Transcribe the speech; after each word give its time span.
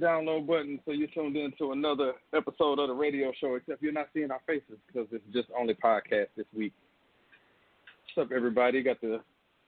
download 0.00 0.46
button, 0.46 0.80
so 0.84 0.92
you're 0.92 1.08
tuned 1.08 1.36
in 1.36 1.52
to 1.58 1.72
another 1.72 2.14
episode 2.34 2.78
of 2.78 2.88
the 2.88 2.94
radio 2.94 3.32
show, 3.40 3.54
except 3.54 3.82
you're 3.82 3.92
not 3.92 4.08
seeing 4.14 4.30
our 4.30 4.40
faces 4.46 4.78
because 4.86 5.06
it's 5.12 5.24
just 5.32 5.48
only 5.58 5.74
podcast 5.74 6.26
this 6.36 6.46
week. 6.56 6.72
What's 8.16 8.26
up, 8.26 8.34
everybody? 8.34 8.78
You 8.78 8.84
got 8.84 9.00
the, 9.00 9.20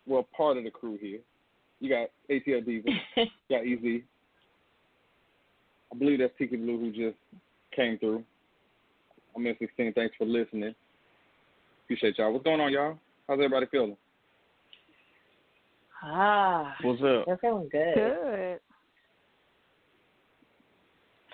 well, 0.07 0.27
part 0.37 0.57
of 0.57 0.65
the 0.65 0.71
crew 0.71 0.99
here. 1.01 1.21
You 1.81 1.89
got 1.89 2.09
ATL 2.31 2.65
Diva, 2.65 2.89
you 3.17 3.27
got 3.51 3.63
EZ. 3.63 4.03
I 5.93 5.99
believe 5.99 6.21
that's 6.21 6.33
Tiki 6.39 6.57
Blue 6.57 6.79
who 6.79 6.91
just 6.91 7.19
came 7.75 7.99
through. 7.99 8.25
I'm 9.37 9.45
M16. 9.45 9.95
Thanks 9.95 10.15
for 10.17 10.25
listening. 10.25 10.75
Appreciate 11.85 12.19
y'all. 12.19 12.33
What's 12.33 12.45
going 12.45 12.61
on, 12.61 12.73
y'all? 12.73 12.99
How's 13.29 13.35
everybody 13.35 13.67
feeling? 13.71 13.97
Ah, 16.03 16.75
What's 16.83 17.01
up? 17.03 17.27
we're 17.29 17.37
feeling 17.39 17.69
good. 17.71 17.95
Good. 17.95 18.61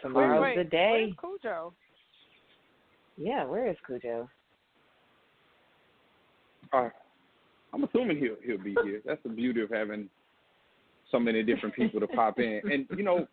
Tomorrow's 0.02 0.42
wait, 0.42 0.56
the 0.56 0.64
day. 0.64 1.14
Where's 1.20 1.40
Khujoe? 1.44 1.72
Yeah, 3.16 3.44
where 3.44 3.68
is 3.70 3.76
Khujoe? 3.88 4.28
Uh, 6.72 6.88
I'm 7.72 7.84
assuming 7.84 8.18
he'll 8.18 8.36
he'll 8.44 8.62
be 8.62 8.76
here. 8.84 9.00
That's 9.04 9.22
the 9.22 9.28
beauty 9.28 9.62
of 9.62 9.70
having 9.70 10.08
so 11.10 11.18
many 11.18 11.42
different 11.42 11.74
people 11.74 12.00
to 12.00 12.06
pop 12.06 12.38
in. 12.38 12.60
And 12.70 12.86
you 12.96 13.02
know 13.02 13.26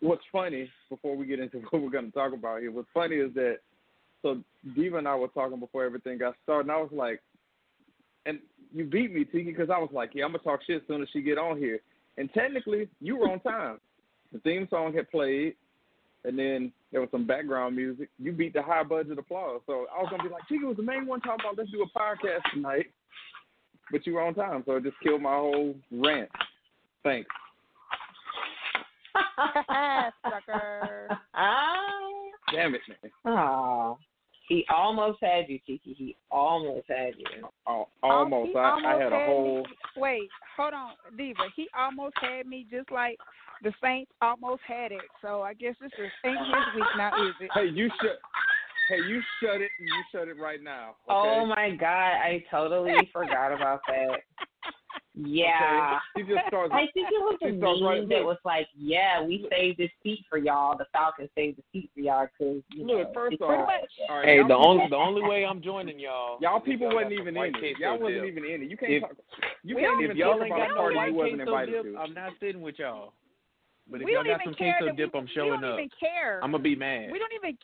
what's 0.00 0.24
funny 0.30 0.68
before 0.88 1.16
we 1.16 1.26
get 1.26 1.40
into 1.40 1.58
what 1.70 1.82
we're 1.82 1.90
going 1.90 2.06
to 2.06 2.12
talk 2.12 2.32
about 2.32 2.60
here? 2.60 2.72
What's 2.72 2.88
funny 2.92 3.16
is 3.16 3.32
that 3.34 3.58
so 4.22 4.40
Diva 4.74 4.98
and 4.98 5.08
I 5.08 5.16
were 5.16 5.28
talking 5.28 5.58
before 5.58 5.84
everything 5.84 6.18
got 6.18 6.34
started, 6.44 6.68
and 6.68 6.72
I 6.72 6.80
was 6.80 6.90
like, 6.92 7.20
and 8.26 8.38
you 8.72 8.84
beat 8.84 9.12
me, 9.12 9.24
Tiki, 9.24 9.44
because 9.44 9.70
I 9.70 9.78
was 9.78 9.90
like, 9.92 10.10
yeah, 10.14 10.24
I'm 10.24 10.32
gonna 10.32 10.44
talk 10.44 10.60
shit 10.66 10.82
as 10.82 10.88
soon 10.88 11.02
as 11.02 11.08
she 11.12 11.22
get 11.22 11.38
on 11.38 11.58
here. 11.58 11.80
And 12.18 12.32
technically, 12.32 12.88
you 13.00 13.16
were 13.16 13.30
on 13.30 13.40
time. 13.40 13.78
The 14.32 14.38
theme 14.40 14.66
song 14.70 14.94
had 14.94 15.10
played, 15.10 15.54
and 16.24 16.38
then 16.38 16.72
there 16.90 17.00
was 17.00 17.10
some 17.10 17.26
background 17.26 17.76
music. 17.76 18.08
You 18.18 18.32
beat 18.32 18.52
the 18.52 18.62
high 18.62 18.84
budget 18.84 19.18
applause. 19.18 19.60
So 19.66 19.86
I 19.94 20.00
was 20.00 20.08
gonna 20.10 20.22
be 20.22 20.28
like, 20.28 20.46
Tiki 20.48 20.64
was 20.64 20.76
the 20.76 20.82
main 20.82 21.06
one 21.06 21.20
talking 21.20 21.44
about 21.44 21.58
let's 21.58 21.70
do 21.70 21.82
a 21.82 21.98
podcast 21.98 22.42
tonight. 22.52 22.86
But 23.90 24.06
you 24.06 24.14
were 24.14 24.22
on 24.22 24.34
time, 24.34 24.62
so 24.64 24.76
it 24.76 24.84
just 24.84 25.00
killed 25.02 25.22
my 25.22 25.34
whole 25.34 25.74
rant. 25.90 26.30
Thanks. 27.02 27.28
Sucker. 30.24 31.08
Damn 32.54 32.74
it, 32.74 32.80
man. 32.88 33.10
Oh, 33.24 33.98
he 34.52 34.66
almost 34.68 35.18
had 35.22 35.48
you, 35.48 35.58
Tiki. 35.66 35.94
He 35.96 36.16
almost 36.30 36.84
had 36.86 37.14
you. 37.16 37.48
Oh, 37.66 37.88
oh 38.02 38.08
almost. 38.08 38.50
he 38.50 38.58
I, 38.58 38.60
I 38.60 38.70
almost 38.72 39.02
had 39.02 39.12
a 39.14 39.24
whole. 39.24 39.62
Me. 39.62 39.76
Wait, 39.96 40.28
hold 40.58 40.74
on, 40.74 40.90
Diva. 41.16 41.44
He 41.56 41.68
almost 41.74 42.12
had 42.20 42.46
me 42.46 42.66
just 42.70 42.90
like 42.90 43.16
the 43.62 43.72
Saints 43.82 44.12
almost 44.20 44.60
had 44.68 44.92
it. 44.92 45.00
So 45.22 45.40
I 45.40 45.54
guess 45.54 45.74
this 45.80 45.90
is 45.98 46.10
ain't 46.26 46.36
his 46.36 46.74
week 46.74 46.84
now, 46.98 47.08
is 47.26 47.34
it? 47.40 47.50
Hey, 47.54 47.68
you 47.72 47.88
shut. 48.02 48.18
Hey, 48.90 48.98
you 49.08 49.22
shut 49.42 49.62
it. 49.62 49.70
You 49.80 50.04
shut 50.12 50.28
it 50.28 50.38
right 50.38 50.62
now. 50.62 50.96
Okay? 51.08 51.14
Oh 51.14 51.46
my 51.46 51.70
God, 51.80 51.88
I 51.88 52.44
totally 52.50 53.08
forgot 53.10 53.52
about 53.52 53.80
that. 53.88 54.18
Yeah. 55.14 55.98
Okay? 56.16 56.24
He 56.26 56.34
just 56.34 56.46
starts. 56.48 56.72
I 56.72 56.86
think 56.94 57.08
it 57.12 57.20
was 57.20 57.38
a 57.42 57.52
meme 57.52 57.84
right- 57.84 58.08
that 58.08 58.18
look. 58.24 58.26
was 58.26 58.38
like, 58.44 58.66
"Yeah, 58.74 59.22
we 59.22 59.46
saved 59.50 59.76
this 59.78 59.90
seat 60.02 60.24
for 60.30 60.38
y'all. 60.38 60.76
The 60.78 60.86
Falcons 60.86 61.28
saved 61.34 61.58
the 61.58 61.64
seat 61.70 61.90
for 61.92 62.00
y'all 62.00 62.26
because 62.26 62.62
you 62.72 62.86
know." 62.86 62.94
Look, 62.94 63.12
first 63.12 63.40
off, 63.42 63.66
much. 63.66 63.90
all 64.08 64.16
right, 64.16 64.24
Hey, 64.24 64.36
the 64.38 64.44
people- 64.44 64.66
only 64.66 64.86
the 64.88 64.96
only 64.96 65.22
way 65.22 65.44
I'm 65.44 65.60
joining 65.60 65.98
y'all. 65.98 66.38
Y'all 66.40 66.60
people 66.60 66.86
y'all 66.86 66.96
wasn't 66.96 67.12
even 67.12 67.36
in 67.36 67.44
it. 67.44 67.52
queso 67.58 67.78
Y'all 67.78 67.98
wasn't 67.98 68.22
dip. 68.22 68.30
even 68.32 68.44
in 68.46 68.62
it. 68.62 68.70
You 68.70 68.76
can't 68.78 68.92
If- 68.92 69.02
talk. 69.02 69.16
You 69.62 69.76
can't 69.76 70.00
even 70.00 70.10
If 70.12 70.16
y'all 70.16 70.32
talk 70.38 70.42
ain't 70.46 70.54
about 70.54 70.58
got 70.58 70.70
a 70.70 70.74
no 70.74 70.80
party 70.80 70.96
white 70.96 71.08
you 71.08 71.14
wasn't 71.14 71.40
invited 71.42 71.72
dip, 71.72 71.82
to. 71.92 71.98
I'm 71.98 72.14
not 72.14 72.32
sitting 72.40 72.62
with 72.62 72.78
y'all. 72.78 73.12
But 73.88 74.00
if 74.00 74.06
we 74.06 74.14
y'all 74.14 74.24
got 74.24 74.40
some 74.44 74.54
care 74.54 74.76
queso 74.78 74.94
dip, 74.96 75.12
we, 75.12 75.20
I'm 75.20 75.26
showing 75.26 75.50
we 75.50 75.56
don't 75.58 75.64
up. 75.72 75.78
even 75.78 75.90
care. 76.00 76.40
I'm 76.42 76.52
gonna 76.52 76.62
be 76.62 76.74
mad. 76.74 77.12
We 77.12 77.18
don't 77.18 77.32
even 77.34 77.58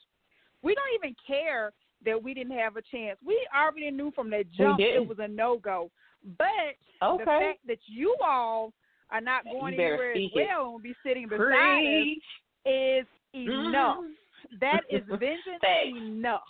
we 0.61 0.75
don't 0.75 0.93
even 0.97 1.15
care 1.27 1.73
that 2.05 2.23
we 2.23 2.35
didn't 2.35 2.59
have 2.59 2.77
a 2.77 2.83
chance. 2.83 3.19
We 3.25 3.41
already 3.57 3.91
knew 3.91 4.11
from 4.11 4.29
the 4.29 4.45
jump 4.45 4.81
it 4.81 5.07
was 5.07 5.19
a 5.19 5.29
no 5.29 5.57
go. 5.57 5.91
But 6.25 6.77
the 7.01 7.07
Okay. 7.07 7.25
fact 7.25 7.59
that 7.67 7.79
you 7.87 8.17
all 8.23 8.73
are 9.11 9.21
not 9.21 9.45
going 9.45 9.75
You 9.75 9.81
anywhere 9.81 10.11
as 10.13 10.17
speak 10.17 10.33
it. 10.37 10.47
well 10.49 10.63
and 10.65 10.73
will 10.73 10.79
be 10.81 10.95
sitting 11.03 11.29
beside 11.29 11.39
Preach. 11.85 12.19
us 12.67 12.71
is 12.73 13.07
enough. 13.35 13.99
Mhm. 14.05 14.59
That 14.61 14.85
is 14.91 15.03
vengeance 15.09 15.61
Facts. 15.61 15.87
enough. 15.89 16.43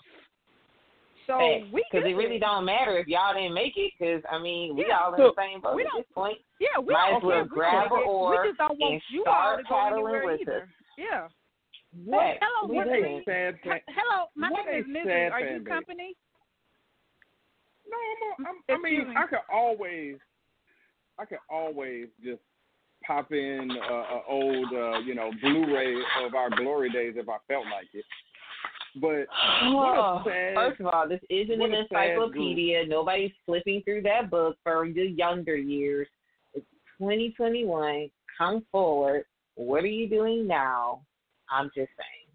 So 1.26 1.38
Facts. 1.38 1.70
we 1.72 1.84
Because 1.90 2.06
it 2.06 2.12
good. 2.12 2.16
really 2.16 2.38
don't 2.38 2.64
matter 2.64 2.96
if 2.98 3.06
y'all 3.06 3.34
didn't 3.34 3.52
make 3.54 3.76
it. 3.76 3.92
Because 3.98 4.22
I 4.30 4.38
mean, 4.38 4.74
we 4.74 4.86
Yeah. 4.86 4.98
all 5.00 5.14
in 5.14 5.20
the 5.22 5.34
same 5.36 5.60
boat 5.60 5.76
we 5.76 5.84
at 5.84 5.90
don't- 5.90 5.98
this 6.06 6.12
point. 6.14 6.38
Yeah, 6.58 6.78
we 6.78 6.92
Might 6.94 7.16
as 7.16 7.22
well 7.22 7.32
care. 7.34 7.42
We 7.44 7.48
grab 7.50 7.88
don't 7.90 7.98
a 7.98 8.02
get- 8.02 8.08
oar 8.08 8.30
We 8.42 8.48
just 8.48 8.58
don't 8.58 8.78
want 8.80 8.92
and 8.94 9.02
you 9.10 9.24
all 9.26 9.56
to 9.56 9.62
go 9.62 9.68
paddling 9.68 10.02
anywhere 10.14 10.24
with 10.26 10.40
either. 10.40 10.62
us. 10.62 10.68
Yeah. 10.96 11.28
Facts. 12.10 12.38
hello, 12.42 12.68
We 12.68 12.76
What 12.76 12.86
Brittany. 12.88 13.20
didn't. 13.24 13.28
a 13.28 13.60
sad. 13.62 13.82
Hello, 13.88 14.28
my 14.34 14.50
What 14.50 14.66
name 14.66 14.80
is 14.80 14.86
Lizzie. 14.88 15.10
Are 15.10 15.40
you 15.40 15.58
base. 15.60 15.68
company? 15.68 16.16
No, 17.90 17.96
I'm, 18.46 18.46
a, 18.46 18.48
I'm, 18.50 18.78
I 18.78 18.82
mean. 18.82 19.14
I 19.16 19.26
could 19.26 19.38
always, 19.52 20.16
I 21.18 21.24
could 21.24 21.38
always 21.50 22.06
just 22.22 22.40
pop 23.06 23.32
in 23.32 23.70
a, 23.70 23.92
a 23.94 24.22
old, 24.28 24.66
uh, 24.72 24.98
you 25.00 25.14
know, 25.14 25.30
Blu-ray 25.40 25.94
of 26.24 26.34
our 26.34 26.50
glory 26.50 26.90
days 26.90 27.14
if 27.16 27.28
I 27.28 27.36
felt 27.48 27.64
like 27.66 27.86
it. 27.94 28.04
But 29.00 29.26
what 29.74 29.96
a 29.96 30.00
Oh, 30.00 30.22
sad, 30.24 30.54
First 30.54 30.80
of 30.80 30.86
all, 30.86 31.08
this 31.08 31.20
isn't 31.30 31.60
an 31.62 31.72
encyclopedia. 31.74 32.84
Nobody's 32.86 33.30
flipping 33.46 33.82
through 33.84 34.02
that 34.02 34.30
book 34.30 34.56
for 34.64 34.86
the 34.92 35.04
younger 35.06 35.56
years. 35.56 36.08
It's 36.54 36.66
2021. 36.98 38.10
Come 38.36 38.64
forward. 38.72 39.24
What 39.54 39.84
are 39.84 39.88
you 39.88 40.08
doing 40.08 40.46
now? 40.46 41.02
I'm 41.50 41.66
just 41.74 41.90
saying. 41.96 42.28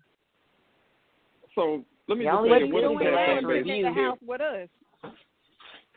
so 1.56 1.84
let 2.08 2.18
me 2.18 2.26
The 2.26 2.30
just 2.32 2.38
only 2.38 2.50
say 2.50 2.60
thing 2.64 2.74
what 2.74 2.82
you 2.82 2.86
a 2.86 2.92
doing 2.94 3.06
sad 3.08 3.14
last 3.14 3.28
fan 3.28 3.44
Doing 3.44 3.64
base. 3.64 3.86
at 3.86 3.96
the 3.96 4.02
house 4.02 4.18
with 4.26 4.42
us. 4.42 4.70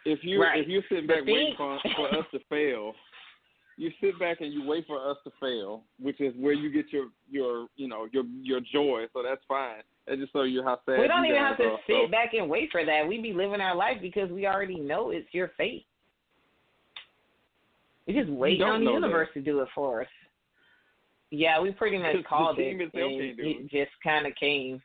If 0.07 0.21
you 0.23 0.41
Right. 0.41 0.61
if 0.61 0.69
you're 0.69 0.83
sitting 0.89 1.07
back 1.07 1.27
waiting 1.27 1.55
for 1.57 1.79
for 1.97 2.09
us 2.15 2.25
to 2.33 2.39
fail, 2.49 2.95
you 3.77 3.91
sit 4.01 4.19
back 4.19 4.41
and 4.41 4.53
you 4.53 4.65
wait 4.65 4.87
for 4.87 4.99
us 5.11 5.17
to 5.25 5.31
fail, 5.41 5.85
which 5.99 6.21
is 6.21 6.35
where 6.39 6.53
you 6.53 6.71
get 6.71 6.93
your 6.93 7.09
your 7.31 7.67
you 7.77 7.89
know 7.89 8.07
your 8.13 8.25
your 8.41 8.61
joy. 8.61 9.07
So 9.13 9.23
that's 9.23 9.43
fine. 9.49 9.83
That 10.07 10.19
just 10.19 10.33
show 10.33 10.45
you 10.45 10.63
how 10.63 10.79
sad 10.87 11.01
we 11.01 11.09
don't 11.09 11.25
you 11.25 11.33
even 11.33 11.45
have 11.45 11.59
to 11.59 11.65
are. 11.65 11.79
sit 11.87 12.07
So, 12.07 12.11
back 12.11 12.33
and 12.33 12.49
wait 12.49 12.71
for 12.71 12.85
that. 12.85 13.07
We 13.07 13.21
be 13.21 13.33
living 13.33 13.61
our 13.61 13.75
life 13.75 13.99
because 14.01 14.31
we 14.31 14.47
already 14.47 14.79
know 14.79 15.11
it's 15.11 15.27
your 15.33 15.51
fate. 15.57 15.85
We 18.07 18.15
just 18.15 18.31
wait 18.31 18.63
on 18.63 18.85
the 18.85 18.91
universe 18.93 19.29
to 19.35 19.43
do 19.43 19.61
it 19.61 19.69
for 19.75 20.03
us. 20.03 20.09
Yeah, 21.31 21.61
we 21.61 21.73
pretty 21.73 21.99
much 21.99 22.15
called 22.29 22.59
it, 22.61 22.81
itself 22.81 22.93
and 22.95 23.21
can't 23.21 23.37
do 23.37 23.43
it 23.43 23.71
just 23.71 23.91
kind 24.03 24.27
of 24.27 24.35
came. 24.37 24.81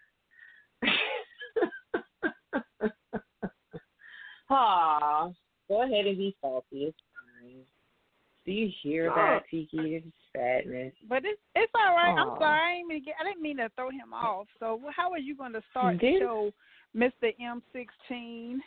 Aw, 4.52 5.32
go 5.70 5.84
ahead 5.84 6.06
and 6.08 6.18
be 6.18 6.36
salty. 6.42 6.84
It's 6.84 6.98
fine. 7.42 7.62
Do 8.46 8.52
you 8.52 8.70
hear 8.82 9.10
that, 9.16 9.44
Tiki? 9.50 9.70
It's 9.74 10.06
sadness. 10.36 10.94
But 11.08 11.20
it's 11.24 11.40
it's 11.56 11.72
all 11.76 11.96
right. 11.96 12.18
Aw. 12.18 12.22
I'm 12.22 12.38
sorry. 12.38 12.60
I 12.60 12.76
didn't, 12.78 12.88
mean 12.90 13.00
to 13.00 13.06
get, 13.06 13.16
I 13.20 13.24
didn't 13.24 13.42
mean 13.42 13.58
to 13.58 13.70
throw 13.76 13.90
him 13.90 14.14
off. 14.14 14.48
So 14.60 14.82
how 14.96 15.12
are 15.12 15.20
you 15.20 15.36
going 15.36 15.54
to 15.54 15.62
start 15.72 16.00
the 16.02 16.18
show, 16.20 16.52
Mr. 16.96 17.34
M16? 17.40 18.58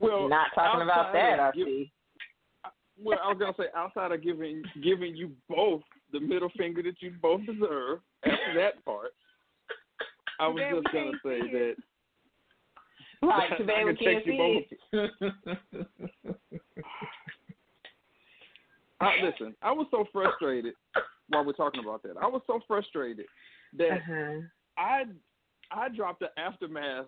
well, 0.00 0.28
Not 0.28 0.48
talking 0.54 0.82
about 0.82 1.12
that, 1.12 1.40
I 1.40 1.52
see. 1.54 1.92
Well, 3.02 3.18
I 3.24 3.28
was 3.28 3.38
gonna 3.40 3.54
say 3.58 3.64
outside 3.74 4.12
of 4.12 4.22
giving 4.22 4.62
giving 4.84 5.16
you 5.16 5.32
both 5.48 5.80
the 6.12 6.20
middle 6.20 6.50
finger 6.56 6.82
that 6.82 7.00
you 7.00 7.12
both 7.20 7.40
deserve 7.46 7.98
after 8.22 8.54
that 8.54 8.84
part, 8.84 9.08
I 10.38 10.46
was 10.46 10.58
Today 10.58 10.70
just 10.70 10.94
gonna 10.94 11.10
say 11.24 11.50
that 11.50 11.74
Right, 13.22 13.50
today 13.58 13.84
we 13.84 13.94
can't 13.94 14.24
see 14.24 14.66
it. 14.70 15.32
I, 19.00 19.14
listen, 19.22 19.54
I 19.62 19.72
was 19.72 19.86
so 19.90 20.04
frustrated 20.12 20.74
while 21.28 21.44
we're 21.44 21.52
talking 21.52 21.82
about 21.82 22.02
that. 22.04 22.16
I 22.20 22.26
was 22.26 22.42
so 22.46 22.60
frustrated 22.68 23.26
that 23.76 23.92
uh-huh. 23.92 24.40
I 24.78 25.04
I 25.70 25.88
dropped 25.88 26.20
the 26.20 26.28
aftermath 26.38 27.06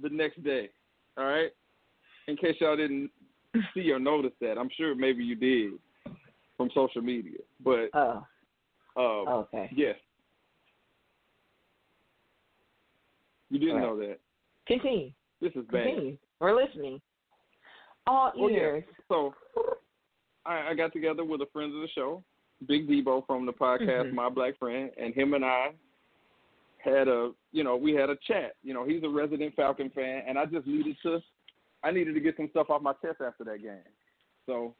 the 0.00 0.10
next 0.10 0.42
day. 0.44 0.70
All 1.16 1.24
right, 1.24 1.50
in 2.28 2.36
case 2.36 2.56
y'all 2.60 2.76
didn't 2.76 3.10
see 3.74 3.90
or 3.90 3.98
notice 3.98 4.32
that, 4.40 4.58
I'm 4.58 4.70
sure 4.76 4.94
maybe 4.94 5.24
you 5.24 5.34
did 5.34 5.72
from 6.56 6.70
social 6.74 7.02
media. 7.02 7.38
But 7.64 7.90
Oh, 7.94 8.22
um, 8.96 9.28
okay. 9.28 9.70
yes, 9.74 9.96
you 13.50 13.58
didn't 13.58 13.76
Right. 13.76 13.82
know 13.82 13.96
that. 13.98 14.20
Continue. 14.66 15.10
This 15.44 15.52
is 15.56 15.66
bad. 15.70 15.84
Continue. 15.84 16.16
We're 16.40 16.56
listening. 16.56 17.00
All 18.06 18.32
Well, 18.34 18.50
yeah. 18.50 18.58
ears. 18.58 18.84
So 19.08 19.34
I, 20.46 20.70
I 20.70 20.74
got 20.74 20.92
together 20.94 21.22
with 21.22 21.42
a 21.42 21.46
friend 21.52 21.74
of 21.74 21.82
the 21.82 21.88
show, 21.94 22.24
Big 22.66 22.88
Debo 22.88 23.26
from 23.26 23.44
the 23.44 23.52
podcast 23.52 24.06
Mhm. 24.10 24.14
My 24.14 24.30
Black 24.30 24.58
Friend, 24.58 24.90
and 24.96 25.14
him 25.14 25.34
and 25.34 25.44
I 25.44 25.74
had 26.78 27.08
a 27.08 27.32
you 27.52 27.62
know 27.62 27.76
we 27.76 27.92
had 27.92 28.08
a 28.08 28.16
chat. 28.26 28.56
You 28.62 28.72
know 28.72 28.84
he's 28.86 29.02
a 29.02 29.08
resident 29.08 29.54
Falcon 29.54 29.90
fan, 29.90 30.22
and 30.26 30.38
I 30.38 30.46
just 30.46 30.66
needed 30.66 30.96
to 31.02 31.20
I 31.82 31.90
needed 31.90 32.14
to 32.14 32.20
get 32.20 32.36
some 32.38 32.48
stuff 32.48 32.70
off 32.70 32.80
my 32.80 32.94
chest 33.02 33.20
after 33.20 33.44
that 33.44 33.62
game. 33.62 33.84
So 34.46 34.74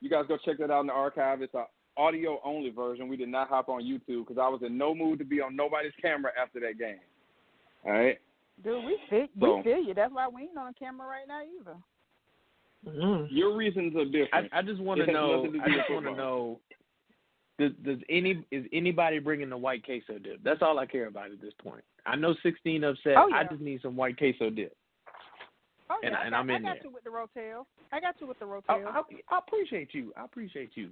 you 0.00 0.08
guys 0.08 0.24
go 0.26 0.38
check 0.38 0.56
that 0.58 0.70
out 0.70 0.80
in 0.80 0.86
the 0.86 0.92
archive. 0.94 1.42
It's 1.42 1.52
a 1.54 1.66
audio 1.98 2.40
only 2.44 2.70
version. 2.70 3.08
We 3.08 3.16
did 3.18 3.28
not 3.28 3.48
hop 3.50 3.68
on 3.68 3.82
YouTube 3.82 4.26
because 4.26 4.38
I 4.38 4.48
was 4.48 4.62
in 4.62 4.78
no 4.78 4.94
mood 4.94 5.18
to 5.18 5.24
be 5.26 5.42
on 5.42 5.54
nobody's 5.54 5.92
camera 6.00 6.32
after 6.40 6.60
that 6.60 6.78
game. 6.78 7.00
All 7.84 7.92
right. 7.92 8.18
Dude, 8.64 8.84
we 8.84 8.98
feel, 9.10 9.26
So- 9.40 9.56
we 9.58 9.62
feel 9.62 9.78
you. 9.82 9.94
That's 9.94 10.12
why 10.12 10.28
we 10.28 10.42
ain't 10.42 10.56
on 10.56 10.74
camera 10.74 11.06
right 11.06 11.28
now 11.28 11.40
either. 11.60 11.76
Mm. 12.86 13.26
Your 13.30 13.56
reasons 13.56 13.94
are 13.96 14.00
I, 14.00 14.04
different. 14.04 14.52
I 14.54 14.62
just 14.62 14.80
want 14.80 15.00
to 15.00 15.10
know. 15.12 15.36
nothing 15.42 15.52
to 15.52 15.58
do 15.58 15.64
I 15.64 15.76
just 15.76 15.90
want 15.90 16.06
to 16.06 16.14
know. 16.14 16.60
Does, 17.58 17.72
does 17.84 17.98
any 18.10 18.44
is 18.50 18.64
anybody 18.72 19.18
bringing 19.18 19.48
the 19.48 19.56
white 19.56 19.82
queso 19.84 20.18
dip? 20.18 20.42
That's 20.44 20.60
all 20.62 20.78
I 20.78 20.86
care 20.86 21.06
about 21.06 21.32
at 21.32 21.40
this 21.40 21.54
point. 21.62 21.82
I 22.04 22.14
know 22.14 22.34
16 22.42 22.84
upset. 22.84 23.14
Oh, 23.16 23.28
yeah. 23.28 23.36
I 23.36 23.44
just 23.44 23.62
need 23.62 23.80
some 23.82 23.96
white 23.96 24.16
queso 24.18 24.50
dip. 24.50 24.76
Oh 25.88 25.96
And 26.02 26.12
yeah, 26.12 26.18
I- 26.18 26.22
I 26.22 26.26
and 26.26 26.34
I'm 26.36 26.50
in 26.50 26.62
there. 26.62 26.72
I 26.72 26.74
got 26.74 26.82
there. 26.82 26.90
you 26.90 26.94
with 26.94 27.04
the 27.04 27.10
rotel. 27.10 27.64
I 27.92 28.00
got 28.00 28.20
you 28.20 28.26
with 28.26 28.38
the 28.38 28.44
rotel. 28.44 28.62
I, 28.68 28.74
I, 28.74 29.02
I 29.30 29.38
appreciate 29.38 29.88
you. 29.94 30.12
I 30.16 30.24
appreciate 30.24 30.70
you. 30.74 30.90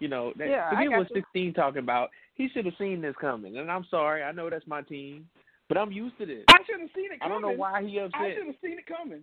You 0.00 0.08
know, 0.08 0.32
that, 0.36 0.48
Yeah, 0.48 0.66
I 0.66 0.70
forget 0.74 0.90
got 0.90 0.98
what 0.98 1.10
you. 1.10 1.16
16 1.22 1.54
talking 1.54 1.78
about. 1.82 2.10
He 2.34 2.48
should 2.48 2.64
have 2.66 2.74
seen 2.78 3.00
this 3.00 3.14
coming. 3.20 3.56
And 3.58 3.70
I'm 3.70 3.86
sorry. 3.90 4.22
I 4.24 4.32
know 4.32 4.50
that's 4.50 4.66
my 4.66 4.82
team, 4.82 5.28
but 5.72 5.80
I'm 5.80 5.90
used 5.90 6.18
to 6.18 6.26
this. 6.26 6.44
I 6.48 6.58
should 6.66 6.80
have 6.80 6.90
seen 6.94 7.12
it 7.12 7.20
coming. 7.20 7.22
I 7.22 7.28
don't 7.28 7.40
know 7.40 7.56
why 7.56 7.82
he 7.82 7.98
upset. 7.98 8.20
I 8.20 8.26
upset. 8.26 8.36
should 8.36 8.46
have 8.46 8.56
seen 8.62 8.78
it 8.78 8.84
coming. 8.86 9.22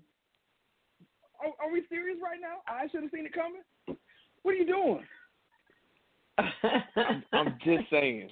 Are, 1.40 1.68
are 1.68 1.72
we 1.72 1.84
serious 1.90 2.18
right 2.24 2.40
now? 2.42 2.58
I 2.68 2.88
should 2.90 3.04
have 3.04 3.12
seen 3.14 3.28
it 3.28 3.34
coming. 3.34 3.62
What 4.42 4.56
are 4.56 4.58
you 4.58 4.66
doing? 4.66 5.04
I'm, 6.40 7.24
I'm 7.34 7.58
just 7.64 7.88
saying. 7.92 8.32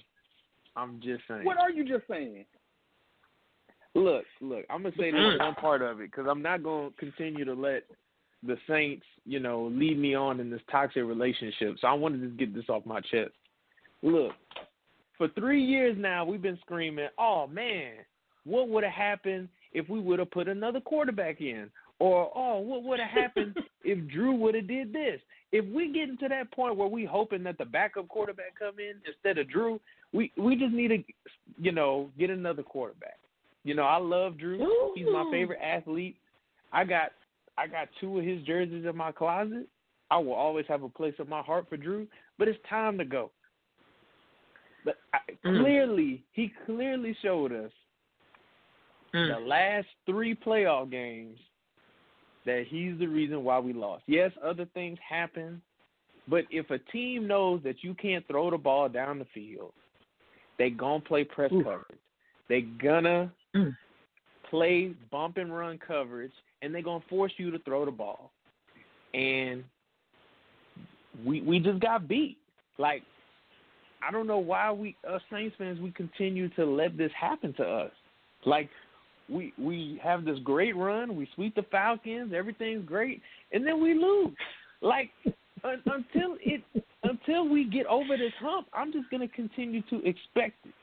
I'm 0.75 0.99
just 0.99 1.21
saying. 1.27 1.45
What 1.45 1.59
are 1.59 1.69
you 1.69 1.87
just 1.87 2.07
saying? 2.09 2.45
Look, 3.93 4.25
look. 4.41 4.65
I'm 4.71 4.81
gonna 4.81 4.95
say 4.97 5.11
this 5.11 5.19
mm. 5.19 5.39
one 5.39 5.53
part 5.53 5.83
of 5.83 6.01
it 6.01 6.09
because 6.11 6.25
I'm 6.27 6.41
not 6.41 6.63
gonna 6.63 6.89
continue 6.97 7.45
to 7.45 7.53
let 7.53 7.83
the 8.41 8.57
Saints, 8.67 9.05
you 9.25 9.39
know, 9.39 9.71
lead 9.71 9.99
me 9.99 10.15
on 10.15 10.39
in 10.39 10.49
this 10.49 10.61
toxic 10.71 11.03
relationship. 11.03 11.75
So 11.81 11.87
I 11.87 11.93
wanted 11.93 12.21
to 12.21 12.29
get 12.29 12.55
this 12.55 12.67
off 12.67 12.83
my 12.83 12.99
chest. 13.01 13.29
Look, 14.01 14.31
for 15.17 15.27
three 15.29 15.63
years 15.63 15.95
now, 15.97 16.25
we've 16.25 16.41
been 16.41 16.59
screaming, 16.61 17.09
"Oh 17.17 17.47
man, 17.47 17.93
what 18.43 18.69
would 18.69 18.83
have 18.83 18.93
happened 18.93 19.49
if 19.73 19.89
we 19.89 19.99
would 19.99 20.19
have 20.19 20.31
put 20.31 20.47
another 20.47 20.79
quarterback 20.79 21.41
in?" 21.41 21.69
Or, 21.99 22.31
"Oh, 22.35 22.59
what 22.59 22.83
would 22.83 22.99
have 22.99 23.09
happened 23.09 23.57
if 23.83 24.07
Drew 24.09 24.33
would 24.35 24.55
have 24.55 24.67
did 24.67 24.93
this?" 24.93 25.21
If 25.51 25.65
we 25.65 25.93
get 25.93 26.09
into 26.09 26.27
that 26.27 26.51
point 26.51 26.75
where 26.75 26.87
we 26.87 27.05
hoping 27.05 27.43
that 27.43 27.57
the 27.57 27.65
backup 27.65 28.07
quarterback 28.09 28.59
come 28.59 28.79
in 28.79 28.95
instead 29.07 29.37
of 29.37 29.49
Drew, 29.49 29.79
we 30.13 30.31
we 30.37 30.55
just 30.55 30.73
need 30.73 30.89
to, 30.89 31.03
you 31.57 31.71
know, 31.71 32.09
get 32.19 32.29
another 32.29 32.63
quarterback. 32.63 33.19
You 33.63 33.73
know, 33.73 33.83
I 33.83 33.97
love 33.97 34.37
Drew. 34.37 34.93
He's 34.95 35.07
my 35.11 35.29
favorite 35.31 35.59
athlete. 35.61 36.17
I 36.71 36.83
got 36.83 37.11
I 37.57 37.67
got 37.67 37.89
two 37.99 38.19
of 38.19 38.25
his 38.25 38.43
jerseys 38.43 38.85
in 38.85 38.95
my 38.95 39.11
closet. 39.11 39.67
I 40.09 40.17
will 40.17 40.33
always 40.33 40.65
have 40.67 40.83
a 40.83 40.89
place 40.89 41.15
in 41.19 41.27
my 41.27 41.41
heart 41.41 41.65
for 41.69 41.75
Drew, 41.75 42.07
but 42.37 42.47
it's 42.47 42.59
time 42.69 42.97
to 42.97 43.05
go. 43.05 43.31
But 44.87 44.99
I, 45.13 45.19
Mm. 45.43 45.59
clearly, 45.59 46.23
he 46.31 46.47
clearly 46.65 47.13
showed 47.21 47.51
us 47.51 47.71
Mm. 49.13 49.33
the 49.33 49.39
last 49.39 49.87
three 50.05 50.33
playoff 50.33 50.89
games 50.89 51.37
that 52.45 52.67
he's 52.67 52.97
the 52.97 53.07
reason 53.07 53.43
why 53.43 53.59
we 53.59 53.73
lost. 53.73 54.05
Yes, 54.07 54.31
other 54.41 54.63
things 54.67 54.97
happen, 54.99 55.61
but 56.29 56.45
if 56.49 56.71
a 56.71 56.79
team 56.79 57.27
knows 57.27 57.61
that 57.63 57.83
you 57.83 57.93
can't 57.95 58.25
throw 58.27 58.49
the 58.49 58.57
ball 58.57 58.87
down 58.87 59.19
the 59.19 59.25
field, 59.25 59.73
they 60.57 60.69
gonna 60.69 61.01
play 61.01 61.25
press 61.25 61.51
Oof. 61.51 61.65
coverage. 61.65 61.99
They 62.47 62.61
gonna 62.61 63.29
Mm. 63.53 63.75
play 64.43 64.93
bump 65.11 65.35
and 65.35 65.53
run 65.53 65.77
coverage, 65.79 66.31
and 66.61 66.73
they're 66.73 66.81
gonna 66.81 67.03
force 67.09 67.33
you 67.37 67.51
to 67.51 67.59
throw 67.59 67.83
the 67.83 67.91
ball. 67.91 68.31
And 69.13 69.65
we 71.25 71.41
we 71.41 71.59
just 71.59 71.81
got 71.81 72.07
beat. 72.07 72.37
Like 72.77 73.03
I 74.07 74.11
don't 74.11 74.27
know 74.27 74.37
why 74.37 74.71
we 74.71 74.95
us 75.09 75.21
Saints 75.31 75.55
fans 75.57 75.79
we 75.79 75.91
continue 75.91 76.49
to 76.49 76.65
let 76.65 76.97
this 76.97 77.11
happen 77.19 77.53
to 77.53 77.63
us. 77.63 77.91
Like 78.45 78.69
we 79.29 79.53
we 79.57 79.99
have 80.01 80.23
this 80.23 80.39
great 80.43 80.75
run, 80.75 81.15
we 81.15 81.27
sweep 81.35 81.55
the 81.55 81.65
Falcons, 81.69 82.31
everything's 82.33 82.85
great, 82.85 83.21
and 83.51 83.65
then 83.65 83.81
we 83.81 83.93
lose. 83.93 84.35
Like 84.81 85.09
un, 85.63 85.81
until 85.85 86.37
it 86.39 86.61
until 87.03 87.47
we 87.47 87.65
get 87.65 87.85
over 87.87 88.15
this 88.17 88.33
hump, 88.39 88.67
I'm 88.73 88.93
just 88.93 89.09
gonna 89.09 89.27
continue 89.27 89.81
to 89.89 89.97
expect 90.07 90.55
it. 90.65 90.73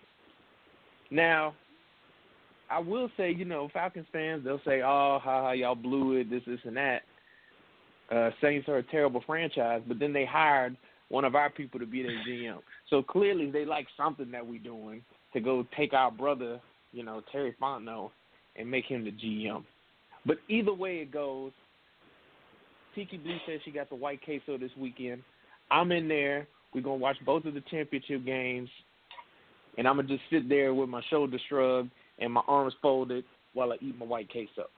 Now, 1.10 1.54
I 2.70 2.80
will 2.80 3.08
say, 3.16 3.32
you 3.32 3.44
know, 3.44 3.68
Falcons 3.72 4.06
fans 4.12 4.44
they'll 4.44 4.60
say, 4.66 4.82
"Oh, 4.82 5.18
ha 5.22 5.42
ha, 5.42 5.50
y'all 5.52 5.74
blew 5.74 6.16
it, 6.16 6.28
this, 6.28 6.42
this, 6.46 6.60
and 6.64 6.76
that." 6.76 7.02
Uh, 8.10 8.30
Saints 8.42 8.68
are 8.68 8.78
a 8.78 8.82
terrible 8.82 9.22
franchise, 9.26 9.80
but 9.86 9.98
then 9.98 10.12
they 10.12 10.26
hired 10.26 10.76
one 11.14 11.24
of 11.24 11.36
our 11.36 11.48
people 11.48 11.78
to 11.78 11.86
be 11.86 12.02
their 12.02 12.20
GM. 12.28 12.58
So 12.90 13.00
clearly, 13.00 13.48
they 13.48 13.64
like 13.64 13.86
something 13.96 14.32
that 14.32 14.44
we're 14.44 14.58
doing 14.58 15.00
to 15.32 15.38
go 15.38 15.64
take 15.76 15.92
our 15.92 16.10
brother, 16.10 16.60
you 16.92 17.04
know, 17.04 17.22
Terry 17.30 17.54
Fontenot, 17.62 18.10
and 18.56 18.68
make 18.68 18.86
him 18.86 19.04
the 19.04 19.12
GM. 19.12 19.62
But 20.26 20.38
either 20.48 20.74
way 20.74 20.96
it 20.96 21.12
goes, 21.12 21.52
Tiki 22.96 23.16
Blue 23.16 23.36
says 23.46 23.60
she 23.64 23.70
got 23.70 23.90
the 23.90 23.94
white 23.94 24.24
queso 24.24 24.58
this 24.58 24.72
weekend. 24.76 25.22
I'm 25.70 25.92
in 25.92 26.08
there. 26.08 26.48
We're 26.74 26.80
gonna 26.80 26.96
watch 26.96 27.16
both 27.24 27.44
of 27.44 27.54
the 27.54 27.62
championship 27.70 28.24
games, 28.24 28.68
and 29.78 29.86
I'm 29.86 29.94
gonna 29.94 30.08
just 30.08 30.22
sit 30.30 30.48
there 30.48 30.74
with 30.74 30.88
my 30.88 31.02
shoulders 31.10 31.40
shrugged 31.48 31.92
and 32.18 32.32
my 32.32 32.42
arms 32.48 32.74
folded 32.82 33.24
while 33.52 33.72
I 33.72 33.76
eat 33.80 33.96
my 33.96 34.04
white 34.04 34.28
queso. 34.32 34.68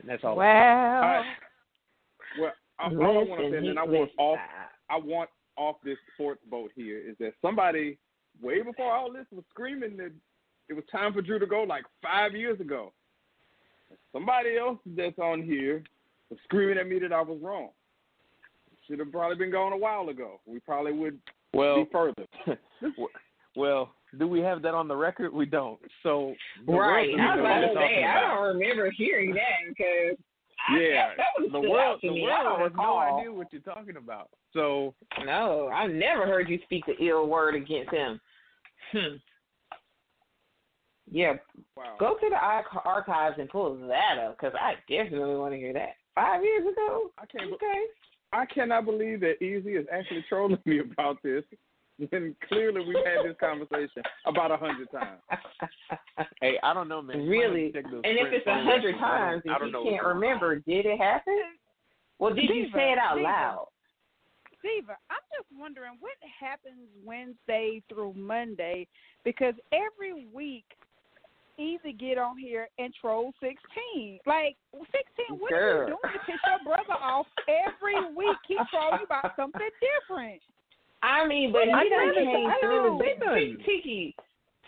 And 0.00 0.10
that's 0.10 0.24
all. 0.24 0.36
Wow. 0.36 0.96
All 0.96 1.02
right. 1.02 1.26
Well, 2.40 2.52
I- 2.82 2.86
all 2.86 3.20
I 3.20 3.24
want 3.24 3.26
to 3.28 3.46
Listen, 3.46 3.50
say, 3.52 3.56
and 3.58 3.68
then 3.68 3.78
I 3.78 3.84
want 3.84 4.10
off, 4.18 4.38
I 4.90 4.96
want 4.98 5.30
off 5.56 5.76
this 5.84 5.98
sports 6.14 6.40
boat 6.50 6.70
here 6.74 6.98
is 6.98 7.16
that 7.18 7.34
somebody 7.42 7.98
way 8.40 8.62
before 8.62 8.92
all 8.92 9.12
this 9.12 9.26
was 9.30 9.44
screaming 9.50 9.96
that 9.98 10.12
It 10.68 10.74
was 10.74 10.84
time 10.90 11.12
for 11.12 11.20
Drew 11.20 11.38
to 11.38 11.46
go 11.46 11.64
like 11.64 11.84
five 12.02 12.34
years 12.34 12.58
ago. 12.60 12.92
Somebody 14.12 14.56
else 14.56 14.78
that's 14.86 15.18
on 15.18 15.42
here 15.42 15.82
was 16.30 16.38
screaming 16.44 16.78
at 16.78 16.88
me 16.88 16.98
that 17.00 17.12
I 17.12 17.20
was 17.20 17.38
wrong. 17.42 17.70
Should 18.88 18.98
have 19.00 19.12
probably 19.12 19.36
been 19.36 19.50
gone 19.50 19.72
a 19.72 19.76
while 19.76 20.08
ago. 20.08 20.40
We 20.46 20.60
probably 20.60 20.92
would 20.92 21.18
Well, 21.52 21.84
be 21.84 21.90
further. 21.92 22.26
well, 23.56 23.92
do 24.18 24.26
we 24.26 24.40
have 24.40 24.62
that 24.62 24.74
on 24.74 24.88
the 24.88 24.96
record? 24.96 25.32
We 25.32 25.46
don't. 25.46 25.78
So 26.02 26.34
right. 26.66 27.10
I 27.18 27.36
was 27.36 27.40
about 27.40 27.60
to 27.60 27.66
say, 27.68 27.74
talking 27.74 28.04
I 28.04 28.20
don't 28.20 28.56
remember 28.56 28.90
hearing 28.90 29.34
that 29.34 29.68
because 29.68 30.16
Yeah, 30.70 31.10
that 31.16 31.50
The 31.52 31.60
world, 31.60 32.00
the 32.02 32.10
me. 32.10 32.22
World 32.22 32.60
has 32.60 32.72
no 32.76 32.98
idea 32.98 33.32
what 33.32 33.48
you're 33.52 33.62
talking 33.62 33.96
about. 33.96 34.28
So 34.52 34.94
No, 35.24 35.68
I've 35.74 35.90
never 35.90 36.26
heard 36.26 36.48
you 36.48 36.58
speak 36.64 36.84
the 36.86 36.94
ill 37.04 37.26
word 37.26 37.54
against 37.54 37.90
him. 37.92 38.20
Hmm. 38.92 39.16
Yeah, 41.10 41.34
wow. 41.76 41.96
go 41.98 42.14
to 42.14 42.28
the 42.30 42.36
archives 42.84 43.36
and 43.38 43.48
pull 43.48 43.76
that 43.88 44.18
up 44.18 44.36
because 44.38 44.54
I 44.58 44.74
definitely 44.88 45.34
want 45.34 45.52
to 45.52 45.58
hear 45.58 45.72
that. 45.74 45.96
Five 46.14 46.42
years 46.42 46.62
ago? 46.72 47.10
I 47.18 47.26
can't. 47.26 47.50
be- 47.50 47.54
Okay. 47.54 47.82
I 48.32 48.46
cannot 48.46 48.86
believe 48.86 49.20
that 49.20 49.42
Easy 49.42 49.72
is 49.76 49.86
actually 49.92 50.24
trolling 50.28 50.58
me 50.64 50.78
about 50.78 51.18
this. 51.22 51.44
When 52.10 52.36
clearly 52.48 52.84
we've 52.84 53.04
had 53.04 53.24
this 53.24 53.36
conversation 53.38 54.02
about 54.26 54.50
a 54.50 54.56
hundred 54.56 54.90
times. 54.90 55.20
hey, 56.40 56.58
I 56.62 56.74
don't 56.74 56.88
know, 56.88 57.02
man. 57.02 57.22
You 57.22 57.30
might 57.30 57.74
have 57.74 57.82
to 57.84 57.88
really? 57.90 58.04
And 58.04 58.18
if 58.18 58.32
it's 58.32 58.46
a 58.46 58.62
hundred 58.62 58.98
times 58.98 59.42
I 59.46 59.52
and 59.52 59.58
don't 59.58 59.66
you 59.66 59.72
know 59.72 59.82
can't 59.84 59.94
what's 59.94 60.04
going 60.04 60.20
remember, 60.20 60.56
did 60.56 60.86
it 60.86 60.98
happen? 60.98 61.42
Well, 62.18 62.34
did 62.34 62.44
you 62.44 62.66
say 62.74 62.92
it 62.92 62.98
out 62.98 63.16
Diva. 63.16 63.28
loud? 63.28 63.66
Diva, 64.62 64.96
I'm 65.10 65.26
just 65.36 65.48
wondering 65.58 65.98
what 65.98 66.12
happens 66.40 66.86
Wednesday 67.04 67.82
through 67.88 68.14
Monday 68.14 68.86
because 69.24 69.54
every 69.72 70.26
week 70.32 70.64
Easy 71.58 71.92
get 71.92 72.16
on 72.16 72.38
here 72.38 72.68
and 72.78 72.94
troll 72.98 73.32
16. 73.40 74.20
Like 74.26 74.56
16, 74.72 75.38
what 75.38 75.52
are 75.52 75.84
you 75.84 75.86
doing 75.86 76.12
to 76.12 76.18
piss 76.24 76.40
your 76.48 76.64
brother 76.64 76.98
off 76.98 77.26
every 77.46 78.00
week? 78.16 78.36
He 78.48 78.56
troll 78.70 78.98
you 78.98 79.04
about 79.04 79.36
something 79.36 79.60
different. 79.78 80.40
I 81.02 81.26
mean, 81.26 81.52
but 81.52 81.64
he 81.64 81.70
I 81.72 81.88
done 81.88 82.06
haven't- 82.14 82.24
came 82.24 82.50
through. 82.60 82.82
haven't 82.82 83.00
seen 83.00 83.18
nothing. 83.26 83.56
Tiki, 83.64 84.16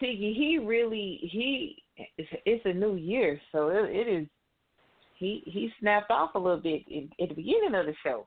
Tiki, 0.01 0.35
he 0.35 0.59
really 0.59 1.19
he. 1.31 1.83
It's, 2.19 2.29
it's 2.45 2.65
a 2.67 2.73
new 2.73 2.97
year, 2.97 3.41
so 3.53 3.69
it, 3.69 3.89
it 3.91 4.09
is. 4.09 4.27
He 5.17 5.43
he 5.47 5.71
snapped 5.81 6.11
off 6.11 6.35
a 6.35 6.39
little 6.39 6.61
bit 6.61 6.83
in, 6.89 7.09
at 7.23 7.29
the 7.29 7.35
beginning 7.35 7.75
of 7.75 7.87
the 7.87 7.95
show. 8.03 8.27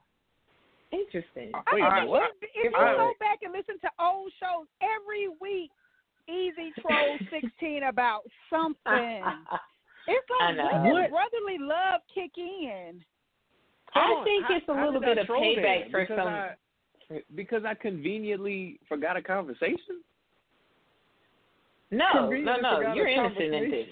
Interesting. 0.92 1.52
I 1.54 1.76
mean, 1.76 1.84
alright, 1.84 2.08
what? 2.08 2.32
If, 2.42 2.50
if 2.56 2.64
you 2.64 2.72
go 2.72 3.12
back 3.20 3.40
and 3.44 3.52
listen 3.52 3.76
to 3.82 3.90
old 4.00 4.32
shows 4.40 4.68
every 4.82 5.28
week, 5.42 5.70
Easy 6.30 6.72
troll 6.82 7.18
16 7.42 7.84
about 7.84 8.22
something. 8.50 9.24
It's 10.10 10.26
I 10.40 10.46
like 10.54 10.56
know. 10.56 10.94
when 10.94 11.10
brotherly 11.12 11.58
love 11.60 12.00
kick 12.16 12.32
in? 12.38 13.04
I 13.94 14.22
think 14.24 14.46
it's 14.52 14.66
a 14.70 14.72
little 14.72 15.02
bit 15.02 15.18
of 15.18 15.28
payback 15.28 15.92
for 15.92 16.00
because 16.00 16.18
some. 16.18 16.28
I, 16.30 16.52
because 17.36 17.64
I 17.66 17.74
conveniently 17.74 18.80
forgot 18.90 19.16
a 19.18 19.22
conversation. 19.22 20.02
no, 21.92 22.30
no, 22.30 22.56
no. 22.58 22.94
You're 22.94 23.08
innocent 23.08 23.54
in 23.54 23.72
this. 23.72 23.88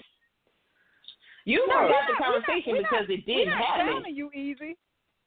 You 1.44 1.64
No, 1.68 1.74
forgot 1.74 1.82
We're 1.82 1.88
the 1.88 1.94
not- 1.94 2.06
we're 2.06 2.12
not- 2.12 2.18
conversation 2.46 2.72
we're 2.72 2.80
not- 2.82 2.90
because 2.90 3.06
it 3.08 3.24
We're 3.26 3.34
didn't 3.38 3.52
happen. 3.54 3.86
clowning 3.86 4.16
you, 4.16 4.30
Easy. 4.34 4.76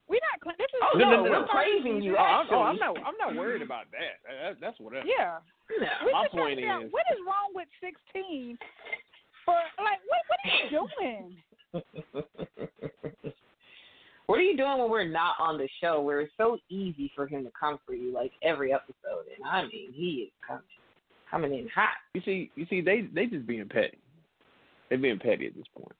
We're 0.06 0.20
not. 0.32 0.42
Cl- 0.42 0.56
this 0.58 0.66
is 0.74 0.80
Oh, 0.82 0.98
No, 0.98 1.04
no, 1.10 1.16
no, 1.16 1.22
no, 1.24 1.30
we're 1.40 1.46
praising 1.48 2.02
you. 2.02 2.16
Oh, 2.16 2.22
I'm, 2.22 2.46
oh, 2.50 2.62
I'm 2.62 2.76
not. 2.76 2.96
I'm 3.06 3.16
not 3.16 3.34
worried 3.36 3.62
about 3.62 3.86
that. 3.92 4.20
That- 4.28 4.60
That's 4.60 4.78
whatever. 4.80 5.06
Yeah. 5.06 5.38
No. 5.78 5.86
My 6.12 6.26
point 6.28 6.62
out 6.64 6.82
is- 6.84 6.92
what 6.92 7.04
is 7.12 7.18
wrong 7.26 7.52
with 7.54 7.68
16 7.80 8.58
for 9.44 9.54
like 9.82 10.00
what 10.06 10.22
what 10.28 10.38
are 10.44 10.56
you 10.62 10.70
doing? 10.70 11.42
what 14.30 14.38
are 14.38 14.42
you 14.42 14.56
doing 14.56 14.78
when 14.78 14.88
we're 14.88 15.08
not 15.08 15.34
on 15.40 15.58
the 15.58 15.68
show 15.80 16.00
where 16.00 16.20
it's 16.20 16.32
so 16.36 16.56
easy 16.68 17.10
for 17.16 17.26
him 17.26 17.42
to 17.42 17.50
come 17.58 17.80
for 17.84 17.94
you 17.94 18.12
like 18.12 18.30
every 18.44 18.72
episode? 18.72 19.26
And 19.36 19.44
I 19.44 19.62
mean, 19.62 19.92
he 19.92 20.28
is 20.28 20.30
coming, 20.46 20.62
coming 21.28 21.52
in 21.52 21.68
hot. 21.74 21.94
You 22.14 22.22
see, 22.24 22.48
you 22.54 22.64
see, 22.70 22.80
they 22.80 23.08
they 23.12 23.26
just 23.26 23.44
being 23.44 23.68
petty. 23.68 23.98
They 24.88 24.94
being 24.94 25.18
petty 25.18 25.48
at 25.48 25.56
this 25.56 25.64
point. 25.76 25.96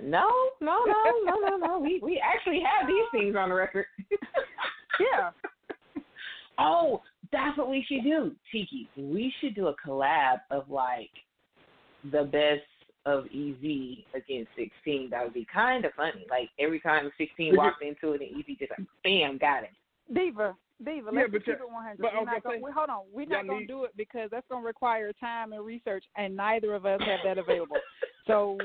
No, 0.00 0.28
no, 0.60 0.80
no, 0.84 1.12
no, 1.24 1.38
no, 1.38 1.56
no. 1.56 1.78
We 1.78 2.00
we 2.02 2.20
actually 2.20 2.62
have 2.66 2.88
these 2.88 3.04
things 3.12 3.36
on 3.38 3.48
the 3.48 3.54
record. 3.54 3.86
Yeah. 5.00 5.30
oh, 6.58 7.00
that's 7.32 7.56
what 7.56 7.70
we 7.70 7.82
should 7.88 8.04
do, 8.04 8.32
Tiki. 8.52 8.86
We 8.94 9.32
should 9.40 9.54
do 9.54 9.68
a 9.68 9.74
collab 9.84 10.40
of 10.50 10.68
like 10.68 11.08
the 12.12 12.24
best 12.24 12.60
of 13.06 13.24
EZ 13.26 13.98
against 14.14 14.50
16. 14.56 15.10
That 15.10 15.24
would 15.24 15.34
be 15.34 15.46
kind 15.52 15.84
of 15.84 15.92
funny. 15.94 16.24
Like 16.30 16.50
every 16.58 16.80
time 16.80 17.10
16 17.18 17.56
walked 17.56 17.82
into 17.82 18.12
it, 18.12 18.20
and 18.20 18.38
EZ 18.38 18.58
just 18.58 18.70
like, 18.78 18.86
bam, 19.04 19.38
got 19.38 19.64
it. 19.64 19.70
Diva, 20.12 20.54
Diva, 20.84 21.10
let's 21.12 21.30
but 21.30 21.44
keep 21.44 21.54
it 21.54 21.60
100. 21.64 21.98
but 21.98 22.08
I 22.08 22.10
not 22.14 22.26
gonna 22.26 22.40
gonna, 22.42 22.56
say, 22.56 22.62
we, 22.62 22.70
hold 22.72 22.90
on, 22.90 23.00
we're 23.12 23.26
not 23.26 23.46
gonna 23.46 23.66
do 23.66 23.84
it 23.84 23.92
because 23.96 24.28
that's 24.30 24.46
gonna 24.50 24.64
require 24.66 25.12
time 25.14 25.52
and 25.52 25.64
research, 25.64 26.04
and 26.16 26.36
neither 26.36 26.74
of 26.74 26.86
us 26.86 27.00
have 27.06 27.20
that 27.24 27.38
available. 27.38 27.76
So 28.28 28.56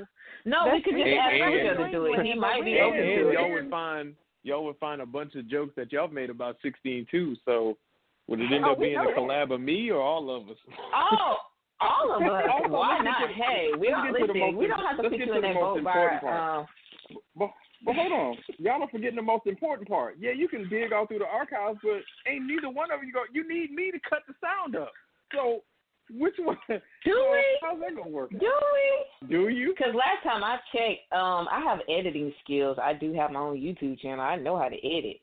No, 0.46 0.70
we 0.72 0.84
could 0.84 0.94
just 0.94 1.04
true. 1.04 1.18
ask 1.18 1.34
And- 1.34 1.54
each 1.56 1.72
other 1.72 1.86
to 1.86 1.92
do 1.92 2.06
it. 2.14 2.24
He 2.24 2.36
might 2.36 2.64
be 2.64 2.74
And, 2.74 2.82
open 2.82 3.00
and 3.00 3.26
to 3.26 3.34
y'all 3.34 3.52
would 3.52 3.70
find 3.72 4.16
y'all 4.44 4.66
would 4.66 4.78
find 4.78 5.02
a 5.02 5.06
bunch 5.08 5.34
of 5.34 5.48
jokes 5.50 5.74
that 5.78 5.92
y'all 5.92 6.08
made 6.10 6.30
about 6.30 6.58
16 6.62 7.08
too. 7.10 7.36
So 7.44 7.76
would 8.28 8.40
it 8.40 8.50
oh, 8.52 8.56
end 8.56 8.66
Oh, 8.66 8.74
up 8.74 8.80
being 8.80 8.94
know 8.94 9.02
a 9.02 9.06
that. 9.08 9.18
collab 9.18 9.52
of 9.52 9.60
me 9.62 9.90
or 9.90 10.00
all 10.00 10.30
of 10.30 10.48
us? 10.48 10.58
Oh, 10.94 11.38
all 11.80 12.12
of 12.16 12.22
us. 12.24 12.44
Also, 12.52 12.70
Why 12.70 12.98
let's 12.98 13.04
get 13.04 13.06
not? 13.06 13.28
to- 13.28 13.34
Hey, 13.34 13.70
we 13.78 13.88
don't 13.90 14.06
get 14.12 14.20
to 14.20 14.28
the 14.28 14.34
listen. 14.34 14.40
most 14.40 14.56
We 14.58 14.68
don't 14.68 14.86
have 14.86 14.98
to 14.98 15.04
put 15.04 15.12
get 15.12 15.20
you 15.20 15.26
to 15.28 15.34
in 15.34 15.42
the 15.42 15.48
that 15.48 15.54
most 15.54 15.76
boat 15.76 15.84
by. 15.84 15.92
important 15.92 16.22
part. 16.22 16.60
Um, 16.60 16.68
But 17.36 17.50
but 17.86 17.96
hold 17.96 18.12
on, 18.12 18.38
y'all 18.58 18.82
are 18.82 18.90
forgetting 18.90 19.16
the 19.18 19.22
most 19.22 19.46
important 19.46 19.88
part. 19.88 20.16
Yeah, 20.20 20.32
you 20.32 20.48
can 20.48 20.68
dig 20.68 20.92
all 20.92 21.06
through 21.06 21.20
the 21.20 21.28
archives, 21.28 21.78
but 21.84 22.02
ain't 22.26 22.46
neither 22.48 22.70
one 22.70 22.90
of 22.92 23.04
you 23.04 23.14
go. 23.14 23.22
You 23.32 23.48
need 23.48 23.72
me 23.72 23.92
to 23.92 24.00
cut 24.10 24.24
the 24.28 24.34
sound 24.42 24.76
up. 24.76 24.92
So 25.34 25.62
which 26.10 26.34
one? 26.40 26.58
do 26.68 26.80
so 27.06 27.32
we? 27.32 27.44
How's 27.62 27.80
that 27.82 27.96
gonna 27.96 28.10
work? 28.10 28.32
Do 28.32 28.40
we? 28.40 29.28
Do 29.28 29.50
you? 29.50 29.76
Because 29.78 29.94
last 29.94 30.24
time 30.24 30.44
I 30.44 30.58
checked, 30.74 31.12
um, 31.14 31.48
I 31.52 31.60
have 31.62 31.80
editing 31.88 32.34
skills. 32.44 32.78
I 32.82 32.94
do 32.94 33.14
have 33.14 33.30
my 33.32 33.40
own 33.42 33.58
YouTube 33.58 34.00
channel. 34.00 34.22
I 34.26 34.38
know 34.38 34.58
how 34.58 34.70
to 34.70 34.78
edit. 34.78 35.18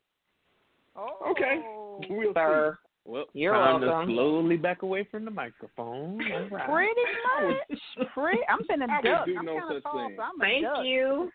oh, 0.95 1.31
Okay. 1.31 1.61
We'll 2.09 2.33
Sir, 2.33 2.77
Well, 3.07 3.25
You're 3.33 3.53
time 3.53 3.81
welcome. 3.81 4.07
to 4.09 4.13
slowly 4.15 4.57
back 4.57 4.81
away 4.81 5.07
from 5.11 5.25
the 5.25 5.31
microphone. 5.31 6.19
All 6.33 6.47
right. 6.51 6.69
pretty 6.69 7.01
much. 7.69 8.09
Pretty. 8.13 8.39
I'm 8.49 8.59
finna 8.65 8.89
I 8.89 8.97
would 8.97 9.03
duck. 9.03 9.25
do 9.27 9.35
I'm 9.37 9.45
no 9.45 9.59
kind 9.59 9.71
of 9.71 9.77
such 9.77 9.83
tall, 9.83 10.07
thing. 10.07 10.15
so 10.17 10.23
I'm 10.23 10.39
thank 10.39 10.63
duck. 10.63 10.85
you. 10.85 11.31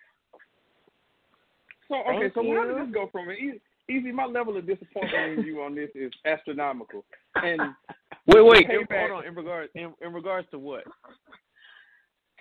So 1.88 1.94
okay, 1.96 2.18
Thank 2.20 2.34
so 2.34 2.42
how 2.42 2.48
you. 2.48 2.66
did 2.78 2.86
this 2.88 2.94
go 2.94 3.08
from 3.12 3.30
easy? 3.30 3.60
Easy, 3.88 4.12
my 4.12 4.24
level 4.24 4.56
of 4.56 4.66
disappointment 4.66 5.40
in 5.40 5.44
you 5.44 5.62
on 5.62 5.74
this 5.74 5.90
is 5.96 6.12
astronomical. 6.24 7.04
And 7.34 7.60
Wait, 8.26 8.42
wait. 8.44 8.66
The 8.68 8.74
In, 8.80 8.86
payback- 8.86 9.08
hold 9.10 9.22
on. 9.22 9.26
In 9.26 9.34
regards, 9.34 9.70
in, 9.74 9.92
in 10.00 10.12
regards 10.12 10.48
to 10.52 10.58
what? 10.58 10.84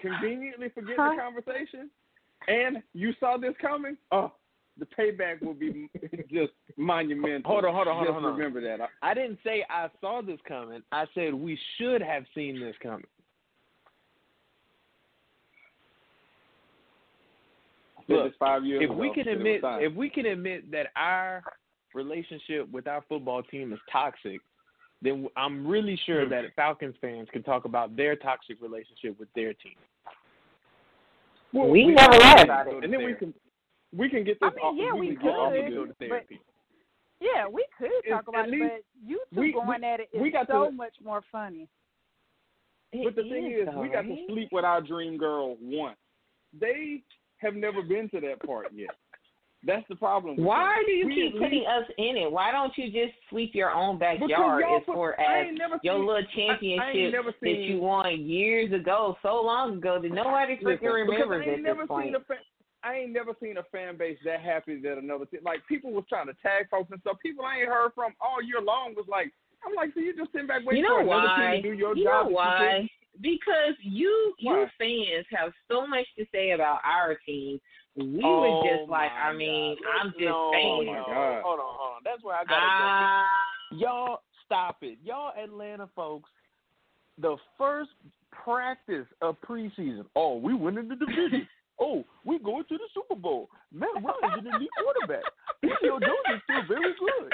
conveniently 0.01 0.69
forget 0.69 0.95
Huh? 0.98 1.12
the 1.15 1.21
conversation, 1.21 1.89
and 2.48 2.81
you 2.93 3.12
saw 3.19 3.38
this 3.38 3.53
coming. 3.62 3.98
Oh, 4.12 4.31
the 4.79 4.88
payback 4.98 5.41
will 5.41 5.53
be 5.53 5.89
just 6.31 6.53
monumental. 6.77 7.51
Hold 7.51 7.65
on, 7.65 7.74
hold 7.74 7.88
on, 7.88 7.95
hold 7.95 8.07
just 8.07 8.15
on, 8.15 8.21
hold 8.24 8.33
on. 8.33 8.39
remember 8.39 8.62
that. 8.62 8.89
I 9.01 9.13
didn't 9.13 9.39
say 9.43 9.65
I 9.69 9.88
saw 10.01 10.21
this 10.21 10.39
coming. 10.48 10.81
I 10.91 11.05
said 11.13 11.33
we 11.33 11.57
should 11.77 12.01
have 12.01 12.24
seen 12.33 12.59
this 12.59 12.75
coming. 12.81 13.05
Look, 18.07 18.25
this 18.25 18.33
five 18.39 18.65
years 18.65 18.83
if 18.83 18.89
ago. 18.89 19.00
we 19.00 19.13
can 19.13 19.27
admit 19.27 19.62
if 19.63 19.93
we 19.93 20.09
can 20.09 20.25
admit 20.25 20.71
that 20.71 20.88
our 20.95 21.43
relationship 21.93 22.69
with 22.71 22.88
our 22.88 23.03
football 23.07 23.43
team 23.43 23.71
is 23.71 23.79
toxic, 23.91 24.41
then 25.01 25.27
I'm 25.38 25.65
really 25.65 26.00
sure 26.05 26.21
mm-hmm. 26.21 26.31
that 26.31 26.55
Falcons 26.55 26.95
fans 27.01 27.27
can 27.31 27.43
talk 27.43 27.65
about 27.65 27.95
their 27.95 28.15
toxic 28.15 28.62
relationship 28.62 29.19
with 29.19 29.29
their 29.36 29.53
team. 29.53 29.75
Well, 31.53 31.67
We 31.67 31.86
we 31.86 31.93
never 31.93 32.12
can- 32.12 32.19
lied 32.21 32.43
about 32.45 32.67
it. 32.67 32.83
and 32.83 32.93
then 32.93 33.03
we 33.03 33.13
can 33.13 33.33
we 33.96 34.10
can 34.10 34.24
get 34.24 34.38
I 34.41 34.50
mean, 34.50 34.55
off, 34.60 34.75
yeah, 34.77 34.93
we, 34.93 35.00
we 35.10 35.15
can 35.15 35.24
get 35.25 35.29
off 35.31 35.51
could, 35.51 35.60
of 35.60 35.65
to 35.65 35.69
this. 35.72 35.77
go 35.77 35.86
to 35.86 35.88
but- 36.00 36.08
therapy. 36.08 36.39
Yeah, 37.22 37.48
we 37.51 37.65
could 37.77 37.89
talk 38.10 38.24
At- 38.24 38.29
about 38.29 38.48
it, 38.48 38.60
but 38.60 38.81
you 39.05 39.19
two 39.34 39.39
we- 39.41 39.51
going 39.51 39.84
at 39.84 40.00
it 40.00 40.10
is 40.13 40.22
we 40.22 40.31
got 40.31 40.48
so 40.48 40.65
to- 40.65 40.72
much 40.72 40.93
more 41.03 41.22
funny. 41.31 41.67
But 42.91 43.15
the 43.15 43.24
thing 43.24 43.51
is, 43.51 43.67
we 43.75 43.89
got 43.89 44.01
to 44.03 44.15
sleep 44.29 44.50
with 44.51 44.65
our 44.65 44.81
dream 44.81 45.17
girl 45.17 45.58
once. 45.62 45.98
They 46.60 47.03
have 47.39 47.55
never 47.55 47.81
been 47.84 48.10
to 48.10 48.19
that 48.22 48.41
part 48.46 48.67
yet. 48.74 48.89
That's 49.63 49.86
the 49.89 49.96
problem. 49.96 50.38
Why 50.38 50.75
them. 50.77 50.86
do 50.86 50.91
you 50.93 51.05
We 51.08 51.15
keep 51.15 51.34
putting 51.34 51.60
least- 51.60 51.67
us 51.69 51.86
in 51.98 52.15
it? 52.17 52.31
Why 52.31 52.51
don't 52.51 52.75
you 52.77 52.86
just 52.89 53.13
sweep 53.29 53.53
your 53.53 53.72
own 53.72 53.98
backyard 54.00 54.63
y'all 54.63 54.77
as 54.77 54.84
put- 54.86 54.96
far 54.96 55.19
as 55.19 55.48
your 55.84 55.98
seen- 55.98 56.05
little 56.05 56.15
I- 56.15 56.19
I 56.19 56.24
championship 56.34 57.25
that 57.41 57.50
you 57.58 57.79
won 57.79 58.22
years 58.22 58.72
ago, 58.72 59.17
so 59.22 59.41
long 59.43 59.77
ago 59.77 60.00
that 60.01 60.12
nobody 60.12 60.55
freaking 60.55 60.63
Listen, 60.63 60.79
because 60.79 60.93
remembers 60.93 61.41
I 61.46 61.50
ain't 61.50 61.58
at 61.60 61.63
never 61.63 61.81
this 61.81 61.88
point. 61.89 62.05
Seen 62.08 62.15
a 62.15 62.19
fan, 62.22 62.38
I 62.89 62.96
ain't 62.96 63.13
never 63.13 63.34
seen 63.39 63.58
a 63.58 63.63
fan 63.72 63.98
base 63.98 64.17
that 64.25 64.41
happy 64.41 64.79
that 64.81 64.98
another 64.98 65.25
team. 65.25 65.41
Like 65.43 65.60
people 65.67 65.91
was 65.91 66.05
trying 66.10 66.27
to 66.27 66.34
tag 66.41 66.69
folks 66.72 66.89
and 66.91 67.00
stuff. 67.01 67.17
People 67.22 67.46
I 67.46 67.60
ain't 67.60 67.69
heard 67.69 67.91
from 67.93 68.13
all 68.19 68.41
year 68.41 68.62
long 68.62 68.96
was 68.96 69.05
like, 69.08 69.31
I'm 69.65 69.75
like, 69.75 69.91
so 69.93 70.00
you 70.00 70.15
just 70.17 70.31
sitting 70.31 70.48
back 70.48 70.65
waiting 70.65 70.84
You 70.84 70.89
know 70.89 70.96
for 70.96 71.01
another 71.01 71.27
why? 71.27 71.51
team 71.53 71.63
to 71.63 71.69
do 71.72 71.77
your 71.77 71.96
You 71.96 72.05
job. 72.05 72.25
know 72.27 72.31
why? 72.31 72.89
because 73.22 73.75
you 73.81 74.34
you 74.39 74.65
fans 74.77 75.25
have 75.31 75.51
so 75.69 75.86
much 75.86 76.05
to 76.17 76.25
say 76.31 76.51
about 76.51 76.79
our 76.86 77.17
team. 77.25 77.60
We 77.96 78.22
oh 78.24 78.39
were 78.39 78.69
just 78.79 78.89
like, 78.89 79.12
I 79.12 79.34
mean, 79.34 79.75
God. 79.75 80.05
I'm 80.05 80.12
just 80.12 80.24
no, 80.24 80.51
saying. 80.53 80.86
my 80.86 80.93
no. 80.93 81.05
God. 81.05 81.41
Hold 81.43 81.60
on, 81.60 81.65
hold 81.77 81.96
on. 81.98 82.01
That's 82.05 82.24
where 82.24 82.36
I 82.36 82.43
gotta 82.46 82.62
Ah, 82.62 83.25
go. 83.72 83.77
Y'all 83.77 84.19
stop 84.46 84.77
it. 84.84 85.00
Y'all 85.03 85.34
Atlanta 85.41 85.89
folks, 85.96 86.29
the 87.19 87.36
first 87.58 87.91
practice 88.31 89.08
of 89.22 89.36
preseason. 89.41 90.05
Oh, 90.15 90.38
we 90.38 90.53
winning 90.53 90.88
the 90.88 90.96
division. 90.96 91.48
oh, 91.79 92.03
we're 92.25 92.39
going 92.39 92.63
to 92.69 92.77
the 92.77 92.88
Super 92.93 93.15
Bowl. 93.15 93.50
Matt 93.71 93.89
Ryan's 93.95 94.45
an 94.45 94.55
elite 94.55 94.69
quarterback. 94.81 95.24
Julio 95.62 96.00
Jones 96.00 96.27
is 96.36 96.41
still 96.43 96.63
very 96.67 96.93
good. 97.00 97.33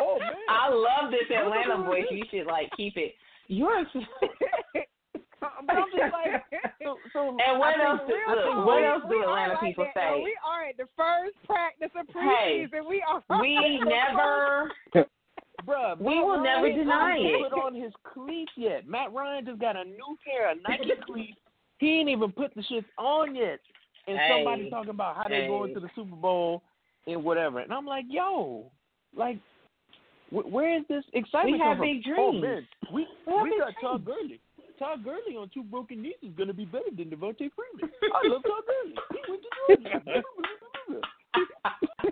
Oh 0.00 0.18
man. 0.18 0.32
I 0.48 0.68
love 0.70 1.10
this 1.10 1.28
Atlanta 1.34 1.82
voice. 1.84 2.04
You 2.10 2.24
should 2.30 2.46
like 2.46 2.70
keep 2.76 2.96
it. 2.96 3.14
You're 3.48 3.84
but 5.66 5.76
I'm 5.76 5.86
just 5.96 6.12
like, 6.12 6.44
so, 6.82 6.96
so 7.12 7.28
And 7.28 7.58
what 7.58 7.80
I 7.80 7.90
else? 7.90 8.00
Look, 8.06 8.44
talk, 8.44 8.66
what 8.66 8.84
else 8.84 9.02
do 9.08 9.22
Atlanta 9.22 9.54
like 9.54 9.60
people 9.62 9.86
say? 9.94 10.20
We 10.22 10.36
are 10.46 10.68
at 10.68 10.76
the 10.76 10.86
first 10.96 11.36
practice 11.46 11.90
of 11.98 12.06
Hey, 12.12 12.66
preseason. 12.70 12.88
we 12.88 13.02
are. 13.02 13.22
we 13.40 13.80
never. 13.84 14.70
Bruh, 15.66 15.98
We 15.98 16.14
Matt 16.16 16.24
will 16.24 16.42
never 16.42 16.68
deny 16.72 17.16
it. 17.18 17.50
Put 17.50 17.58
on 17.58 17.74
his 17.74 17.92
cleats 18.14 18.52
yet. 18.56 18.86
Matt 18.86 19.12
Ryan 19.12 19.44
just 19.46 19.60
got 19.60 19.76
a 19.76 19.84
new 19.84 20.16
pair 20.24 20.52
of 20.52 20.58
Nike 20.68 20.90
cleats. 21.06 21.38
He 21.80 21.98
ain't 21.98 22.08
even 22.10 22.30
put 22.30 22.54
the 22.54 22.60
shits 22.62 22.84
on 22.98 23.34
yet, 23.34 23.58
and 24.06 24.18
Hey. 24.18 24.28
somebody 24.30 24.70
talking 24.70 24.90
about 24.90 25.16
how 25.16 25.24
they 25.28 25.42
Hey. 25.42 25.48
going 25.48 25.74
to 25.74 25.80
the 25.80 25.88
Super 25.96 26.14
Bowl 26.14 26.62
and 27.06 27.24
whatever. 27.24 27.58
And 27.60 27.72
I'm 27.72 27.86
like, 27.86 28.04
yo, 28.08 28.70
like, 29.16 29.38
wh- 30.30 30.46
where 30.52 30.76
is 30.76 30.86
this 30.88 31.04
excitement? 31.14 31.54
We 31.54 31.58
have 31.58 31.78
from? 31.78 31.86
big 31.86 32.04
Oh 32.16 32.30
dreams. 32.32 32.42
man, 32.42 32.68
we 32.92 33.06
We 33.26 33.42
we 33.50 33.58
got 33.58 33.72
Todd 33.80 34.04
Gurley. 34.04 34.40
Todd 34.78 35.02
Gurley 35.04 35.36
on 35.36 35.48
two 35.50 35.62
broken 35.62 36.00
knees 36.02 36.14
is 36.22 36.32
gonna 36.36 36.52
be 36.54 36.64
better 36.66 36.90
than 36.96 37.10
Devonta 37.10 37.50
Freeman. 37.52 37.90
I 38.14 38.26
love 38.28 38.42
Todd 38.42 38.64
Gurley. 38.66 38.94
He 39.12 39.30
went 39.30 39.42
to 39.42 39.48
Georgia. 39.66 40.22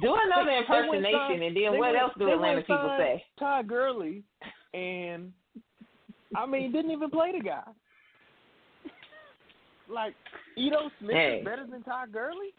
do 0.00 0.14
another 0.14 0.44
They- 0.44 0.50
they 0.50 0.58
impersonation, 0.58 1.42
and 1.42 1.56
then 1.56 1.78
what 1.78 1.96
else 1.96 2.12
do 2.18 2.30
Atlanta 2.30 2.60
people 2.62 2.94
say? 2.98 3.24
Todd 3.38 3.66
Gurley, 3.68 4.22
and 4.74 5.32
I 6.36 6.46
mean, 6.46 6.72
didn't 6.72 6.90
even 6.92 7.10
play 7.10 7.32
the 7.36 7.40
guy. 7.44 7.62
Like, 9.88 10.14
Ito 10.56 10.90
Smith 11.00 11.16
Hey. 11.16 11.38
is 11.38 11.44
better 11.44 11.66
than 11.68 11.82
Todd 11.82 12.12
Gurley, 12.12 12.54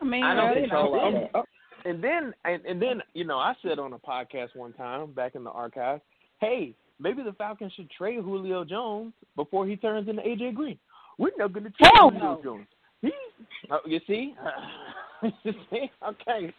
I 0.00 0.04
mean, 0.04 0.22
I 0.22 0.34
don't 0.34 0.44
well, 0.44 0.54
you 0.54 0.60
control 0.62 0.92
know, 0.92 1.00
all 1.00 1.12
that. 1.12 1.30
I'm- 1.34 1.44
and 1.84 2.02
then 2.02 2.34
and, 2.44 2.64
and 2.66 2.82
then 2.82 3.00
you 3.14 3.24
know, 3.24 3.38
I 3.38 3.54
said 3.62 3.78
on 3.78 3.92
a 3.92 3.98
podcast 3.98 4.54
one 4.54 4.72
time 4.74 5.12
back 5.12 5.34
in 5.36 5.44
the 5.44 5.50
archives, 5.50 6.02
hey, 6.40 6.74
maybe 7.00 7.22
the 7.22 7.32
Falcons 7.32 7.72
should 7.74 7.88
trade 7.90 8.20
Julio 8.20 8.64
Jones 8.64 9.12
before 9.36 9.64
he 9.66 9.76
turns 9.76 10.08
into 10.08 10.22
AJ 10.22 10.54
Green. 10.54 10.78
We're 11.18 11.30
not 11.38 11.52
going 11.52 11.64
to 11.64 11.70
trade 11.70 11.90
Hell 11.94 12.10
Julio 12.10 12.34
no. 12.36 12.40
Jones. 12.42 12.66
He, 13.00 13.12
oh, 13.70 13.78
you 13.86 14.00
see, 14.08 14.34
you 15.44 15.52
see, 15.70 15.90
okay. 16.06 16.52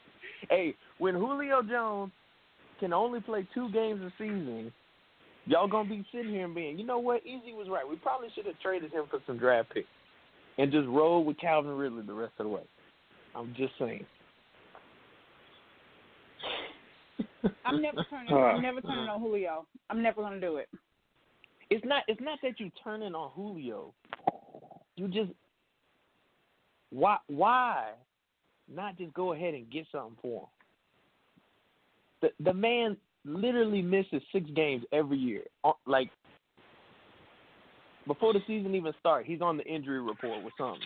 Hey, 0.49 0.73
when 0.99 1.15
Julio 1.15 1.61
Jones 1.61 2.11
can 2.79 2.93
only 2.93 3.19
play 3.19 3.47
two 3.53 3.71
games 3.71 4.01
a 4.01 4.11
season, 4.17 4.71
y'all 5.45 5.67
gonna 5.67 5.89
be 5.89 6.05
sitting 6.11 6.31
here 6.31 6.45
and 6.45 6.55
being, 6.55 6.77
you 6.77 6.85
know 6.85 6.99
what? 6.99 7.25
Easy 7.25 7.53
was 7.53 7.67
right. 7.69 7.87
We 7.87 7.95
probably 7.97 8.29
should 8.35 8.45
have 8.45 8.59
traded 8.61 8.91
him 8.91 9.05
for 9.09 9.19
some 9.27 9.37
draft 9.37 9.73
picks 9.73 9.87
and 10.57 10.71
just 10.71 10.87
roll 10.87 11.23
with 11.23 11.39
Calvin 11.39 11.71
Ridley 11.71 12.05
the 12.05 12.13
rest 12.13 12.33
of 12.39 12.45
the 12.45 12.49
way. 12.49 12.63
I'm 13.35 13.53
just 13.55 13.73
saying. 13.79 14.05
I'm 17.65 17.81
never 17.81 18.03
turning. 18.09 18.33
I'm 18.33 18.61
never 18.61 18.81
turning 18.81 19.07
on 19.07 19.21
Julio. 19.21 19.65
I'm 19.89 20.01
never 20.01 20.21
gonna 20.21 20.41
do 20.41 20.57
it. 20.57 20.67
It's 21.69 21.85
not. 21.85 22.03
It's 22.07 22.21
not 22.21 22.39
that 22.41 22.59
you're 22.59 22.69
turning 22.83 23.13
on 23.13 23.31
Julio. 23.35 23.93
You 24.95 25.07
just 25.07 25.31
why 26.89 27.17
why 27.27 27.91
not 28.67 28.97
just 28.97 29.13
go 29.13 29.33
ahead 29.33 29.53
and 29.53 29.69
get 29.69 29.85
something 29.91 30.17
for 30.21 30.41
him? 30.41 30.47
The 32.21 32.29
the 32.43 32.53
man 32.53 32.97
literally 33.25 33.81
misses 33.81 34.21
six 34.31 34.49
games 34.55 34.83
every 34.91 35.17
year. 35.17 35.43
Uh, 35.63 35.71
Like 35.85 36.09
before 38.07 38.33
the 38.33 38.39
season 38.47 38.73
even 38.75 38.93
starts, 38.99 39.27
he's 39.27 39.41
on 39.41 39.57
the 39.57 39.63
injury 39.65 40.01
report 40.01 40.43
with 40.43 40.53
something. 40.57 40.81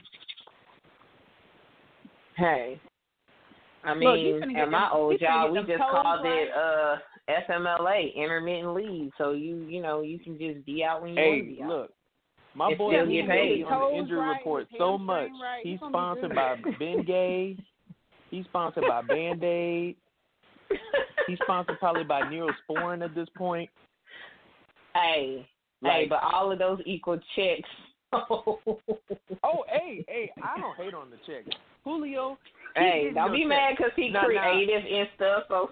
Hey, 2.36 2.80
I 3.84 3.94
mean, 3.94 4.42
finna 4.42 4.58
at 4.58 4.70
my 4.72 4.82
them- 4.82 4.90
old 4.94 5.20
job, 5.20 5.52
we 5.52 5.60
just 5.60 5.80
called 5.80 6.26
it 6.26 6.50
uh 6.52 6.98
FMLA, 7.50 8.14
intermittent 8.16 8.74
leave. 8.74 9.12
So 9.18 9.32
you, 9.32 9.58
you 9.70 9.82
know, 9.82 10.02
you 10.02 10.20
can 10.20 10.38
just 10.38 10.66
be 10.66 10.84
out 10.84 11.02
when 11.02 11.14
you 11.14 11.22
want 11.22 11.40
to 11.50 11.56
be 11.56 11.62
out. 11.62 11.70
look, 11.70 11.94
my 12.56 12.72
It 12.72 12.78
boy 12.78 12.92
still 12.94 13.06
paid. 13.28 13.62
is 13.62 13.66
on 13.70 13.92
the 13.94 13.98
injury 13.98 14.18
right, 14.20 14.38
report 14.38 14.68
so 14.78 14.98
much. 14.98 15.30
right, 15.42 15.62
He's 15.64 15.80
he's 15.80 15.90
sponsored 15.90 16.36
by 16.36 16.56
Bengay. 16.80 17.58
He's 18.30 18.46
sponsored 18.46 18.84
by 18.88 19.02
Band 19.08 19.44
Aid. 19.44 19.96
He's 21.28 21.38
sponsored 21.44 21.80
probably 21.80 22.04
by 22.04 22.22
Neosporin 22.22 23.04
at 23.04 23.16
this 23.16 23.28
point. 23.36 23.70
hey, 24.94 25.48
hey, 25.84 26.06
but 26.10 26.20
all 26.22 26.52
of 26.52 26.60
those 26.60 26.80
equal 26.86 27.20
checks. 27.36 27.70
Oh, 29.44 29.66
hey, 29.68 30.06
hey, 30.08 30.32
I 30.42 30.60
don't 30.60 30.78
hate 30.78 30.94
on 30.94 31.10
the 31.10 31.18
check. 31.26 31.44
Julio. 31.84 32.38
hey, 32.76 33.12
don't 33.14 33.32
be 33.34 33.44
mad 33.44 33.76
because 33.76 33.92
he 33.96 34.10
Nah, 34.10 34.22
nah. 34.22 34.26
creative 34.28 34.84
and 34.90 35.10
stuff. 35.16 35.44
So 35.50 35.70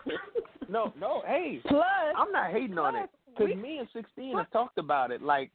No, 0.68 0.92
no, 1.00 1.22
hey, 1.28 1.62
Plus, 1.68 1.86
I'm 2.18 2.32
not 2.32 2.52
hating 2.52 2.78
on 2.78 2.96
it. 2.96 3.10
Because 3.38 3.56
me 3.56 3.78
and 3.78 3.88
16 3.94 4.38
have 4.38 4.52
talked 4.52 4.78
about 4.78 5.12
it. 5.12 5.22
Like, 5.22 5.52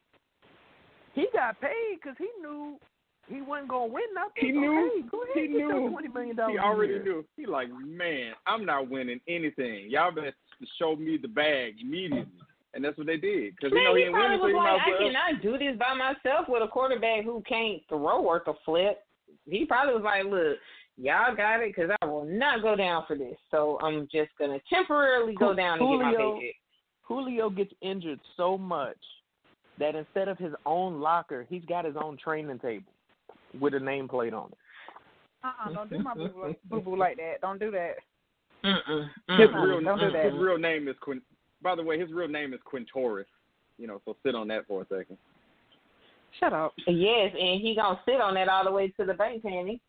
he 1.14 1.26
got 1.34 1.60
paid 1.60 1.98
because 2.00 2.16
he 2.18 2.28
knew 2.40 2.78
he 3.28 3.42
wasn't 3.42 3.68
going 3.68 3.88
to 3.90 3.94
win 3.94 4.04
nothing. 4.14 4.32
He 4.36 4.52
knew. 4.52 4.90
hey, 4.94 5.02
go 5.10 5.22
ahead, 5.22 5.34
He 5.36 5.48
knew. 5.48 5.68
$20 5.98 6.14
million 6.14 6.36
He 6.50 6.58
already 6.58 6.94
year. 6.94 7.02
knew. 7.04 7.24
He 7.36 7.46
like, 7.46 7.68
man, 7.84 8.32
I'm 8.46 8.64
not 8.64 8.88
winning 8.90 9.20
anything. 9.28 9.90
Y'all 9.90 10.12
better 10.14 10.34
show 10.78 10.96
me 10.96 11.18
the 11.20 11.28
bag 11.28 11.74
immediately. 11.80 12.26
And 12.74 12.84
that's 12.84 12.96
what 12.98 13.06
they 13.06 13.16
did. 13.16 13.54
Because 13.56 13.72
you 13.72 13.82
know 13.84 13.94
he 13.94 14.02
he 14.02 14.06
ain't 14.08 14.14
probably 14.14 14.38
winning, 14.38 14.40
was 14.42 14.50
you 14.50 14.56
like, 14.56 14.80
I 14.82 14.98
cannot 15.32 15.42
do 15.42 15.56
this 15.58 15.78
by 15.78 15.94
myself 15.94 16.46
with 16.48 16.62
a 16.62 16.68
quarterback 16.68 17.24
who 17.24 17.42
can't 17.48 17.80
throw 17.88 18.20
worth 18.20 18.46
a 18.48 18.52
flip. 18.64 18.98
He 19.48 19.64
probably 19.64 19.94
was 19.94 20.02
like, 20.04 20.24
look, 20.24 20.58
y'all 20.98 21.34
got 21.34 21.60
it 21.62 21.74
because 21.74 21.90
I 22.02 22.06
will 22.06 22.26
not 22.26 22.60
go 22.62 22.76
down 22.76 23.04
for 23.08 23.16
this. 23.16 23.36
So 23.50 23.78
I'm 23.82 24.06
just 24.12 24.30
going 24.38 24.50
to 24.50 24.60
temporarily 24.72 25.34
go 25.34 25.52
Ju- 25.52 25.56
down 25.56 25.78
and 25.80 25.88
get 25.88 26.04
my 26.04 26.10
Julio- 26.12 26.38
paycheck. 26.38 26.54
Julio 27.02 27.50
gets 27.50 27.72
injured 27.80 28.20
so 28.36 28.58
much 28.58 28.98
that 29.78 29.94
instead 29.94 30.28
of 30.28 30.36
his 30.38 30.52
own 30.66 31.00
locker, 31.00 31.46
he's 31.48 31.64
got 31.66 31.84
his 31.84 31.94
own 32.02 32.16
training 32.22 32.58
table 32.58 32.92
with 33.60 33.74
a 33.74 33.78
nameplate 33.78 34.32
on 34.32 34.50
it. 34.52 34.58
uh-uh, 35.44 35.72
don't 35.72 35.90
do 35.90 35.98
my 35.98 36.14
boo 36.14 36.54
boo 36.68 36.80
boo 36.80 36.96
like 36.96 37.16
that. 37.16 37.40
Don't 37.42 37.58
do 37.60 37.70
that. 37.70 37.94
Mm-mm, 38.64 39.08
His 39.38 39.48
mm-mm. 39.48 39.62
real 39.64 39.80
don't 39.82 39.98
do 40.00 40.10
that. 40.10 40.24
his 40.24 40.34
real 40.34 40.58
name 40.58 40.88
is 40.88 40.96
Quin. 41.00 41.20
By 41.62 41.74
the 41.74 41.82
way, 41.82 41.98
his 41.98 42.10
real 42.12 42.28
name 42.28 42.52
is 42.54 42.60
Quintorris. 42.70 43.24
You 43.78 43.86
know, 43.86 44.00
so 44.04 44.16
sit 44.24 44.34
on 44.34 44.48
that 44.48 44.66
for 44.66 44.82
a 44.82 44.86
second. 44.86 45.18
Shut 46.40 46.52
up. 46.52 46.72
Yes, 46.86 47.32
and 47.38 47.60
he 47.60 47.74
gonna 47.76 48.00
sit 48.04 48.20
on 48.20 48.34
that 48.34 48.48
all 48.48 48.64
the 48.64 48.72
way 48.72 48.88
to 48.98 49.04
the 49.04 49.14
bank, 49.14 49.42
Penny. 49.42 49.80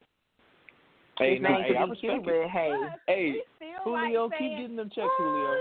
Hey, 1.17 1.33
His 1.35 1.41
nah, 1.41 1.49
name 1.49 1.61
hey, 1.63 1.67
could 1.69 1.77
I 1.77 1.83
be 1.85 1.89
respect 1.91 1.99
cute, 2.01 2.13
it. 2.35 2.41
but 2.43 2.49
hey, 2.51 2.71
Hey, 3.07 3.35
Julio, 3.83 4.25
like 4.27 4.39
keep 4.39 4.51
getting 4.51 4.75
them 4.75 4.89
checks, 4.93 5.07
Julio. 5.17 5.55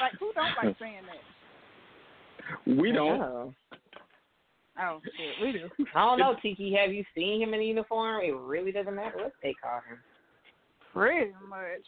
Like 0.00 0.12
who 0.18 0.32
don't 0.34 0.50
like 0.62 0.76
saying 0.80 1.02
that? 1.06 2.76
We 2.78 2.92
don't. 2.92 3.20
Oh. 3.22 3.54
Oh 4.80 5.00
shit, 5.04 5.40
we 5.42 5.52
do. 5.52 5.68
I 5.94 6.00
don't 6.04 6.18
know, 6.18 6.34
Tiki. 6.42 6.74
Have 6.80 6.92
you 6.92 7.04
seen 7.14 7.40
him 7.42 7.54
in 7.54 7.60
uniform? 7.62 8.22
It 8.24 8.34
really 8.36 8.72
doesn't 8.72 8.94
matter 8.94 9.16
what 9.18 9.32
they 9.42 9.54
call 9.62 9.80
him. 9.88 9.98
Pretty 10.92 11.32
much. 11.48 11.82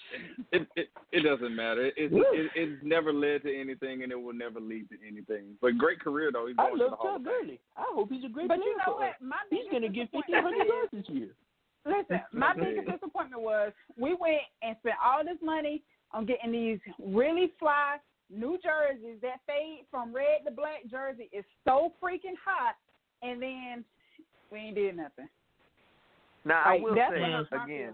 It 0.53 0.66
it, 0.75 0.88
it 1.12 1.20
doesn't 1.20 1.55
matter. 1.55 1.87
It, 1.87 1.94
it, 1.96 2.11
it 2.12 2.51
it's 2.57 2.83
never 2.85 3.12
led 3.12 3.42
to 3.44 3.61
anything, 3.61 4.03
and 4.03 4.11
it 4.11 4.20
will 4.20 4.33
never 4.35 4.59
lead 4.61 4.88
to 4.90 4.96
anything. 5.07 5.55
But 5.62 5.79
great 5.79 6.01
career 6.01 6.31
though. 6.33 6.46
He's 6.49 6.57
I 6.59 6.66
going 6.68 6.79
to 6.79 6.85
the 6.87 6.90
love 6.90 6.99
Todd. 7.01 7.25
Gurley. 7.25 7.61
I 7.77 7.85
hope 7.94 8.09
he's 8.11 8.25
a 8.25 8.29
great 8.29 8.49
But 8.49 8.57
player 8.59 8.68
you 8.70 8.77
know 8.85 8.94
what? 8.94 9.14
My 9.20 9.37
He's 9.51 9.70
going 9.70 9.83
to 9.83 9.88
get 9.88 10.12
1,500 10.12 10.57
is- 10.61 10.66
yards 10.68 10.90
this 10.92 11.14
year. 11.14 11.29
Listen, 11.87 12.20
my 12.33 12.53
biggest 12.53 12.88
disappointment 12.90 13.42
was 13.42 13.72
we 13.96 14.11
went 14.18 14.42
and 14.62 14.75
spent 14.81 14.96
all 15.05 15.25
this 15.25 15.38
money 15.40 15.83
on 16.12 16.27
getting 16.27 16.51
these 16.51 16.81
really 17.01 17.53
fly 17.61 17.99
new 18.31 18.59
jerseys 18.62 19.19
that 19.23 19.41
fade 19.47 19.85
from 19.91 20.15
red 20.15 20.45
to 20.45 20.51
black 20.51 20.89
jersey 20.91 21.29
is 21.33 21.45
so 21.65 21.93
freaking 22.03 22.37
hot, 22.45 22.75
and 23.23 23.41
then 23.41 23.85
we 24.51 24.59
ain't 24.59 24.75
did 24.75 24.97
nothing. 24.97 25.29
Now, 26.45 26.62
I 26.65 26.79
will 26.81 26.95
that's 26.95 27.12
say, 27.12 27.21
what 27.21 27.31
hurts 27.31 27.51
my 27.51 27.65
again. 27.65 27.93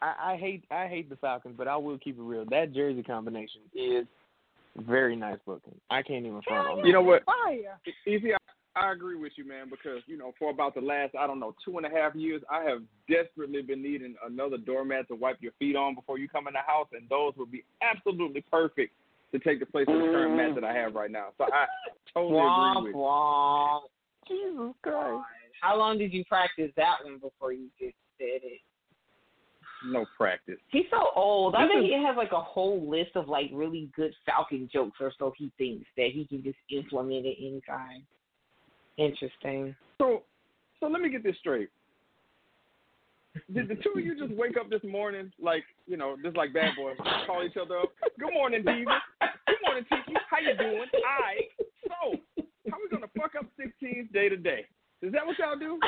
I, 0.00 0.32
I 0.32 0.36
hate 0.36 0.64
I 0.70 0.86
hate 0.86 1.08
the 1.08 1.16
Falcons, 1.16 1.54
but 1.56 1.66
I 1.66 1.76
will 1.76 1.98
keep 1.98 2.18
it 2.18 2.22
real. 2.22 2.44
That 2.50 2.72
jersey 2.72 3.02
combination 3.02 3.62
is 3.74 4.06
very 4.76 5.16
nice 5.16 5.38
looking. 5.46 5.74
I 5.90 6.02
can't 6.02 6.24
even 6.24 6.40
front 6.42 6.66
Hell 6.66 6.72
on 6.72 6.78
yeah. 6.78 6.84
You 6.84 6.92
know 6.92 7.02
what? 7.02 7.24
Fire. 7.24 7.78
Easy. 8.06 8.32
I, 8.34 8.36
I 8.76 8.92
agree 8.92 9.16
with 9.16 9.32
you, 9.36 9.48
man, 9.48 9.68
because 9.70 10.02
you 10.06 10.16
know, 10.16 10.32
for 10.38 10.50
about 10.50 10.74
the 10.74 10.80
last 10.80 11.14
I 11.18 11.26
don't 11.26 11.40
know 11.40 11.54
two 11.64 11.78
and 11.78 11.86
a 11.86 11.90
half 11.90 12.14
years, 12.14 12.42
I 12.50 12.62
have 12.64 12.82
desperately 13.10 13.62
been 13.62 13.82
needing 13.82 14.14
another 14.24 14.56
doormat 14.56 15.08
to 15.08 15.16
wipe 15.16 15.38
your 15.40 15.52
feet 15.58 15.74
on 15.74 15.94
before 15.94 16.18
you 16.18 16.28
come 16.28 16.46
in 16.46 16.52
the 16.52 16.60
house, 16.64 16.88
and 16.92 17.08
those 17.08 17.32
would 17.36 17.50
be 17.50 17.64
absolutely 17.82 18.44
perfect 18.50 18.92
to 19.32 19.38
take 19.38 19.60
the 19.60 19.66
place 19.66 19.86
of 19.88 19.94
the 19.94 20.00
current 20.00 20.36
mat 20.36 20.54
that 20.54 20.64
I 20.64 20.72
have 20.72 20.94
right 20.94 21.10
now. 21.10 21.28
So 21.38 21.44
I 21.44 21.66
totally 22.14 22.34
Womp 22.40 22.76
agree 22.78 22.86
with 22.92 22.94
you. 22.94 23.00
womp. 23.00 23.80
Jesus 24.26 24.74
Christ. 24.82 25.24
How 25.60 25.76
long 25.76 25.98
did 25.98 26.12
you 26.12 26.24
practice 26.24 26.70
that 26.76 26.96
one 27.04 27.18
before 27.18 27.52
you 27.52 27.68
just 27.78 27.96
did 28.18 28.42
it? 28.44 28.60
No 29.86 30.04
practice. 30.16 30.58
He's 30.70 30.86
so 30.90 31.06
old. 31.14 31.54
I 31.54 31.64
This 31.64 31.72
think 31.72 31.84
is- 31.84 31.90
he 31.96 32.04
has 32.04 32.16
like 32.16 32.32
a 32.32 32.40
whole 32.40 32.88
list 32.88 33.10
of 33.14 33.28
like 33.28 33.50
really 33.52 33.90
good 33.94 34.12
Falcon 34.26 34.68
jokes, 34.72 34.98
or 35.00 35.12
so 35.18 35.32
he 35.36 35.52
thinks 35.58 35.86
that 35.96 36.08
he 36.12 36.26
can 36.26 36.42
just 36.42 36.58
implement 36.70 37.26
it 37.26 37.36
anytime. 37.40 38.04
Interesting. 38.96 39.76
So, 39.98 40.24
so 40.80 40.88
let 40.88 41.00
me 41.00 41.10
get 41.10 41.22
this 41.22 41.36
straight. 41.38 41.68
Did 43.54 43.68
the 43.68 43.76
two 43.76 43.92
of 43.96 44.04
you 44.04 44.18
just 44.18 44.32
wake 44.38 44.56
up 44.56 44.68
this 44.70 44.82
morning 44.84 45.30
like 45.40 45.64
you 45.86 45.96
know, 45.96 46.16
just 46.22 46.36
like 46.36 46.52
bad 46.52 46.74
boys, 46.76 46.96
call 47.26 47.44
each 47.44 47.56
other 47.56 47.78
up? 47.78 47.90
Good 48.18 48.32
morning, 48.32 48.64
Diva. 48.64 48.98
Good 49.46 49.56
morning, 49.64 49.84
Tiki. 49.90 50.18
How 50.30 50.38
you 50.40 50.56
doing? 50.56 50.86
I. 51.06 51.46
So, 51.88 52.18
how 52.70 52.76
we 52.82 52.88
gonna 52.90 53.06
fuck 53.18 53.32
up 53.38 53.46
16s 53.60 54.12
day 54.12 54.28
to 54.28 54.36
day? 54.36 54.66
Is 55.02 55.12
that 55.12 55.26
what 55.26 55.38
y'all 55.38 55.58
do? 55.58 55.78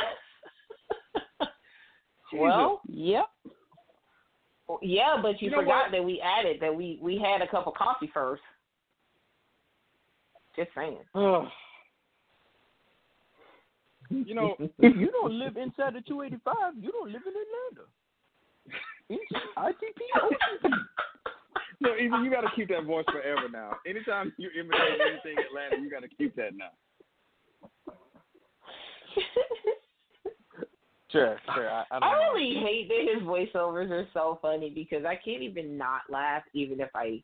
Well, 2.33 2.81
Yep. 2.89 3.27
yeah, 4.83 5.19
but 5.21 5.43
you, 5.43 5.47
You 5.47 5.51
know 5.51 5.59
forgot 5.63 5.85
what? 5.85 5.93
that 5.93 6.05
we 6.05 6.21
added 6.21 6.59
that 6.61 6.73
we 6.75 6.99
we 7.03 7.19
had 7.19 7.43
a 7.43 7.49
cup 7.49 7.67
of 7.67 7.75
coffee 7.75 8.11
first. 8.15 8.43
Just 10.57 10.71
saying. 10.77 10.99
Ugh. 14.11 14.27
you 14.27 14.35
know, 14.35 14.57
If 14.59 14.71
you 14.97 15.11
don't 15.11 15.33
live 15.39 15.57
inside 15.57 15.95
the 15.95 16.03
285, 16.03 16.75
you 16.81 16.93
don't 16.93 17.11
live 17.13 17.23
in 17.27 17.35
Atlanta. 17.35 17.89
It's 19.09 19.33
ITP, 19.59 20.01
OTP. 20.23 20.71
no, 21.81 21.97
even 21.97 22.25
you 22.25 22.31
got 22.31 22.43
to 22.43 22.51
keep 22.55 22.69
that 22.69 22.85
voice 22.85 23.05
forever 23.11 23.49
now. 23.51 23.73
Anytime 23.87 24.33
you 24.37 24.51
imitate 24.59 25.01
anything 25.01 25.37
Atlanta, 25.51 25.83
you 25.83 25.91
got 25.91 26.03
to 26.03 26.09
keep 26.09 26.37
that 26.37 26.55
now. 26.57 26.71
Sure, 31.11 31.37
sure. 31.55 31.69
I, 31.69 31.85
I, 31.91 31.99
don't 31.99 32.03
I 32.05 32.13
know. 32.13 32.33
really 32.35 32.55
hate 32.61 32.89
that 32.89 33.15
his 33.15 33.23
voiceovers 33.25 33.91
are 33.91 34.07
so 34.15 34.39
funny 34.41 34.71
because 34.71 35.05
I 35.05 35.17
can't 35.17 35.43
even 35.43 35.77
not 35.77 36.03
laugh, 36.09 36.45
even 36.55 36.81
if 36.81 36.91
I. 36.95 37.21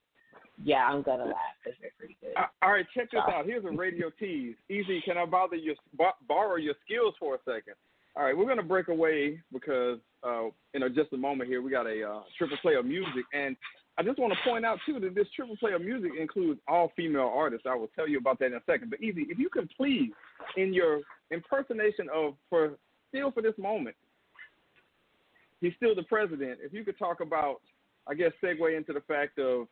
Yeah, 0.62 0.86
I'm 0.86 1.02
gonna 1.02 1.24
laugh 1.24 1.56
because 1.62 1.78
they're 1.80 1.90
pretty 1.98 2.16
good. 2.20 2.32
All 2.62 2.72
right, 2.72 2.86
check 2.94 3.10
this 3.10 3.20
out. 3.28 3.46
Here's 3.46 3.64
a 3.64 3.70
radio 3.70 4.10
tease. 4.18 4.54
Easy, 4.70 5.00
can 5.02 5.18
I 5.18 5.26
bother 5.26 5.56
your 5.56 5.74
bo- 5.96 6.16
borrow 6.26 6.56
your 6.56 6.74
skills 6.84 7.14
for 7.18 7.34
a 7.34 7.38
second? 7.44 7.74
All 8.16 8.24
right, 8.24 8.36
we're 8.36 8.46
gonna 8.46 8.62
break 8.62 8.88
away 8.88 9.40
because 9.52 9.98
uh, 10.22 10.44
in 10.74 10.84
a, 10.84 10.90
just 10.90 11.12
a 11.12 11.16
moment 11.16 11.50
here 11.50 11.60
we 11.60 11.70
got 11.70 11.86
a 11.86 12.02
uh, 12.02 12.20
triple 12.38 12.56
play 12.62 12.74
of 12.74 12.86
music, 12.86 13.24
and 13.34 13.56
I 13.98 14.02
just 14.02 14.18
want 14.18 14.32
to 14.32 14.48
point 14.48 14.64
out 14.64 14.78
too 14.86 15.00
that 15.00 15.14
this 15.14 15.26
triple 15.34 15.56
play 15.56 15.72
of 15.72 15.80
music 15.80 16.12
includes 16.18 16.60
all 16.68 16.92
female 16.96 17.32
artists. 17.34 17.66
I 17.68 17.74
will 17.74 17.90
tell 17.94 18.08
you 18.08 18.18
about 18.18 18.38
that 18.40 18.46
in 18.46 18.54
a 18.54 18.62
second. 18.66 18.90
But 18.90 19.02
Easy, 19.02 19.26
if 19.28 19.38
you 19.38 19.48
can 19.48 19.68
please, 19.76 20.10
in 20.56 20.74
your 20.74 21.00
impersonation 21.30 22.08
of 22.14 22.34
for 22.50 22.72
still 23.08 23.30
for 23.30 23.42
this 23.42 23.56
moment, 23.58 23.96
he's 25.60 25.72
still 25.76 25.94
the 25.94 26.02
president. 26.02 26.58
If 26.62 26.72
you 26.72 26.84
could 26.84 26.98
talk 26.98 27.20
about, 27.20 27.60
I 28.06 28.14
guess, 28.14 28.32
segue 28.42 28.76
into 28.76 28.92
the 28.92 29.00
fact 29.00 29.38
of 29.38 29.66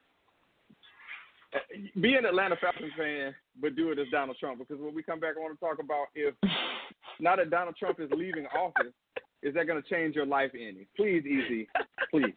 Uh, 1.55 1.59
be 2.01 2.15
an 2.15 2.27
Atlanta 2.27 2.57
Falcons 2.61 2.93
fan, 2.97 3.35
but 3.61 3.77
do 3.77 3.93
it 3.93 3.99
as 3.99 4.07
Donald 4.11 4.37
Trump. 4.39 4.59
Because 4.59 4.83
when 4.83 4.95
we 4.95 5.03
come 5.03 5.21
back, 5.21 5.35
I 5.37 5.41
want 5.41 5.59
to 5.59 5.65
talk 5.65 5.79
about 5.79 6.07
if 6.15 6.35
now 7.21 7.37
that 7.37 7.51
Donald 7.51 7.77
Trump 7.77 8.01
is 8.01 8.11
leaving 8.11 8.47
office, 8.47 8.93
is 9.43 9.55
that 9.55 9.67
going 9.67 9.81
to 9.83 9.89
change 9.89 10.15
your 10.15 10.27
life 10.27 10.51
any? 10.55 10.87
Please, 10.97 11.25
Easy, 11.25 11.69
please. 12.11 12.35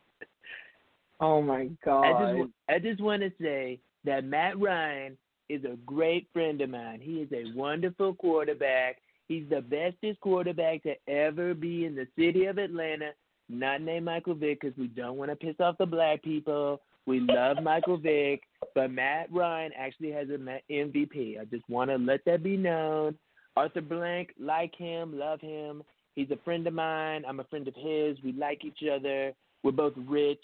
Oh 1.20 1.42
my 1.42 1.62
I 1.62 1.66
just, 1.66 1.82
god. 1.84 2.52
I 2.70 2.80
just 2.80 3.02
want 3.02 3.24
to 3.24 3.32
say 3.42 3.80
that 4.06 4.24
Matt 4.24 4.60
Ryan 4.60 5.18
is 5.50 5.64
a 5.64 5.78
great 5.86 6.28
friend 6.32 6.62
of 6.62 6.70
mine. 6.70 7.00
He 7.02 7.14
is 7.14 7.30
a 7.32 7.58
wonderful 7.58 8.14
quarterback. 8.14 8.98
He's 9.28 9.46
the 9.50 9.62
bestest 9.62 10.20
quarterback 10.22 10.84
to 10.84 10.94
ever 11.08 11.54
be 11.54 11.86
in 11.86 11.96
the 11.96 12.08
city 12.18 12.46
of 12.46 12.58
Atlanta. 12.58 13.12
Not 13.50 13.82
named 13.82 14.06
Michael 14.06 14.36
Vick 14.36 14.62
because 14.62 14.78
we 14.78 14.88
don't 14.88 15.18
want 15.18 15.32
to 15.32 15.36
piss 15.36 15.56
off 15.60 15.78
the 15.78 15.86
black 15.86 16.22
people. 16.22 16.82
We 17.08 17.22
love 17.22 17.64
Michael 17.64 17.98
Vick, 17.98 18.44
but 18.76 18.92
Matt 18.92 19.32
Ryan 19.32 19.72
actually 19.80 20.12
has 20.12 20.28
an 20.30 20.50
MVP. 20.70 21.40
I 21.40 21.46
just 21.46 21.64
want 21.70 21.90
to 21.90 21.96
let 21.96 22.20
that 22.26 22.44
be 22.44 22.58
known. 22.58 23.18
Arthur 23.56 23.80
Blank, 23.80 24.34
like 24.38 24.76
him, 24.76 25.18
love 25.18 25.40
him. 25.40 25.84
He's 26.16 26.30
a 26.32 26.38
friend 26.44 26.68
of 26.68 26.74
mine. 26.74 27.24
I'm 27.26 27.40
a 27.40 27.46
friend 27.46 27.66
of 27.66 27.76
his. 27.76 28.18
We 28.24 28.34
like 28.34 28.66
each 28.66 28.84
other. 28.92 29.32
We're 29.64 29.72
both 29.72 29.94
rich. 30.06 30.44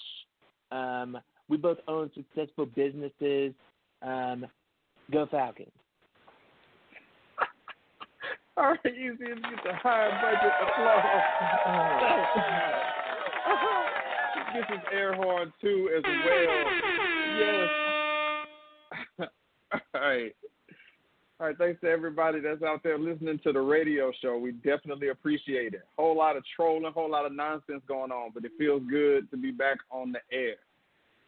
Um, 0.71 1.17
we 1.49 1.57
both 1.57 1.79
own 1.89 2.09
successful 2.15 2.65
businesses. 2.65 3.53
Um, 4.01 4.45
go 5.11 5.27
Falcons. 5.29 5.67
All 8.57 8.69
right, 8.69 8.79
Easy, 8.85 9.17
let's 9.19 9.41
get 9.41 9.63
the 9.65 9.73
high 9.73 10.09
budget 10.21 10.53
applause. 13.45 13.69
this 14.53 14.65
is 14.69 14.83
air 14.91 15.13
horn 15.15 15.51
two 15.61 15.89
as 15.95 16.03
well. 16.03 16.65
Yes. 17.39 17.69
All 19.95 20.01
right. 20.01 20.35
All 21.39 21.47
right, 21.47 21.57
thanks 21.57 21.81
to 21.81 21.87
everybody 21.89 22.39
that's 22.39 22.61
out 22.61 22.83
there 22.83 22.97
listening 22.97 23.39
to 23.43 23.51
the 23.51 23.59
radio 23.59 24.11
show. 24.21 24.37
We 24.37 24.51
definitely 24.51 25.09
appreciate 25.09 25.73
it. 25.73 25.81
Whole 25.97 26.15
lot 26.15 26.37
of 26.37 26.43
trolling, 26.55 26.93
whole 26.93 27.09
lot 27.09 27.25
of 27.25 27.33
nonsense 27.33 27.81
going 27.87 28.11
on, 28.11 28.31
but 28.33 28.45
it 28.45 28.51
feels 28.57 28.83
good 28.89 29.29
to 29.31 29.37
be 29.37 29.51
back 29.51 29.79
on 29.91 30.13
the 30.13 30.19
air. 30.31 30.55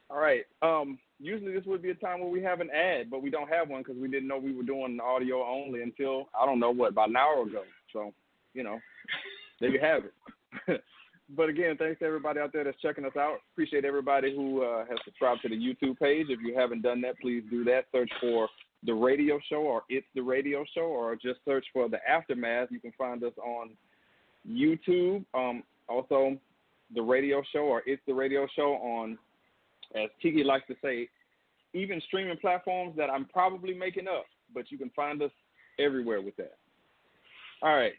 All 0.09 0.19
right. 0.19 0.45
Um, 0.61 0.99
usually 1.19 1.53
this 1.53 1.65
would 1.65 1.81
be 1.81 1.89
a 1.89 1.95
time 1.95 2.21
where 2.21 2.29
we 2.29 2.41
have 2.43 2.61
an 2.61 2.69
ad, 2.69 3.09
but 3.09 3.23
we 3.23 3.29
don't 3.29 3.49
have 3.49 3.67
one 3.67 3.81
because 3.81 3.97
we 3.97 4.07
didn't 4.07 4.27
know 4.27 4.38
we 4.38 4.55
were 4.55 4.63
doing 4.63 4.99
audio 5.03 5.43
only 5.43 5.81
until 5.81 6.29
I 6.39 6.45
don't 6.45 6.59
know 6.59 6.71
what 6.71 6.91
about 6.91 7.09
an 7.09 7.17
hour 7.17 7.41
ago. 7.41 7.63
So, 7.91 8.13
you 8.53 8.63
know, 8.63 8.79
there 9.59 9.71
you 9.71 9.79
have 9.81 10.03
it. 10.05 10.83
but 11.29 11.49
again, 11.49 11.75
thanks 11.77 11.99
to 11.99 12.05
everybody 12.05 12.39
out 12.39 12.53
there 12.53 12.63
that's 12.63 12.79
checking 12.81 13.05
us 13.05 13.15
out. 13.17 13.38
Appreciate 13.53 13.85
everybody 13.85 14.35
who 14.35 14.63
uh, 14.63 14.85
has 14.85 14.97
subscribed 15.03 15.41
to 15.41 15.49
the 15.49 15.55
YouTube 15.55 15.97
page. 15.97 16.27
If 16.29 16.39
you 16.41 16.55
haven't 16.55 16.83
done 16.83 17.01
that, 17.01 17.19
please 17.19 17.43
do 17.49 17.63
that. 17.63 17.85
Search 17.91 18.11
for 18.21 18.47
the 18.85 18.93
radio 18.93 19.39
show 19.49 19.61
or 19.61 19.83
it's 19.89 20.05
the 20.13 20.21
radio 20.21 20.63
show 20.75 20.81
or 20.81 21.15
just 21.15 21.39
search 21.45 21.65
for 21.73 21.89
the 21.89 21.97
aftermath. 22.07 22.67
You 22.69 22.79
can 22.79 22.93
find 22.97 23.23
us 23.23 23.33
on 23.43 23.71
YouTube. 24.47 25.25
Um, 25.33 25.63
also, 25.89 26.38
the 26.93 27.01
radio 27.01 27.41
show 27.51 27.61
or 27.61 27.81
it's 27.88 28.01
the 28.05 28.13
radio 28.13 28.47
show 28.55 28.73
on, 28.75 29.17
as 29.95 30.09
Tiki 30.21 30.43
likes 30.43 30.67
to 30.67 30.75
say, 30.83 31.09
even 31.73 32.01
streaming 32.07 32.38
platforms 32.38 32.95
that 32.97 33.09
I'm 33.09 33.25
probably 33.25 33.73
making 33.73 34.07
up, 34.07 34.25
but 34.53 34.71
you 34.71 34.77
can 34.77 34.91
find 34.91 35.21
us 35.23 35.31
everywhere 35.79 36.21
with 36.21 36.35
that. 36.38 36.57
All 37.61 37.75
right. 37.75 37.93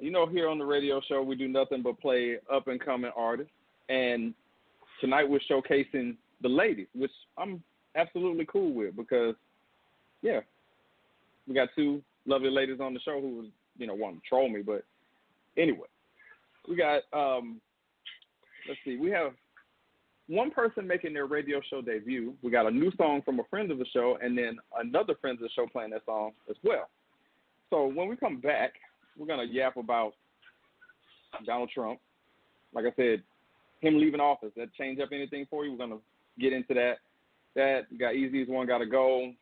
You 0.00 0.10
know, 0.10 0.26
here 0.26 0.48
on 0.48 0.58
the 0.58 0.64
radio 0.64 1.00
show, 1.08 1.22
we 1.22 1.36
do 1.36 1.48
nothing 1.48 1.82
but 1.82 2.00
play 2.00 2.36
up 2.52 2.68
and 2.68 2.80
coming 2.80 3.12
artists. 3.16 3.52
And 3.88 4.34
tonight 5.00 5.28
we're 5.28 5.40
showcasing 5.50 6.16
the 6.42 6.48
ladies, 6.48 6.88
which 6.94 7.12
I'm 7.38 7.62
absolutely 7.96 8.46
cool 8.46 8.72
with 8.72 8.96
because, 8.96 9.34
yeah, 10.22 10.40
we 11.46 11.54
got 11.54 11.68
two 11.76 12.02
lovely 12.26 12.50
ladies 12.50 12.80
on 12.80 12.94
the 12.94 13.00
show 13.00 13.20
who 13.20 13.46
you 13.78 13.86
know, 13.86 13.94
wanting 13.94 14.20
to 14.20 14.28
troll 14.28 14.48
me. 14.48 14.62
But 14.62 14.84
anyway, 15.56 15.88
we 16.68 16.76
got, 16.76 17.02
um, 17.12 17.60
let's 18.68 18.80
see, 18.84 18.96
we 18.96 19.10
have 19.10 19.32
one 20.28 20.50
person 20.50 20.86
making 20.86 21.12
their 21.12 21.26
radio 21.26 21.60
show 21.68 21.82
debut. 21.82 22.34
We 22.42 22.50
got 22.50 22.66
a 22.66 22.70
new 22.70 22.90
song 22.96 23.22
from 23.24 23.40
a 23.40 23.44
friend 23.44 23.70
of 23.70 23.78
the 23.78 23.86
show, 23.92 24.18
and 24.22 24.36
then 24.36 24.58
another 24.78 25.14
friend 25.20 25.36
of 25.36 25.42
the 25.42 25.50
show 25.54 25.66
playing 25.66 25.90
that 25.90 26.04
song 26.06 26.32
as 26.48 26.56
well. 26.62 26.88
So 27.70 27.86
when 27.86 28.08
we 28.08 28.16
come 28.16 28.40
back, 28.40 28.74
we're 29.18 29.26
gonna 29.26 29.44
yap 29.44 29.76
about 29.76 30.12
Donald 31.46 31.70
Trump. 31.74 32.00
Like 32.72 32.84
I 32.86 32.92
said, 32.96 33.22
him 33.80 33.98
leaving 34.00 34.20
office. 34.20 34.52
That 34.56 34.72
change 34.74 35.00
up 35.00 35.10
anything 35.12 35.46
for 35.50 35.64
you? 35.64 35.72
We're 35.72 35.78
gonna 35.78 35.98
get 36.38 36.52
into 36.52 36.74
that. 36.74 36.98
That 37.54 37.96
got 37.98 38.14
Easy's 38.14 38.48
one 38.48 38.66
got 38.66 38.78
to 38.78 38.86
go. 38.86 39.32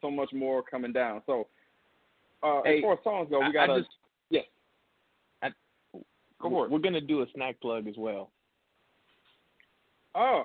So 0.00 0.10
much 0.10 0.32
more 0.32 0.62
coming 0.62 0.92
down. 0.92 1.22
So 1.26 1.46
uh, 2.42 2.62
Hey, 2.64 2.78
as 2.78 2.82
far 2.82 2.92
as 2.94 2.98
songs 3.04 3.28
go, 3.30 3.40
we 3.40 3.52
got 3.52 3.70
I 3.70 3.74
to 3.74 3.80
just- 3.82 3.94
yes. 4.30 4.44
I- 5.42 5.50
go 6.40 6.48
for 6.50 6.64
it. 6.66 6.70
We're 6.70 6.78
gonna 6.78 7.00
do 7.00 7.22
a 7.22 7.26
snack 7.34 7.60
plug 7.60 7.86
as 7.86 7.94
well. 7.96 8.30
Oh, 10.14 10.44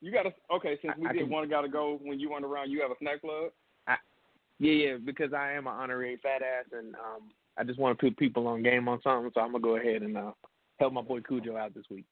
you 0.00 0.12
got 0.12 0.22
to 0.24 0.34
okay. 0.54 0.78
Since 0.82 0.94
we 0.98 1.06
I- 1.06 1.10
I 1.10 1.12
did 1.12 1.22
can- 1.22 1.30
one 1.30 1.48
got 1.48 1.62
to 1.62 1.68
go 1.68 1.98
when 2.02 2.18
you 2.20 2.30
weren't 2.30 2.44
around, 2.44 2.70
you 2.70 2.80
have 2.82 2.90
a 2.90 2.98
snack 3.00 3.20
plug. 3.20 3.50
Yeah, 4.58 4.72
yeah, 4.72 4.96
because 4.96 5.34
I 5.34 5.52
am 5.52 5.66
an 5.66 5.74
honorary 5.74 6.16
fat 6.22 6.40
ass, 6.40 6.64
and 6.72 6.94
um, 6.94 7.28
I 7.58 7.64
just 7.64 7.78
want 7.78 7.98
to 7.98 8.04
put 8.04 8.18
people 8.18 8.46
on 8.48 8.62
game 8.62 8.88
on 8.88 9.00
something, 9.02 9.30
so 9.34 9.40
I'm 9.40 9.52
gonna 9.52 9.62
go 9.62 9.76
ahead 9.76 10.02
and 10.02 10.16
uh, 10.16 10.32
help 10.78 10.92
my 10.92 11.02
boy 11.02 11.20
Khujoe 11.20 11.58
out 11.58 11.74
this 11.74 11.84
week. 11.90 12.04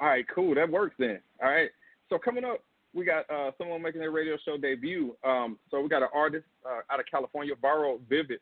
All 0.00 0.08
right, 0.08 0.24
cool. 0.34 0.54
That 0.54 0.70
works 0.70 0.96
then. 0.98 1.20
All 1.42 1.50
right. 1.50 1.70
So 2.08 2.18
coming 2.18 2.44
up 2.44 2.60
we 2.94 3.04
got 3.04 3.28
uh, 3.28 3.50
someone 3.58 3.82
making 3.82 4.00
their 4.00 4.12
radio 4.12 4.36
show 4.44 4.56
debut. 4.56 5.16
Um, 5.24 5.58
so 5.70 5.80
we 5.80 5.88
got 5.88 6.02
an 6.02 6.08
artist 6.14 6.44
uh, 6.64 6.80
out 6.90 7.00
of 7.00 7.06
California, 7.10 7.54
Varro 7.60 7.98
Vivyds, 8.10 8.38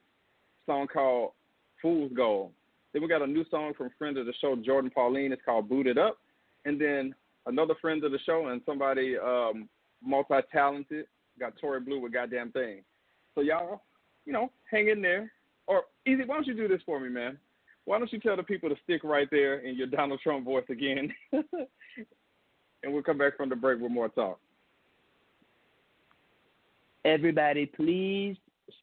song 0.67 0.87
called 0.93 1.33
Fool's 1.81 2.13
Gold. 2.15 2.53
Then 2.93 3.01
we 3.01 3.09
got 3.09 3.23
a 3.23 3.27
new 3.27 3.45
song 3.51 3.73
from 3.77 3.91
friend 3.99 4.19
of 4.19 4.27
the 4.27 4.35
show, 4.41 4.55
Jourdin 4.55 4.93
Pauline. 4.93 5.33
It's 5.33 5.43
called 5.45 5.69
Boot 5.71 5.87
It 5.87 5.97
Up. 5.97 6.19
And 6.67 6.79
then 6.79 7.15
another 7.47 7.75
friend 7.81 8.05
of 8.05 8.13
the 8.13 8.19
show 8.27 8.49
and 8.49 8.61
somebody 8.67 9.17
um, 9.17 9.69
multi-talented 10.05 11.07
got 11.41 11.55
Tori 11.59 11.81
Bleu 11.81 12.01
with 12.01 12.13
Got 12.13 12.31
Damn 12.31 12.53
Ting. 12.53 12.83
So 13.35 13.41
y'all, 13.41 13.81
you 14.27 14.35
know, 14.35 14.51
hang 14.71 14.89
in 14.89 15.01
there. 15.01 15.33
Or 15.67 15.85
Easy, 16.07 16.25
why 16.25 16.35
don't 16.35 16.47
you 16.47 16.55
do 16.55 16.69
this 16.69 16.83
for 16.85 16.99
me, 16.99 17.09
man? 17.09 17.39
Why 17.85 17.99
don't 17.99 18.13
you 18.13 18.21
tell 18.21 18.37
the 18.37 18.43
people 18.43 18.69
to 18.69 18.77
stick 18.85 19.03
right 19.05 19.29
there 19.31 19.61
in 19.61 19.77
your 19.77 19.87
Donald 19.89 20.21
Trump 20.23 20.45
voice 20.45 20.65
again? 20.69 21.13
and 21.33 22.93
we'll 22.93 23.03
come 23.03 23.19
back 23.19 23.37
from 23.37 23.49
the 23.49 23.57
break 23.57 23.81
with 23.81 23.93
more 23.93 24.09
talk. 24.09 24.39
Everybody, 27.05 27.67
please 27.67 28.37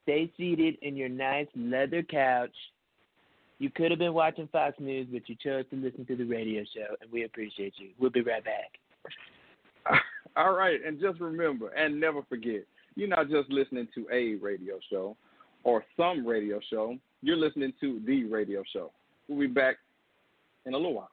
stay 0.04 0.32
seated 0.36 0.78
in 0.82 0.96
your 0.96 1.10
nice 1.10 1.48
leather 1.56 2.04
couch. 2.04 2.56
You 3.60 3.70
could 3.70 3.92
have 3.92 4.00
been 4.00 4.14
watching 4.14 4.48
Fox 4.52 4.78
News, 4.80 5.08
but 5.12 5.28
you 5.28 5.36
chose 5.42 5.66
to 5.70 5.76
listen 5.76 6.06
to 6.06 6.16
the 6.16 6.24
radio 6.24 6.64
show, 6.74 6.96
and 7.02 7.12
we 7.12 7.24
appreciate 7.24 7.74
you. 7.78 7.90
We'll 7.98 8.10
be 8.10 8.22
right 8.22 8.44
back. 8.44 10.02
All 10.36 10.54
right, 10.54 10.80
and 10.86 11.00
just 11.00 11.20
remember 11.20 11.70
and 11.70 12.00
never 12.00 12.22
forget, 12.24 12.66
you're 12.96 13.08
not 13.08 13.30
just 13.30 13.50
listening 13.50 13.88
to 13.96 14.08
a 14.12 14.36
radio 14.36 14.80
show 14.90 15.16
or 15.64 15.84
some 15.98 16.26
radio 16.26 16.60
show. 16.70 16.96
You're 17.22 17.38
listening 17.38 17.74
to 17.82 18.02
the 18.06 18.26
radio 18.26 18.64
show. 18.72 18.92
We'll 19.28 19.40
be 19.40 19.48
back 19.48 19.78
in 20.66 20.74
a 20.74 20.78
little 20.78 20.94
while. 20.94 21.12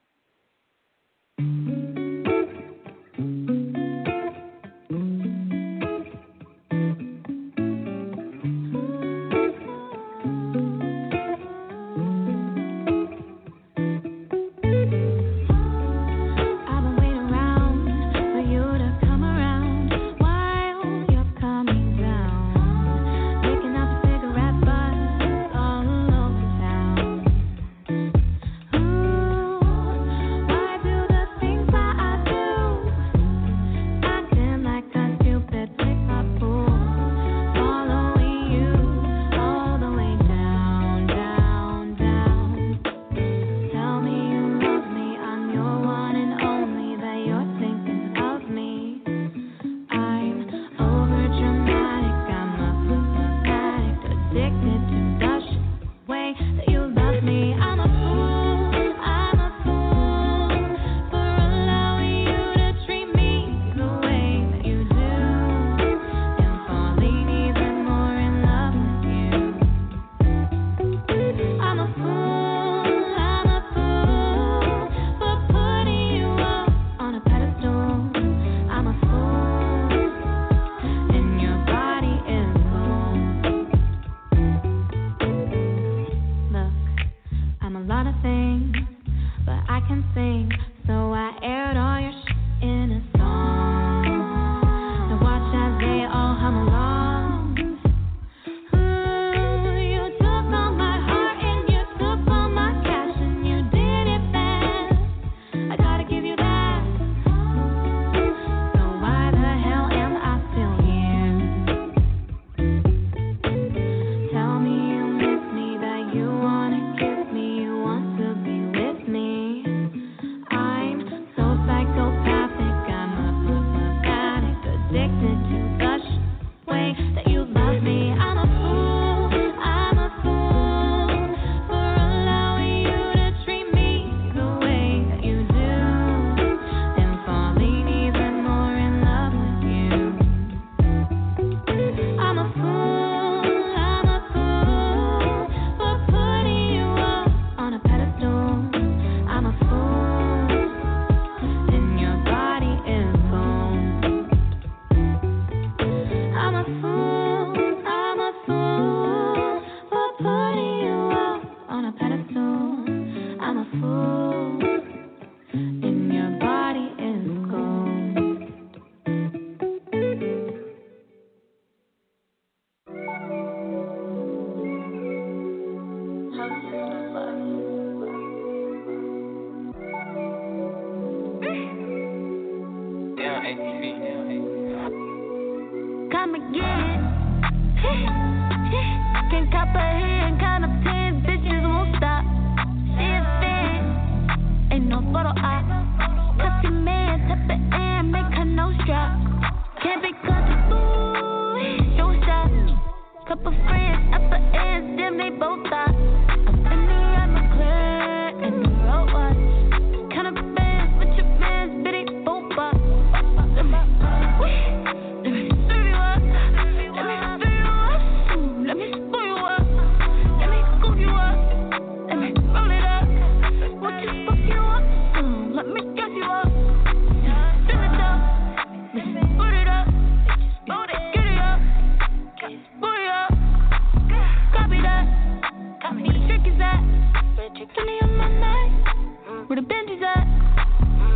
Checking 237.58 237.88
on 238.02 238.16
my 238.18 238.28
night. 238.38 239.48
Where 239.48 239.56
the 239.56 239.62
bitches 239.62 240.02
at? 240.02 240.26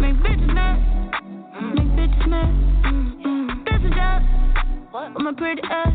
Make 0.01 0.17
bitches 0.25 0.55
mad. 0.55 0.81
Make 1.75 1.89
bitches 1.89 2.27
mad. 2.29 2.49
Bitches 3.67 3.99
out. 3.99 4.23
What? 4.91 5.13
With 5.13 5.23
my 5.23 5.33
pretty 5.35 5.61
ass. 5.71 5.90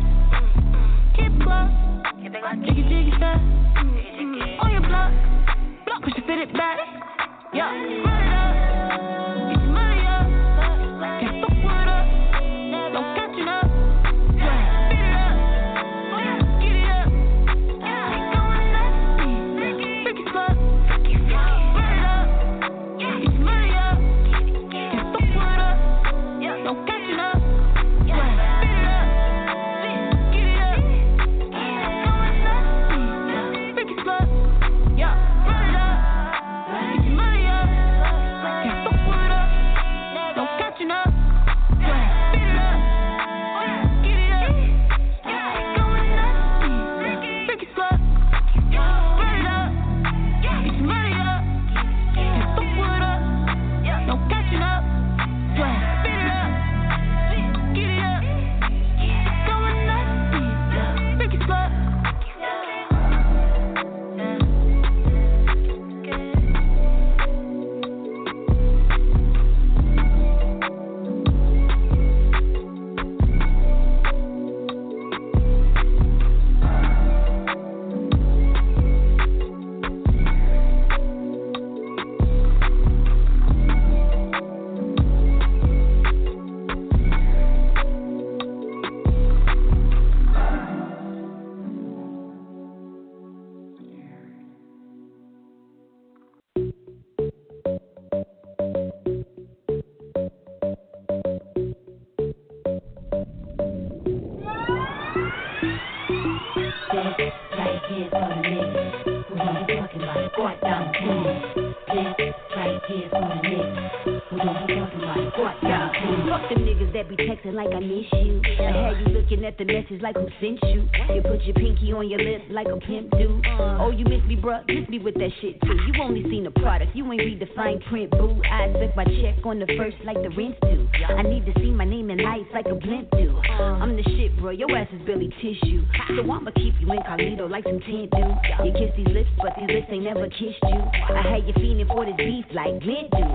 Like 120.06 120.16
who 120.16 120.28
sent 120.40 120.62
you. 120.72 120.88
You 121.14 121.22
put 121.22 121.42
your 121.42 121.54
pinky 121.54 121.92
on 121.92 122.08
your 122.08 122.20
lip 122.20 122.42
like 122.50 122.68
a 122.68 122.76
pimp 122.78 123.10
do. 123.18 123.42
Uh. 123.44 123.78
Oh, 123.80 123.90
you 123.90 124.04
miss 124.04 124.22
me, 124.24 124.36
bruh? 124.36 124.62
Miss 124.68 124.88
me 124.88 125.00
with 125.00 125.14
that 125.14 125.30
shit 125.40 125.60
too. 125.62 125.74
You 125.74 126.02
only 126.02 126.22
the 126.46 126.60
product, 126.60 126.94
you 126.94 127.02
ain't 127.10 127.20
read 127.20 127.40
the 127.40 127.48
fine 127.56 127.80
print, 127.90 128.10
boo. 128.12 128.40
I 128.48 128.70
expect 128.70 128.96
my 128.96 129.04
check 129.04 129.44
on 129.44 129.58
the 129.58 129.66
first 129.76 129.96
like 130.04 130.14
the 130.22 130.30
rents 130.30 130.58
do. 130.62 130.86
I 131.10 131.22
need 131.22 131.44
to 131.44 131.52
see 131.58 131.74
my 131.74 131.84
name 131.84 132.08
in 132.08 132.22
lights 132.22 132.46
like 132.54 132.66
a 132.66 132.74
blimp 132.76 133.10
do. 133.18 133.34
I'm 133.50 133.96
the 133.96 134.04
shit, 134.14 134.38
bro. 134.38 134.50
Your 134.50 134.70
ass 134.78 134.86
is 134.94 135.02
barely 135.02 135.28
tissue. 135.42 135.82
So 136.14 136.22
I'ma 136.22 136.52
keep 136.54 136.74
you 136.78 136.86
incognito 136.92 137.48
like 137.48 137.64
some 137.64 137.82
tent 137.82 138.14
do. 138.14 138.26
You 138.62 138.70
kiss 138.78 138.94
these 138.96 139.10
lips, 139.10 139.30
but 139.42 139.58
these 139.58 139.74
lips 139.74 139.90
ain't 139.90 140.04
never 140.04 140.30
kissed 140.30 140.62
you. 140.62 140.80
I 141.10 141.34
had 141.34 141.42
you 141.50 141.54
feeling 141.58 141.88
for 141.90 142.06
this 142.06 142.14
beef 142.14 142.46
like 142.54 142.78
Glint 142.78 143.10
do. 143.10 143.26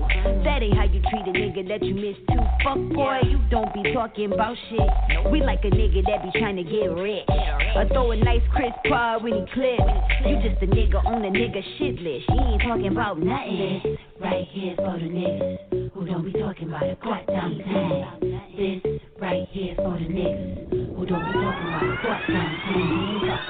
That 0.48 0.64
ain't 0.64 0.72
how 0.72 0.88
you 0.88 1.04
treat 1.12 1.28
a 1.28 1.36
nigga 1.36 1.68
that 1.68 1.84
you 1.84 1.92
miss 1.92 2.16
too. 2.32 2.40
Fuck 2.64 2.80
boy, 2.96 3.28
you 3.28 3.44
don't 3.52 3.68
be 3.76 3.92
talking 3.92 4.32
about 4.32 4.56
shit. 4.72 4.88
We 5.28 5.44
like 5.44 5.60
a 5.68 5.70
nigga 5.70 6.00
that 6.08 6.24
be 6.24 6.32
trying 6.40 6.56
to 6.56 6.64
get 6.64 6.88
rich. 6.96 7.28
Or 7.76 7.84
throw 7.92 8.12
a 8.12 8.16
nice 8.16 8.44
crisp 8.56 8.80
pod 8.88 9.22
when 9.22 9.36
he 9.36 9.44
clip. 9.52 9.84
You 10.24 10.40
just 10.40 10.64
a 10.64 10.68
nigga 10.72 11.04
on 11.04 11.20
a 11.24 11.30
nigga 11.30 11.60
shit 11.76 12.00
list. 12.00 12.24
You 12.32 12.40
ain't 12.40 12.62
talking 12.62 12.88
about 12.88 13.01
nothing. 13.10 13.80
This 13.82 13.98
right 14.20 14.46
here 14.52 14.76
for 14.76 14.98
the 14.98 15.06
niggas 15.06 15.92
who 15.92 16.06
don't 16.06 16.24
be 16.24 16.32
talking 16.38 16.68
about. 16.68 17.00
Quite 17.00 17.26
down 17.26 17.58
tune. 17.58 18.30
This 18.56 19.00
right 19.20 19.48
here 19.50 19.74
for 19.76 19.98
the 19.98 20.06
niggas 20.06 20.70
who 20.70 21.06
don't 21.06 21.26
be 21.26 21.32
talking 21.32 21.68
about. 21.68 21.98
Quite 22.02 22.26
down 22.28 22.50
tune. 22.68 22.90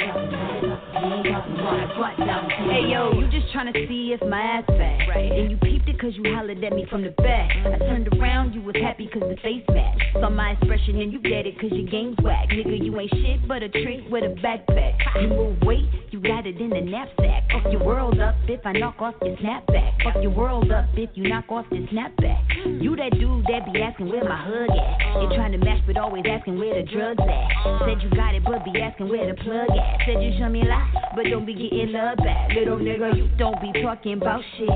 talking, 0.00 0.61
Hey 1.32 2.92
yo, 2.92 3.12
you 3.16 3.24
just 3.30 3.48
tryna 3.54 3.72
see 3.88 4.12
if 4.12 4.20
my 4.28 4.38
ass 4.38 4.64
fat. 4.66 5.08
Right. 5.08 5.32
And 5.32 5.50
you 5.50 5.56
peeped 5.56 5.88
it 5.88 5.98
cause 5.98 6.12
you 6.14 6.34
hollered 6.34 6.62
at 6.62 6.72
me 6.74 6.86
from 6.90 7.02
the 7.02 7.10
back. 7.10 7.50
I 7.56 7.78
turned 7.78 8.08
around, 8.12 8.52
you 8.52 8.60
was 8.60 8.76
happy 8.76 9.08
cause 9.08 9.22
the 9.22 9.36
face 9.40 9.64
matched. 9.72 10.02
Saw 10.20 10.28
my 10.28 10.50
expression 10.50 11.00
and 11.00 11.10
you 11.10 11.20
get 11.20 11.46
it 11.46 11.58
cause 11.58 11.70
your 11.72 11.88
game's 11.88 12.18
whack. 12.22 12.50
Nigga, 12.50 12.84
you 12.84 13.00
ain't 13.00 13.10
shit 13.10 13.48
but 13.48 13.62
a 13.62 13.70
trick 13.70 14.00
with 14.10 14.24
a 14.24 14.34
backpack. 14.44 14.92
You 15.22 15.28
move 15.28 15.56
weight, 15.62 15.88
you 16.10 16.20
got 16.20 16.46
it 16.46 16.60
in 16.60 16.68
the 16.68 16.82
knapsack. 16.82 17.48
Fuck 17.50 17.72
your 17.72 17.82
world 17.82 18.20
up 18.20 18.34
if 18.46 18.60
I 18.66 18.72
knock 18.72 19.00
off 19.00 19.14
your 19.22 19.36
snapback. 19.36 20.04
Fuck 20.04 20.20
your 20.20 20.32
world 20.32 20.70
up 20.70 20.84
if 20.94 21.08
you 21.14 21.30
knock 21.30 21.46
off 21.48 21.64
the 21.70 21.80
snapback. 21.88 22.82
You 22.82 22.94
that 22.96 23.12
dude 23.12 23.46
that 23.48 23.72
be 23.72 23.80
asking 23.80 24.10
where 24.10 24.24
my 24.24 24.36
hug 24.36 24.68
at. 24.68 25.22
You 25.22 25.28
trying 25.34 25.52
to 25.52 25.58
match 25.58 25.80
but 25.86 25.96
always 25.96 26.24
asking 26.28 26.58
where 26.58 26.76
the 26.76 26.90
drugs 26.92 27.24
at. 27.24 27.88
Said 27.88 28.02
you 28.04 28.10
got 28.10 28.34
it 28.34 28.44
but 28.44 28.64
be 28.66 28.78
asking 28.80 29.08
where 29.08 29.32
the 29.32 29.40
plug 29.42 29.70
at. 29.70 30.00
Said 30.04 30.22
you 30.22 30.36
show 30.38 30.50
me 30.50 30.60
a 30.60 30.68
lot 30.68 31.12
but 31.14 31.21
don't 31.30 31.46
be 31.46 31.54
getting 31.54 31.92
love 31.92 32.16
back. 32.18 32.50
Little 32.54 32.76
nigga, 32.78 33.16
you 33.16 33.28
don't 33.38 33.58
be 33.60 33.72
talking 33.82 34.14
about 34.14 34.42
shit. 34.56 34.68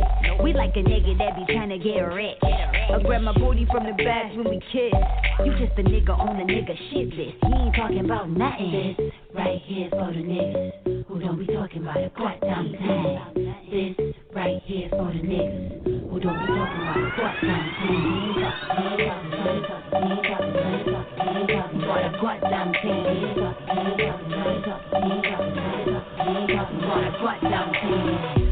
We 0.42 0.52
like 0.52 0.76
a 0.76 0.80
nigga 0.80 1.16
that 1.18 1.36
be 1.36 1.44
trying 1.52 1.68
to 1.70 1.78
get 1.78 2.00
rich. 2.00 2.36
I 2.42 2.98
grab 3.02 3.22
my 3.22 3.32
booty 3.32 3.66
from 3.66 3.86
the 3.86 3.92
back 4.04 4.36
when 4.36 4.48
we 4.48 4.60
kiss. 4.72 4.92
You 5.44 5.52
just 5.58 5.78
a 5.78 5.82
nigga 5.82 6.10
on 6.10 6.38
the 6.38 6.44
nigga 6.44 6.76
shit 6.90 7.08
list. 7.14 7.36
He 7.42 7.52
ain't 7.52 7.74
talking 7.74 8.04
about 8.04 8.30
nothing. 8.30 8.94
This 8.98 9.12
right 9.34 9.60
here 9.64 9.90
for 9.90 10.12
the 10.12 10.22
niggas 10.22 11.04
who 11.06 11.18
don't 11.20 11.38
be 11.38 11.46
talking 11.46 11.82
about. 11.82 12.14
Quite 12.14 12.40
down 12.40 12.72
tune. 12.72 13.18
This 13.70 13.94
right 14.34 14.62
here 14.64 14.88
for 14.90 15.12
the 15.12 15.20
niggas 15.20 15.84
who 16.10 16.20
don't 16.20 16.40
be 16.40 16.46
talking 16.46 16.82
about 16.82 16.96
it. 16.96 17.12
Quite 17.16 17.40
down 17.42 17.72
tune. 22.82 22.94
He 22.94 23.26
ain't 23.26 23.34
talking, 25.24 25.95
ain't 26.26 26.50
talking 26.50 26.78
about 26.78 27.04
it. 27.04 27.14
Quite 27.20 27.40
down 27.42 27.72
tune. 27.72 28.46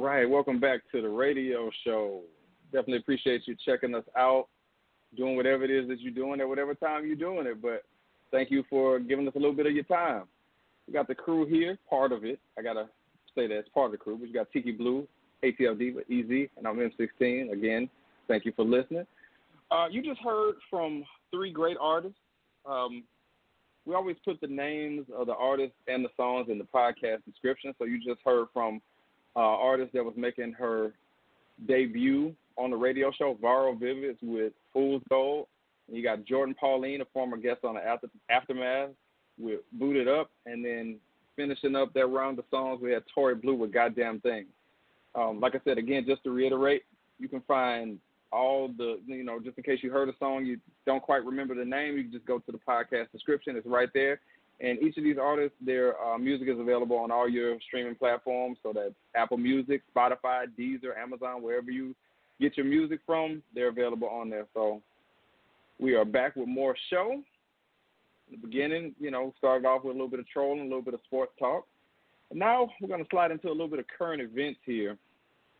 Right. 0.00 0.28
Welcome 0.28 0.58
back 0.58 0.80
to 0.92 1.02
the 1.02 1.08
radio 1.08 1.70
show. 1.84 2.22
Definitely 2.72 2.98
appreciate 2.98 3.42
you 3.46 3.54
checking 3.64 3.94
us 3.94 4.04
out, 4.16 4.46
doing 5.16 5.36
whatever 5.36 5.64
it 5.64 5.70
is 5.70 5.88
that 5.88 6.00
you're 6.00 6.12
doing 6.12 6.40
at 6.40 6.48
whatever 6.48 6.74
time 6.74 7.06
you're 7.06 7.16
doing 7.16 7.46
it. 7.46 7.60
But 7.60 7.84
thank 8.30 8.50
you 8.50 8.64
for 8.70 8.98
giving 8.98 9.28
us 9.28 9.34
a 9.36 9.38
little 9.38 9.54
bit 9.54 9.66
of 9.66 9.72
your 9.72 9.84
time. 9.84 10.24
We 10.86 10.94
got 10.94 11.06
the 11.06 11.14
crew 11.14 11.46
here, 11.46 11.78
part 11.88 12.12
of 12.12 12.24
it. 12.24 12.40
I 12.58 12.62
gotta 12.62 12.88
say 13.34 13.46
that 13.46 13.58
it's 13.58 13.68
part 13.68 13.86
of 13.86 13.92
the 13.92 13.98
crew. 13.98 14.16
We 14.16 14.32
got 14.32 14.50
Tiki 14.52 14.72
Blue, 14.72 15.06
ATL 15.44 15.78
Diva, 15.78 16.00
Easy, 16.10 16.50
and 16.56 16.66
I'm 16.66 16.78
M16. 16.78 17.52
Again, 17.52 17.88
thank 18.26 18.44
you 18.44 18.52
for 18.56 18.64
listening. 18.64 19.06
Uh, 19.70 19.86
you 19.90 20.02
just 20.02 20.20
heard 20.20 20.54
from 20.70 21.04
three 21.30 21.52
great 21.52 21.76
artists. 21.80 22.18
Um, 22.64 23.04
we 23.84 23.94
always 23.94 24.16
put 24.24 24.40
the 24.40 24.46
names 24.46 25.06
of 25.16 25.26
the 25.26 25.34
artists 25.34 25.76
and 25.88 26.04
the 26.04 26.10
songs 26.16 26.48
in 26.50 26.58
the 26.58 26.64
podcast 26.64 27.24
description. 27.24 27.74
So 27.78 27.84
you 27.84 27.98
just 27.98 28.20
heard 28.24 28.48
from 28.52 28.80
uh, 29.36 29.40
artist 29.40 29.92
that 29.92 30.04
was 30.04 30.14
making 30.16 30.52
her 30.52 30.92
debut 31.66 32.34
on 32.56 32.70
the 32.70 32.76
radio 32.76 33.10
show, 33.16 33.36
Varro 33.40 33.74
Vivyds 33.74 34.18
with 34.22 34.52
Fool's 34.72 35.02
Gold. 35.08 35.46
And 35.88 35.96
you 35.96 36.02
got 36.02 36.24
Jourdin 36.24 36.56
Pauline, 36.56 37.00
a 37.00 37.04
former 37.06 37.36
guest 37.36 37.64
on 37.64 37.74
the 37.74 37.84
After- 37.84 38.10
Aftermath, 38.30 38.90
with 39.38 39.60
Boot 39.72 39.96
It 39.96 40.08
Up. 40.08 40.30
And 40.46 40.64
then 40.64 40.98
finishing 41.36 41.74
up 41.74 41.92
that 41.94 42.06
round 42.06 42.38
of 42.38 42.44
songs, 42.50 42.80
we 42.82 42.92
had 42.92 43.02
Tori 43.14 43.34
Bleu 43.34 43.54
with 43.54 43.72
Got 43.72 43.96
Damn 43.96 44.20
Ting. 44.20 44.46
Um, 45.14 45.40
like 45.40 45.54
I 45.54 45.60
said, 45.64 45.78
again, 45.78 46.04
just 46.06 46.22
to 46.24 46.30
reiterate, 46.30 46.82
you 47.18 47.28
can 47.28 47.40
find 47.42 47.98
all 48.32 48.68
the, 48.68 49.00
you 49.06 49.24
know, 49.24 49.40
just 49.40 49.58
in 49.58 49.64
case 49.64 49.80
you 49.82 49.90
heard 49.90 50.08
a 50.08 50.12
song, 50.18 50.44
you 50.44 50.58
don't 50.86 51.02
quite 51.02 51.24
remember 51.24 51.54
the 51.54 51.64
name, 51.64 51.96
you 51.96 52.04
can 52.04 52.12
just 52.12 52.26
go 52.26 52.38
to 52.38 52.52
the 52.52 52.58
podcast 52.58 53.10
description. 53.10 53.56
It's 53.56 53.66
right 53.66 53.88
there. 53.92 54.20
And 54.60 54.78
each 54.82 54.98
of 54.98 55.04
these 55.04 55.16
artists, 55.18 55.56
their 55.64 56.00
uh, 56.02 56.18
music 56.18 56.48
is 56.48 56.58
available 56.58 56.96
on 56.96 57.10
all 57.10 57.28
your 57.28 57.58
streaming 57.66 57.94
platforms. 57.94 58.58
So 58.62 58.72
that's 58.74 58.94
Apple 59.14 59.38
Music, 59.38 59.82
Spotify, 59.94 60.46
Deezer, 60.58 60.96
Amazon, 61.00 61.42
wherever 61.42 61.70
you 61.70 61.94
get 62.40 62.56
your 62.56 62.66
music 62.66 63.00
from, 63.06 63.42
they're 63.54 63.68
available 63.68 64.08
on 64.08 64.28
there. 64.28 64.46
So 64.52 64.82
we 65.78 65.94
are 65.94 66.04
back 66.04 66.36
with 66.36 66.48
more 66.48 66.76
show. 66.90 67.22
In 68.28 68.40
the 68.40 68.46
beginning, 68.46 68.94
you 69.00 69.10
know, 69.10 69.34
started 69.38 69.66
off 69.66 69.82
with 69.84 69.92
a 69.92 69.98
little 69.98 70.10
bit 70.10 70.20
of 70.20 70.28
trolling, 70.28 70.60
a 70.60 70.64
little 70.64 70.82
bit 70.82 70.94
of 70.94 71.00
sports 71.04 71.32
talk. 71.38 71.66
And 72.30 72.38
now 72.38 72.68
we're 72.80 72.88
going 72.88 73.02
to 73.02 73.10
slide 73.10 73.30
into 73.30 73.48
a 73.48 73.50
little 73.50 73.68
bit 73.68 73.78
of 73.78 73.86
current 73.98 74.22
events 74.22 74.60
here. 74.64 74.96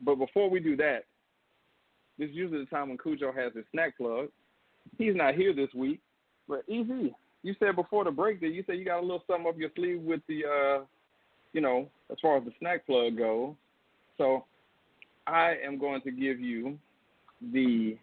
But 0.02 0.16
before 0.16 0.48
we 0.48 0.60
do 0.60 0.76
that, 0.76 1.04
this 2.18 2.28
is 2.28 2.36
usually 2.36 2.60
the 2.60 2.70
time 2.70 2.88
when 2.88 2.98
Khujoe 2.98 3.34
has 3.34 3.54
his 3.54 3.64
snack 3.72 3.96
plug. 3.96 4.28
He's 4.98 5.16
not 5.16 5.34
here 5.34 5.54
this 5.54 5.72
week, 5.74 6.00
but 6.48 6.62
Easy, 6.68 7.14
you 7.42 7.54
said 7.58 7.76
before 7.76 8.04
the 8.04 8.10
break 8.10 8.40
that 8.40 8.48
you 8.48 8.62
said 8.66 8.76
you 8.76 8.84
got 8.84 9.00
a 9.00 9.02
little 9.02 9.22
something 9.26 9.46
up 9.48 9.58
your 9.58 9.70
sleeve 9.74 10.00
with 10.02 10.20
the, 10.28 10.42
uh, 10.44 10.84
you 11.52 11.60
know, 11.60 11.88
as 12.10 12.18
far 12.20 12.36
as 12.36 12.44
the 12.44 12.52
snack 12.58 12.86
plug 12.86 13.16
goes. 13.16 13.54
So 14.18 14.44
I 15.26 15.54
am 15.64 15.78
going 15.78 16.02
to 16.02 16.10
give 16.10 16.40
you 16.40 16.78
the 17.52 17.96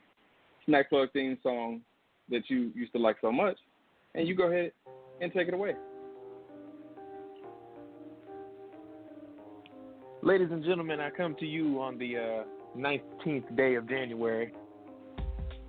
snack 0.65 0.89
plug 0.89 1.09
theme 1.13 1.38
song 1.43 1.81
that 2.29 2.49
you 2.49 2.71
used 2.75 2.91
to 2.93 2.99
like 2.99 3.17
so 3.21 3.31
much, 3.31 3.57
and 4.15 4.27
you 4.27 4.35
go 4.35 4.51
ahead 4.51 4.71
and 5.21 5.31
take 5.33 5.47
it 5.47 5.53
away. 5.53 5.75
Ladies 10.23 10.49
and 10.51 10.63
gentlemen, 10.63 10.99
I 10.99 11.09
come 11.11 11.35
to 11.39 11.45
you 11.45 11.79
on 11.79 11.97
the 11.97 12.17
uh, 12.17 12.77
19th 12.77 13.55
day 13.55 13.75
of 13.75 13.88
January, 13.88 14.51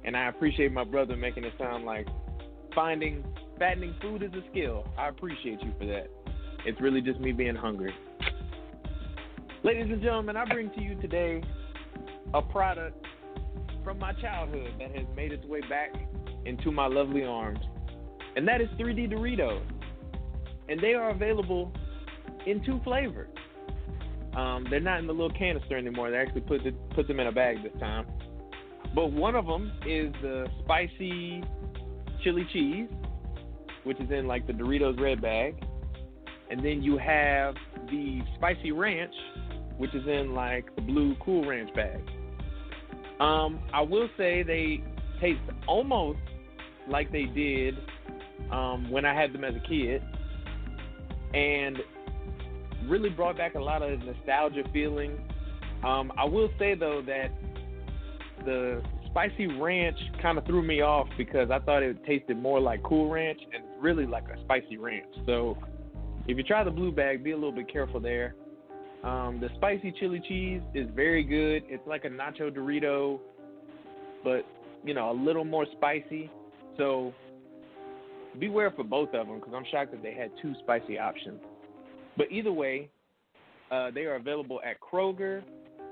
and 0.05 0.17
I 0.17 0.29
appreciate 0.29 0.73
my 0.73 0.85
brother 0.85 1.17
making 1.17 1.45
it 1.45 1.53
sound 1.59 1.85
like 1.85 2.09
finding 2.75 3.23
fattening 3.59 3.95
food 4.01 4.23
is 4.23 4.31
a 4.35 4.43
skill. 4.51 4.85
I 4.97 5.09
appreciate 5.09 5.61
you 5.63 5.73
for 5.79 5.87
that. 5.87 6.09
It's 6.65 6.81
really 6.81 7.01
just 7.01 7.21
me 7.21 7.33
being 7.33 7.55
hungry. 7.55 7.93
Ladies 9.65 9.87
and 9.91 10.01
gentlemen, 10.01 10.37
I 10.37 10.45
bring 10.45 10.71
to 10.71 10.81
you 10.81 10.95
today 11.01 11.43
a 12.35 12.43
product 12.43 13.05
from 13.83 13.99
my 13.99 14.13
childhood 14.15 14.75
that 14.79 14.95
has 14.95 15.07
made 15.17 15.33
its 15.33 15.45
way 15.47 15.61
back 15.63 15.95
into 16.45 16.71
my 16.71 16.87
lovely 16.87 17.25
arms, 17.25 17.59
and 18.37 18.47
that 18.47 18.61
is 18.61 18.69
3D 18.79 19.13
Doritos. 19.13 19.63
And 20.69 20.81
they 20.81 20.93
are 20.93 21.11
available 21.11 21.73
in 22.47 22.65
two 22.65 22.81
flavors. 22.85 23.31
Um, 24.37 24.67
they're 24.71 24.81
not 24.81 25.01
in 25.01 25.07
the 25.07 25.13
little 25.13 25.37
canister 25.37 25.77
anymore. 25.77 26.11
They 26.11 26.19
actually 26.19 26.43
put 26.43 26.63
the, 26.63 26.73
put 26.95 27.09
them 27.09 27.19
in 27.19 27.27
a 27.27 27.33
bag 27.33 27.63
this 27.63 27.73
time. 27.81 28.07
But 28.95 29.13
one 29.13 29.35
of 29.35 29.47
them 29.47 29.73
is 29.87 30.13
the 30.23 30.47
spicy 30.63 31.43
chili 32.23 32.47
cheese, 32.53 32.89
which 33.89 33.99
is 34.01 34.11
in 34.11 34.27
like 34.27 34.47
the 34.47 34.53
Doritos 34.53 35.01
red 35.01 35.23
bag, 35.23 35.57
and 36.51 36.63
then 36.63 36.83
you 36.83 36.99
have 36.99 37.55
the 37.91 38.21
spicy 38.37 38.71
ranch, 38.71 39.15
which 39.79 39.95
is 39.95 40.07
in 40.07 40.35
like 40.35 40.67
the 40.77 40.83
blue 40.83 41.17
Cool 41.25 41.49
Ranch 41.49 41.75
bag. 41.75 42.03
Um, 43.19 43.59
I 43.73 43.81
will 43.81 44.11
say 44.19 44.43
they 44.43 44.85
taste 45.23 45.41
almost 45.67 46.19
like 46.87 47.11
they 47.11 47.25
did 47.25 47.79
um, 48.53 48.91
when 48.91 49.07
I 49.07 49.19
had 49.19 49.33
them 49.33 49.43
as 49.43 49.55
a 49.55 49.67
kid, 49.67 50.03
and 51.33 51.79
really 52.89 53.09
brought 53.09 53.39
back 53.39 53.55
a 53.55 53.61
lot 53.61 53.81
of 53.81 54.01
nostalgia 54.01 54.65
feeling. 54.71 55.19
Um, 55.83 56.13
I 56.19 56.27
will 56.27 56.51
say 56.59 56.75
though 56.75 57.01
that 57.07 57.29
the 58.45 58.83
spicy 59.07 59.47
ranch 59.47 59.99
kind 60.21 60.37
of 60.37 60.45
threw 60.45 60.61
me 60.61 60.83
off 60.83 61.09
because 61.17 61.51
I 61.51 61.59
thought 61.61 61.83
it 61.83 62.05
tasted 62.05 62.37
more 62.37 62.61
like 62.61 62.83
Cool 62.83 63.09
Ranch 63.09 63.41
and 63.55 63.65
really 63.81 64.07
like 64.07 64.25
a 64.25 64.41
spicy 64.43 64.77
ranch. 64.77 65.07
So 65.27 65.57
if 66.27 66.37
you 66.37 66.43
try 66.43 66.65
the 66.65 66.71
blue 66.71 66.93
bag, 66.93 67.25
be 67.25 67.33
a 67.33 67.37
little 67.37 67.53
bit 67.53 67.73
careful 67.73 68.01
there. 68.01 68.35
Um, 69.05 69.39
the 69.41 69.49
spicy 69.57 69.93
chili 69.99 70.21
cheese 70.27 70.61
is 70.75 70.89
very 70.95 71.23
good. 71.23 71.63
It's 71.69 71.87
like 71.87 72.05
a 72.05 72.09
nacho 72.09 72.51
Dorito, 72.51 73.21
but 74.25 74.45
you 74.85 74.93
know 74.93 75.11
a 75.11 75.13
little 75.13 75.45
more 75.45 75.67
spicy. 75.77 76.31
So 76.77 77.13
beware 78.41 78.71
for 78.71 78.85
both 78.85 79.15
of 79.15 79.27
them 79.27 79.39
because 79.39 79.55
I'm 79.55 79.65
shocked 79.71 79.93
that 79.93 80.03
they 80.03 80.15
had 80.15 80.31
two 80.43 80.53
spicy 80.63 80.99
options. 80.99 81.41
But 82.17 82.33
either 82.33 82.53
way, 82.53 82.91
uh, 83.71 83.91
they 83.93 84.03
are 84.03 84.17
available 84.17 84.61
at 84.65 84.77
Kroger 84.81 85.43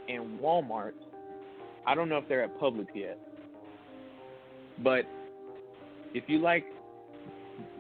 and 0.09 0.41
Walmart. 0.41 0.93
I 1.87 1.95
don't 1.95 2.09
know 2.09 2.19
if 2.19 2.29
they're 2.29 2.43
at 2.43 2.59
Publix 2.59 2.87
yet. 2.95 3.19
But 4.83 5.05
if 6.15 6.25
you 6.27 6.39
like, 6.39 6.65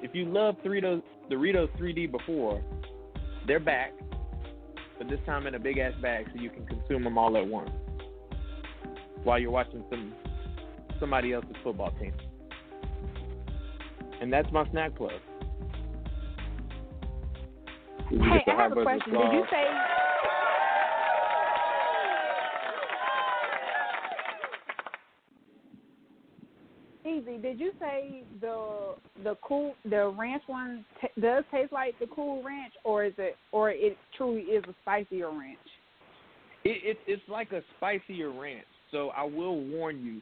if 0.02 0.14
you 0.14 0.24
love 0.26 0.56
Doritos, 0.64 1.02
Doritos 1.30 1.68
3D 1.78 2.10
before, 2.10 2.62
they're 3.46 3.60
back, 3.60 3.92
but 4.98 5.08
this 5.08 5.20
time 5.26 5.46
in 5.46 5.54
a 5.54 5.58
big 5.58 5.78
ass 5.78 5.92
bag 6.00 6.26
so 6.34 6.40
you 6.40 6.50
can 6.50 6.66
consume 6.66 7.04
them 7.04 7.18
all 7.18 7.36
at 7.36 7.46
once 7.46 7.70
while 9.24 9.38
you're 9.38 9.50
watching 9.50 9.84
some 9.90 10.14
somebody 11.00 11.32
else's 11.32 11.56
football 11.62 11.92
team. 12.00 12.12
And 14.20 14.32
that's 14.32 14.50
my 14.50 14.68
snack 14.70 14.94
plug. 14.96 15.12
Hey, 18.08 18.16
I 18.46 18.62
have 18.62 18.72
a 18.72 18.82
question. 18.82 19.12
Did 19.12 19.32
you 19.32 19.44
say? 19.50 19.95
Did 27.26 27.58
you 27.58 27.72
say 27.80 28.22
the 28.40 28.94
the 29.24 29.36
cool 29.42 29.74
the 29.84 30.14
ranch 30.16 30.42
one 30.46 30.84
t- 31.00 31.20
does 31.20 31.44
taste 31.50 31.72
like 31.72 31.98
the 31.98 32.06
cool 32.06 32.42
ranch, 32.42 32.72
or 32.84 33.04
is 33.04 33.14
it 33.18 33.36
or 33.52 33.70
it 33.70 33.96
truly 34.16 34.42
is 34.42 34.64
a 34.68 34.74
spicier 34.82 35.30
ranch? 35.30 35.58
It, 36.64 36.96
it, 36.96 36.98
it's 37.06 37.22
like 37.28 37.52
a 37.52 37.62
spicier 37.76 38.30
ranch. 38.30 38.66
So 38.90 39.10
I 39.16 39.24
will 39.24 39.60
warn 39.60 40.04
you, 40.04 40.20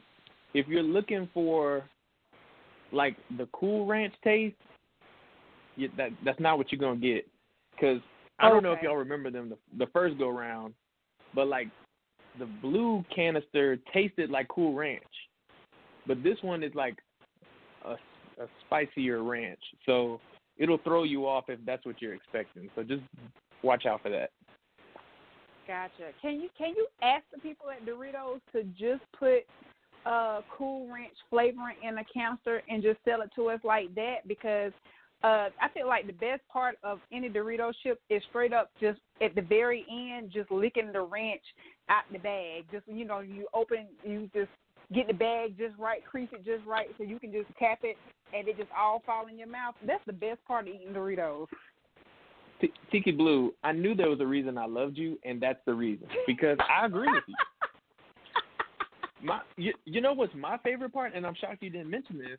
if 0.53 0.67
you're 0.67 0.83
looking 0.83 1.29
for 1.33 1.83
like 2.91 3.15
the 3.37 3.47
cool 3.53 3.85
ranch 3.85 4.13
taste, 4.23 4.55
you, 5.75 5.89
that 5.97 6.09
that's 6.23 6.39
not 6.39 6.57
what 6.57 6.71
you're 6.71 6.79
gonna 6.81 6.99
get. 6.99 7.27
Cause 7.79 7.99
I 8.39 8.49
don't 8.49 8.63
know 8.63 8.73
if 8.73 8.81
y'all 8.81 8.97
remember 8.97 9.31
them 9.31 9.49
the, 9.49 9.57
the 9.77 9.91
first 9.91 10.17
go 10.17 10.29
round, 10.29 10.73
but 11.33 11.47
like 11.47 11.67
the 12.39 12.45
blue 12.45 13.03
canister 13.15 13.77
tasted 13.93 14.29
like 14.29 14.47
Cool 14.47 14.73
Ranch, 14.73 15.03
but 16.07 16.23
this 16.23 16.37
one 16.41 16.63
is 16.63 16.73
like 16.75 16.97
a, 17.85 17.93
a 18.41 18.47
spicier 18.65 19.23
ranch. 19.23 19.59
So 19.85 20.19
it'll 20.57 20.77
throw 20.79 21.03
you 21.03 21.27
off 21.27 21.45
if 21.49 21.59
that's 21.65 21.85
what 21.85 22.01
you're 22.01 22.13
expecting. 22.13 22.69
So 22.75 22.83
just 22.83 23.03
watch 23.63 23.85
out 23.85 24.01
for 24.01 24.09
that. 24.09 24.31
Gotcha. 25.67 26.11
Can 26.21 26.39
you 26.39 26.49
can 26.57 26.73
you 26.75 26.87
ask 27.01 27.23
the 27.33 27.39
people 27.39 27.67
at 27.69 27.85
Doritos 27.85 28.39
to 28.51 28.63
just 28.79 29.03
put 29.17 29.45
uh 30.05 30.41
Cool 30.55 30.87
Ranch 30.93 31.15
flavoring 31.29 31.77
in 31.81 31.97
a 31.97 32.03
canister 32.13 32.61
and 32.69 32.83
just 32.83 32.99
sell 33.03 33.21
it 33.21 33.31
to 33.35 33.49
us 33.49 33.59
like 33.63 33.93
that? 33.95 34.27
Because 34.27 34.71
uh 35.23 35.49
I 35.59 35.69
feel 35.73 35.87
like 35.87 36.05
the 36.05 36.13
best 36.13 36.41
part 36.53 36.77
of 36.83 36.99
any 37.11 37.29
Dorito 37.29 37.73
chip 37.81 37.99
is 38.11 38.21
straight 38.29 38.53
up 38.53 38.69
just 38.79 38.99
at 39.21 39.33
the 39.33 39.41
very 39.41 39.85
end, 39.89 40.31
just 40.31 40.51
licking 40.51 40.91
the 40.91 41.01
ranch 41.01 41.41
out 41.89 42.03
the 42.11 42.19
bag. 42.19 42.65
Just 42.71 42.83
you 42.87 43.05
know, 43.05 43.21
you 43.21 43.47
open, 43.53 43.87
you 44.03 44.29
just 44.35 44.51
get 44.93 45.07
the 45.07 45.13
bag 45.13 45.57
just 45.57 45.77
right, 45.77 46.03
crease 46.05 46.29
it 46.31 46.45
just 46.45 46.65
right, 46.65 46.87
so 46.97 47.03
you 47.03 47.19
can 47.19 47.31
just 47.31 47.47
tap 47.57 47.79
it 47.83 47.97
and 48.33 48.47
it 48.47 48.57
just 48.57 48.69
all 48.77 49.01
fall 49.05 49.27
in 49.27 49.37
your 49.37 49.47
mouth. 49.47 49.75
That's 49.85 50.03
the 50.05 50.13
best 50.13 50.43
part 50.45 50.67
of 50.67 50.73
eating 50.73 50.93
Doritos. 50.93 51.47
T- 52.61 52.73
Tiki 52.91 53.11
Blue, 53.11 53.53
I 53.63 53.71
knew 53.71 53.95
there 53.95 54.09
was 54.09 54.19
a 54.21 54.25
reason 54.25 54.57
I 54.57 54.65
loved 54.65 54.97
you, 54.97 55.19
and 55.23 55.41
that's 55.41 55.59
the 55.65 55.73
reason 55.73 56.07
because 56.27 56.57
I 56.59 56.85
agree 56.85 57.11
with 57.11 57.23
you. 57.27 57.35
My, 59.23 59.41
you, 59.57 59.73
you 59.85 60.01
know 60.01 60.13
what's 60.13 60.35
my 60.35 60.57
favorite 60.59 60.93
part, 60.93 61.13
and 61.15 61.25
I'm 61.25 61.33
shocked 61.33 61.63
you 61.63 61.71
didn't 61.71 61.89
mention 61.89 62.19
this, 62.19 62.37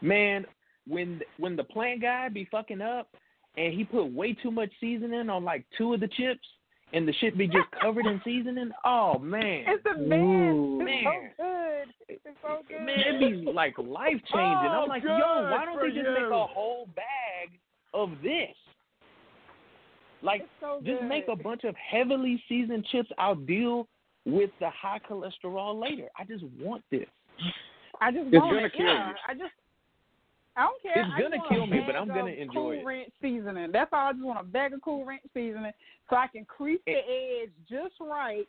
man. 0.00 0.46
When 0.86 1.20
when 1.38 1.56
the 1.56 1.64
plant 1.64 2.00
guy 2.00 2.28
be 2.28 2.46
fucking 2.48 2.80
up, 2.80 3.08
and 3.56 3.74
he 3.74 3.82
put 3.82 4.12
way 4.12 4.32
too 4.34 4.52
much 4.52 4.70
seasoning 4.78 5.28
on 5.28 5.42
like 5.42 5.64
two 5.76 5.94
of 5.94 6.00
the 6.00 6.06
chips, 6.06 6.46
and 6.92 7.06
the 7.06 7.12
shit 7.14 7.36
be 7.36 7.46
just 7.46 7.68
covered 7.80 8.06
in 8.06 8.20
seasoning. 8.24 8.70
Oh 8.84 9.18
man, 9.18 9.64
It's 9.66 9.82
the 9.84 9.98
man. 10.02 10.20
Ooh, 10.20 10.78
it's 10.80 10.84
man. 10.84 11.04
so 11.04 11.44
good. 11.44 11.94
It's 12.08 12.38
so 12.42 12.58
good. 12.68 12.84
man, 12.84 12.98
it 12.98 13.44
be 13.44 13.52
like 13.52 13.76
life 13.78 14.12
changing. 14.32 14.70
Oh, 14.70 14.82
I'm 14.84 14.88
like, 14.88 15.02
yo, 15.02 15.10
why 15.10 15.64
don't 15.64 15.80
they 15.80 15.88
just 15.94 16.06
you. 16.06 16.14
make 16.14 16.30
a 16.30 16.46
whole 16.46 16.88
bag 16.94 17.58
of 17.92 18.10
this? 18.22 18.54
Like, 20.22 20.46
so 20.60 20.80
just 20.84 21.00
good. 21.00 21.08
make 21.08 21.26
a 21.28 21.36
bunch 21.36 21.64
of 21.64 21.74
heavily 21.76 22.42
seasoned 22.48 22.86
chips. 22.90 23.10
I'll 23.18 23.34
deal 23.34 23.86
with 24.24 24.50
the 24.60 24.70
high 24.70 25.00
cholesterol 25.08 25.80
later. 25.80 26.08
I 26.18 26.24
just 26.24 26.44
want 26.60 26.82
this. 26.90 27.06
I 28.00 28.10
just 28.10 28.26
It's 28.26 28.34
want 28.34 28.54
gonna 28.54 28.66
it. 28.66 28.72
kill 28.76 28.86
yeah, 28.86 29.08
you. 29.10 29.14
I 29.28 29.34
just. 29.34 29.52
I 30.56 30.62
don't 30.62 30.82
care. 30.82 31.04
It's 31.04 31.22
gonna 31.22 31.42
kill 31.48 31.66
me, 31.66 31.80
but 31.86 31.96
I'm 31.96 32.08
gonna 32.08 32.30
enjoy 32.30 32.52
cool 32.52 32.72
it. 32.72 32.84
ranch 32.84 33.12
seasoning. 33.20 33.70
That's 33.72 33.90
all. 33.92 34.08
I 34.08 34.12
just 34.12 34.24
want 34.24 34.40
a 34.40 34.44
bag 34.44 34.72
of 34.72 34.82
cool 34.82 35.04
ranch 35.04 35.22
seasoning 35.34 35.72
so 36.08 36.16
I 36.16 36.26
can 36.28 36.44
crease 36.44 36.80
the 36.86 36.92
eh. 36.92 37.42
edge 37.42 37.50
just 37.68 37.94
right 38.00 38.46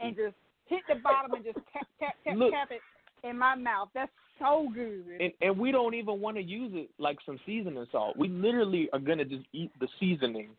and 0.00 0.14
just 0.14 0.34
hit 0.66 0.82
the 0.88 0.96
bottom 0.96 1.32
and 1.32 1.44
just 1.44 1.58
tap 1.72 1.86
tap 1.98 2.14
tap 2.24 2.36
Look. 2.36 2.52
tap 2.52 2.68
it 2.70 2.80
in 3.26 3.38
my 3.38 3.54
mouth. 3.54 3.88
That's 3.94 4.12
so 4.38 4.68
good. 4.74 5.04
And, 5.18 5.32
and 5.40 5.58
we 5.58 5.72
don't 5.72 5.94
even 5.94 6.20
want 6.20 6.36
to 6.36 6.42
use 6.42 6.72
it 6.74 6.90
like 6.98 7.18
some 7.24 7.40
seasoning 7.46 7.86
salt. 7.90 8.16
We 8.18 8.28
literally 8.28 8.90
are 8.92 8.98
gonna 8.98 9.24
just 9.24 9.46
eat 9.52 9.70
the 9.80 9.88
seasoning 9.98 10.50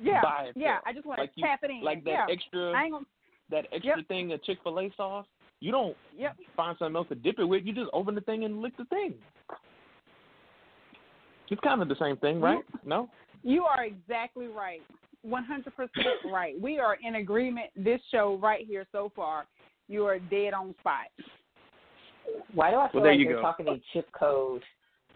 yeah, 0.00 0.20
yeah. 0.56 0.78
I 0.84 0.92
just 0.92 1.06
want 1.06 1.20
like 1.20 1.34
to 1.34 1.40
you, 1.40 1.46
tap 1.46 1.60
it 1.62 1.70
in. 1.70 1.82
like 1.82 2.04
that 2.04 2.10
yeah. 2.10 2.26
extra 2.30 2.72
gonna. 2.72 3.04
that 3.50 3.66
extra 3.72 4.02
thing 4.04 4.32
of 4.32 4.42
Chick 4.44 4.58
Fil 4.62 4.78
A 4.80 4.90
sauce. 4.96 5.26
You 5.60 5.70
don't 5.70 5.96
Yep. 6.18 6.36
find 6.56 6.76
something 6.78 6.96
else 6.96 7.08
to 7.08 7.14
dip 7.14 7.38
it 7.38 7.44
with. 7.44 7.64
You 7.64 7.72
just 7.72 7.90
open 7.92 8.14
the 8.14 8.20
thing 8.20 8.44
and 8.44 8.60
lick 8.60 8.76
the 8.76 8.84
thing. 8.86 9.14
It's 11.52 11.60
kind 11.60 11.82
of 11.82 11.88
the 11.88 11.96
same 12.00 12.16
thing, 12.16 12.40
right? 12.40 12.64
No. 12.86 13.10
You 13.42 13.64
are 13.64 13.84
exactly 13.84 14.46
right. 14.46 14.80
100% 15.26 15.42
right. 16.32 16.58
We 16.58 16.78
are 16.78 16.96
in 17.04 17.16
agreement. 17.16 17.66
This 17.76 18.00
show 18.10 18.38
right 18.42 18.66
here 18.66 18.86
so 18.90 19.12
far, 19.14 19.44
you 19.86 20.06
are 20.06 20.18
dead 20.18 20.54
on 20.54 20.74
spot. 20.80 21.08
Why 22.54 22.70
do 22.70 22.78
I 22.78 22.90
feel 22.90 23.00
Well, 23.00 23.02
there 23.02 23.12
like 23.12 23.20
you 23.20 23.26
you're 23.26 23.34
go. 23.34 23.40
Uh, 23.40 23.42
talking 23.42 23.66
in 23.66 23.82
chip 23.92 24.08
code? 24.18 24.62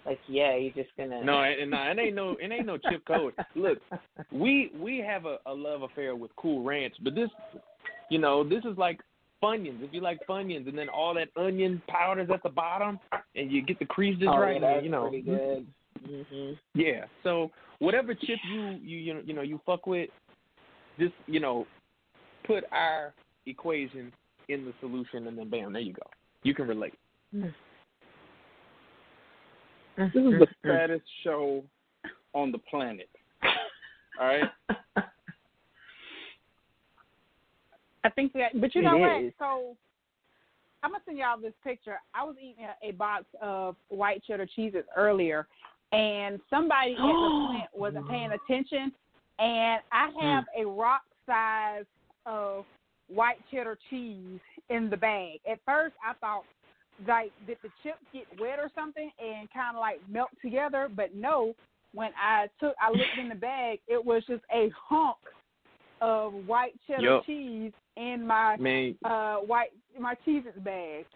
Like, 0.05 0.19
yeah, 0.29 0.55
you're 0.57 0.75
just 0.75 0.91
gonna. 0.99 1.25
No, 1.25 1.43
and 1.43 1.71
no, 1.71 1.83
it 1.83 1.99
ain't 1.99 2.15
no, 2.15 2.37
it 2.39 2.53
ain't 2.53 2.67
no 2.67 2.77
chip 2.77 3.05
code. 3.07 3.33
Look, 3.57 3.79
we 4.31 4.71
we 4.79 4.99
have 4.99 5.25
a, 5.25 5.39
a 5.47 5.55
love 5.55 5.83
affair 5.83 6.15
with 6.15 6.31
Cool 6.37 6.63
Ranch, 6.63 6.95
but 7.03 7.15
this, 7.15 7.31
you 8.11 8.19
know, 8.19 8.47
this 8.47 8.65
is 8.65 8.77
like 8.77 9.01
Funyuns. 9.43 9.83
If 9.83 9.93
you 9.93 10.03
like 10.03 10.21
Funyuns, 10.29 10.69
and 10.69 10.79
then 10.79 10.89
all 10.91 11.15
that 11.15 11.29
onion 11.37 11.81
powders 11.89 12.29
at 12.33 12.43
the 12.43 12.51
bottom, 12.51 13.01
and 13.35 13.51
you 13.51 13.63
get 13.63 13.79
the 13.79 13.87
creases 13.87 14.29
oh, 14.29 14.39
right, 14.39 14.51
yeah, 14.51 14.55
and, 14.57 14.65
that's 14.65 14.85
you 14.85 14.91
know, 14.91 15.09
pretty 15.09 15.23
good. 15.23 15.67
Hmm 16.07 16.53
Yeah. 16.75 17.05
So 17.23 17.51
whatever 17.79 18.15
chip 18.15 18.39
you 18.53 18.79
you 18.83 19.23
you 19.25 19.35
know, 19.35 19.43
you 19.43 19.61
fuck 19.67 19.87
with, 19.87 20.11
just 20.99 21.15
you 21.27 21.41
know, 21.41 21.67
put 22.47 22.65
our 22.73 23.13
equation 23.47 24.13
in 24.49 24.65
the 24.65 24.73
solution, 24.81 25.27
and 25.27 25.37
then 25.39 25.51
bam, 25.51 25.73
there 25.73 25.83
you 25.83 25.93
go. 25.93 26.09
You 26.43 26.55
can 26.55 26.69
relate. 26.69 26.95
This 29.97 30.25
is 30.25 30.39
the 30.39 30.47
saddest 30.67 31.05
show 31.25 31.65
on 32.35 32.53
the 32.53 32.59
planet. 32.59 33.09
All 34.21 34.27
right. 34.27 34.51
I 38.05 38.11
think 38.11 38.33
that, 38.35 38.61
but 38.61 38.75
you 38.75 38.83
know 38.83 38.97
what? 38.99 39.23
is. 39.23 39.33
So 39.39 39.77
I'm 40.83 40.93
gonna 40.93 41.03
send 41.05 41.19
y'all 41.19 41.41
this 41.41 41.53
picture. 41.65 41.99
I 42.15 42.23
was 42.23 42.37
eating 42.41 42.65
a, 42.65 42.91
a 42.91 42.93
box 42.93 43.25
of 43.43 43.75
white 43.89 44.23
cheddar 44.25 44.47
cheeses 44.47 44.85
earlier, 44.97 45.49
and 45.93 46.41
somebody 46.51 46.93
at 46.93 46.99
the 46.99 47.47
plant 47.49 47.71
wasn't 47.75 48.09
paying 48.09 48.31
attention, 48.33 48.93
and 49.39 49.81
I 49.93 50.11
have 50.21 50.45
a 50.59 50.67
rock 50.67 51.03
size 51.27 51.85
of 52.25 52.65
white 53.09 53.39
cheddar 53.51 53.79
cheese 53.91 54.41
in 54.71 54.91
the 54.91 54.97
bag. 54.97 55.41
At 55.51 55.59
first, 55.65 55.95
I 56.07 56.15
thought 56.15 56.45
like 57.07 57.33
did 57.47 57.59
the 57.63 57.69
chips 57.83 57.99
get 58.13 58.25
wet 58.41 58.59
or 58.59 58.71
something 58.75 59.11
and 59.19 59.53
kind 59.53 59.77
of 59.77 59.81
like 59.81 60.01
melt 60.09 60.31
together, 60.43 60.89
but 60.95 61.15
no. 61.15 61.55
When 61.93 62.11
I 62.21 62.49
took, 62.61 62.75
I 62.81 62.91
looked 62.91 63.19
in 63.19 63.31
the 63.31 63.35
bag, 63.35 63.79
it 63.89 64.05
was 64.05 64.23
just 64.27 64.43
a 64.53 64.71
hunk 64.77 65.17
of 66.03 66.35
white 66.47 66.75
cheddar 66.87 67.03
Yup. 67.03 67.27
cheese 67.27 67.73
in 67.97 68.27
my 68.27 68.57
Man, 68.59 68.97
uh 69.05 69.37
white 69.37 69.71
my 69.99 70.15
Cheez-Its 70.27 70.59
bag. 70.59 71.07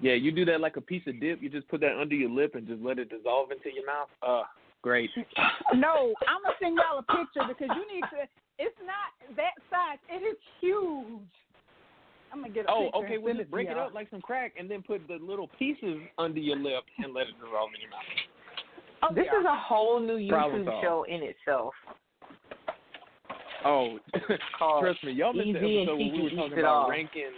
Yeah, 0.00 0.14
you 0.14 0.30
do 0.32 0.44
that 0.46 0.60
like 0.60 0.76
a 0.76 0.80
piece 0.80 1.02
of 1.06 1.20
dip. 1.20 1.42
You 1.42 1.48
just 1.48 1.68
put 1.68 1.80
that 1.80 1.98
under 2.00 2.14
your 2.14 2.30
lip 2.30 2.54
and 2.54 2.66
just 2.66 2.82
let 2.82 2.98
it 2.98 3.08
dissolve 3.10 3.50
into 3.50 3.74
your 3.74 3.86
mouth. 3.86 4.08
Uh, 4.26 4.42
great. 4.82 5.10
No, 5.74 6.14
I'm 6.28 6.42
gonna 6.42 6.54
send 6.60 6.76
y'all 6.76 6.98
a 7.00 7.02
picture 7.02 7.42
because 7.48 7.74
you 7.76 7.94
need 7.94 8.02
to. 8.12 8.24
It's 8.58 8.76
not 8.86 9.36
that 9.36 9.52
size. 9.68 9.98
It 10.08 10.22
is 10.24 10.36
huge. 10.60 11.20
I'm 12.32 12.40
gonna 12.42 12.52
get 12.52 12.66
a 12.66 12.70
Oh, 12.70 12.84
picture 12.84 12.98
okay. 13.04 13.14
and 13.16 13.22
Well, 13.24 13.30
send 13.34 13.38
just 13.40 13.50
break 13.50 13.68
it 13.68 13.76
up 13.78 13.92
like 13.94 14.08
some 14.10 14.20
crack, 14.20 14.52
and 14.58 14.70
then 14.70 14.82
put 14.82 15.06
the 15.08 15.18
little 15.20 15.48
pieces 15.58 15.98
under 16.18 16.38
your 16.40 16.56
lip 16.56 16.84
and 16.98 17.12
let 17.12 17.26
it 17.28 17.34
dissolve 17.42 17.70
in 17.74 17.80
your 17.82 17.90
mouth. 17.90 18.04
Oh, 19.02 19.14
This 19.14 19.26
yeah. 19.32 19.40
is 19.40 19.44
a 19.46 19.56
whole 19.56 20.00
new 20.00 20.16
YouTube 20.18 20.64
show 20.82 21.04
in 21.08 21.20
itself. 21.22 21.74
Oh, 23.64 23.98
trust 24.80 25.02
me, 25.04 25.12
y'all 25.12 25.32
missed 25.32 25.52
the 25.52 25.58
Easy 25.64 25.80
and 25.80 25.88
episode 25.88 25.98
when 25.98 25.98
we 25.98 26.04
Tiki 26.10 26.22
were 26.22 26.28
Eats 26.28 26.36
talking 26.36 26.52
It 26.58 26.60
about 26.60 26.74
All. 26.84 26.90
ranking 26.90 27.32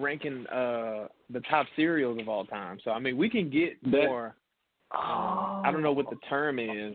ranking 0.00 0.46
uh 0.48 1.08
the 1.30 1.40
top 1.50 1.66
cereals 1.76 2.20
of 2.20 2.28
all 2.28 2.44
time. 2.44 2.78
So 2.84 2.90
I 2.90 2.98
mean, 2.98 3.16
we 3.16 3.28
can 3.30 3.50
get 3.50 3.80
That- 3.84 4.06
more. 4.06 4.34
Oh. 4.92 5.62
I 5.64 5.70
don't 5.72 5.82
know 5.82 5.92
what 5.92 6.08
the 6.10 6.16
term 6.28 6.58
is, 6.60 6.94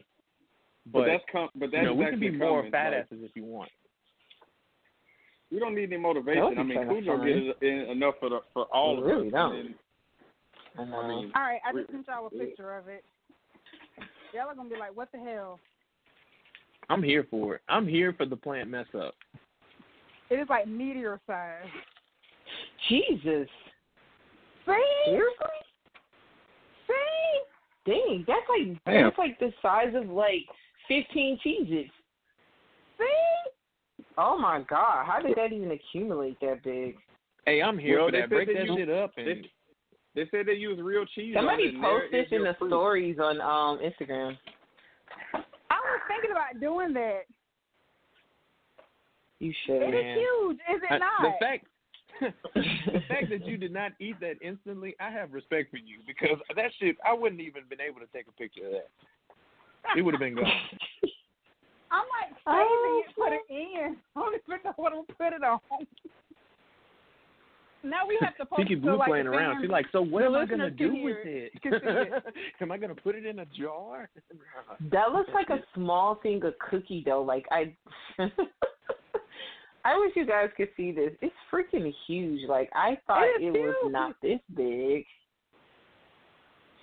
But, 0.85 0.99
but, 0.99 1.05
that's 1.07 1.23
com- 1.31 1.49
but 1.55 1.71
that's 1.71 1.81
you 1.81 1.87
know, 1.89 1.93
we 1.93 2.05
can 2.05 2.13
actually 2.13 2.29
be 2.29 2.37
more 2.37 2.59
coming. 2.59 2.71
fat 2.71 2.91
Like, 2.93 3.05
asses 3.05 3.19
if 3.23 3.31
you 3.35 3.43
want. 3.43 3.69
we 5.51 5.59
don't 5.59 5.75
need 5.75 5.91
any 5.91 5.97
motivation. 6.01 6.57
I 6.57 6.63
mean, 6.63 6.77
kinda 6.77 6.93
Cool 6.93 7.01
don't 7.01 7.25
get 7.25 7.57
it 7.61 7.89
enough 7.89 8.15
for 8.19 8.29
the, 8.29 8.39
for 8.53 8.65
all 8.73 8.95
We 8.95 9.01
of 9.01 9.07
really 9.07 9.27
us. 9.27 9.33
don't. 9.33 9.55
And, 9.55 9.75
I. 10.77 10.81
I 10.97 11.07
mean, 11.07 11.31
All 11.35 11.41
right, 11.41 11.59
I 11.67 11.73
just 11.73 11.91
sent 11.91 12.07
y'all 12.07 12.27
a 12.27 12.29
picture 12.29 12.77
of 12.77 12.87
it. 12.87 13.03
Y'all 14.33 14.47
are 14.47 14.55
gonna 14.55 14.69
be 14.69 14.77
like, 14.77 14.95
"What 14.95 15.11
the 15.11 15.17
hell?" 15.19 15.59
I'm 16.89 17.03
here 17.03 17.23
for 17.29 17.55
it. 17.55 17.61
I'm 17.67 17.87
here 17.87 18.13
for 18.13 18.25
the 18.25 18.35
plant 18.37 18.69
mess 18.69 18.85
up. 18.95 19.15
It 20.29 20.35
is 20.39 20.47
like 20.49 20.67
meteor 20.67 21.19
size. 21.27 21.65
Jesus. 22.89 23.47
See, 24.65 24.73
Seriously? 25.05 25.45
see. 26.87 27.41
Dang, 27.85 28.25
that's 28.27 28.45
like 28.49 28.77
Damn. 28.85 29.03
that's 29.05 29.17
like 29.17 29.39
the 29.39 29.51
size 29.61 29.93
of 29.95 30.09
like 30.09 30.45
fifteen 30.87 31.39
cheeses. 31.41 31.89
See? 32.97 34.01
Oh 34.17 34.37
my 34.37 34.61
god, 34.69 35.05
how 35.05 35.21
did 35.25 35.37
that 35.37 35.53
even 35.53 35.71
accumulate 35.71 36.37
that 36.41 36.63
big? 36.63 36.97
Hey, 37.45 37.61
I'm 37.61 37.77
here 37.79 37.99
Well, 37.99 38.07
for 38.07 38.11
they 38.11 38.17
that. 38.19 38.23
said 38.25 38.29
Break 38.29 38.47
that 38.49 38.53
that 38.55 38.65
you- 38.67 38.75
shit 38.77 38.89
up 38.89 39.11
and 39.17 39.27
they, 39.27 39.41
they 40.15 40.29
said 40.29 40.45
they 40.45 40.53
use 40.53 40.79
real 40.81 41.05
cheese. 41.05 41.35
on 41.37 41.43
Somebody 41.43 41.63
it, 41.63 41.75
and 41.75 41.83
there 41.83 41.99
post 42.01 42.11
this 42.11 42.27
in 42.31 42.43
the 42.43 42.53
proof. 42.53 42.69
stories 42.69 43.17
on 43.19 43.39
um 43.41 43.79
Instagram. 43.79 44.37
I 45.33 45.77
was 45.79 46.01
thinking 46.07 46.31
about 46.31 46.59
doing 46.59 46.93
that. 46.93 47.21
You 49.39 49.51
It 49.51 49.55
should. 49.65 49.95
is 49.95 50.17
huge, 50.17 50.57
is 50.75 50.81
it 50.83 50.91
I- 50.91 50.97
not? 50.97 51.21
the 51.21 51.31
fact 51.39 51.65
the 52.19 53.01
fact 53.07 53.29
that 53.29 53.45
you 53.45 53.57
did 53.63 53.73
not 53.73 53.91
eat 53.99 54.19
that 54.19 54.35
instantly, 54.41 54.95
I 54.99 55.09
have 55.09 55.33
respect 55.33 55.71
for 55.71 55.77
you 55.77 55.99
because 56.07 56.37
that 56.55 56.71
shit 56.79 56.97
I 57.05 57.13
wouldn't 57.13 57.41
even 57.41 57.63
been 57.69 57.81
able 57.81 57.99
to 57.99 58.07
take 58.13 58.27
a 58.27 58.31
picture 58.31 58.65
of 58.65 58.71
that. 58.73 58.89
It 59.97 60.01
would 60.01 60.13
have 60.13 60.21
been 60.21 60.35
gone. 60.35 60.45
I'm 61.91 62.05
like 62.21 62.37
oh, 62.45 62.53
saving 62.53 62.69
Oh, 62.85 63.03
it, 63.03 63.15
put 63.15 63.33
it 63.33 63.41
in. 63.49 63.97
I 64.15 64.19
don't 64.19 64.35
even 64.35 64.59
know 64.63 64.73
what 64.75 64.93
I'm 64.93 65.05
put 65.15 65.33
it 65.33 65.43
on. 65.43 65.59
Now 67.81 68.05
we 68.05 68.17
have 68.21 68.35
to 68.37 68.45
post 68.45 68.61
Tiki 68.61 68.73
it 68.73 68.81
Blue 68.81 68.93
so, 68.93 68.97
like, 68.97 69.07
playing 69.07 69.27
around. 69.27 69.61
She's 69.61 69.71
like, 69.71 69.85
so 69.91 70.01
what 70.01 70.23
am 70.23 70.35
I 70.35 70.45
gonna 70.45 70.69
do 70.69 70.91
can 70.91 71.03
with 71.03 71.17
hear 71.23 71.49
it? 71.63 72.23
am 72.61 72.71
I 72.71 72.77
gonna 72.77 72.93
put 72.93 73.15
it 73.15 73.25
in 73.25 73.39
a 73.39 73.45
jar? 73.45 74.09
That 74.91 75.11
looks 75.13 75.29
like 75.33 75.49
a 75.49 75.63
small 75.73 76.15
thing 76.15 76.43
of 76.43 76.53
cookie 76.69 77.01
dough. 77.05 77.21
Like 77.21 77.45
I, 77.51 77.73
I 79.85 79.97
wish 79.97 80.11
you 80.15 80.25
guys 80.25 80.49
could 80.57 80.69
see 80.75 80.91
this. 80.91 81.11
It's 81.21 81.35
freaking 81.51 81.91
huge. 82.07 82.47
Like 82.47 82.69
I 82.73 82.97
thought 83.07 83.23
It 83.39 83.43
it, 83.43 83.51
was 83.53 83.91
not 83.91 84.15
this 84.21 84.39
big. 84.55 85.05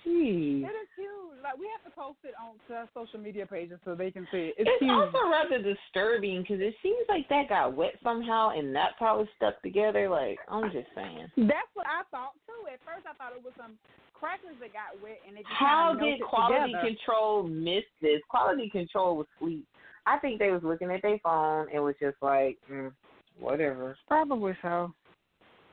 Jeez. 0.05 0.63
It 0.63 0.71
is 0.71 0.89
huge. 0.95 1.37
Like 1.43 1.57
we 1.59 1.67
have 1.71 1.83
to 1.85 1.93
post 1.95 2.17
it 2.23 2.33
on 2.41 2.55
to 2.67 2.73
our 2.73 2.89
social 2.93 3.19
media 3.19 3.45
pages 3.45 3.79
so 3.85 3.93
they 3.95 4.09
can 4.11 4.27
see 4.31 4.51
it. 4.51 4.55
It's, 4.57 4.69
It's 4.69 4.81
huge. 4.81 4.91
also 4.91 5.29
rather 5.29 5.61
disturbing 5.61 6.41
because 6.41 6.61
it 6.61 6.75
seems 6.81 7.03
like 7.09 7.27
that 7.29 7.49
got 7.49 7.75
wet 7.75 7.93
somehow 8.03 8.51
and 8.57 8.73
that's 8.75 8.95
how 8.99 9.19
it's 9.21 9.29
stuck 9.37 9.61
together. 9.61 10.09
Like 10.09 10.39
I'm 10.49 10.71
just 10.71 10.87
saying. 10.95 11.27
That's 11.37 11.71
what 11.73 11.85
I 11.87 12.03
thought 12.11 12.33
too. 12.47 12.65
At 12.71 12.79
first, 12.87 13.05
I 13.05 13.13
thought 13.19 13.35
it 13.35 13.43
was 13.43 13.53
some 13.57 13.77
crackers 14.17 14.55
that 14.59 14.73
got 14.73 14.95
wet 15.03 15.19
and 15.27 15.37
it 15.37 15.43
just 15.45 15.53
How 15.53 15.93
did 15.93 16.21
quality 16.23 16.73
together. 16.73 16.87
control 16.87 17.43
miss 17.43 17.85
this? 18.01 18.21
Quality 18.29 18.69
control 18.69 19.17
was 19.17 19.27
sweet. 19.39 19.65
I 20.07 20.17
think 20.19 20.39
they 20.39 20.51
was 20.51 20.61
looking 20.63 20.89
at 20.89 21.01
their 21.01 21.19
phone 21.19 21.67
and 21.73 21.83
was 21.83 21.95
just 21.99 22.17
like, 22.21 22.57
mm, 22.71 22.91
whatever. 23.39 23.97
Probably 24.07 24.53
so. 24.61 24.93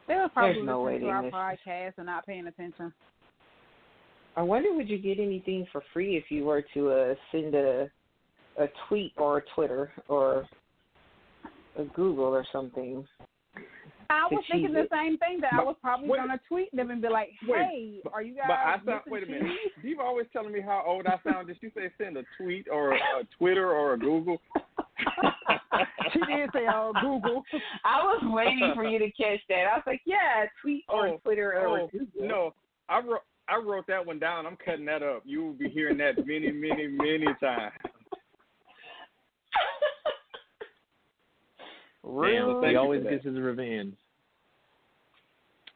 They 0.09 0.14
were 0.14 0.28
probably 0.28 0.55
There's 0.55 0.66
no 0.66 0.82
listening 0.82 1.03
to 1.03 1.09
our 1.09 1.22
missed 1.22 1.35
podcast 1.35 1.93
and 1.99 2.07
not 2.07 2.26
paying 2.26 2.47
attention. 2.47 2.93
I 4.37 4.43
wonder 4.43 4.74
would 4.74 4.89
you 4.89 4.99
get 4.99 5.20
anything 5.20 5.66
for 5.70 5.82
free 5.93 6.16
if 6.16 6.24
you 6.28 6.45
were 6.45 6.64
to 6.74 6.91
uh, 6.91 7.14
send 7.30 7.55
a 7.55 7.89
a 8.59 8.66
tweet 8.89 9.12
or 9.16 9.39
a 9.39 9.43
Twitter 9.55 9.93
or 10.09 10.47
a 11.76 11.85
Google 11.85 12.26
or 12.26 12.47
something. 12.53 13.07
I 14.14 14.26
was 14.30 14.44
thinking 14.50 14.74
cheese 14.74 14.86
the 14.90 14.96
same 14.96 15.18
thing 15.18 15.40
that 15.40 15.52
I 15.52 15.62
was 15.62 15.76
probably 15.80 16.08
wait. 16.08 16.18
gonna 16.18 16.40
tweet 16.48 16.74
them 16.74 16.90
and 16.90 17.00
be 17.02 17.08
like, 17.08 17.30
Wait, 17.48 17.62
"Hey, 17.62 18.00
are 18.12 18.22
you 18.22 18.34
guys?" 18.34 18.44
But 18.48 18.54
I 18.54 18.76
sound. 18.84 19.00
Wait 19.08 19.22
a 19.22 19.26
minute. 19.26 19.42
cheese? 19.42 19.72
You've 19.82 20.00
always 20.00 20.26
telling 20.32 20.52
me 20.52 20.60
how 20.60 20.82
old 20.86 21.06
I 21.06 21.18
sound. 21.28 21.48
Did 21.48 21.58
you 21.60 21.70
say 21.74 21.90
send 21.98 22.16
a 22.16 22.22
tweet 22.38 22.66
or 22.70 22.92
a, 22.92 22.96
a 22.96 23.24
Twitter 23.38 23.70
or 23.72 23.94
a 23.94 23.98
Google? 23.98 24.40
she 26.12 26.18
did 26.20 26.50
say, 26.52 26.66
"Oh, 26.72 26.92
Google." 27.00 27.42
I 27.84 28.02
was 28.02 28.22
waiting 28.26 28.72
for 28.74 28.84
you 28.84 28.98
to 28.98 29.10
catch 29.12 29.40
that. 29.48 29.64
I 29.72 29.76
was 29.76 29.82
like, 29.86 30.02
yeah, 30.06 30.44
tweet 30.62 30.84
or 30.88 31.08
Oh, 31.08 31.20
Twitter 31.24 31.52
or 31.58 31.78
oh, 31.80 31.88
Google. 31.90 32.06
no, 32.26 32.54
I 32.88 33.00
wrote. 33.00 33.22
I 33.48 33.56
wrote 33.56 33.86
that 33.88 34.04
one 34.06 34.18
down. 34.18 34.46
I'm 34.46 34.56
cutting 34.64 34.86
that 34.86 35.02
up. 35.02 35.22
You 35.26 35.44
will 35.44 35.52
be 35.52 35.68
hearing 35.68 35.98
that 35.98 36.16
many, 36.26 36.50
many, 36.50 36.86
many 36.86 37.26
times. 37.40 37.72
Real. 42.02 42.60
Thank 42.60 42.72
he 42.72 42.76
always 42.76 43.02
gets 43.02 43.24
his 43.24 43.38
revenge. 43.38 43.94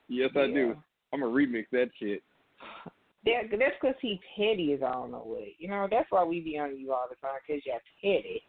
Yes, 0.09 0.31
I 0.37 0.47
do. 0.47 0.77
I'm 1.13 1.21
gonna 1.21 1.33
remix 1.33 1.67
that 1.73 1.91
shit. 1.99 2.23
That, 3.25 3.51
that's 3.51 3.75
because 3.83 3.97
he 4.01 4.21
petty 4.37 4.73
as 4.75 4.81
I 4.83 4.93
don't 4.93 5.11
know 5.11 5.19
what. 5.19 5.43
You 5.59 5.69
know, 5.69 5.89
that's 5.91 6.07
why 6.09 6.23
we 6.23 6.41
be 6.41 6.57
on 6.57 6.79
you 6.79 6.93
all 6.93 7.07
the 7.11 7.17
time, 7.17 7.37
because 7.47 7.63
you're 7.67 7.81
petty. 8.01 8.43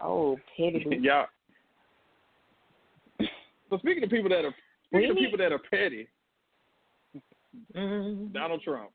Oh, 0.00 0.38
petty. 0.56 0.84
yeah. 1.02 1.24
So 3.70 3.78
speaking 3.78 4.04
of 4.04 4.10
people 4.10 4.28
that 4.28 4.44
are 4.44 4.54
speaking 4.88 5.10
of 5.10 5.16
people 5.16 5.38
that 5.38 5.50
are 5.50 5.58
petty, 5.58 6.06
Mm, 7.74 8.32
Donald 8.32 8.62
Trump. 8.62 8.90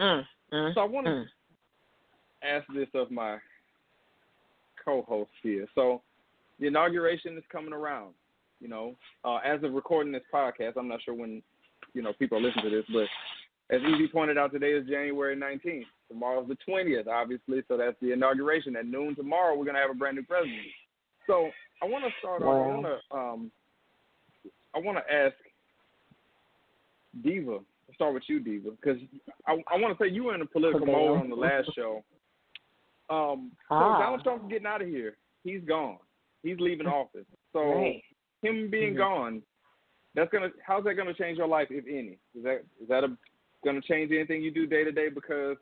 mm, 0.00 0.22
mm, 0.52 0.74
So 0.74 0.80
I 0.80 0.84
want 0.84 1.06
to 1.06 1.12
mm. 1.12 1.26
ask 2.42 2.66
this 2.74 2.88
of 2.94 3.10
my 3.10 3.38
co-host 4.84 5.30
here. 5.42 5.66
So 5.74 6.02
the 6.60 6.66
inauguration 6.66 7.36
is 7.36 7.44
coming 7.50 7.72
around. 7.72 8.14
You 8.60 8.68
know, 8.68 8.96
uh, 9.24 9.36
as 9.44 9.62
of 9.62 9.72
recording 9.74 10.12
this 10.12 10.22
podcast, 10.32 10.72
I'm 10.78 10.88
not 10.88 11.02
sure 11.02 11.14
when 11.14 11.42
you 11.94 12.02
know 12.02 12.12
people 12.18 12.40
listen 12.40 12.62
to 12.62 12.70
this, 12.70 12.84
but 12.92 13.06
as 13.74 13.82
Evie 13.82 14.08
pointed 14.08 14.38
out, 14.38 14.52
today 14.52 14.72
is 14.72 14.86
January 14.86 15.36
19th. 15.36 15.84
Tomorrow's 16.08 16.48
the 16.48 16.56
20th, 16.68 17.06
obviously, 17.08 17.62
so 17.68 17.76
that's 17.76 17.96
the 18.00 18.12
inauguration. 18.12 18.76
At 18.76 18.86
noon 18.86 19.14
tomorrow, 19.16 19.56
we're 19.56 19.64
gonna 19.66 19.80
have 19.80 19.90
a 19.90 19.94
brand 19.94 20.16
new 20.16 20.22
president. 20.24 20.58
So 21.26 21.50
I 21.82 21.86
want 21.86 22.04
to 22.04 22.10
start 22.20 22.42
off. 22.42 22.48
I 22.48 22.68
want 22.76 22.86
to 23.10 23.16
um, 23.16 23.50
I 24.74 24.78
want 24.78 24.98
to 24.98 25.12
ask 25.14 25.34
Diva. 27.22 27.52
I'll 27.88 27.94
start 27.94 28.14
with 28.14 28.22
you, 28.28 28.40
Diva, 28.40 28.70
because 28.70 28.98
I, 29.46 29.52
I 29.72 29.76
want 29.78 29.96
to 29.96 30.04
say 30.04 30.10
you 30.10 30.24
were 30.24 30.34
in 30.34 30.42
a 30.42 30.46
political 30.46 30.86
mode 30.86 31.20
on 31.20 31.28
the 31.30 31.36
last 31.36 31.70
show. 31.74 32.02
Um, 33.08 33.52
so 33.68 33.74
Ah. 33.74 33.98
Donald 34.00 34.22
Trump's 34.24 34.50
getting 34.50 34.66
out 34.66 34.82
of 34.82 34.88
here. 34.88 35.16
He's 35.44 35.60
gone. 35.66 35.98
He's 36.42 36.58
leaving 36.58 36.86
office. 36.86 37.26
So 37.52 37.60
Right. 37.60 38.02
Him 38.46 38.70
being 38.70 38.94
Mhm. 38.94 38.98
gone, 38.98 39.42
that's 40.14 40.30
gonna. 40.30 40.50
How's 40.64 40.84
that 40.84 40.94
gonna 40.94 41.14
change 41.14 41.38
your 41.38 41.46
life, 41.48 41.68
if 41.70 41.84
any? 41.86 42.18
Is 42.34 42.42
that 42.44 42.64
is 42.80 42.88
that 42.88 43.04
a, 43.04 43.16
gonna 43.64 43.80
change 43.82 44.12
anything 44.12 44.42
you 44.42 44.50
do 44.50 44.66
day 44.66 44.84
to 44.84 44.92
day 44.92 45.08
because 45.08 45.56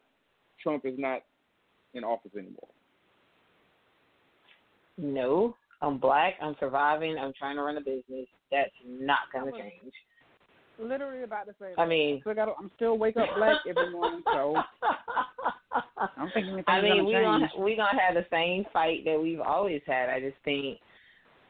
Trump 0.62 0.84
is 0.86 0.98
not 0.98 1.22
in 1.94 2.04
office 2.04 2.32
anymore? 2.36 2.68
No, 4.96 5.56
I'm 5.82 5.98
black. 5.98 6.34
I'm 6.40 6.54
surviving. 6.60 7.18
I'm 7.18 7.32
trying 7.38 7.56
to 7.56 7.62
run 7.62 7.76
a 7.76 7.80
business. 7.80 8.26
That's 8.50 8.70
not 8.86 9.18
going 9.32 9.52
to 9.52 9.58
change. 9.58 9.92
Literally 10.78 11.22
about 11.22 11.46
to 11.46 11.54
say. 11.60 11.72
I 11.76 11.84
that. 11.84 11.88
mean, 11.88 12.20
Still 12.20 12.34
gotta, 12.34 12.52
I'm 12.58 12.70
still 12.76 12.98
wake 12.98 13.16
up 13.16 13.28
black 13.36 13.58
every 13.68 13.90
morning, 13.90 14.22
so 14.32 14.56
I 15.96 16.08
don't 16.16 16.32
think 16.32 16.46
I 16.66 16.80
mean, 16.80 17.04
we 17.06 17.12
change. 17.12 17.24
gonna 17.24 17.48
we 17.58 17.76
gonna 17.76 18.00
have 18.00 18.14
the 18.14 18.26
same 18.30 18.64
fight 18.72 19.04
that 19.04 19.20
we've 19.20 19.40
always 19.40 19.82
had. 19.86 20.08
I 20.08 20.20
just 20.20 20.36
think 20.44 20.78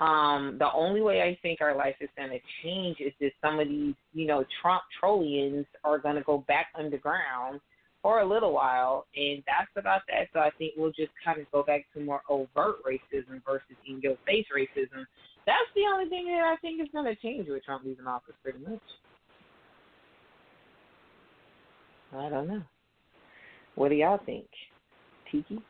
um 0.04 0.56
the 0.58 0.70
only 0.74 1.00
way 1.00 1.22
I 1.22 1.38
think 1.40 1.60
our 1.60 1.74
life 1.74 1.96
is 2.00 2.10
gonna 2.16 2.38
change 2.62 2.98
is 3.00 3.12
that 3.20 3.30
some 3.42 3.58
of 3.58 3.68
these, 3.68 3.94
you 4.12 4.26
know, 4.26 4.44
Trump 4.60 4.82
trollians 5.00 5.66
are 5.82 5.98
gonna 5.98 6.22
go 6.22 6.44
back 6.46 6.66
underground 6.78 7.60
for 8.02 8.20
a 8.20 8.26
little 8.26 8.52
while, 8.52 9.06
and 9.16 9.42
that's 9.46 9.70
about 9.76 10.02
that. 10.08 10.28
So 10.34 10.40
I 10.40 10.50
think 10.58 10.74
we'll 10.76 10.92
just 10.92 11.12
kind 11.24 11.40
of 11.40 11.50
go 11.52 11.62
back 11.62 11.86
to 11.94 12.00
more 12.00 12.20
overt 12.28 12.84
racism 12.84 13.42
versus 13.46 13.76
in 13.88 14.00
your 14.02 14.16
face 14.26 14.46
racism. 14.54 15.06
That's 15.46 15.70
the 15.74 15.84
only 15.90 16.10
thing 16.10 16.26
that 16.26 16.44
I 16.44 16.56
think 16.60 16.82
is 16.82 16.88
gonna 16.92 17.16
change 17.16 17.48
with 17.48 17.64
Trump 17.64 17.84
leaving 17.84 18.06
office, 18.06 18.34
pretty 18.42 18.58
much. 18.58 18.82
I 22.14 22.28
don't 22.28 22.46
know. 22.46 22.62
What 23.74 23.88
do 23.88 23.94
y'all 23.94 24.20
think? 24.26 24.46
Tiki? 25.32 25.60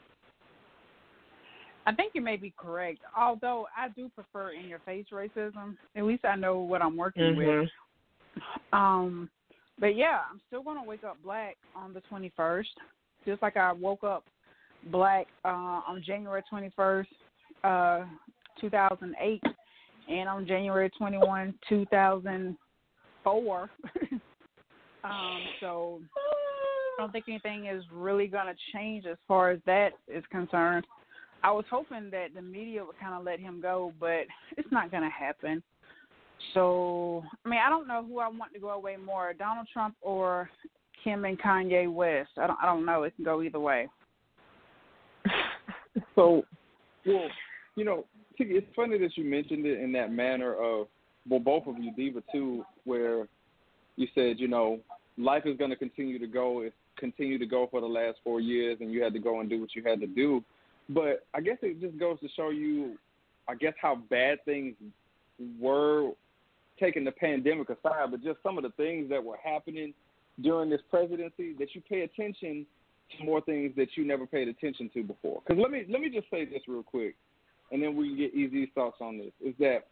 I 1.87 1.93
think 1.93 2.13
you 2.15 2.23
may 2.23 2.37
be 2.37 2.53
correct. 2.57 3.01
Although 3.17 3.67
I 3.77 3.89
do 3.89 4.09
prefer 4.09 4.53
in 4.53 4.69
your 4.69 4.79
face 4.81 5.07
racism. 5.13 5.77
At 5.97 6.05
least 6.05 6.25
I 6.25 6.37
know 6.37 6.61
what 6.61 6.83
I'm 6.83 6.97
working 6.97 7.37
with. 7.37 7.47
Mm-hmm. 7.47 8.77
Um, 8.77 9.31
but 9.79 9.97
yeah, 9.97 10.21
I'm 10.31 10.41
still 10.47 10.63
gonna 10.63 10.85
wake 10.85 11.05
up 11.05 11.19
black 11.23 11.57
on 11.75 11.93
the 11.93 12.03
21st, 12.11 12.65
just 13.27 13.43
like 13.43 13.57
I 13.57 13.73
woke 13.73 14.05
up 14.05 14.25
black 14.91 15.27
uh, 15.45 15.81
on 15.87 16.03
January 16.05 16.43
21st, 16.53 17.07
uh, 17.65 18.05
2008, 18.61 19.43
and 20.09 20.29
on 20.29 20.47
January 20.47 20.91
21, 20.97 21.55
2004. 21.69 23.61
um, 25.05 25.41
so 25.61 26.01
I 26.99 27.03
don't 27.03 27.13
think 27.13 27.25
anything 27.29 27.67
is 27.67 27.85
really 27.93 28.27
gonna 28.27 28.55
change 28.73 29.07
as 29.07 29.19
far 29.27 29.51
as 29.51 29.61
that 29.67 29.91
is 30.09 30.25
concerned. 30.31 30.87
I 31.45 31.51
was 31.53 31.67
hoping 31.71 32.11
that 32.11 32.29
the 32.35 32.41
media 32.41 32.83
would 32.83 32.99
kind 32.99 33.15
of 33.15 33.23
let 33.23 33.39
him 33.39 33.61
go, 33.61 33.93
but 34.01 34.25
it's 34.57 34.73
not 34.73 34.91
gonna 34.91 35.11
happen. 35.11 35.63
So, 36.55 37.23
I 37.45 37.49
mean, 37.49 37.61
I 37.65 37.69
don't 37.69 37.87
know 37.87 38.03
who 38.03 38.19
I 38.19 38.29
want 38.29 38.55
to 38.55 38.59
go 38.59 38.71
away 38.71 38.97
more, 38.97 39.35
Donald 39.35 39.69
Trump 39.73 39.95
or 40.01 40.51
Kim 41.03 41.27
and 41.27 41.39
Kanye 41.39 41.93
West. 41.93 42.31
I 42.39 42.47
don't, 42.47 42.59
I 42.63 42.67
don't 42.67 42.87
know. 42.87 43.03
It 43.03 43.15
can 43.15 43.25
go 43.25 43.43
either 43.43 43.61
way. 43.61 43.89
So, 46.17 46.45
well, 47.07 47.29
you 47.77 47.85
know, 47.85 48.05
it's 48.39 48.67
funny 48.75 48.99
that 48.99 49.17
you 49.17 49.25
mentioned 49.25 49.65
it 49.65 49.81
in 49.81 49.93
that 49.93 50.13
manner 50.13 50.55
of, 50.55 50.89
well, 51.29 51.41
both 51.41 51.67
of 51.69 51.79
you, 51.79 51.93
Diva 51.93 52.23
too, 52.33 52.65
where 52.85 53.29
you 53.97 54.09
said, 54.15 54.41
you 54.41 54.49
know, 54.49 54.81
life 55.19 55.43
is 55.47 55.57
going 55.57 55.71
to 55.71 55.77
continue 55.77 56.19
to 56.19 56.27
go, 56.27 56.63
it's 56.63 56.75
continued 56.99 57.41
to 57.41 57.47
go 57.47 57.69
for 57.71 57.81
the 57.81 57.87
last 57.87 58.19
four 58.25 58.41
years, 58.41 58.79
and 58.81 58.93
you 58.93 59.03
had 59.03 59.13
to 59.13 59.19
go 59.21 59.41
and 59.41 59.49
do 59.49 59.61
what 59.61 59.75
you 59.75 59.83
had 59.85 60.01
to 60.01 60.07
do. 60.07 60.43
But 60.89 61.27
I 61.35 61.41
guess 61.41 61.57
it 61.63 61.81
just 61.81 61.99
goes 61.99 62.21
to 62.21 62.29
show 62.37 62.51
you, 62.51 62.99
I 63.49 63.55
guess, 63.55 63.75
how 63.81 63.97
bad 63.97 64.45
things 64.45 64.75
were, 65.61 66.11
taking 66.79 67.05
the 67.05 67.13
pandemic 67.13 67.71
aside, 67.71 68.11
but 68.11 68.23
just 68.23 68.39
some 68.43 68.59
of 68.59 68.65
the 68.65 68.71
things 68.71 69.09
that 69.09 69.23
were 69.23 69.39
happening 69.43 69.95
during 70.43 70.69
this 70.69 70.81
presidency 70.91 71.55
that 71.59 71.75
you 71.75 71.81
pay 71.89 72.03
attention 72.03 72.67
to 73.17 73.25
more 73.25 73.41
things 73.43 73.73
that 73.77 73.89
you 73.97 74.05
never 74.05 74.27
paid 74.27 74.49
attention 74.49 74.91
to 74.95 75.03
before. 75.03 75.41
Because 75.47 75.61
let 75.63 75.71
me 75.71 75.85
let 75.89 76.01
me 76.01 76.11
just 76.11 76.29
say 76.31 76.45
this 76.45 76.63
real 76.67 76.83
quick, 76.83 77.15
and 77.71 77.83
then 77.83 77.97
we 77.97 78.09
can 78.09 78.17
get 78.17 78.35
easy 78.35 78.71
thoughts 78.75 78.97
on 79.01 79.19
this. 79.19 79.33
Is 79.45 79.55
that 79.61 79.87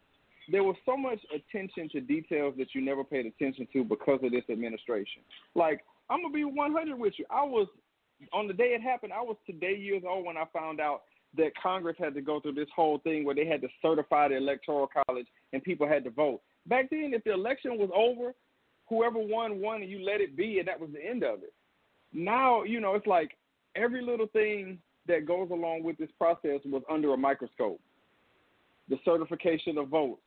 there 0.51 0.63
was 0.63 0.75
so 0.85 0.97
much 0.97 1.19
attention 1.33 1.89
to 1.89 2.01
details 2.01 2.55
that 2.57 2.67
you 2.73 2.81
never 2.81 3.03
paid 3.03 3.25
attention 3.25 3.67
to 3.73 3.83
because 3.83 4.19
of 4.23 4.31
this 4.31 4.43
administration. 4.49 5.21
Like 5.55 5.81
I'm 6.09 6.21
gonna 6.21 6.33
be 6.33 6.43
100 6.43 6.97
with 6.97 7.13
you. 7.17 7.25
I 7.29 7.43
was 7.43 7.67
on 8.31 8.47
the 8.47 8.53
day 8.53 8.75
it 8.75 8.81
happened. 8.81 9.13
I 9.13 9.21
was 9.21 9.37
today 9.45 9.75
years 9.75 10.03
old 10.07 10.25
when 10.25 10.37
I 10.37 10.45
found 10.53 10.79
out 10.79 11.03
that 11.37 11.51
Congress 11.61 11.95
had 11.99 12.13
to 12.13 12.21
go 12.21 12.39
through 12.39 12.53
this 12.53 12.67
whole 12.75 12.99
thing 12.99 13.25
where 13.25 13.35
they 13.35 13.45
had 13.45 13.61
to 13.61 13.67
certify 13.81 14.27
the 14.27 14.37
electoral 14.37 14.89
college 15.07 15.27
and 15.51 15.63
people 15.63 15.87
had 15.87 16.03
to 16.03 16.11
vote. 16.11 16.41
Back 16.67 16.89
then, 16.89 17.11
if 17.13 17.23
the 17.23 17.33
election 17.33 17.77
was 17.77 17.89
over, 17.93 18.33
whoever 18.87 19.19
won 19.19 19.59
won, 19.59 19.81
and 19.81 19.89
you 19.89 20.03
let 20.05 20.21
it 20.21 20.37
be, 20.37 20.59
and 20.59 20.67
that 20.67 20.79
was 20.79 20.89
the 20.93 21.03
end 21.03 21.23
of 21.23 21.39
it. 21.39 21.53
Now, 22.13 22.63
you 22.63 22.79
know, 22.79 22.95
it's 22.95 23.07
like 23.07 23.31
every 23.75 24.01
little 24.03 24.27
thing 24.27 24.77
that 25.07 25.25
goes 25.25 25.49
along 25.51 25.83
with 25.83 25.97
this 25.97 26.09
process 26.17 26.59
was 26.65 26.83
under 26.89 27.13
a 27.13 27.17
microscope. 27.17 27.79
The 28.89 28.97
certification 29.03 29.77
of 29.77 29.89
votes, 29.89 30.21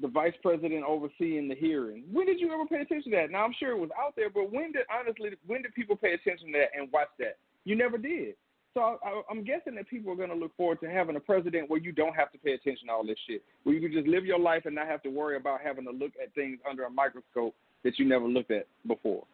the 0.00 0.08
vice 0.08 0.34
president 0.42 0.84
overseeing 0.84 1.48
the 1.48 1.54
hearing. 1.54 2.04
When 2.10 2.26
did 2.26 2.40
you 2.40 2.52
ever 2.52 2.64
pay 2.66 2.80
attention 2.80 3.12
to 3.12 3.18
that? 3.18 3.30
Now 3.30 3.44
I'm 3.44 3.54
sure 3.58 3.72
it 3.72 3.78
was 3.78 3.90
out 3.98 4.14
there, 4.16 4.30
but 4.30 4.50
when 4.50 4.72
did 4.72 4.86
honestly 4.90 5.30
when 5.46 5.62
did 5.62 5.74
people 5.74 5.96
pay 5.96 6.14
attention 6.14 6.48
to 6.48 6.58
that 6.58 6.78
and 6.78 6.90
watch 6.92 7.08
that? 7.18 7.36
You 7.64 7.76
never 7.76 7.98
did. 7.98 8.34
So 8.74 8.80
I, 8.80 9.20
I'm 9.30 9.44
guessing 9.44 9.74
that 9.74 9.88
people 9.88 10.10
are 10.12 10.16
going 10.16 10.30
to 10.30 10.34
look 10.34 10.56
forward 10.56 10.80
to 10.80 10.90
having 10.90 11.16
a 11.16 11.20
president 11.20 11.68
where 11.68 11.78
you 11.78 11.92
don't 11.92 12.14
have 12.14 12.32
to 12.32 12.38
pay 12.38 12.52
attention 12.52 12.86
to 12.86 12.92
all 12.92 13.06
this 13.06 13.18
shit, 13.28 13.42
where 13.64 13.74
you 13.74 13.82
can 13.82 13.92
just 13.92 14.08
live 14.08 14.24
your 14.24 14.38
life 14.38 14.62
and 14.64 14.74
not 14.74 14.86
have 14.86 15.02
to 15.02 15.10
worry 15.10 15.36
about 15.36 15.60
having 15.60 15.84
to 15.84 15.90
look 15.90 16.12
at 16.22 16.34
things 16.34 16.58
under 16.68 16.84
a 16.84 16.90
microscope 16.90 17.54
that 17.84 17.98
you 17.98 18.06
never 18.06 18.26
looked 18.26 18.50
at 18.50 18.66
before. 18.86 19.24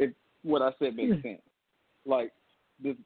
If 0.00 0.10
what 0.42 0.60
I 0.60 0.70
said 0.80 0.96
makes 0.96 1.14
hmm. 1.14 1.20
sense, 1.20 1.42
like 2.04 2.32
this, 2.82 2.96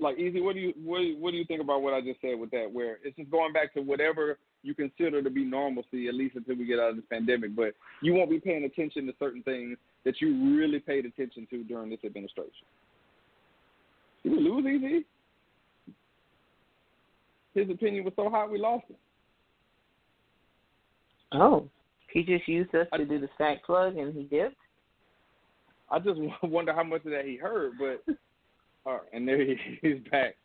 like 0.00 0.18
easy. 0.18 0.40
What 0.40 0.54
do 0.54 0.60
you 0.60 0.72
what, 0.82 1.00
what 1.18 1.30
do 1.32 1.36
you 1.36 1.44
think 1.44 1.60
about 1.60 1.82
what 1.82 1.92
I 1.92 2.00
just 2.00 2.20
said 2.20 2.38
with 2.38 2.50
that? 2.52 2.70
Where 2.72 2.98
it's 3.04 3.16
just 3.16 3.30
going 3.30 3.52
back 3.52 3.74
to 3.74 3.80
whatever 3.80 4.38
you 4.62 4.74
consider 4.74 5.22
to 5.22 5.30
be 5.30 5.44
normalcy, 5.44 6.08
at 6.08 6.14
least 6.14 6.36
until 6.36 6.56
we 6.56 6.66
get 6.66 6.78
out 6.78 6.90
of 6.90 6.96
this 6.96 7.04
pandemic. 7.10 7.54
But 7.54 7.74
you 8.02 8.14
won't 8.14 8.30
be 8.30 8.40
paying 8.40 8.64
attention 8.64 9.06
to 9.06 9.12
certain 9.18 9.42
things 9.42 9.76
that 10.04 10.20
you 10.20 10.56
really 10.56 10.80
paid 10.80 11.06
attention 11.06 11.46
to 11.50 11.64
during 11.64 11.90
this 11.90 12.00
administration. 12.04 12.66
Did 14.22 14.32
we 14.32 14.40
lose 14.40 14.66
Easy? 14.66 15.04
His 17.54 17.70
opinion 17.70 18.04
was 18.04 18.12
so 18.16 18.28
hot 18.28 18.50
we 18.50 18.58
lost 18.58 18.84
him. 18.88 18.96
Oh, 21.32 21.68
he 22.12 22.22
just 22.22 22.48
used 22.48 22.74
us 22.74 22.86
to 22.94 23.04
do 23.04 23.18
the 23.18 23.28
stack 23.34 23.64
plug 23.64 23.96
and 23.96 24.14
he 24.14 24.24
dipped. 24.24 24.56
I 25.90 25.98
just 25.98 26.20
wonder 26.42 26.72
how 26.72 26.84
much 26.84 27.04
of 27.04 27.10
that 27.12 27.24
he 27.24 27.36
heard, 27.36 27.72
but 27.78 28.02
all 28.86 28.94
right, 28.94 29.02
and 29.12 29.26
there 29.26 29.42
he, 29.44 29.56
he's 29.82 29.98
back. 30.10 30.36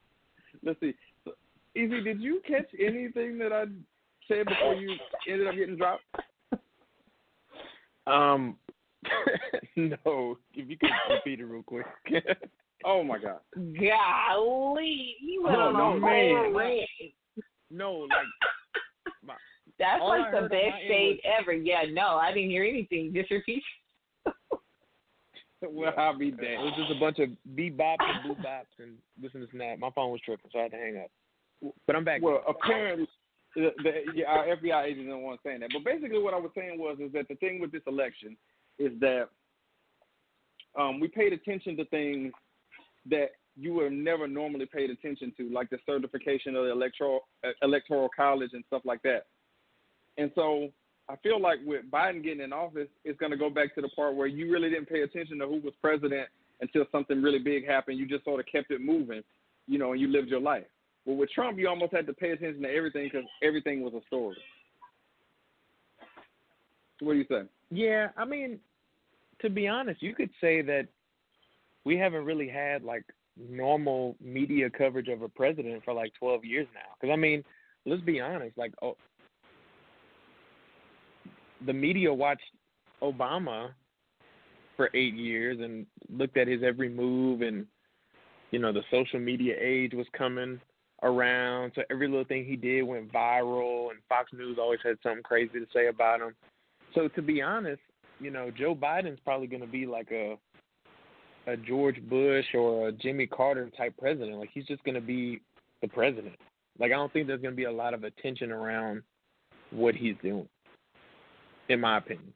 Let's 0.63 0.79
see. 0.79 0.93
So, 1.25 1.31
Easy, 1.75 2.01
did 2.01 2.21
you 2.21 2.41
catch 2.47 2.67
anything 2.79 3.37
that 3.39 3.51
I 3.51 3.65
said 4.27 4.45
before 4.45 4.75
you 4.75 4.95
ended 5.29 5.47
up 5.47 5.55
getting 5.55 5.77
dropped? 5.77 6.03
Um, 8.07 8.57
no. 9.75 10.37
If 10.53 10.69
you 10.69 10.77
could 10.77 10.89
repeat 11.09 11.39
it 11.39 11.45
real 11.45 11.63
quick. 11.63 11.85
oh 12.85 13.03
my 13.03 13.17
God. 13.17 13.39
Golly, 13.55 15.15
you 15.21 15.43
went 15.43 15.57
No, 15.57 15.67
on 15.67 15.73
no, 15.73 15.91
a 15.93 15.99
man. 15.99 16.35
whole 16.35 16.53
rant. 16.53 16.89
no, 17.71 17.93
like 17.93 18.09
my, 19.25 19.33
That's 19.79 20.01
All 20.01 20.11
I 20.11 20.17
like 20.19 20.31
the 20.31 20.37
heard 20.37 20.43
on 20.43 20.43
my 20.43 20.47
best 20.49 20.65
end 20.81 20.87
shade 20.89 21.19
was- 21.23 21.35
ever. 21.41 21.53
Yeah, 21.53 21.83
no, 21.91 22.17
I 22.17 22.33
didn't 22.33 22.49
hear 22.49 22.63
anything. 22.65 23.11
Just 23.13 23.31
repeat. 23.31 23.63
Well, 25.65 25.93
I'll 25.97 26.17
be 26.17 26.27
it 26.27 26.41
damned. 26.41 26.61
was 26.61 26.73
just 26.77 26.91
a 26.91 26.99
bunch 26.99 27.19
of 27.19 27.29
beep 27.55 27.77
bops 27.77 27.95
and 28.01 28.29
boop 28.29 28.43
bops 28.43 28.65
and 28.79 28.95
this 29.21 29.31
and 29.33 29.41
this 29.41 29.49
and 29.53 29.61
that. 29.61 29.79
My 29.79 29.91
phone 29.95 30.11
was 30.11 30.19
tripping, 30.19 30.49
so 30.51 30.59
I 30.59 30.63
had 30.63 30.71
to 30.71 30.77
hang 30.77 30.97
up. 30.97 31.71
But 31.87 31.95
I'm 31.95 32.03
back. 32.03 32.21
Well, 32.21 32.43
apparently, 32.45 33.07
the, 33.55 33.71
the, 33.83 33.91
yeah, 34.15 34.25
our 34.27 34.45
FBI 34.47 34.85
agent 34.85 35.05
didn't 35.05 35.21
want 35.21 35.41
to 35.41 35.47
say 35.47 35.57
that. 35.57 35.69
But 35.71 35.83
basically, 35.83 36.21
what 36.21 36.33
I 36.33 36.39
was 36.39 36.51
saying 36.55 36.79
was 36.79 36.97
is 36.99 37.11
that 37.13 37.27
the 37.27 37.35
thing 37.35 37.59
with 37.59 37.71
this 37.71 37.83
election 37.87 38.35
is 38.79 38.91
that 38.99 39.29
um, 40.77 40.99
we 40.99 41.07
paid 41.07 41.33
attention 41.33 41.77
to 41.77 41.85
things 41.85 42.33
that 43.09 43.31
you 43.55 43.73
would 43.75 43.83
have 43.83 43.93
never 43.93 44.27
normally 44.27 44.65
paid 44.65 44.89
attention 44.89 45.31
to, 45.37 45.49
like 45.49 45.69
the 45.69 45.77
certification 45.85 46.55
of 46.55 46.65
the 46.65 46.71
electoral 46.71 47.21
uh, 47.43 47.51
electoral 47.61 48.09
college 48.15 48.51
and 48.53 48.63
stuff 48.67 48.81
like 48.85 49.01
that. 49.03 49.27
And 50.17 50.31
so 50.35 50.69
I 51.09 51.15
feel 51.17 51.39
like 51.39 51.59
with 51.65 51.89
Biden 51.91 52.23
getting 52.23 52.41
in 52.41 52.53
office, 52.53 52.87
it's 53.03 53.19
going 53.19 53.31
to 53.31 53.37
go 53.37 53.49
back 53.49 53.75
to 53.75 53.81
the 53.81 53.89
part 53.89 54.15
where 54.15 54.27
you 54.27 54.51
really 54.51 54.69
didn't 54.69 54.89
pay 54.89 55.01
attention 55.01 55.37
to 55.39 55.45
who 55.47 55.59
was 55.59 55.73
president 55.81 56.27
until 56.61 56.85
something 56.91 57.21
really 57.21 57.39
big 57.39 57.67
happened. 57.67 57.99
You 57.99 58.07
just 58.07 58.23
sort 58.23 58.39
of 58.39 58.45
kept 58.51 58.71
it 58.71 58.81
moving, 58.81 59.21
you 59.67 59.77
know, 59.77 59.91
and 59.91 60.01
you 60.01 60.07
lived 60.07 60.29
your 60.29 60.39
life. 60.39 60.65
But 61.05 61.13
with 61.15 61.29
Trump, 61.31 61.59
you 61.59 61.67
almost 61.67 61.93
had 61.93 62.07
to 62.07 62.13
pay 62.13 62.31
attention 62.31 62.61
to 62.61 62.69
everything 62.69 63.09
because 63.11 63.27
everything 63.41 63.81
was 63.81 63.93
a 63.93 64.05
story. 64.07 64.37
What 66.99 67.13
do 67.13 67.19
you 67.19 67.25
say? 67.29 67.41
Yeah, 67.69 68.09
I 68.15 68.23
mean, 68.23 68.59
to 69.41 69.49
be 69.49 69.67
honest, 69.67 70.01
you 70.01 70.15
could 70.15 70.29
say 70.39 70.61
that 70.61 70.87
we 71.83 71.97
haven't 71.97 72.23
really 72.23 72.47
had 72.47 72.83
like 72.83 73.03
normal 73.37 74.15
media 74.21 74.69
coverage 74.69 75.07
of 75.09 75.21
a 75.21 75.29
president 75.29 75.83
for 75.83 75.93
like 75.93 76.13
12 76.19 76.45
years 76.45 76.67
now. 76.73 76.95
Because 76.99 77.13
I 77.13 77.17
mean, 77.17 77.43
let's 77.85 78.01
be 78.01 78.21
honest, 78.21 78.57
like 78.57 78.73
oh, 78.81 78.95
the 81.65 81.73
media 81.73 82.13
watched 82.13 82.41
Obama 83.01 83.71
for 84.77 84.89
eight 84.93 85.13
years 85.13 85.59
and 85.59 85.85
looked 86.09 86.37
at 86.37 86.47
his 86.47 86.61
every 86.63 86.89
move, 86.89 87.41
and 87.41 87.65
you 88.51 88.59
know 88.59 88.71
the 88.71 88.83
social 88.91 89.19
media 89.19 89.55
age 89.59 89.93
was 89.93 90.07
coming 90.17 90.59
around, 91.03 91.73
so 91.75 91.83
every 91.91 92.07
little 92.07 92.25
thing 92.25 92.45
he 92.45 92.55
did 92.55 92.83
went 92.83 93.11
viral, 93.11 93.91
and 93.91 93.99
Fox 94.09 94.31
News 94.33 94.57
always 94.59 94.79
had 94.83 94.95
something 95.03 95.23
crazy 95.23 95.59
to 95.59 95.67
say 95.73 95.87
about 95.87 96.21
him. 96.21 96.33
So 96.95 97.07
to 97.09 97.21
be 97.21 97.41
honest, 97.41 97.81
you 98.19 98.31
know, 98.31 98.49
Joe 98.51 98.75
Biden's 98.75 99.19
probably 99.23 99.47
going 99.47 99.61
to 99.61 99.67
be 99.67 99.85
like 99.85 100.11
a 100.11 100.37
a 101.45 101.57
George 101.57 102.01
Bush 102.09 102.45
or 102.53 102.87
a 102.87 102.91
Jimmy 102.93 103.27
Carter 103.27 103.69
type 103.75 103.93
president. 103.99 104.37
Like 104.37 104.49
he's 104.53 104.65
just 104.65 104.83
going 104.85 104.95
to 104.95 105.01
be 105.01 105.41
the 105.81 105.89
president. 105.89 106.35
Like 106.79 106.91
I 106.91 106.95
don't 106.95 107.11
think 107.11 107.27
there's 107.27 107.41
going 107.41 107.53
to 107.53 107.57
be 107.57 107.65
a 107.65 107.71
lot 107.71 107.93
of 107.93 108.03
attention 108.03 108.51
around 108.51 109.03
what 109.71 109.93
he's 109.93 110.15
doing, 110.23 110.47
in 111.69 111.81
my 111.81 111.97
opinion. 111.97 112.33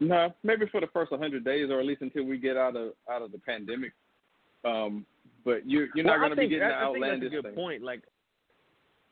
No, 0.00 0.34
maybe 0.42 0.66
for 0.70 0.80
the 0.80 0.86
first 0.88 1.10
100 1.10 1.44
days, 1.44 1.70
or 1.70 1.80
at 1.80 1.86
least 1.86 2.02
until 2.02 2.24
we 2.24 2.38
get 2.38 2.56
out 2.56 2.76
of 2.76 2.92
out 3.10 3.22
of 3.22 3.32
the 3.32 3.38
pandemic. 3.38 3.92
Um, 4.64 5.06
but 5.48 5.66
you 5.66 5.88
you're 5.94 6.04
not 6.04 6.20
Well, 6.20 6.28
going 6.28 6.36
to 6.36 6.36
be 6.36 6.48
getting 6.48 6.64
I- 6.64 6.68
the 6.68 6.88
I 6.90 6.92
think 6.92 7.04
that's 7.06 7.22
a 7.24 7.28
good 7.36 7.44
thing. 7.44 7.54
point. 7.54 7.82
Like, 7.82 8.02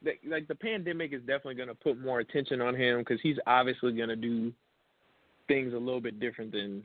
the, 0.03 0.12
like 0.28 0.47
the 0.49 0.55
pandemic 0.55 1.14
is 1.14 1.20
definitely 1.20 1.55
going 1.55 1.68
to 1.68 1.74
put 1.74 1.99
more 1.99 2.20
attention 2.20 2.61
on 2.61 2.74
him 2.74 2.99
because 2.99 3.18
he's 3.22 3.39
obviously 3.47 3.93
going 3.93 4.11
to 4.11 4.16
do 4.16 4.53
things 5.49 5.72
a 5.72 5.78
little 5.78 6.01
bit 6.03 6.20
different 6.20 6.53
than 6.53 6.84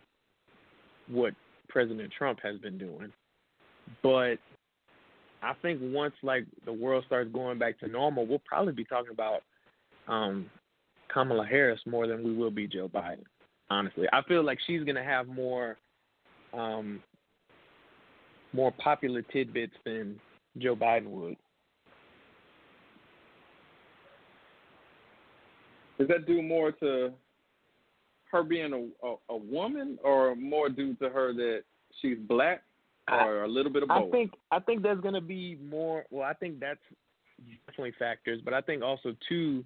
what 1.09 1.33
President 1.67 2.11
Trump 2.17 2.39
has 2.41 2.57
been 2.59 2.77
doing. 2.77 3.11
But 4.01 4.35
I 5.43 5.53
think 5.61 5.79
once 5.81 6.13
like 6.23 6.45
the 6.65 6.71
world 6.71 7.03
starts 7.07 7.29
going 7.33 7.59
back 7.59 7.77
to 7.79 7.87
normal, 7.89 8.25
we'll 8.25 8.41
probably 8.45 8.71
be 8.73 8.85
talking 8.85 9.11
about 9.11 9.41
um, 10.07 10.49
Kamala 11.09 11.45
Harris 11.45 11.81
more 11.85 12.07
than 12.07 12.23
we 12.23 12.33
will 12.33 12.51
be 12.51 12.67
Joe 12.67 12.87
Biden. 12.87 13.25
Honestly, 13.69 14.07
I 14.13 14.21
feel 14.23 14.43
like 14.45 14.59
she's 14.65 14.83
going 14.83 14.95
to 14.95 15.03
have 15.03 15.27
more 15.27 15.77
um, 16.53 17.01
more 18.53 18.71
popular 18.71 19.21
tidbits 19.21 19.73
than 19.85 20.19
Joe 20.57 20.75
Biden 20.75 21.07
would. 21.07 21.37
Does 25.97 26.07
that 26.07 26.25
do 26.25 26.41
more 26.41 26.71
to 26.71 27.11
her 28.31 28.43
being 28.43 28.73
a, 28.73 29.07
a 29.07 29.15
a 29.29 29.37
woman, 29.37 29.99
or 30.03 30.35
more 30.35 30.69
due 30.69 30.95
to 30.95 31.09
her 31.09 31.33
that 31.33 31.61
she's 32.01 32.17
black, 32.27 32.63
or 33.07 33.43
a 33.43 33.47
little 33.47 33.71
bit 33.71 33.83
of 33.83 33.89
both? 33.89 34.07
I 34.07 34.11
think 34.11 34.31
I 34.51 34.59
think 34.59 34.81
there's 34.81 35.01
going 35.01 35.13
to 35.13 35.21
be 35.21 35.57
more. 35.63 36.05
Well, 36.09 36.27
I 36.27 36.33
think 36.33 36.59
that's 36.59 36.79
definitely 37.67 37.93
factors, 37.99 38.41
but 38.43 38.53
I 38.53 38.61
think 38.61 38.81
also 38.83 39.15
too, 39.29 39.63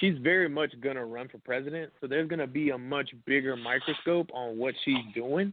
she's 0.00 0.16
very 0.18 0.48
much 0.48 0.72
going 0.80 0.96
to 0.96 1.04
run 1.04 1.28
for 1.28 1.38
president. 1.38 1.92
So 2.00 2.06
there's 2.06 2.28
going 2.28 2.38
to 2.38 2.46
be 2.46 2.70
a 2.70 2.78
much 2.78 3.10
bigger 3.26 3.56
microscope 3.56 4.30
on 4.32 4.56
what 4.56 4.74
she's 4.84 4.96
doing. 5.14 5.52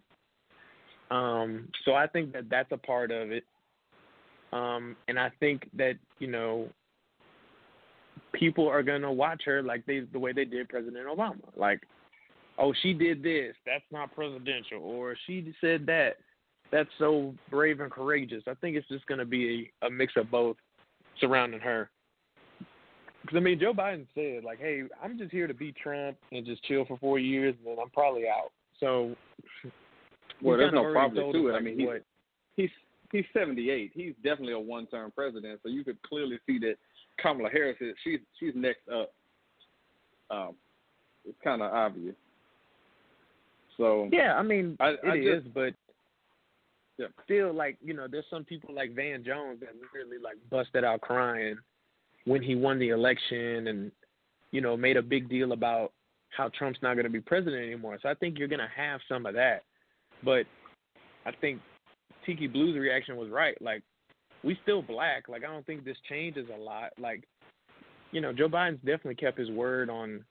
Um, 1.12 1.70
so 1.84 1.94
I 1.94 2.08
think 2.08 2.34
that 2.34 2.50
that's 2.50 2.72
a 2.72 2.78
part 2.78 3.12
of 3.12 3.32
it. 3.32 3.44
Um, 4.54 4.96
and 5.08 5.20
I 5.20 5.32
think 5.40 5.70
that 5.76 5.96
you 6.20 6.28
know 6.28 6.70
people 8.34 8.68
are 8.68 8.84
to 9.02 9.12
watch 9.12 9.42
her 9.46 9.62
like 9.62 9.86
they 9.86 10.02
the 10.12 10.20
way 10.20 10.34
they 10.34 10.46
did 10.46 10.70
President 10.70 11.08
Obama. 11.08 11.38
Like, 11.56 11.82
oh, 12.58 12.74
she 12.82 12.94
did 12.94 13.24
this. 13.24 13.56
That's 13.66 13.84
not 13.92 14.14
presidential. 14.16 14.82
Or 14.82 15.16
she 15.28 15.54
said 15.62 15.86
that. 15.88 16.18
That's 16.72 16.90
so 16.98 17.36
brave 17.52 17.80
and 17.80 17.92
courageous. 17.92 18.44
I 18.48 18.56
think 18.56 18.76
it's 18.76 18.88
just 18.88 19.08
to 19.20 19.26
be 19.26 19.72
a, 19.82 19.88
a 19.88 19.90
mix 19.90 20.14
of 20.18 20.32
both 20.32 20.58
surrounding 21.22 21.60
her. 21.60 21.90
Because 23.22 23.38
I 23.38 23.40
mean, 23.40 23.60
Joe 23.60 23.74
Biden 23.74 24.06
said 24.14 24.44
like, 24.44 24.60
"Hey, 24.60 24.84
I'm 25.02 25.18
just 25.18 25.32
here 25.32 25.48
to 25.48 25.54
beat 25.54 25.76
Trump 25.76 26.18
and 26.32 26.46
just 26.46 26.64
chill 26.64 26.86
for 26.86 26.98
four 26.98 27.20
years, 27.20 27.56
and 27.58 27.68
then 27.68 27.78
I'm 27.82 27.90
probably 27.92 28.28
out." 28.28 28.52
So, 28.80 29.16
well, 30.42 30.58
there's 30.58 30.74
no 30.74 30.92
problem 30.92 31.32
to 31.34 31.48
it. 31.50 31.54
I 31.54 31.60
mean, 31.60 31.78
he's, 31.80 31.88
what 31.88 32.04
he's 32.56 32.70
he's 33.12 33.26
78. 33.34 33.92
He's 33.94 34.14
definitely 34.24 34.54
a 34.54 34.60
one-term 34.60 35.12
president, 35.12 35.60
so 35.64 35.70
you 35.70 35.84
could 35.84 36.02
clearly 36.04 36.40
see 36.46 36.60
that 36.60 36.76
Kamala 37.20 37.50
Harris 37.50 37.78
is 37.82 37.96
she's 38.04 38.20
she's 38.40 38.54
next 38.56 38.88
up. 38.90 39.14
Um, 40.30 40.56
it's 41.26 41.38
kind 41.44 41.62
of 41.62 41.72
obvious. 41.74 42.16
So 43.78 44.10
Yeah, 44.12 44.36
I 44.38 44.42
mean, 44.44 44.78
I- 44.80 44.92
it 44.92 45.00
I 45.06 45.16
is, 45.18 45.44
just- 45.44 45.54
but 45.54 45.74
Yeah. 46.98 47.08
still, 47.24 47.52
like 47.54 47.78
you 47.82 47.94
know, 47.94 48.08
there's 48.08 48.28
some 48.30 48.46
people 48.46 48.74
like 48.74 48.92
Van 48.94 49.24
Jones 49.24 49.60
that 49.60 49.76
literally 49.76 50.18
like 50.18 50.38
busted 50.50 50.84
out 50.84 51.02
crying 51.02 51.58
when 52.26 52.42
he 52.42 52.56
won 52.56 52.80
the 52.80 52.90
election, 52.90 53.68
and 53.68 53.92
you 54.52 54.62
know, 54.62 54.78
made 54.78 54.96
a 54.98 55.02
big 55.02 55.28
deal 55.30 55.52
about 55.52 55.92
how 56.30 56.50
Trump's 56.50 56.82
not 56.82 56.94
going 56.96 57.04
to 57.06 57.10
be 57.10 57.20
president 57.22 57.64
anymore. 57.64 57.98
So 58.02 58.10
I 58.10 58.14
think 58.14 58.38
you're 58.40 58.48
going 58.48 58.60
to 58.60 58.68
have 58.76 59.02
some 59.08 59.26
of 59.26 59.34
that, 59.36 59.64
but 60.26 60.46
I 61.26 61.32
think 61.40 61.62
Tiki 62.26 62.48
Blue's 62.48 62.78
reaction 62.78 63.16
was 63.16 63.30
right. 63.30 63.60
Like, 63.62 63.84
we 64.44 64.58
still 64.64 64.82
black. 64.82 65.30
Like, 65.30 65.44
I 65.44 65.48
don't 65.48 65.66
think 65.66 65.86
this 65.86 65.98
changes 66.10 66.48
a 66.54 66.60
lot. 66.60 66.90
Like, 67.00 67.24
you 68.12 68.22
know, 68.22 68.34
Joe 68.34 68.50
Biden's 68.50 68.80
definitely 68.80 69.16
kept 69.16 69.38
his 69.38 69.52
word 69.52 69.90
on 69.90 70.26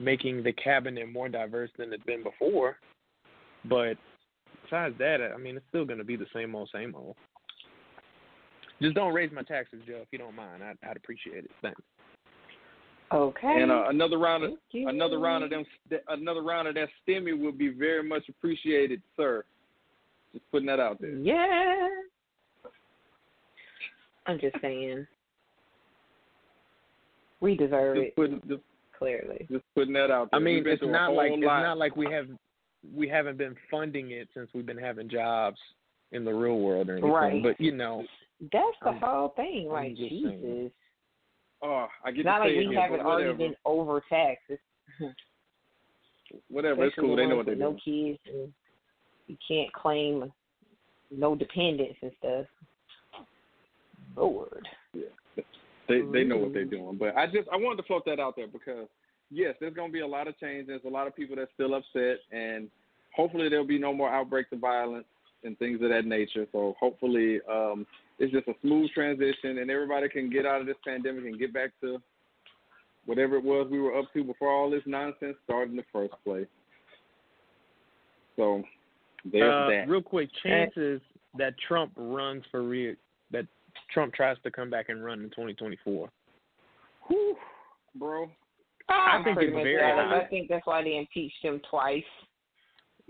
making 0.00 0.42
the 0.42 0.52
cabinet 0.52 1.10
more 1.10 1.28
diverse 1.28 1.70
than 1.78 1.92
it's 1.92 2.02
been 2.04 2.22
before. 2.22 2.76
But 3.64 3.94
besides 4.64 4.94
that, 4.98 5.18
I 5.34 5.38
mean, 5.38 5.56
it's 5.56 5.66
still 5.68 5.84
going 5.84 5.98
to 5.98 6.04
be 6.04 6.16
the 6.16 6.26
same 6.34 6.54
old, 6.54 6.70
same 6.72 6.94
old. 6.94 7.16
Just 8.80 8.94
don't 8.94 9.12
raise 9.12 9.32
my 9.32 9.42
taxes, 9.42 9.80
Joe, 9.86 10.00
if 10.02 10.08
you 10.12 10.18
don't 10.18 10.36
mind. 10.36 10.62
I'd, 10.62 10.76
I'd 10.88 10.96
appreciate 10.96 11.44
it. 11.44 11.50
Thanks. 11.62 11.80
Okay. 13.12 13.62
And 13.62 13.70
uh, 13.70 13.84
another 13.88 14.18
round 14.18 14.44
of 14.44 14.52
another 14.74 15.18
round 15.18 15.42
of 15.44 15.50
them 15.50 15.64
another 16.08 16.42
round 16.42 16.68
of 16.68 16.74
that 16.74 16.88
stimmy 17.06 17.38
would 17.38 17.56
be 17.56 17.68
very 17.68 18.02
much 18.06 18.28
appreciated, 18.28 19.00
sir. 19.16 19.44
Just 20.32 20.44
putting 20.50 20.66
that 20.66 20.78
out 20.80 21.00
there. 21.00 21.16
Yeah. 21.16 21.88
I'm 24.26 24.38
just 24.38 24.56
saying. 24.60 25.06
We 27.40 27.56
deserve 27.56 27.96
Just 27.96 28.06
it, 28.08 28.16
putting 28.16 28.42
just, 28.48 28.60
clearly. 28.98 29.46
just 29.50 29.64
putting 29.74 29.94
that 29.94 30.10
out 30.10 30.28
there. 30.30 30.40
I 30.40 30.42
mean, 30.42 30.64
it's 30.66 30.82
not 30.84 31.12
like 31.14 31.28
whole 31.30 31.38
it's 31.38 31.46
not 31.46 31.78
like 31.78 31.96
we 31.96 32.12
have 32.12 32.26
we 32.94 33.08
haven't 33.08 33.38
been 33.38 33.56
funding 33.70 34.10
it 34.10 34.28
since 34.34 34.50
we've 34.54 34.66
been 34.66 34.76
having 34.78 35.08
jobs 35.08 35.56
in 36.12 36.24
the 36.24 36.32
real 36.32 36.58
world 36.58 36.88
or 36.88 36.92
anything. 36.94 37.10
Right. 37.10 37.42
But 37.42 37.60
you 37.60 37.72
know, 37.72 38.04
That's 38.40 38.76
the 38.82 38.88
I'm- 38.90 39.00
whole 39.00 39.28
thing. 39.36 39.66
I'm 39.68 39.72
Like, 39.72 39.96
Jesus. 39.96 40.30
saying. 40.42 40.70
Oh, 41.62 41.86
I 42.04 42.10
get 42.12 42.24
not 42.24 42.38
to 42.38 42.44
like 42.44 42.52
say 42.52 42.58
we 42.58 42.66
here, 42.66 42.80
haven't 42.80 43.00
already 43.00 43.32
been 43.36 43.54
overtaxed. 43.64 44.44
It's, 44.48 44.62
Whatever, 46.48 46.84
it's 46.84 46.94
cool. 46.94 47.16
They 47.16 47.26
know 47.26 47.36
what 47.36 47.46
they're 47.46 47.56
with 47.56 47.78
doing. 47.84 48.14
No 48.14 48.14
kids 48.14 48.18
and 48.26 48.52
you 49.26 49.36
can't 49.46 49.72
claim 49.72 50.32
no 51.10 51.34
dependents 51.34 51.98
and 52.02 52.12
stuff. 52.18 52.46
Lord. 54.16 54.68
Yeah. 54.92 55.04
They 55.88 56.02
they 56.12 56.24
know 56.24 56.36
what 56.36 56.52
they're 56.52 56.66
Mhm. 56.66 56.70
doing. 56.70 56.96
But 56.98 57.16
I 57.16 57.26
just 57.26 57.48
I 57.50 57.56
wanted 57.56 57.78
to 57.78 57.82
float 57.84 58.04
that 58.04 58.20
out 58.20 58.36
there 58.36 58.46
because 58.46 58.88
yes, 59.30 59.56
there's 59.58 59.74
gonna 59.74 59.92
be 59.92 60.00
a 60.00 60.06
lot 60.06 60.28
of 60.28 60.38
change. 60.38 60.66
There's 60.66 60.84
a 60.84 60.88
lot 60.90 61.06
of 61.06 61.16
people 61.16 61.36
that's 61.36 61.52
still 61.54 61.74
upset 61.74 62.18
and 62.30 62.70
hopefully 63.14 63.48
there'll 63.48 63.64
be 63.66 63.78
no 63.78 63.92
more 63.92 64.10
outbreaks 64.10 64.52
of 64.52 64.58
violence 64.58 65.06
and 65.44 65.58
things 65.58 65.80
of 65.82 65.88
that 65.88 66.04
nature. 66.04 66.46
So 66.52 66.74
hopefully 66.78 67.40
um 67.50 67.86
it's 68.18 68.32
just 68.32 68.48
a 68.48 68.54
smooth 68.62 68.90
transition 68.90 69.58
and 69.58 69.70
everybody 69.70 70.08
can 70.08 70.30
get 70.30 70.46
out 70.46 70.60
of 70.60 70.66
this 70.66 70.76
pandemic 70.86 71.24
and 71.24 71.38
get 71.38 71.52
back 71.52 71.70
to 71.80 71.98
whatever 73.06 73.36
it 73.36 73.44
was 73.44 73.68
we 73.70 73.80
were 73.80 73.96
up 73.98 74.12
to 74.12 74.24
before 74.24 74.50
all 74.50 74.70
this 74.70 74.82
nonsense 74.86 75.36
started 75.44 75.70
in 75.70 75.76
the 75.76 75.84
first 75.92 76.12
place. 76.24 76.46
So 78.36 78.62
there's 79.30 79.52
uh, 79.52 79.68
that. 79.68 79.88
real 79.88 80.02
quick, 80.02 80.28
chances 80.42 81.00
that 81.36 81.54
Trump 81.66 81.92
runs 81.96 82.44
for 82.50 82.62
re 82.62 82.96
that 83.30 83.46
Trump 83.92 84.14
tries 84.14 84.36
to 84.44 84.50
come 84.50 84.70
back 84.70 84.88
and 84.88 85.04
run 85.04 85.20
in 85.20 85.30
2024. 85.30 86.08
Whew, 87.08 87.36
bro. 87.94 88.30
I 88.88 89.20
think 89.22 89.38
it's 89.40 89.52
very 89.52 89.82
high. 89.82 90.20
I 90.20 90.28
think 90.28 90.48
that's 90.48 90.66
why 90.66 90.82
they 90.82 90.96
impeached 90.96 91.42
him 91.42 91.60
twice. 91.70 92.02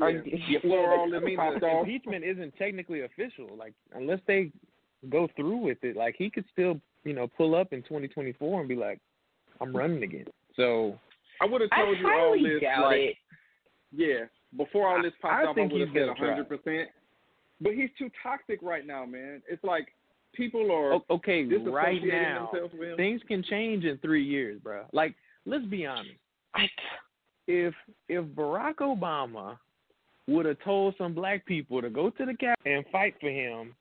Or 0.01 0.11
Yeah. 0.11 0.23
did- 0.23 0.63
Before 0.63 0.95
I 0.95 1.21
mean, 1.21 1.37
the 1.37 1.79
impeachment 1.81 2.25
isn't 2.25 2.57
technically 2.57 3.03
official. 3.03 3.49
Like, 3.57 3.75
unless 3.93 4.21
they 4.27 4.53
go 5.09 5.29
through 5.37 5.59
with 5.59 5.79
it, 5.83 5.97
like 5.97 6.15
he 6.19 6.31
could 6.31 6.45
still, 6.53 6.81
you 7.05 7.13
know, 7.13 7.29
pull 7.37 7.55
up 7.55 7.73
in 7.73 7.83
2024 7.83 8.61
and 8.61 8.69
be 8.69 8.77
like, 8.77 9.01
"I'm 9.61 9.75
running 9.75 10.03
again." 10.03 10.27
So 10.57 10.99
I 11.41 11.47
would 11.47 11.61
have 11.61 11.71
I 11.73 11.83
told 11.83 11.99
you 11.99 12.09
all 12.09 12.33
this 12.35 12.63
doubt 12.63 12.85
like 12.85 12.99
it. 12.99 13.17
yeah, 13.93 14.25
before 14.57 14.89
all 14.89 15.03
this 15.03 15.13
popped 15.21 15.35
I 15.35 15.47
off, 15.47 15.55
think 15.55 15.71
I 15.71 15.75
would 15.75 15.81
have 15.83 15.91
said 15.95 16.07
gonna 16.07 16.19
hundred 16.19 16.49
percent. 16.49 16.89
But 17.61 17.75
he's 17.75 17.91
too 17.99 18.11
toxic 18.23 18.61
right 18.63 18.87
now, 18.87 19.05
man. 19.05 19.43
It's 19.49 19.63
like 19.65 19.89
people 20.35 20.71
are 20.73 21.01
okay, 21.11 21.45
right 21.45 22.01
now, 22.05 22.51
themselves 22.53 22.75
with 22.79 22.91
him. 22.91 22.97
things 22.97 23.21
can 23.27 23.43
change 23.43 23.85
in 23.85 23.99
three 23.99 24.25
years, 24.25 24.61
bro. 24.63 24.85
Like, 24.93 25.15
let's 25.47 25.65
be 25.67 25.87
honest. 25.87 26.19
I, 26.55 26.67
if 27.47 27.75
if 28.09 28.25
Barack 28.27 28.77
Obama 28.77 29.59
would 30.29 30.47
have 30.47 30.59
told 30.63 30.95
some 30.99 31.15
black 31.15 31.45
people 31.47 31.81
to 31.81 31.89
go 31.89 32.11
to 32.11 32.27
the 32.27 32.35
cap 32.35 32.59
and 32.67 32.85
fight 32.93 33.15
for 33.21 33.31
him, 33.31 33.75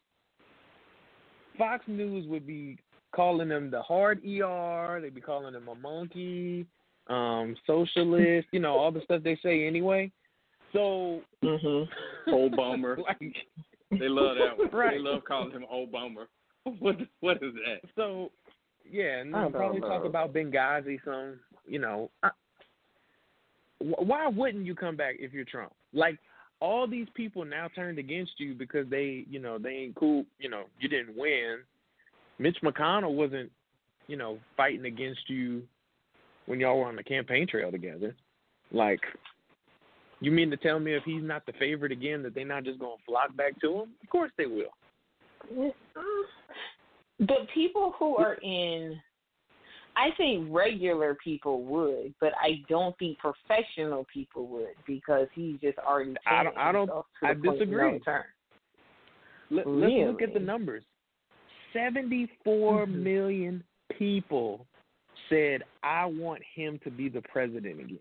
Fox 1.58 1.84
News 1.88 2.28
would 2.28 2.46
be 2.46 2.78
calling 3.16 3.50
them 3.50 3.70
the 3.72 3.82
hard 3.82 4.22
ER. 4.26 5.00
They'd 5.02 5.14
be 5.14 5.22
calling 5.22 5.54
him 5.54 5.68
a 5.68 5.76
monkey, 5.76 6.66
um, 7.08 7.56
socialist. 7.66 8.48
you 8.52 8.60
know 8.60 8.78
all 8.78 8.92
the 8.92 9.02
stuff 9.02 9.24
they 9.24 9.38
say 9.44 9.66
anyway. 9.68 10.12
So, 10.74 11.22
mm-hmm. 11.44 12.32
old 12.34 12.56
bummer. 12.56 12.98
like, 12.98 13.36
They 13.92 14.10
love 14.10 14.36
that 14.38 14.58
one. 14.58 14.90
They 14.92 15.00
love 15.00 15.24
calling 15.26 15.52
him 15.52 15.66
old 15.70 15.92
bummer. 15.92 16.28
What 16.80 16.98
what 17.22 17.38
is 17.38 17.54
that? 17.54 17.90
so 17.96 18.30
yeah, 18.90 19.20
and 19.20 19.36
I 19.36 19.44
then 19.44 19.52
don't 19.52 19.60
probably 19.60 19.82
talk 19.82 20.06
about 20.06 20.34
Benghazi. 20.34 21.00
Some, 21.06 21.40
you 21.66 21.80
know, 21.80 22.10
I, 22.24 22.30
why 23.80 24.28
wouldn't 24.28 24.66
you 24.66 24.76
come 24.76 24.96
back 24.96 25.16
if 25.20 25.34
you're 25.34 25.46
Trump? 25.46 25.74
Like 25.94 26.18
all 26.60 26.88
these 26.88 27.08
people 27.14 27.46
now 27.46 27.68
turned 27.76 28.00
against 28.00 28.34
you 28.38 28.54
because 28.54 28.88
they, 28.90 29.26
you 29.30 29.40
know, 29.40 29.58
they 29.58 29.70
ain't 29.70 29.96
cool. 29.96 30.26
You 30.40 30.50
know, 30.50 30.64
you 30.80 30.90
didn't 30.90 31.16
win. 31.16 31.60
Mitch 32.40 32.58
McConnell 32.64 33.14
wasn't, 33.14 33.52
you 34.08 34.18
know, 34.18 34.40
fighting 34.56 34.86
against 34.86 35.30
you 35.30 35.64
when 36.46 36.60
y'all 36.60 36.80
were 36.80 36.88
on 36.88 36.96
the 36.96 37.04
campaign 37.04 37.48
trail 37.48 37.72
together. 37.72 38.16
Like, 38.72 39.02
you 40.20 40.32
mean 40.32 40.50
to 40.50 40.58
tell 40.58 40.80
me 40.80 40.94
if 40.96 41.04
he's 41.04 41.24
not 41.24 41.46
the 41.46 41.54
favorite 41.54 41.92
again 41.92 42.24
that 42.24 42.34
they're 42.34 42.46
not 42.46 42.64
just 42.64 42.80
gonna 42.80 42.96
flock 43.06 43.36
back 43.36 43.60
to 43.62 43.82
him? 43.82 43.90
Of 44.02 44.10
course 44.10 44.32
they 44.38 44.46
will. 44.46 45.74
The 47.20 47.36
people 47.54 47.94
who 47.98 48.18
are 48.18 48.36
in, 48.36 49.00
I 49.98 50.12
think 50.16 50.48
regular 50.52 51.16
people 51.24 51.64
would, 51.64 52.14
but 52.22 52.32
I 52.40 52.64
don't 52.70 52.96
think 53.00 53.18
professional 53.18 54.06
people 54.14 54.46
would 54.48 54.76
because 54.86 55.28
he's 55.34 55.60
just 55.60 55.80
already. 55.80 56.14
I 56.28 56.44
don't- 56.44 56.58
I 56.58 56.72
don't- 56.72 57.06
I 57.24 57.34
disagree. 57.34 58.00
Let, 59.50 59.68
Let's 59.68 59.94
look 59.94 60.22
at 60.22 60.34
the 60.34 60.40
numbers. 60.40 60.84
Seventy-four 61.74 62.86
Mhm. 62.86 62.94
million 62.94 63.64
people 63.90 64.68
said, 65.30 65.64
"I 65.82 66.06
want 66.06 66.44
him 66.44 66.80
to 66.80 66.92
be 66.92 67.10
the 67.10 67.22
president 67.22 67.80
again." 67.80 68.00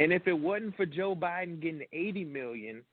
And 0.00 0.12
if 0.12 0.26
it 0.26 0.32
wasn't 0.32 0.74
for 0.76 0.86
Joe 0.86 1.14
Biden 1.14 1.60
getting 1.60 1.86
80 1.92 2.24
million, 2.24 2.84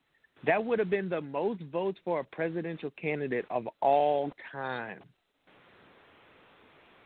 that 0.44 0.64
would 0.64 0.78
have 0.80 0.90
been 0.90 1.10
the 1.10 1.22
most 1.22 1.62
votes 1.62 1.98
for 2.04 2.20
a 2.20 2.24
presidential 2.24 2.92
candidate 2.92 3.46
of 3.50 3.68
all 3.82 4.32
time. 4.52 5.02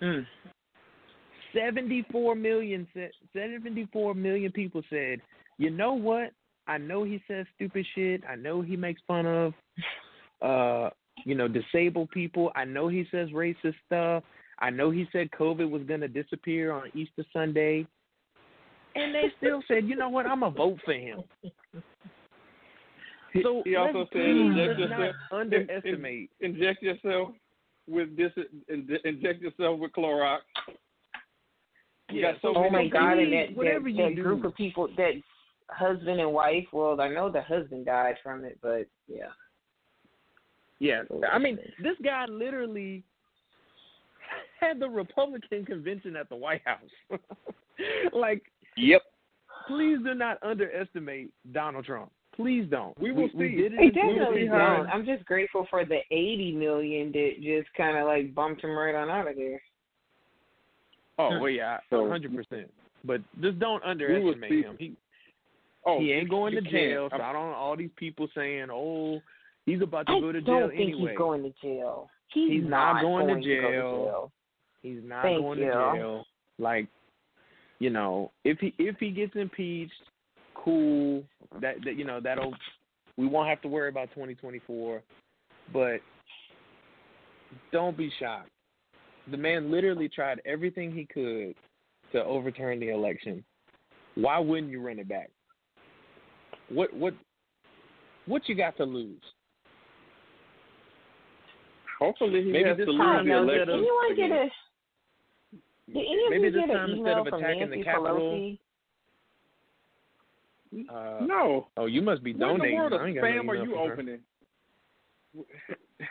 Mm. 0.03 0.25
74 1.53 2.35
million 2.35 2.87
said 2.93 3.11
74 3.31 4.15
million 4.15 4.51
people 4.51 4.81
said, 4.89 5.21
"You 5.57 5.69
know 5.69 5.93
what? 5.93 6.31
I 6.67 6.77
know 6.77 7.03
he 7.03 7.21
says 7.27 7.45
stupid 7.55 7.85
shit. 7.93 8.23
I 8.27 8.35
know 8.35 8.61
he 8.61 8.75
makes 8.75 9.01
fun 9.07 9.25
of 9.25 9.53
uh, 10.41 10.89
you 11.25 11.35
know, 11.35 11.47
disabled 11.47 12.09
people. 12.11 12.51
I 12.55 12.65
know 12.65 12.87
he 12.87 13.05
says 13.11 13.29
racist 13.29 13.75
stuff. 13.85 14.23
I 14.59 14.69
know 14.69 14.91
he 14.91 15.07
said 15.11 15.29
COVID 15.31 15.69
was 15.69 15.83
going 15.83 16.01
to 16.01 16.07
disappear 16.07 16.71
on 16.71 16.91
Easter 16.93 17.23
Sunday." 17.31 17.87
And 18.95 19.15
they 19.15 19.31
still 19.37 19.63
said, 19.67 19.85
"You 19.85 19.95
know 19.95 20.09
what? 20.09 20.25
I'm 20.25 20.41
going 20.41 20.53
to 20.53 20.57
vote 20.57 20.79
for 20.83 20.93
him." 20.93 21.23
So 23.41 23.63
he 23.65 23.75
also 23.75 24.07
said 24.13 24.21
inject 24.21 24.79
yourself 24.79 25.15
underestimate. 25.31 26.29
inject 26.41 26.83
yourself 26.83 27.29
with 27.87 28.15
this 28.15 28.31
in- 28.67 28.99
inject 29.03 29.41
yourself 29.41 29.79
with 29.79 29.91
Clorox. 29.91 30.39
You 32.09 32.21
Yeah, 32.21 32.33
got 32.33 32.41
so 32.41 32.53
so 32.53 32.65
Oh 32.65 32.69
my 32.69 32.87
God! 32.87 33.17
And 33.17 33.33
that, 33.33 33.55
whatever 33.55 33.85
that, 33.85 33.91
you 33.91 34.15
that 34.15 34.21
group 34.21 34.43
of 34.43 34.55
people, 34.55 34.87
that 34.97 35.13
husband 35.69 36.19
and 36.19 36.31
wife. 36.31 36.65
Well, 36.71 36.99
I 36.99 37.07
know 37.09 37.31
the 37.31 37.41
husband 37.41 37.85
died 37.85 38.15
from 38.21 38.45
it, 38.45 38.57
but 38.61 38.87
yeah. 39.07 39.29
Yeah, 40.79 41.03
I 41.31 41.37
mean, 41.37 41.57
this 41.81 41.95
guy 42.03 42.25
literally 42.25 43.03
had 44.59 44.79
the 44.79 44.89
Republican 44.89 45.65
convention 45.65 46.17
at 46.17 46.27
the 46.27 46.35
White 46.35 46.61
House. 46.65 47.19
like, 48.13 48.43
Yep. 48.75 49.01
please 49.67 49.99
do 50.03 50.13
not 50.13 50.39
underestimate 50.41 51.31
Donald 51.53 51.85
Trump. 51.85 52.11
Please 52.35 52.65
don't. 52.69 52.99
We 52.99 53.11
will 53.11 53.29
we, 53.35 53.49
see. 53.49 53.55
did 53.55 53.73
it 53.73 53.79
He 53.79 53.89
definitely 53.91 54.47
don't. 54.47 54.87
I'm 54.87 55.05
just 55.05 55.23
grateful 55.25 55.67
for 55.69 55.85
the 55.85 55.99
80 56.09 56.53
million 56.53 57.11
that 57.11 57.31
just 57.41 57.73
kind 57.75 57.97
of 57.97 58.05
like 58.07 58.33
bumped 58.33 58.63
him 58.63 58.71
right 58.75 58.95
on 58.95 59.09
out 59.09 59.27
of 59.27 59.35
there. 59.35 59.61
Oh, 61.19 61.29
hmm. 61.35 61.41
well, 61.41 61.49
yeah, 61.49 61.77
So- 61.89 61.97
100%. 62.05 62.65
But 63.05 63.21
just 63.41 63.59
don't 63.59 63.83
underestimate 63.83 64.65
him. 64.65 64.77
He 64.79 64.95
Oh, 65.85 65.99
he 65.99 66.13
ain't 66.13 66.29
going 66.29 66.55
to 66.55 66.61
jail. 66.61 67.09
So 67.09 67.17
I'm- 67.17 67.33
don't 67.33 67.49
know 67.51 67.55
all 67.57 67.75
these 67.75 67.91
people 67.97 68.29
saying, 68.33 68.69
"Oh, 68.71 69.21
he's 69.65 69.81
about 69.81 70.07
to 70.07 70.13
I 70.13 70.19
go 70.21 70.31
to 70.31 70.39
don't 70.39 70.59
jail 70.61 70.69
think 70.69 70.81
anyway." 70.93 71.11
he's 71.11 71.17
going 71.17 71.43
to 71.43 71.49
jail. 71.61 72.09
He's, 72.29 72.51
He's 72.51 72.63
not 72.63 73.01
going 73.01 73.27
to 73.27 73.33
go 73.35 73.41
jail. 73.41 73.61
jail. 74.05 74.31
He's 74.81 75.03
not 75.03 75.23
Thank 75.23 75.41
going 75.41 75.59
you. 75.59 75.65
to 75.65 75.71
jail. 75.71 76.25
Like, 76.57 76.87
you 77.79 77.89
know, 77.89 78.31
if 78.45 78.59
he 78.59 78.73
if 78.77 78.97
he 78.99 79.11
gets 79.11 79.35
impeached, 79.35 79.91
cool. 80.63 81.23
That 81.61 81.75
that 81.85 81.97
you 81.97 82.05
know 82.05 82.19
that'll 82.21 82.53
we 83.17 83.27
won't 83.27 83.49
have 83.49 83.61
to 83.61 83.67
worry 83.67 83.89
about 83.89 84.09
2024. 84.11 85.01
But 85.71 85.99
don't 87.71 87.95
be 87.95 88.11
shocked 88.19 88.49
the 89.29 89.37
man 89.37 89.71
literally 89.71 90.09
tried 90.09 90.41
everything 90.45 90.91
he 90.91 91.05
could 91.05 91.55
to 92.11 92.23
overturn 92.23 92.79
the 92.79 92.89
election. 92.89 93.43
Why 94.15 94.39
wouldn't 94.39 94.71
you 94.71 94.81
run 94.81 94.99
it 94.99 95.07
back? 95.07 95.29
What 96.69 96.93
what 96.93 97.13
what 98.25 98.47
you 98.47 98.55
got 98.55 98.77
to 98.77 98.83
lose? 98.83 99.21
Hopefully 101.99 102.43
he 102.43 102.51
Maybe 102.51 102.69
has 102.69 102.77
this 102.77 102.85
to 102.85 102.91
lose 102.91 103.23
the 103.23 103.29
they'll 103.29 103.43
election. 103.43 103.67
Did 103.67 103.75
anyone 103.75 104.15
get 104.15 104.31
a? 104.31 104.49
Did 105.93 105.97
any 105.97 106.25
of 106.25 106.29
Maybe 106.29 106.43
you 106.43 106.51
this 106.51 106.61
get 106.61 106.73
time 106.73 106.83
an 106.85 106.91
instead 106.91 107.11
email 107.11 107.21
of 107.21 107.27
from 107.27 107.39
attacking 107.39 107.59
Nancy 107.59 107.77
the 107.77 107.83
Capitol, 107.83 108.17
Pelosi? 108.19 108.59
Uh, 110.89 111.25
No. 111.25 111.67
Oh, 111.77 111.85
you 111.85 112.01
must 112.01 112.23
be 112.23 112.33
donating. 112.33 112.59
What 112.59 112.63
in 112.63 112.63
the 112.63 112.67
donating. 112.67 112.77
world 112.77 112.93
of 112.93 113.01
I 113.01 113.07
ain't 113.07 113.15
got 113.15 113.21
no 113.21 113.27
spam 113.27 113.47
are 113.49 113.63
you 113.63 113.75
opening? 113.75 114.19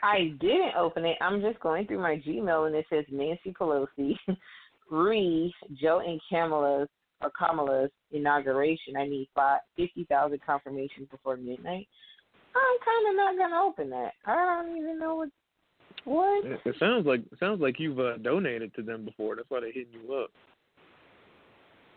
I 0.02 0.34
didn't 0.40 0.74
open 0.76 1.04
it. 1.04 1.16
I'm 1.20 1.40
just 1.40 1.60
going 1.60 1.86
through 1.86 2.00
my 2.00 2.20
Gmail 2.26 2.66
and 2.66 2.74
it 2.74 2.86
says 2.90 3.04
Nancy 3.10 3.52
Pelosi 3.58 4.16
re 4.90 5.54
Joe 5.80 6.02
and 6.04 6.20
Kamala's 6.30 6.88
or 7.22 7.30
Kamala's 7.30 7.90
inauguration. 8.10 8.96
I 8.98 9.06
need 9.06 9.28
five 9.34 9.60
fifty 9.76 10.04
thousand 10.04 10.40
confirmations 10.44 11.08
before 11.10 11.36
midnight. 11.36 11.86
I'm 12.54 12.78
kind 12.84 13.08
of 13.10 13.16
not 13.16 13.38
gonna 13.38 13.64
open 13.64 13.90
that. 13.90 14.12
I 14.26 14.62
don't 14.64 14.76
even 14.76 14.98
know 14.98 15.16
what. 15.16 15.28
What? 16.04 16.44
It 16.44 16.60
it 16.64 16.74
sounds 16.80 17.06
like 17.06 17.20
it 17.20 17.38
sounds 17.38 17.60
like 17.60 17.78
you've 17.78 18.00
uh, 18.00 18.16
donated 18.18 18.74
to 18.74 18.82
them 18.82 19.04
before. 19.04 19.36
That's 19.36 19.48
why 19.50 19.60
they're 19.60 19.72
hitting 19.72 19.92
you 19.92 20.14
up. 20.14 20.30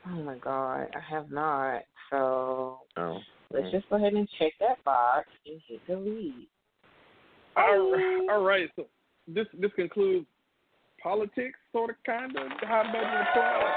Oh 0.07 0.23
my 0.23 0.37
god, 0.37 0.87
I 0.95 0.99
have 1.09 1.31
not. 1.31 1.81
So 2.11 2.79
Oh, 2.97 3.19
let's 3.51 3.71
just 3.71 3.89
go 3.89 3.95
ahead 3.95 4.13
and 4.13 4.27
check 4.37 4.53
that 4.59 4.83
box 4.83 5.27
and 5.45 5.59
hit 5.67 5.85
delete. 5.87 6.47
All 7.57 7.91
right, 7.91 8.27
all 8.31 8.43
right. 8.43 8.69
So 8.75 8.85
this 9.27 9.47
this 9.59 9.71
concludes 9.75 10.27
politics, 11.01 11.57
sort 11.71 11.91
of, 11.91 11.95
kind 12.05 12.35
of. 12.35 12.47
How 12.67 12.81
about 12.81 12.93
the 12.93 13.17
report? 13.17 13.71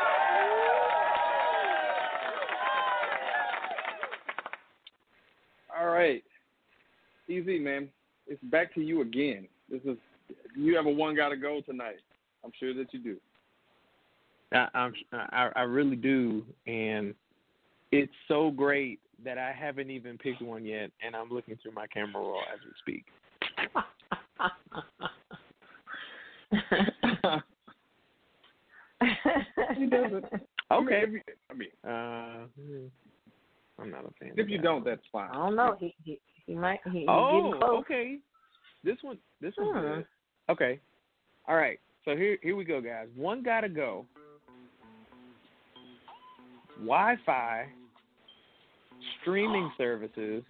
All 5.79 5.89
right, 5.89 6.25
easy 7.29 7.59
man. 7.59 7.89
It's 8.27 8.43
back 8.45 8.75
to 8.75 8.81
you 8.81 9.01
again. 9.01 9.47
This 9.71 9.81
is 9.85 9.97
you 10.55 10.77
have 10.77 10.87
a 10.87 10.91
one 10.91 11.17
got 11.17 11.31
to 11.31 11.37
go 11.37 11.63
tonight. 11.65 12.01
I'm 12.45 12.53
sure 12.59 12.75
that 12.75 12.93
you 12.93 13.01
do. 13.01 13.17
I, 14.53 14.69
I'm 14.75 14.95
I, 15.13 15.51
I 15.57 15.63
really 15.63 15.97
do, 15.97 16.45
and 16.67 17.15
it's 17.93 18.13
so 18.29 18.51
great 18.51 19.01
that 19.25 19.37
I 19.39 19.53
haven't 19.53 19.91
even 19.91 20.17
picked 20.19 20.41
one 20.43 20.65
yet, 20.65 20.91
and 21.05 21.15
I'm 21.17 21.29
looking 21.31 21.59
through 21.63 21.73
my 21.73 21.87
camera 21.87 22.23
roll 22.23 22.41
as 22.53 22.61
we 22.65 22.73
speak. 22.81 23.05
He 29.77 29.87
doesn't. 29.87 30.25
Okay. 30.71 31.03
If 31.07 31.11
you, 31.13 31.21
I 31.51 31.55
mean, 31.55 31.69
Uh, 31.85 32.47
hmm, 32.61 32.87
I'm 33.79 33.91
not 33.91 34.05
a 34.05 34.11
fan. 34.19 34.33
if 34.37 34.49
you 34.49 34.59
that 34.59 34.63
don't, 34.65 34.85
that's 34.85 35.03
fine. 35.11 35.31
I 35.31 35.35
don't 35.35 35.57
know. 35.57 35.77
He 35.79 35.95
he, 36.05 36.21
he 36.47 36.55
might. 36.55 36.81
He, 36.85 37.01
he's 37.01 37.07
Oh, 37.09 37.43
getting 37.43 37.61
close. 37.61 37.81
okay. 37.81 38.19
This 38.85 38.97
one, 39.03 39.19
this 39.41 39.55
one's 39.59 39.73
Hmm. 39.75 39.81
good. 39.81 40.07
Okay. 40.51 40.81
All 41.47 41.57
right. 41.57 41.79
So 42.05 42.17
here, 42.17 42.39
here 42.43 42.57
we 42.57 42.65
go, 42.65 42.81
guys. 42.81 43.09
One 43.17 43.43
gotta 43.43 43.69
go. 43.69 44.07
Wi-Fi, 46.79 47.67
streaming 49.21 49.71
services, 49.77 50.43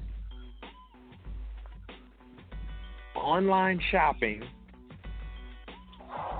online 3.14 3.80
shopping, 3.90 4.42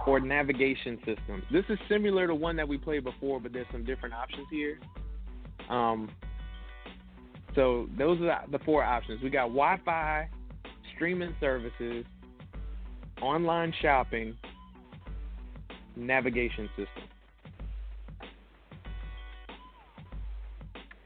or 0.07 0.21
navigation 0.21 0.99
systems. 1.05 1.43
This 1.53 1.65
is 1.69 1.79
similar 1.89 2.27
to 2.27 2.35
one 2.35 2.57
that 2.57 2.67
we 2.67 2.79
played 2.79 3.05
before, 3.05 3.41
but 3.41 3.53
there's 3.53 3.67
some 3.73 3.85
different 3.85 4.15
options 4.15 4.47
here. 4.51 4.79
Um, 5.69 6.11
so 7.55 7.89
those 7.99 8.21
are 8.21 8.45
the 8.51 8.59
four 8.61 8.85
options. 8.85 9.23
We 9.23 9.31
got 9.31 9.49
Wi-Fi, 9.49 10.29
streaming 10.95 11.35
services, 11.41 12.05
online 13.21 13.73
shopping, 13.83 14.37
navigation 15.97 16.69
system. 16.77 17.05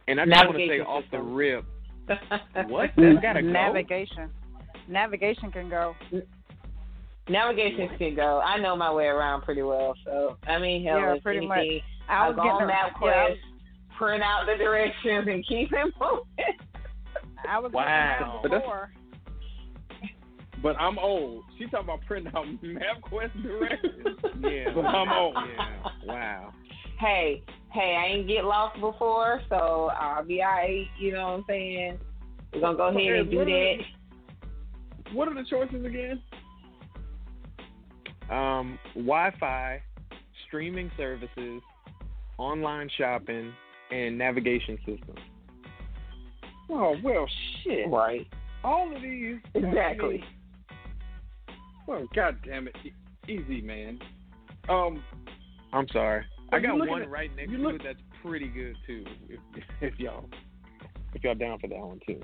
And 0.09 0.21
I 0.21 0.25
just 0.27 0.37
want 0.47 0.53
to 0.53 0.67
say 0.67 0.79
Navigation 0.79 0.87
off 0.87 1.05
the 1.11 1.21
rip, 1.21 1.65
what? 2.69 2.91
That's 2.97 3.23
gotta 3.23 3.43
go. 3.43 3.49
Navigation. 3.49 4.31
Navigation 4.89 5.51
can 5.53 5.69
go. 5.71 5.95
Navigation 7.29 7.89
can 7.99 8.15
go. 8.17 8.41
I 8.45 8.59
know 8.59 8.75
my 8.77 8.93
way 8.93 9.07
around 9.07 9.43
pretty 9.43 9.63
well, 9.63 9.95
so 10.05 10.37
I 10.47 10.59
mean, 10.59 10.85
hell, 10.85 10.99
Yeah, 10.99 11.15
pretty 11.23 11.47
anything, 11.47 11.49
much. 11.77 11.83
I 12.09 12.15
I'll 12.17 12.29
was 12.33 12.37
go 12.37 12.43
getting 12.43 12.63
on 12.63 12.71
a- 12.71 12.73
MapQuest, 12.73 13.29
yeah, 13.37 13.97
print 13.97 14.23
out 14.25 14.47
the 14.47 14.57
directions, 14.57 15.29
and 15.29 15.47
keep 15.47 15.73
it 15.73 15.95
moving. 16.01 16.59
I 17.49 17.59
was 17.61 17.71
Wow. 17.73 18.41
getting 18.43 18.59
before. 18.59 18.91
But 20.63 20.77
I'm 20.81 20.99
old. 20.99 21.45
She 21.59 21.65
talking 21.67 21.81
about 21.81 22.01
printing 22.07 22.33
out 22.37 22.47
MapQuest 22.63 23.43
directions. 23.43 24.19
Yeah. 24.41 24.73
But 24.75 24.85
I'm 24.85 25.11
old. 25.13 25.37
Yeah. 25.57 25.89
Wow. 26.05 26.53
hey, 27.01 27.43
hey, 27.73 27.97
I 27.97 28.13
ain't 28.15 28.29
get 28.29 28.45
lost 28.45 28.79
before, 28.81 29.41
so 29.49 29.91
I'll 29.99 30.25
be 30.25 30.41
alright. 30.43 30.87
You 30.99 31.13
know 31.13 31.25
what 31.25 31.33
I'm 31.39 31.45
saying? 31.49 31.99
We're 32.53 32.61
gonna 32.61 32.77
go 32.77 32.89
ahead 32.89 33.13
and 33.21 33.31
do 33.31 33.39
What 33.39 33.49
are 33.49 33.51
that. 33.51 33.79
the- 35.11 35.15
What 35.17 35.29
are 35.29 35.35
the 35.35 35.45
choices 35.49 35.85
again? 35.85 36.23
Um, 38.31 38.79
Wi-Fi, 38.95 39.83
streaming 40.47 40.91
services, 40.97 41.61
online 42.39 42.89
shopping, 42.97 43.53
and 43.91 44.17
navigation 44.17 44.79
system. 44.87 45.17
Oh 46.71 46.97
well, 47.03 47.27
shit. 47.63 47.89
Right. 47.89 48.27
All 48.65 48.95
of 48.95 49.03
these. 49.03 49.37
Exactly. 49.55 50.25
Well, 51.87 52.07
god 52.15 52.39
damn 52.45 52.69
it, 52.69 52.77
E- 52.85 52.93
easy 53.29 53.61
man. 53.61 53.99
Um, 54.69 55.03
I'm 55.73 55.89
sorry. 55.89 56.25
But 56.53 56.59
I 56.59 56.61
got 56.61 56.79
one 56.87 57.03
at- 57.03 57.11
right 57.11 57.35
next 57.35 57.51
you 57.51 57.57
to 57.57 57.63
look- 57.63 57.75
it 57.77 57.83
that's 57.83 58.03
pretty 58.23 58.49
good 58.49 58.77
too. 58.87 59.05
If, 59.29 59.41
if 59.81 59.99
y'all, 59.99 60.29
if 61.15 61.25
y'all 61.25 61.35
down 61.35 61.59
for 61.59 61.67
that 61.69 61.79
one 61.79 61.99
too. 62.07 62.21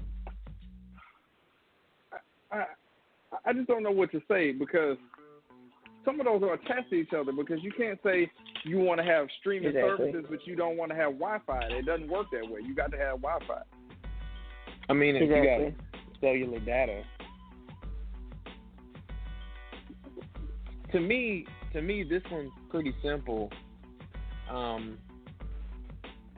I 2.52 2.64
I 3.44 3.52
just 3.52 3.66
don't 3.68 3.82
know 3.82 3.90
what 3.90 4.10
to 4.12 4.20
say 4.28 4.52
because 4.52 4.96
some 6.04 6.20
of 6.20 6.26
those 6.26 6.42
are 6.42 6.54
attached 6.54 6.90
to 6.90 6.96
each 6.96 7.12
other 7.12 7.32
because 7.32 7.62
you 7.62 7.72
can't 7.76 7.98
say 8.02 8.30
you 8.64 8.78
want 8.78 8.98
to 9.00 9.04
have 9.04 9.26
streaming 9.40 9.68
Exactly. 9.74 10.12
services 10.12 10.26
but 10.30 10.46
you 10.46 10.56
don't 10.56 10.76
want 10.76 10.90
to 10.90 10.96
have 10.96 11.12
Wi-Fi. 11.18 11.60
It 11.70 11.84
doesn't 11.86 12.08
work 12.08 12.26
that 12.32 12.48
way. 12.50 12.60
You 12.62 12.74
got 12.74 12.90
to 12.92 12.98
have 12.98 13.20
Wi-Fi. 13.22 13.62
I 14.88 14.92
mean, 14.94 15.16
if 15.16 15.22
Exactly. 15.22 15.46
you 15.66 15.70
got 15.70 16.20
cellular 16.20 16.60
data. 16.60 17.02
To 20.92 21.00
me, 21.00 21.46
to 21.74 21.82
me, 21.82 22.02
this 22.02 22.22
one's 22.30 22.50
pretty 22.70 22.94
simple. 23.02 23.50
Um, 24.50 24.98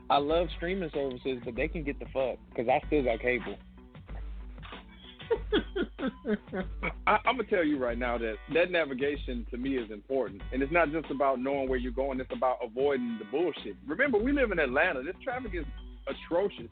I 0.09 0.17
love 0.17 0.47
streaming 0.57 0.89
services, 0.93 1.39
but 1.45 1.55
they 1.55 1.67
can 1.67 1.83
get 1.83 1.99
the 1.99 2.05
fuck 2.13 2.37
because 2.49 2.67
I 2.67 2.85
still 2.87 3.03
got 3.03 3.21
cable. 3.21 3.55
I, 7.07 7.17
I'm 7.25 7.37
gonna 7.37 7.43
tell 7.49 7.63
you 7.63 7.77
right 7.77 7.97
now 7.97 8.17
that 8.17 8.35
that 8.53 8.71
navigation 8.71 9.45
to 9.51 9.57
me 9.57 9.77
is 9.77 9.89
important, 9.91 10.41
and 10.51 10.61
it's 10.61 10.71
not 10.71 10.91
just 10.91 11.09
about 11.09 11.39
knowing 11.39 11.69
where 11.69 11.79
you're 11.79 11.93
going. 11.93 12.19
It's 12.19 12.31
about 12.35 12.57
avoiding 12.61 13.19
the 13.19 13.25
bullshit. 13.25 13.75
Remember, 13.87 14.17
we 14.17 14.33
live 14.33 14.51
in 14.51 14.59
Atlanta. 14.59 15.01
This 15.03 15.15
traffic 15.23 15.51
is 15.53 15.65
atrocious, 16.07 16.67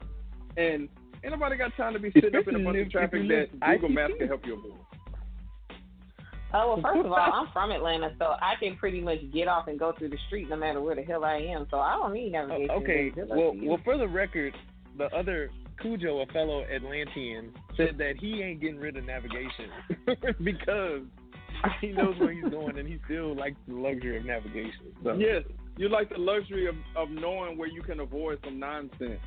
and 0.56 0.88
ain't 1.24 1.32
nobody 1.32 1.56
got 1.56 1.74
time 1.76 1.94
to 1.94 1.98
be 1.98 2.10
sitting 2.12 2.34
up 2.34 2.46
in 2.48 2.56
a 2.56 2.58
bunch 2.58 2.78
of 2.78 2.90
traffic 2.90 3.26
that 3.28 3.48
Google 3.60 3.88
Maps 3.88 4.14
can 4.18 4.28
help 4.28 4.44
you 4.44 4.58
avoid. 4.58 4.89
Oh 6.52 6.74
well, 6.74 6.82
first 6.82 7.06
of 7.06 7.12
all, 7.12 7.18
I'm 7.34 7.52
from 7.52 7.70
Atlanta, 7.70 8.14
so 8.18 8.34
I 8.40 8.54
can 8.60 8.76
pretty 8.76 9.00
much 9.00 9.18
get 9.32 9.48
off 9.48 9.68
and 9.68 9.78
go 9.78 9.92
through 9.96 10.10
the 10.10 10.18
street 10.26 10.48
no 10.48 10.56
matter 10.56 10.80
where 10.80 10.96
the 10.96 11.02
hell 11.02 11.24
I 11.24 11.36
am. 11.36 11.66
So 11.70 11.78
I 11.78 11.94
don't 11.94 12.12
need 12.12 12.34
oh, 12.34 12.46
navigation. 12.46 12.70
Oh, 12.70 12.82
okay, 12.82 13.12
well, 13.28 13.52
well, 13.62 13.80
for 13.84 13.96
the 13.96 14.08
record, 14.08 14.54
the 14.98 15.06
other 15.16 15.50
Khujoe, 15.82 16.28
a 16.28 16.32
fellow 16.32 16.64
Atlantean, 16.64 17.52
said 17.76 17.96
that 17.98 18.14
he 18.20 18.42
ain't 18.42 18.60
getting 18.60 18.78
rid 18.78 18.96
of 18.96 19.04
navigation 19.04 19.70
because 20.44 21.02
he 21.80 21.88
knows 21.88 22.18
where 22.18 22.32
he's 22.32 22.50
going 22.50 22.78
and 22.78 22.88
he 22.88 22.98
still 23.04 23.34
likes 23.36 23.56
the 23.68 23.74
luxury 23.74 24.18
of 24.18 24.24
navigation. 24.24 24.92
So. 25.02 25.14
Yes, 25.14 25.44
you 25.76 25.88
like 25.88 26.10
the 26.10 26.18
luxury 26.18 26.66
of, 26.66 26.74
of 26.96 27.10
knowing 27.10 27.56
where 27.56 27.68
you 27.68 27.82
can 27.82 28.00
avoid 28.00 28.38
some 28.44 28.58
nonsense. 28.58 29.20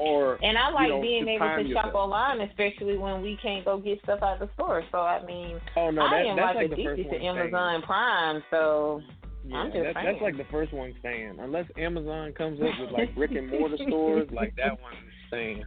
Or 0.00 0.38
And 0.42 0.56
I 0.56 0.70
like 0.70 0.88
you 0.88 0.94
know, 0.94 1.02
being 1.02 1.28
able 1.28 1.46
to 1.62 1.72
shop 1.74 1.94
online, 1.94 2.40
especially 2.40 2.96
when 2.96 3.20
we 3.20 3.36
can't 3.42 3.64
go 3.66 3.78
get 3.78 4.00
stuff 4.02 4.20
out 4.22 4.40
of 4.40 4.48
the 4.48 4.54
store. 4.54 4.82
So 4.90 4.98
I 4.98 5.22
mean, 5.26 5.60
Oh 5.76 5.90
no, 5.90 6.02
I 6.02 6.10
that, 6.22 6.26
am 6.26 6.36
that's 6.36 6.56
like, 6.56 6.70
like 6.70 6.78
addicted 6.78 7.10
to 7.10 7.16
Amazon. 7.22 7.82
Prime. 7.82 8.42
So 8.50 9.02
Yeah, 9.44 9.56
I'm 9.58 9.72
just 9.72 9.84
that, 9.84 9.94
that's 10.02 10.22
like 10.22 10.38
the 10.38 10.46
first 10.50 10.72
one 10.72 10.94
staying. 11.00 11.36
Unless 11.38 11.66
Amazon 11.76 12.32
comes 12.32 12.60
up 12.60 12.72
with 12.80 12.90
like 12.92 13.14
brick 13.14 13.32
and 13.32 13.50
mortar 13.50 13.76
stores, 13.86 14.28
like 14.32 14.56
that 14.56 14.80
one 14.80 14.94
is 14.94 15.12
staying. 15.28 15.64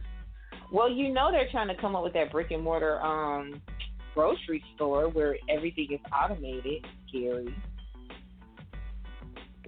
well, 0.72 0.90
you 0.90 1.12
know 1.12 1.30
they're 1.30 1.50
trying 1.52 1.68
to 1.68 1.76
come 1.80 1.94
up 1.94 2.02
with 2.02 2.14
that 2.14 2.32
brick 2.32 2.50
and 2.50 2.62
mortar 2.64 3.00
um 3.02 3.62
grocery 4.14 4.62
store 4.74 5.08
where 5.10 5.36
everything 5.48 5.88
is 5.92 6.00
automated, 6.12 6.84
Gary. 7.12 7.54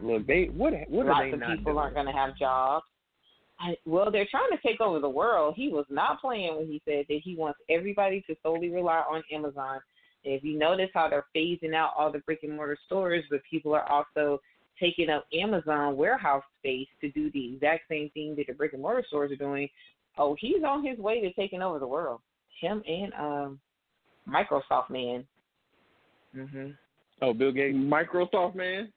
Look, 0.03 0.27
they 0.27 0.47
what 0.53 0.73
what 0.89 1.07
Lots 1.07 1.21
are 1.21 1.27
they 1.29 1.33
of 1.35 1.41
not 1.41 1.57
people 1.57 1.73
doing? 1.73 1.83
aren't 1.83 1.95
going 1.95 2.07
to 2.07 2.13
have 2.13 2.37
jobs. 2.37 2.85
I, 3.59 3.77
well, 3.87 4.11
they're 4.11 4.29
trying 4.31 4.51
to 4.51 4.59
take 4.67 4.81
over 4.81 5.01
the 5.01 5.09
world. 5.09 5.55
He 5.57 5.69
was 5.69 5.87
not 5.89 6.21
playing 6.21 6.57
when 6.57 6.67
he 6.67 6.83
said 6.85 7.07
that 7.09 7.21
he 7.25 7.37
wants 7.37 7.59
everybody 7.71 8.23
to 8.27 8.37
solely 8.43 8.71
rely 8.71 9.03
on 9.11 9.23
Amazon. 9.33 9.81
If 10.25 10.45
you 10.45 10.59
notice 10.59 10.91
how 10.93 11.09
they're 11.09 11.27
phasing 11.35 11.75
out 11.75 11.93
all 11.97 12.13
the 12.13 12.19
brick 12.21 12.41
and 12.43 12.57
mortar 12.57 12.77
stores, 12.87 13.25
but 13.31 13.41
people 13.49 13.75
are 13.75 13.89
also 13.91 14.41
taking 14.79 15.09
up 15.09 15.27
Amazon 15.33 15.97
warehouse 15.97 16.43
space 16.59 16.89
to 17.01 17.11
do 17.13 17.31
the 17.31 17.55
exact 17.55 17.85
same 17.89 18.11
thing 18.11 18.35
that 18.37 18.47
the 18.47 18.53
brick 18.53 18.73
and 18.73 18.83
mortar 18.83 19.05
stores 19.07 19.33
are 19.33 19.37
doing. 19.37 19.69
Oh, 20.19 20.37
he's 20.39 20.63
on 20.67 20.85
his 20.85 20.99
way 20.99 21.21
to 21.21 21.33
taking 21.33 21.63
over 21.63 21.79
the 21.79 21.87
world. 21.87 22.21
Him 22.61 22.83
and 22.87 23.13
um 23.15 23.61
Microsoft 24.29 24.91
man. 24.91 25.27
Mhm. 26.35 26.77
Oh, 27.23 27.33
Bill 27.33 27.53
Gates. 27.53 27.77
Microsoft 27.77 28.55
man. 28.55 28.93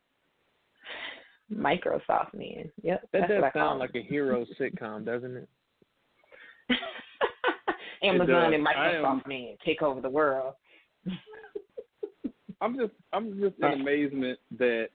Microsoft 1.54 2.34
man. 2.34 2.70
Yep. 2.84 3.10
That 3.14 3.28
does 3.28 3.44
sound 3.54 3.80
like 3.80 3.96
a 3.96 4.02
hero 4.02 4.46
sitcom, 4.60 5.06
doesn't 5.06 5.36
it? 5.38 5.50
Amazon 8.04 8.28
does. 8.28 8.54
and 8.54 8.68
I 8.68 8.92
am- 8.94 9.04
Microsoft 9.04 9.28
man 9.28 9.56
take 9.66 9.82
over 9.82 10.02
the 10.02 10.10
world. 10.10 10.54
I'm 12.62 12.76
just 12.78 12.92
I'm 13.14 13.40
just 13.40 13.56
in 13.60 13.82
amazement 13.82 14.38
that 14.58 14.88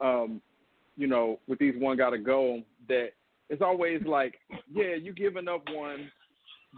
um 0.00 0.40
you 0.96 1.06
know 1.06 1.38
with 1.48 1.58
these 1.60 1.74
one 1.78 1.96
gotta 1.96 2.18
go 2.18 2.62
that 2.88 3.10
it's 3.48 3.62
always 3.62 4.02
like 4.04 4.34
yeah 4.72 4.94
you 5.00 5.12
giving 5.12 5.46
up 5.46 5.62
one 5.72 6.10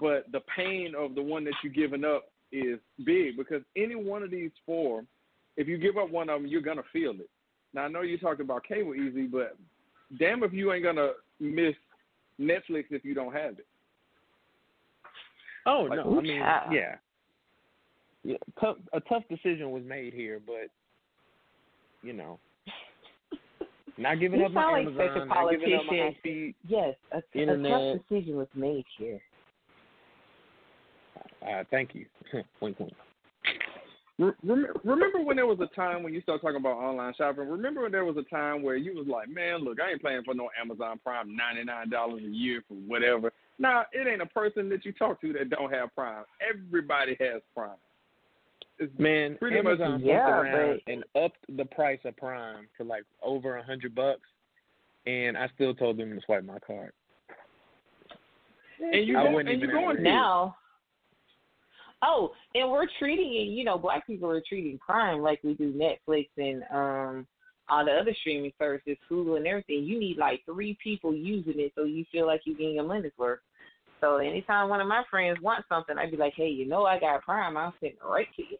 but 0.01 0.27
the 0.33 0.41
pain 0.55 0.93
of 0.99 1.15
the 1.15 1.23
one 1.23 1.45
that 1.45 1.55
you 1.63 1.71
giving 1.71 2.05
up 2.05 2.27
is 2.53 2.79
big 3.07 3.37
because 3.39 3.63
any 3.75 3.95
one 3.95 4.23
of 4.23 4.31
these 4.31 4.51
four 4.67 5.03
if 5.57 5.67
you 5.67 5.79
give 5.79 5.97
up 5.97 6.11
one 6.11 6.29
of 6.29 6.43
them 6.43 6.47
you're 6.51 6.61
gonna 6.61 6.83
feel 6.93 7.13
it 7.13 7.31
now 7.75 7.83
I 7.83 7.89
know 7.89 8.03
you 8.03 8.19
talked 8.19 8.41
about 8.41 8.65
cable 8.65 8.95
easy 8.95 9.27
but 9.27 9.57
damn 10.19 10.43
if 10.43 10.53
you 10.53 10.73
ain't 10.73 10.85
gonna 10.85 11.11
miss 11.41 11.75
Netflix 12.41 12.85
if 12.91 13.05
you 13.05 13.15
don't 13.15 13.33
have 13.33 13.59
it 13.59 13.67
Oh 15.67 15.87
Like, 15.89 15.97
no, 15.97 16.19
I 16.19 16.21
mean, 16.21 16.37
yeah. 16.37 16.71
yeah, 16.71 16.95
yeah. 18.23 18.37
Tough, 18.61 18.77
a 18.93 19.01
tough 19.01 19.23
decision 19.29 19.71
was 19.71 19.83
made 19.85 20.13
here, 20.13 20.41
but 20.45 20.69
you 22.03 22.13
know, 22.13 22.39
not 23.97 24.21
giving 24.21 24.41
You 24.41 24.47
up 24.47 24.53
my 24.53 24.63
sound 24.63 24.87
like 24.87 24.97
such 24.97 25.17
a 25.17 25.21
Amazon, 25.21 25.29
not 25.29 25.51
giving 25.51 25.75
up 25.75 25.85
my 25.87 25.93
politician. 25.93 26.19
speed. 26.21 26.55
Yes, 26.67 26.95
a, 27.13 27.19
a 27.41 27.69
tough 27.69 28.03
decision 28.09 28.37
was 28.37 28.49
made 28.55 28.85
here. 28.99 29.21
Uh, 31.47 31.65
thank 31.71 31.95
you. 31.95 32.07
wink, 32.61 32.79
wink. 32.79 32.93
Re- 34.19 34.33
Remember 34.85 35.23
when 35.25 35.37
there 35.37 35.47
was 35.47 35.59
a 35.61 35.67
time 35.75 36.03
when 36.05 36.15
you 36.15 36.21
started 36.21 36.41
talking 36.43 36.57
about 36.59 36.77
online 36.77 37.15
shopping? 37.19 37.49
Remember 37.49 37.83
when 37.83 37.91
there 37.93 38.05
was 38.05 38.17
a 38.17 38.23
time 38.35 38.63
where 38.63 38.77
you 38.77 38.95
was 38.95 39.09
like, 39.09 39.29
"Man, 39.29 39.59
look, 39.65 39.79
I 39.81 39.91
ain't 39.91 40.03
paying 40.05 40.23
for 40.23 40.35
no 40.35 40.51
Amazon 40.61 41.01
Prime, 41.03 41.35
ninety 41.35 41.65
nine 41.65 41.91
dollars 41.91 42.23
a 42.23 42.29
year 42.29 42.63
for 42.69 42.75
whatever." 42.75 43.33
Now, 43.59 43.87
it 43.93 44.07
ain't 44.07 44.23
a 44.23 44.27
person 44.27 44.69
that 44.69 44.85
you 44.85 44.93
talk 44.93 45.21
to 45.23 45.33
that 45.33 45.51
don't 45.51 45.73
have 45.73 45.93
Prime. 45.97 46.25
Everybody 46.49 47.17
has 47.21 47.43
Prime. 47.57 47.77
It's 48.79 48.97
Man, 48.99 49.37
Pretty 49.39 49.57
much- 49.63 49.81
Amazon 49.81 49.93
fucked 50.01 50.05
Yeah, 50.05 50.41
around 50.41 50.81
and 50.87 51.05
upped 51.17 51.45
the 51.57 51.65
price 51.65 52.01
of 52.05 52.17
Prime 52.17 52.69
to 52.79 52.85
like 52.85 53.05
over 53.23 53.57
a 53.57 53.63
hundred 53.65 53.95
bucks, 53.97 54.29
and 55.07 55.37
I 55.37 55.49
still 55.57 55.75
told 55.75 55.97
them 55.97 56.15
to 56.15 56.21
swipe 56.25 56.45
my 56.45 56.59
card. 56.61 56.93
and 58.81 59.07
you 59.07 59.19
I 59.19 59.25
go, 59.25 59.31
wouldn't 59.33 59.49
and 59.51 59.61
you 59.61 59.69
even 59.69 59.77
going 59.77 59.97
ask. 59.97 59.99
to 59.99 60.03
Now, 60.03 60.57
oh, 62.05 62.33
and 62.55 62.71
we're 62.71 62.87
treating 62.99 63.35
it. 63.35 63.49
You 63.53 63.65
know, 63.65 63.79
black 63.79 64.07
people 64.07 64.31
are 64.31 64.43
treating 64.49 64.79
Prime 64.79 65.21
like 65.21 65.41
we 65.43 65.55
do 65.55 65.73
Netflix 65.73 66.29
and 66.37 66.63
um 66.71 67.27
all 67.69 67.85
the 67.85 67.93
other 67.93 68.15
streaming 68.21 68.53
services, 68.59 68.97
Hulu 69.11 69.39
and 69.39 69.47
everything. 69.47 69.85
You 69.85 69.99
need 69.99 70.19
like 70.19 70.43
three 70.45 70.77
people 70.83 71.15
using 71.15 71.55
it 71.57 71.73
so 71.75 71.85
you 71.85 72.05
feel 72.13 72.27
like 72.27 72.43
you're 72.45 72.57
getting 72.57 72.75
your 72.75 72.85
money's 72.85 73.13
worth. 73.17 73.41
So 74.01 74.19
anytime 74.19 74.69
one 74.69 74.83
of 74.83 74.87
my 74.87 75.03
friends 75.11 75.39
wants 75.41 75.67
something, 75.69 75.97
I'd 75.97 76.11
be 76.11 76.19
like, 76.19 76.35
"Hey, 76.37 76.49
you 76.49 76.67
know, 76.67 76.85
I 76.85 77.01
got 77.01 77.23
Prime. 77.23 77.57
I'll 77.57 77.75
send 77.81 77.93
it 77.93 77.99
right 78.05 78.29
to 78.37 78.43
you." 78.43 78.59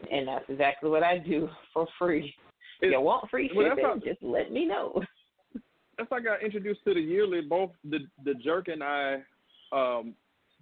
and 0.10 0.26
that's 0.26 0.44
exactly 0.48 0.90
what 0.90 1.02
I 1.02 1.18
do 1.18 1.48
for 1.72 1.86
free. 1.98 2.34
It- 2.80 2.90
you 2.90 3.00
want 3.00 3.30
free 3.30 3.50
well, 3.54 3.68
shipping? 3.68 3.84
that's 3.84 4.04
just 4.04 4.22
let 4.22 4.50
me 4.50 4.66
know. 4.66 5.00
that's 5.96 6.10
how 6.10 6.16
I 6.16 6.20
got 6.20 6.42
introduced 6.42 6.80
to 6.84 6.94
the 6.94 7.00
yearly. 7.00 7.40
Both 7.40 7.70
the 7.84 8.00
the 8.24 8.34
jerk 8.34 8.68
and 8.68 8.82
I, 8.82 9.22
um, 9.72 10.14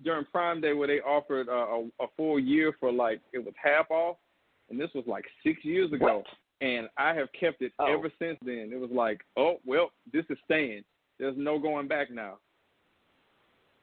during 0.02 0.24
Prime 0.32 0.60
Day, 0.60 0.72
where 0.72 0.88
they 0.88 1.00
offered 1.00 1.48
uh, 1.48 1.52
a, 1.52 2.04
a 2.04 2.06
full 2.16 2.38
year 2.38 2.72
for 2.80 2.92
like 2.92 3.20
it 3.32 3.44
was 3.44 3.54
half 3.62 3.90
off, 3.90 4.16
and 4.70 4.80
this 4.80 4.90
was 4.94 5.04
like 5.06 5.24
six 5.44 5.64
years 5.64 5.92
ago. 5.92 6.18
What? 6.18 6.26
And 6.60 6.88
I 6.96 7.12
have 7.14 7.28
kept 7.38 7.60
it 7.62 7.72
Oh. 7.80 7.92
ever 7.92 8.10
since 8.20 8.38
then. 8.44 8.70
It 8.72 8.78
was 8.78 8.90
like, 8.92 9.20
oh 9.36 9.56
well, 9.66 9.90
this 10.12 10.24
is 10.30 10.38
staying. 10.44 10.82
There's 11.18 11.36
no 11.36 11.58
going 11.58 11.88
back 11.88 12.10
now. 12.10 12.38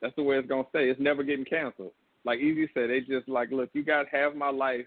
That's 0.01 0.15
the 0.15 0.23
way 0.23 0.37
it's 0.37 0.47
gonna 0.47 0.63
stay. 0.69 0.89
It's 0.89 0.99
never 0.99 1.23
getting 1.23 1.45
canceled. 1.45 1.91
Like 2.25 2.39
Easy 2.39 2.69
said, 2.73 2.89
they 2.89 3.01
just 3.01 3.27
like, 3.27 3.49
look, 3.51 3.69
you 3.73 3.83
got 3.83 4.07
half 4.09 4.33
my 4.35 4.49
life 4.49 4.85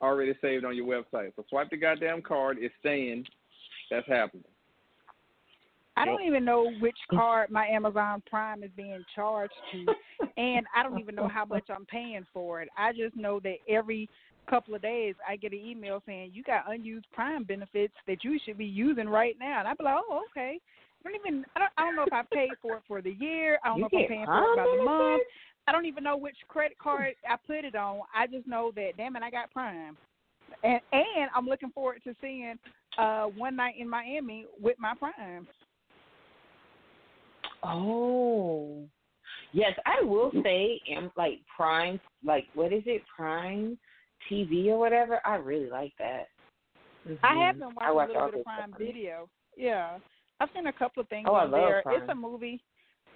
already 0.00 0.34
saved 0.40 0.64
on 0.64 0.76
your 0.76 0.86
website. 0.86 1.32
So 1.36 1.44
swipe 1.48 1.70
the 1.70 1.76
goddamn 1.76 2.22
card. 2.22 2.58
It's 2.60 2.74
staying. 2.80 3.24
That's 3.90 4.06
happening. 4.08 4.44
I 5.96 6.04
don't 6.04 6.22
even 6.22 6.44
know 6.44 6.70
which 6.80 6.96
card 7.10 7.50
my 7.50 7.66
Amazon 7.66 8.22
Prime 8.28 8.62
is 8.62 8.70
being 8.76 9.04
charged 9.14 9.54
to, 9.72 9.86
and 10.36 10.66
I 10.74 10.82
don't 10.82 10.98
even 10.98 11.14
know 11.14 11.28
how 11.28 11.44
much 11.44 11.64
I'm 11.70 11.86
paying 11.86 12.26
for 12.32 12.62
it. 12.62 12.68
I 12.76 12.92
just 12.92 13.16
know 13.16 13.40
that 13.40 13.56
every 13.68 14.08
couple 14.48 14.74
of 14.74 14.82
days 14.82 15.14
I 15.28 15.36
get 15.36 15.52
an 15.52 15.58
email 15.58 16.02
saying 16.06 16.30
you 16.34 16.42
got 16.42 16.70
unused 16.70 17.06
Prime 17.12 17.44
benefits 17.44 17.94
that 18.06 18.22
you 18.22 18.38
should 18.44 18.58
be 18.58 18.66
using 18.66 19.08
right 19.08 19.36
now, 19.40 19.60
and 19.60 19.68
I 19.68 19.74
be 19.74 19.84
like, 19.84 19.96
oh, 20.08 20.22
okay. 20.30 20.58
I 21.04 21.10
don't 21.10 21.20
even. 21.20 21.44
I 21.54 21.60
don't. 21.60 21.72
I 21.78 21.82
don't 21.82 21.96
know 21.96 22.04
if 22.04 22.12
I 22.12 22.22
paid 22.34 22.50
for 22.60 22.76
it 22.76 22.82
for 22.88 23.00
the 23.00 23.12
year. 23.20 23.58
I 23.64 23.68
don't 23.68 23.76
You 23.78 23.82
know 23.82 23.88
if 23.92 24.02
I'm 24.02 24.08
paying 24.08 24.26
for 24.26 24.52
it 24.52 24.56
by 24.56 24.76
the 24.76 24.82
month. 24.82 25.22
I 25.68 25.72
don't 25.72 25.86
even 25.86 26.04
know 26.04 26.16
which 26.16 26.36
credit 26.48 26.78
card 26.78 27.14
I 27.28 27.36
put 27.46 27.64
it 27.64 27.74
on. 27.74 28.00
I 28.14 28.26
just 28.26 28.46
know 28.46 28.72
that 28.76 28.96
damn 28.96 29.16
it, 29.16 29.22
I 29.22 29.30
got 29.30 29.52
Prime, 29.52 29.96
and 30.64 30.80
and 30.92 31.30
I'm 31.34 31.46
looking 31.46 31.70
forward 31.70 32.00
to 32.04 32.14
seeing 32.20 32.54
uh 32.98 33.24
one 33.24 33.56
night 33.56 33.74
in 33.78 33.88
Miami 33.88 34.46
with 34.60 34.78
my 34.78 34.94
Prime. 34.98 35.46
Oh. 37.62 38.84
Yes, 39.52 39.72
I 39.86 40.04
will 40.04 40.30
say, 40.42 40.80
am 40.88 41.10
like 41.16 41.40
Prime, 41.56 42.00
like 42.24 42.46
what 42.54 42.72
is 42.72 42.82
it, 42.86 43.02
Prime 43.14 43.78
TV 44.30 44.68
or 44.68 44.78
whatever. 44.78 45.20
I 45.24 45.36
really 45.36 45.70
like 45.70 45.92
that. 45.98 46.28
I 47.22 47.34
Mhm. 47.34 47.46
have 47.46 47.58
been 47.58 47.68
watching 47.74 47.82
I 47.82 47.90
watch 47.92 48.08
a 48.10 48.12
little 48.12 48.30
bit 48.30 48.40
of 48.40 48.44
Prime 48.44 48.68
stuff. 48.70 48.78
Video. 48.78 49.28
Yeah, 49.56 49.98
I've 50.40 50.50
seen 50.52 50.66
a 50.66 50.72
couple 50.72 51.00
of 51.00 51.08
things 51.08 51.26
Oh, 51.30 51.34
I 51.34 51.44
on 51.44 51.50
love 51.50 51.60
there. 51.60 51.82
Prime. 51.82 52.02
It's 52.02 52.10
a 52.10 52.14
movie 52.14 52.60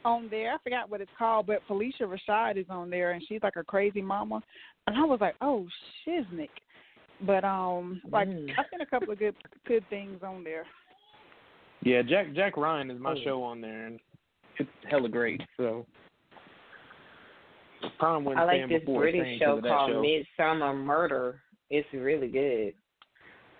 on 0.05 0.29
there. 0.29 0.55
I 0.55 0.59
forgot 0.59 0.89
what 0.89 1.01
it's 1.01 1.11
called, 1.19 1.47
but 1.47 1.67
Phylicia 1.69 2.03
Rashad 2.03 2.57
is 2.57 2.67
on 2.71 2.89
there, 2.89 3.11
and 3.11 3.23
she's 3.27 3.43
like 3.43 3.57
a 3.57 3.65
crazy 3.65 4.01
mama. 4.01 4.43
And 4.87 4.97
I 4.97 5.05
was 5.05 5.21
like, 5.21 5.37
oh 5.41 5.69
shiznick. 6.07 6.51
But 7.23 7.45
um, 7.45 8.01
like 8.11 8.29
Mm. 8.29 8.59
I've 8.59 8.67
seen 8.71 8.81
a 8.81 8.87
couple 8.87 9.13
of 9.13 9.19
good 9.19 9.37
good 9.67 9.87
things 9.89 10.23
on 10.23 10.43
there. 10.43 10.65
Yeah, 11.83 12.03
Jack 12.03 12.33
Jack 12.33 12.57
Ryan 12.57 12.91
is 12.91 12.99
my 13.01 13.13
Oh, 13.13 13.23
show 13.25 13.43
on 13.43 13.61
there, 13.61 13.87
and 13.87 14.01
it's 14.61 14.71
hella 14.91 15.09
great. 15.09 15.41
So 15.57 15.87
I 18.01 18.45
like 18.45 18.69
this 18.69 18.83
British 18.85 19.39
show 19.39 19.61
called 19.61 19.91
show. 19.91 20.05
Midsomer 20.05 20.75
Murder. 20.77 21.41
It's 21.71 21.89
really 21.93 22.29
good. 22.29 22.75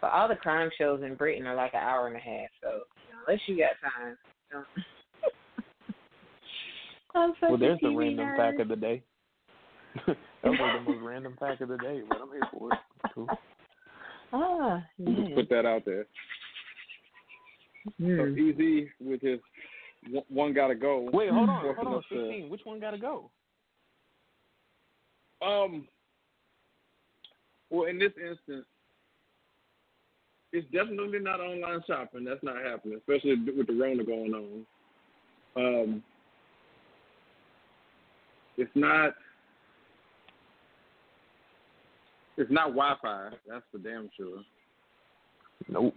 But 0.01 0.13
all 0.13 0.29
the 0.29 0.37
crime 0.37 0.71
shows 0.79 1.03
in 1.03 1.15
Britain 1.15 1.47
are 1.47 1.55
like 1.55 1.75
an 1.75 1.81
hour 1.81 2.07
and 2.07 2.17
a 2.17 2.21
half, 2.21 2.49
so 2.63 2.81
unless 3.27 3.41
you 3.47 3.59
got 3.59 3.71
time. 3.83 4.17
I'm 7.15 7.35
Well, 7.43 7.55
a 7.55 7.59
there's 7.59 7.81
the 7.83 7.89
random 7.91 8.29
nerd. 8.29 8.37
fact 8.37 8.61
of 8.61 8.69
the 8.69 8.77
day. 8.77 9.03
that 10.07 10.17
was 10.45 10.83
the 10.85 10.91
most 10.93 11.03
random 11.03 11.37
fact 11.39 11.61
of 11.61 11.69
the 11.69 11.77
day, 11.79 12.03
but 12.09 12.19
I'm 12.21 12.31
here 12.31 12.41
for 12.53 12.73
it. 12.73 12.79
Cool. 13.15 13.29
Ah, 14.33 14.81
Just 15.05 15.35
put 15.35 15.49
that 15.51 15.67
out 15.67 15.85
there. 15.85 16.07
So 17.85 17.91
Hmm. 17.99 18.39
Easy 18.39 18.89
with 19.01 19.21
his 19.21 19.41
one- 20.09 20.25
one 20.29 20.53
gotta 20.53 20.75
go. 20.75 21.09
Wait, 21.13 21.31
hold 21.31 21.49
on, 21.49 21.75
hold 21.75 21.87
on. 21.87 21.95
us 21.97 22.05
to- 22.09 22.29
16. 22.31 22.49
Which 22.49 22.65
one 22.65 22.81
got 22.81 22.93
to 22.93 22.99
go? 22.99 23.31
Um. 25.43 25.87
Well, 27.71 27.87
in 27.87 27.99
this 27.99 28.13
instance, 28.17 28.67
it's 30.53 30.67
definitely 30.73 31.21
not 31.21 31.41
online 31.41 31.83
shopping. 31.87 32.25
That's 32.25 32.43
not 32.43 32.57
happening, 32.63 32.99
especially 32.99 33.37
with 33.57 33.67
the 33.67 33.73
Rona 33.73 34.05
going 34.05 34.35
on. 34.35 34.67
Um. 35.57 36.05
It's 38.57 38.71
not. 38.75 39.15
It's 42.37 42.51
not 42.51 42.69
Wi-Fi. 42.69 43.31
That's 43.49 43.65
for 43.71 43.79
damn 43.79 44.11
sure. 44.17 44.43
Nope. 45.69 45.95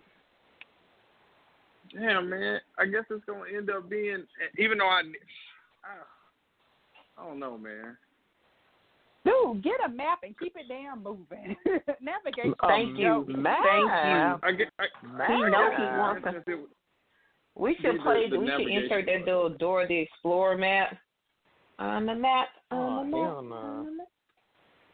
Damn, 1.99 2.30
man. 2.30 2.60
I 2.78 2.86
guess 2.86 3.03
it's 3.10 3.24
gonna 3.26 3.44
end 3.56 3.70
up 3.70 3.90
being, 3.90 4.24
even 4.57 4.78
though 4.80 4.88
I, 4.88 5.02
I, 5.84 7.22
I 7.22 7.26
don't 7.28 7.40
know, 7.40 7.57
man. 7.57 7.98
Dude, 9.26 9.64
get 9.64 9.76
a 9.86 9.90
map 9.90 10.20
and 10.24 10.38
keep 10.38 10.53
it 10.57 10.65
damn 10.68 11.02
moving. 11.03 11.56
Navigation. 12.02 12.53
Oh, 12.61 12.68
Thank 12.68 12.98
you. 12.98 13.26
Map. 13.30 13.60
Thank 13.64 14.44
I 14.44 14.52
get, 14.57 14.68
I, 14.80 14.86
He 15.28 15.41
know 15.44 15.72
he 15.78 15.84
wants 15.98 16.24
to. 16.45 16.52
it- 16.52 16.60
We 17.56 17.76
should 17.82 17.95
These 17.95 18.02
play. 18.02 18.30
the 18.30 18.38
we 18.40 18.48
should 18.48 18.57
navigation. 18.57 18.84
insert 18.84 19.06
that 19.06 19.20
little 19.26 19.49
Dora 19.49 19.88
the 19.88 19.98
Explorer 19.99 20.57
map 20.57 20.98
on 21.80 22.06
the 22.06 22.15
map. 22.15 22.48
Oh, 22.72 22.76
On 22.78 23.11
the 23.11 23.18
map. 23.18 23.26
hell 23.30 23.41
no. 23.44 23.88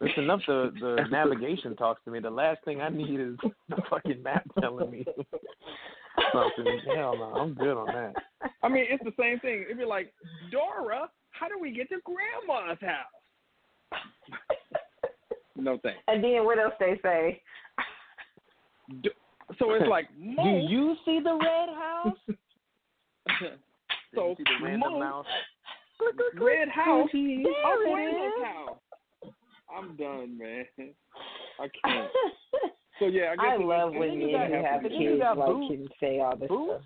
It's 0.02 0.18
enough 0.18 0.42
the 0.46 0.72
the 0.80 1.06
navigation 1.12 1.76
talks 1.76 2.02
to 2.06 2.12
me. 2.12 2.20
The 2.20 2.30
last 2.30 2.64
thing 2.66 2.82
I 2.82 2.90
need 2.90 3.20
is 3.20 3.36
the 3.70 3.82
fucking 3.90 4.22
map 4.22 4.44
telling 4.60 4.92
me 4.92 5.06
something. 6.34 6.80
Hell 6.96 7.16
no, 7.18 7.34
I'm 7.36 7.54
good 7.54 7.78
on 7.78 7.88
that. 7.88 8.14
I 8.64 8.68
mean, 8.70 8.86
it's 8.90 9.04
the 9.04 9.14
same 9.20 9.40
thing. 9.40 9.64
It'd 9.66 9.78
be 9.78 9.86
like, 9.86 10.14
Dora, 10.52 11.10
how 11.32 11.48
do 11.48 11.58
we 11.60 11.72
get 11.72 11.90
to 11.90 11.98
Grandma's 12.04 12.78
house? 12.82 14.02
no 15.56 15.78
thanks. 15.84 16.00
And 16.08 16.24
then 16.24 16.46
what 16.46 16.60
else 16.60 16.74
they 16.80 17.00
say? 17.04 17.42
D- 19.02 19.10
So 19.60 19.74
it's 19.74 19.88
like, 19.90 20.08
Mo, 20.18 20.44
Do 20.44 20.50
you 20.74 20.96
see 21.06 21.20
the 21.24 21.34
red 21.34 21.70
house? 21.76 22.18
so 24.16 24.36
see 24.38 24.44
the 24.44 24.64
random 24.66 24.94
Mo, 24.94 25.00
mouse? 25.00 25.26
red 26.40 26.70
house, 26.70 27.10
There 27.12 27.22
Uncle 27.66 27.96
it 27.96 28.00
Rando's 28.00 28.38
is. 28.38 28.46
house. 28.46 28.78
I'm 29.76 29.96
done, 29.98 30.38
man. 30.38 30.66
I 31.60 31.68
can't. 31.84 32.10
So 33.00 33.06
yeah, 33.08 33.32
I 33.32 33.36
guess 33.36 33.46
I 33.48 33.56
it- 33.56 33.62
love 33.62 33.94
when 33.94 34.10
it 34.10 34.32
men 34.32 34.50
who 34.52 34.56
have 34.56 34.66
have 34.66 34.82
to 34.84 34.84
but 34.84 34.90
be 34.90 34.96
then 34.96 35.02
you 35.02 35.10
kids 35.12 35.22
got 35.22 35.38
like 35.38 35.48
Boots. 35.50 35.68
can 35.76 35.88
say 36.00 36.20
all 36.20 36.36
this 36.36 36.48
Boots 36.50 36.72
stuff. 36.74 36.82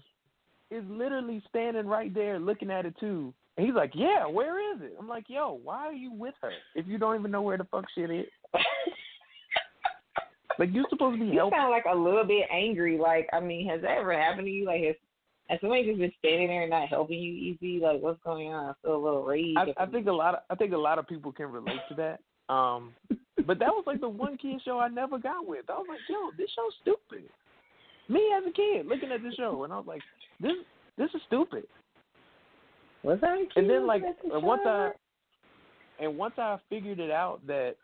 is 0.71 0.83
literally 0.89 1.43
standing 1.49 1.87
right 1.87 2.13
there 2.13 2.39
looking 2.39 2.69
at 2.71 2.85
it 2.85 2.95
too. 2.99 3.33
And 3.57 3.65
he's 3.65 3.75
like, 3.75 3.91
Yeah, 3.93 4.25
where 4.27 4.73
is 4.75 4.81
it? 4.81 4.95
I'm 4.99 5.07
like, 5.07 5.25
Yo, 5.27 5.59
why 5.63 5.85
are 5.87 5.93
you 5.93 6.11
with 6.11 6.35
her 6.41 6.51
if 6.75 6.87
you 6.87 6.97
don't 6.97 7.19
even 7.19 7.31
know 7.31 7.41
where 7.41 7.57
the 7.57 7.65
fuck 7.65 7.85
shit 7.95 8.09
is? 8.11 8.25
Like 10.59 10.69
you're 10.71 10.85
supposed 10.89 11.17
to 11.19 11.25
be 11.25 11.31
You 11.31 11.39
helping. 11.39 11.57
sound 11.57 11.71
like 11.71 11.85
a 11.91 11.95
little 11.95 12.23
bit 12.23 12.45
angry. 12.51 12.97
Like, 12.99 13.27
I 13.33 13.39
mean, 13.39 13.67
has 13.69 13.81
that 13.81 13.97
ever 13.97 14.13
happened 14.13 14.45
to 14.45 14.51
you? 14.51 14.65
Like, 14.65 14.83
has, 14.83 14.95
has 15.49 15.59
somebody 15.59 15.83
just 15.87 15.97
been 15.99 16.11
standing 16.19 16.47
there 16.47 16.61
and 16.61 16.69
not 16.69 16.89
helping 16.89 17.17
you 17.19 17.33
easy? 17.33 17.79
Like, 17.79 18.01
what's 18.01 18.21
going 18.23 18.49
on? 18.53 18.65
I 18.69 18.73
feel 18.83 18.95
a 18.95 19.03
little 19.03 19.23
rage. 19.23 19.55
I, 19.57 19.73
I 19.77 19.85
think 19.87 20.05
a 20.07 20.11
lot 20.11 20.35
of 20.35 20.41
I 20.51 20.55
think 20.55 20.73
a 20.73 20.77
lot 20.77 20.99
of 20.99 21.07
people 21.07 21.31
can 21.31 21.47
relate 21.51 21.79
to 21.89 21.95
that. 21.95 22.53
Um, 22.53 22.93
but 23.45 23.59
that 23.59 23.69
was 23.69 23.83
like 23.85 24.01
the 24.01 24.09
one 24.09 24.37
kid 24.37 24.61
show 24.63 24.79
I 24.79 24.87
never 24.87 25.17
got 25.17 25.47
with. 25.47 25.65
I 25.69 25.73
was 25.73 25.87
like, 25.89 25.99
yo, 26.09 26.31
this 26.37 26.49
show's 26.55 26.73
stupid. 26.81 27.29
Me 28.09 28.21
as 28.37 28.43
a 28.47 28.51
kid 28.51 28.85
looking 28.85 29.11
at 29.11 29.23
this 29.23 29.33
show, 29.35 29.63
and 29.63 29.73
I 29.73 29.77
was 29.77 29.87
like, 29.87 30.01
this 30.39 30.53
this 30.97 31.09
is 31.13 31.21
stupid. 31.27 31.63
was 33.03 33.19
that 33.21 33.29
a 33.31 33.59
And 33.59 33.69
then 33.69 33.87
like 33.87 34.03
the 34.29 34.39
once 34.39 34.61
I 34.65 34.91
and 35.99 36.17
once 36.17 36.35
I 36.37 36.57
figured 36.69 36.99
it 36.99 37.11
out 37.11 37.45
that 37.47 37.75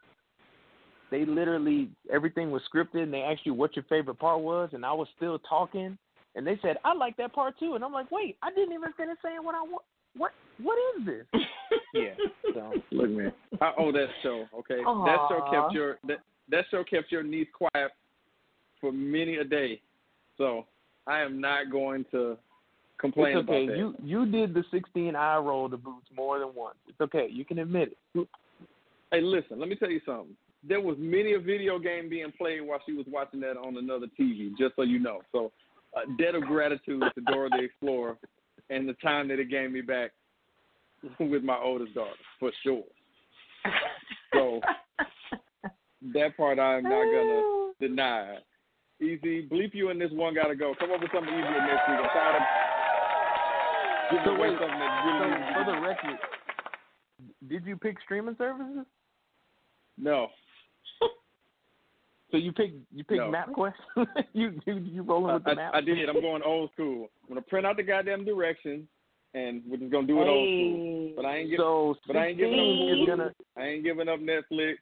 they 1.11 1.25
literally 1.25 1.89
everything 2.11 2.51
was 2.51 2.61
scripted 2.73 3.03
and 3.03 3.13
they 3.13 3.21
asked 3.21 3.45
you 3.45 3.53
what 3.53 3.75
your 3.75 3.85
favorite 3.89 4.19
part 4.19 4.41
was 4.41 4.69
and 4.73 4.85
I 4.85 4.93
was 4.93 5.07
still 5.15 5.39
talking 5.39 5.97
and 6.35 6.45
they 6.45 6.59
said 6.61 6.77
I 6.83 6.93
like 6.93 7.17
that 7.17 7.33
part 7.33 7.57
too 7.59 7.73
and 7.75 7.83
I'm 7.83 7.91
like 7.91 8.11
wait 8.11 8.37
I 8.43 8.49
didn't 8.51 8.73
even 8.73 8.93
finish 8.93 9.17
saying 9.23 9.43
what 9.43 9.55
I 9.55 9.61
want 9.61 9.83
what 10.15 10.31
what 10.61 10.77
is 10.97 11.05
this 11.05 11.25
Yeah. 11.93 12.13
So 12.53 12.73
look, 12.91 13.09
man, 13.09 13.31
I 13.61 13.73
owe 13.77 13.91
that 13.91 14.07
show. 14.21 14.45
Okay, 14.59 14.77
that 14.77 15.17
show 15.29 15.49
kept 15.51 15.73
your 15.73 15.97
that 16.07 16.19
that 16.49 16.65
show 16.69 16.83
kept 16.83 17.11
your 17.11 17.23
niece 17.23 17.47
quiet 17.53 17.91
for 18.79 18.91
many 18.91 19.37
a 19.37 19.43
day. 19.43 19.81
So 20.37 20.65
I 21.07 21.21
am 21.21 21.41
not 21.41 21.71
going 21.71 22.05
to 22.11 22.37
complain 22.99 23.37
it's 23.37 23.49
okay 23.49 23.63
about 23.63 23.71
that. 23.71 23.77
you 23.77 23.95
you 24.03 24.25
did 24.25 24.53
the 24.53 24.63
16 24.71 25.15
eye 25.15 25.37
roll 25.37 25.69
to 25.69 25.77
boots 25.77 26.07
more 26.15 26.37
than 26.37 26.49
once 26.53 26.75
it's 26.89 26.99
okay 26.99 27.29
you 27.31 27.45
can 27.45 27.59
admit 27.59 27.95
it 28.13 28.27
Hey, 29.11 29.21
listen, 29.21 29.59
let 29.59 29.69
me 29.69 29.75
tell 29.75 29.89
you 29.89 30.01
something. 30.05 30.35
There 30.67 30.81
was 30.81 30.95
many 30.99 31.33
a 31.33 31.39
video 31.39 31.79
game 31.79 32.09
being 32.09 32.31
played 32.37 32.61
while 32.61 32.79
she 32.85 32.93
was 32.93 33.05
watching 33.09 33.39
that 33.39 33.57
on 33.57 33.77
another 33.77 34.05
TV, 34.19 34.51
just 34.57 34.75
so 34.75 34.83
you 34.83 34.99
know. 34.99 35.21
So, 35.31 35.51
uh, 35.97 36.01
debt 36.19 36.35
of 36.35 36.43
gratitude 36.43 37.01
to 37.15 37.21
Dora 37.21 37.49
the 37.49 37.63
Explorer 37.63 38.17
and 38.69 38.87
the 38.87 38.93
time 38.93 39.27
that 39.29 39.39
it 39.39 39.49
gave 39.49 39.71
me 39.71 39.81
back 39.81 40.11
with 41.19 41.43
my 41.43 41.57
oldest 41.57 41.93
daughter, 41.93 42.11
for 42.39 42.51
sure. 42.63 42.83
So, 44.33 44.61
that 46.13 46.37
part 46.37 46.59
I'm 46.59 46.83
not 46.83 47.03
going 47.03 47.73
to 47.79 47.87
deny. 47.87 48.37
Easy, 49.01 49.47
bleep 49.47 49.73
you 49.73 49.89
and 49.89 49.99
this 49.99 50.11
one 50.11 50.35
got 50.35 50.47
to 50.47 50.55
go. 50.55 50.75
Come 50.77 50.91
up 50.91 51.01
with 51.01 51.11
something 51.13 51.33
easier 51.33 51.61
next 51.61 51.87
week. 51.87 51.99
I'm 52.03 52.09
tired 52.09 52.35
of 52.35 52.41
giving 54.11 54.25
So 54.25 54.31
away 54.31 54.49
wait, 54.49 54.59
something 54.59 54.79
that 54.79 55.55
so 55.55 55.63
for 55.63 55.71
the 55.71 55.81
record 55.81 56.19
did 57.47 57.65
you 57.65 57.77
pick 57.77 57.97
streaming 58.03 58.35
services 58.37 58.85
No. 59.97 60.27
so 62.31 62.37
you 62.37 62.51
picked 62.51 62.75
you 62.93 63.03
picked 63.03 63.21
No. 63.21 63.31
MapQuest 63.31 63.73
you 64.33 64.59
you 64.65 64.75
you 64.75 65.01
rolling 65.03 65.33
with 65.33 65.43
the 65.43 65.51
I, 65.51 65.55
map 65.55 65.71
I 65.75 65.81
did. 65.81 66.09
I'm 66.09 66.21
going 66.21 66.41
old 66.43 66.71
school. 66.73 67.09
I'm 67.23 67.29
gonna 67.29 67.41
print 67.41 67.65
out 67.65 67.77
the 67.77 67.83
goddamn 67.83 68.25
directions, 68.25 68.85
and 69.33 69.61
we're 69.67 69.77
just 69.77 69.91
gonna 69.91 70.07
do 70.07 70.21
it 70.21 70.27
old 70.27 70.47
school. 70.47 71.13
But 71.15 71.25
I 71.25 71.37
ain't 71.37 71.49
giving. 71.49 71.63
so 71.63 71.95
But 72.07 72.17
I 72.17 72.27
ain't 72.27 72.37
giving 72.37 72.59
up. 72.59 72.99
is 72.99 73.07
gonna 73.07 73.31
I 73.57 73.63
ain't 73.67 73.83
giving 73.83 74.07
up 74.09 74.19
Netflix. 74.19 74.75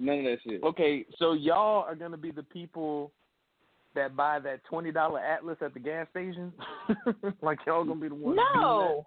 None 0.00 0.18
of 0.20 0.24
that 0.24 0.38
shit. 0.46 0.62
Okay, 0.62 1.04
so 1.18 1.32
y'all 1.32 1.82
are 1.84 1.94
gonna 1.96 2.16
be 2.16 2.30
the 2.30 2.42
people 2.44 3.10
that 3.94 4.14
buy 4.14 4.38
that 4.40 4.64
twenty 4.64 4.92
dollar 4.92 5.18
Atlas 5.20 5.58
at 5.60 5.74
the 5.74 5.80
gas 5.80 6.06
station. 6.10 6.52
like 7.42 7.58
y'all 7.66 7.84
gonna 7.84 8.00
be 8.00 8.08
the 8.08 8.14
ones. 8.14 8.38
No, 8.54 9.06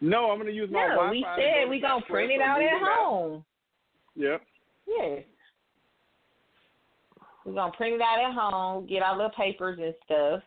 No, 0.00 0.30
I'm 0.30 0.38
gonna 0.38 0.50
use 0.52 0.70
my 0.72 0.86
no. 0.88 0.94
Wi-Fi. 0.94 1.10
We 1.10 1.24
said 1.36 1.64
go 1.64 1.70
we 1.70 1.76
to 1.80 1.82
gonna 1.86 2.04
print 2.08 2.32
it 2.32 2.40
out 2.40 2.62
at 2.62 2.70
Google 2.70 2.80
Maps. 2.86 2.98
home. 3.00 3.44
Yep. 4.16 4.42
Yes. 4.88 5.22
We're 7.46 7.54
gonna 7.54 7.72
print 7.76 7.94
it 7.94 8.00
out 8.00 8.18
at 8.18 8.34
home, 8.34 8.86
get 8.86 9.02
our 9.02 9.16
little 9.16 9.30
papers 9.30 9.78
and 9.80 9.94
stuff. 10.04 10.42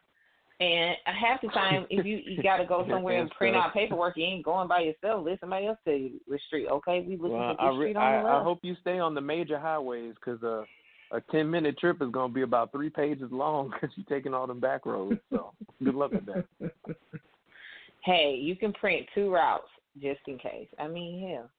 And 0.59 0.97
half 1.05 1.41
the 1.41 1.47
time, 1.47 1.85
if 1.89 2.05
you 2.05 2.19
you 2.25 2.43
gotta 2.43 2.65
go 2.65 2.85
somewhere 2.89 3.21
and 3.21 3.31
print 3.31 3.55
out 3.55 3.73
paperwork, 3.73 4.17
you 4.17 4.25
ain't 4.25 4.43
going 4.43 4.67
by 4.67 4.81
yourself. 4.81 5.25
Let 5.25 5.39
somebody 5.39 5.67
else 5.67 5.77
tell 5.85 5.93
you 5.93 6.19
which 6.27 6.41
street. 6.47 6.67
Okay, 6.69 7.05
we 7.07 7.15
looking 7.15 7.37
Well, 7.37 7.55
for 7.55 7.61
I, 7.61 7.71
this 7.71 7.79
re- 7.79 7.85
street 7.85 7.95
on 7.95 8.23
the 8.23 8.29
the 8.29 8.35
I 8.35 8.43
hope 8.43 8.59
you 8.63 8.75
stay 8.81 8.99
on 8.99 9.15
the 9.15 9.21
major 9.21 9.57
highways 9.57 10.15
because 10.15 10.43
uh, 10.43 10.65
a 11.15 11.21
ten 11.31 11.49
minute 11.49 11.79
trip 11.79 12.01
is 12.01 12.09
gonna 12.11 12.33
be 12.33 12.41
about 12.41 12.73
three 12.73 12.89
pages 12.89 13.31
long 13.31 13.69
because 13.73 13.95
you're 13.95 14.05
taking 14.05 14.33
all 14.33 14.45
them 14.45 14.59
back 14.59 14.85
roads. 14.85 15.21
So 15.31 15.53
good 15.81 15.95
luck 15.95 16.11
with 16.11 16.25
that. 16.25 16.45
hey, 18.03 18.37
you 18.37 18.57
can 18.57 18.73
print 18.73 19.07
two 19.15 19.31
routes 19.31 19.69
just 20.01 20.19
in 20.27 20.37
case. 20.37 20.67
I 20.77 20.89
mean, 20.89 21.29
hell. 21.29 21.49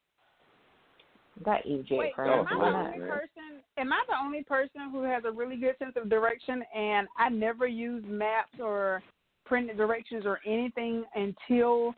Got 1.44 1.64
EJ 1.64 1.92
Wait, 1.92 2.14
friends. 2.14 2.46
am 2.50 2.60
I 2.60 2.70
the 2.70 2.78
only 2.78 2.98
person? 2.98 3.62
Am 3.78 3.92
I 3.92 4.04
the 4.08 4.14
only 4.22 4.42
person 4.44 4.90
who 4.92 5.02
has 5.04 5.22
a 5.24 5.30
really 5.30 5.56
good 5.56 5.74
sense 5.78 5.94
of 5.96 6.10
direction? 6.10 6.62
And 6.76 7.08
I 7.18 7.30
never 7.30 7.66
use 7.66 8.04
maps 8.06 8.52
or 8.60 9.02
printed 9.46 9.78
directions 9.78 10.24
or 10.26 10.38
anything 10.46 11.04
until 11.14 11.94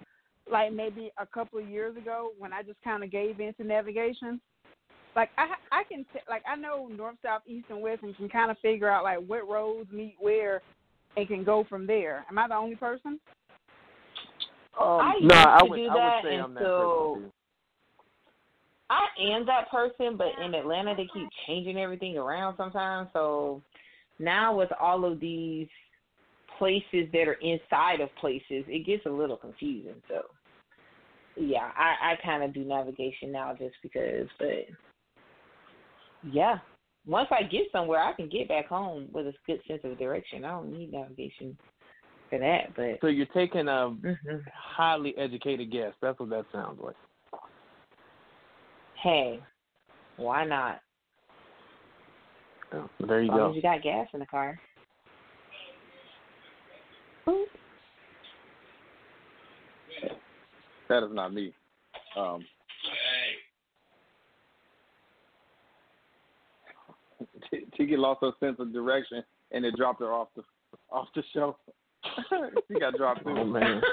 like 0.50 0.72
maybe 0.72 1.10
a 1.18 1.26
couple 1.26 1.58
of 1.58 1.68
years 1.68 1.96
ago 1.96 2.30
when 2.38 2.52
I 2.52 2.62
just 2.62 2.80
kind 2.84 3.02
of 3.02 3.10
gave 3.10 3.40
into 3.40 3.64
navigation. 3.64 4.40
Like 5.16 5.30
I, 5.36 5.46
I 5.72 5.84
can 5.84 6.04
t- 6.12 6.20
like 6.28 6.42
I 6.48 6.54
know 6.56 6.88
north, 6.96 7.16
south, 7.22 7.42
east, 7.46 7.66
and 7.68 7.82
west, 7.82 8.02
and 8.02 8.16
can 8.16 8.28
kind 8.28 8.50
of 8.50 8.58
figure 8.60 8.88
out 8.88 9.02
like 9.04 9.18
what 9.26 9.48
roads 9.48 9.90
meet 9.90 10.14
where, 10.20 10.62
and 11.16 11.26
can 11.26 11.42
go 11.44 11.64
from 11.68 11.86
there. 11.86 12.24
Am 12.30 12.38
I 12.38 12.46
the 12.48 12.54
only 12.54 12.76
person? 12.76 13.18
Um, 14.80 14.88
I 15.00 15.12
no, 15.20 15.34
I 15.34 15.54
used 15.54 15.64
to 15.64 15.70
would, 15.70 15.76
do 15.76 15.82
I 15.90 15.94
would 15.94 16.00
that 16.00 16.22
say 16.22 16.36
I'm 16.36 16.54
that 16.54 16.60
until- 16.62 17.14
person 17.14 17.22
too. 17.24 17.32
I 18.92 19.32
am 19.32 19.46
that 19.46 19.70
person, 19.70 20.18
but 20.18 20.28
in 20.44 20.54
Atlanta 20.54 20.94
they 20.94 21.08
keep 21.12 21.28
changing 21.46 21.78
everything 21.78 22.18
around 22.18 22.56
sometimes. 22.56 23.08
So 23.14 23.62
now 24.18 24.54
with 24.54 24.70
all 24.78 25.04
of 25.04 25.18
these 25.18 25.68
places 26.58 27.08
that 27.12 27.26
are 27.26 27.38
inside 27.40 28.00
of 28.00 28.14
places, 28.16 28.64
it 28.68 28.84
gets 28.86 29.06
a 29.06 29.10
little 29.10 29.36
confusing. 29.36 30.02
So 30.08 30.22
yeah, 31.36 31.70
I, 31.74 32.12
I 32.12 32.16
kind 32.22 32.42
of 32.42 32.52
do 32.52 32.64
navigation 32.64 33.32
now 33.32 33.54
just 33.58 33.76
because. 33.82 34.28
But 34.38 34.66
yeah, 36.22 36.58
once 37.06 37.28
I 37.30 37.44
get 37.44 37.62
somewhere, 37.72 38.02
I 38.02 38.12
can 38.12 38.28
get 38.28 38.48
back 38.48 38.68
home 38.68 39.08
with 39.10 39.26
a 39.26 39.32
good 39.46 39.60
sense 39.66 39.80
of 39.84 39.98
direction. 39.98 40.44
I 40.44 40.50
don't 40.50 40.70
need 40.70 40.92
navigation 40.92 41.56
for 42.28 42.38
that. 42.38 42.74
But 42.76 43.00
So 43.00 43.06
you're 43.06 43.26
taking 43.26 43.68
a 43.68 43.96
Mhm. 44.02 44.44
highly 44.52 45.16
educated 45.16 45.72
guess. 45.72 45.94
That's 46.02 46.20
what 46.20 46.28
that 46.28 46.44
sounds 46.52 46.78
like. 46.78 46.96
Hey, 49.02 49.40
why 50.16 50.44
not? 50.44 50.80
Oh, 52.74 52.88
there 53.06 53.22
you 53.22 53.30
As 53.30 53.30
long 53.30 53.38
go. 53.38 53.50
as 53.50 53.56
you 53.56 53.62
got 53.62 53.82
gas 53.82 54.08
in 54.14 54.20
the 54.20 54.26
car. 54.26 54.58
That 60.88 61.04
is 61.04 61.10
not 61.12 61.32
me. 61.32 61.52
Um, 62.18 62.44
T- 67.50 67.66
Tiki 67.76 67.96
lost 67.96 68.20
her 68.22 68.32
sense 68.40 68.56
of 68.58 68.72
direction, 68.72 69.22
and 69.52 69.64
it 69.64 69.76
dropped 69.76 70.00
her 70.00 70.12
off 70.12 70.28
the 70.36 70.42
off 70.90 71.08
the 71.14 71.22
show. 71.32 71.56
she 72.68 72.78
got 72.78 72.96
dropped 72.96 73.22
Oh 73.26 73.44
too. 73.44 73.52
man. 73.52 73.80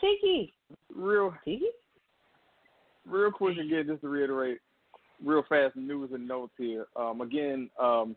Tiki. 0.00 0.54
Real, 0.94 1.34
Tiki? 1.44 1.66
Real 3.08 3.30
quick 3.30 3.58
again, 3.58 3.84
just 3.86 4.02
to 4.02 4.08
reiterate, 4.08 4.58
real 5.24 5.44
fast 5.48 5.76
news 5.76 6.10
and 6.12 6.26
notes 6.26 6.52
here. 6.58 6.86
Um, 6.96 7.20
again, 7.20 7.70
um, 7.80 8.16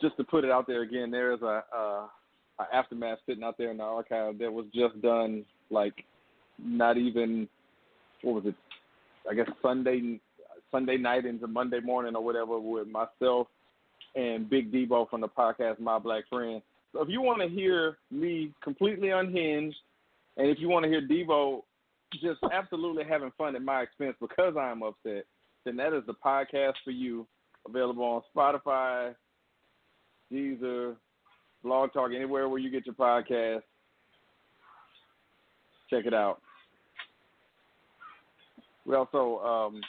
just 0.00 0.16
to 0.16 0.24
put 0.24 0.44
it 0.44 0.50
out 0.50 0.66
there 0.66 0.82
again, 0.82 1.10
there 1.10 1.32
is 1.32 1.42
a, 1.42 1.62
a, 1.74 2.08
a 2.58 2.66
aftermath 2.74 3.18
sitting 3.26 3.44
out 3.44 3.58
there 3.58 3.70
in 3.70 3.78
the 3.78 3.82
archive 3.82 4.38
that 4.38 4.52
was 4.52 4.66
just 4.74 5.00
done, 5.02 5.44
like 5.70 6.04
not 6.58 6.96
even 6.96 7.48
what 8.22 8.36
was 8.36 8.46
it? 8.46 8.54
I 9.30 9.34
guess 9.34 9.48
Sunday 9.62 10.20
Sunday 10.70 10.96
night 10.96 11.26
into 11.26 11.46
Monday 11.46 11.80
morning 11.80 12.14
or 12.14 12.24
whatever 12.24 12.58
with 12.58 12.86
myself 12.88 13.48
and 14.14 14.48
Big 14.48 14.72
Debo 14.72 15.08
from 15.08 15.20
the 15.20 15.28
podcast 15.28 15.80
My 15.80 15.98
Black 15.98 16.24
Friend. 16.28 16.62
So 16.92 17.02
if 17.02 17.08
you 17.08 17.20
want 17.22 17.40
to 17.42 17.48
hear 17.48 17.98
me 18.10 18.52
completely 18.62 19.10
unhinged, 19.10 19.76
and 20.36 20.48
if 20.48 20.58
you 20.58 20.68
want 20.68 20.84
to 20.84 20.90
hear 20.90 21.06
Debo 21.06 21.62
just 22.14 22.40
absolutely 22.52 23.04
having 23.04 23.32
fun 23.38 23.56
at 23.56 23.62
my 23.62 23.82
expense 23.82 24.16
because 24.20 24.54
I'm 24.58 24.82
upset, 24.82 25.24
then 25.64 25.76
that 25.76 25.92
is 25.92 26.02
the 26.06 26.14
podcast 26.14 26.74
for 26.84 26.90
you. 26.90 27.26
Available 27.68 28.04
on 28.04 28.22
Spotify, 28.34 29.14
Deezer, 30.32 30.96
Blog 31.62 31.92
Talk, 31.92 32.10
anywhere 32.14 32.48
where 32.48 32.58
you 32.58 32.70
get 32.70 32.86
your 32.86 32.94
podcast. 32.94 33.62
Check 35.90 36.06
it 36.06 36.14
out. 36.14 36.40
We 38.86 38.94
also 38.94 39.38
um, 39.44 39.80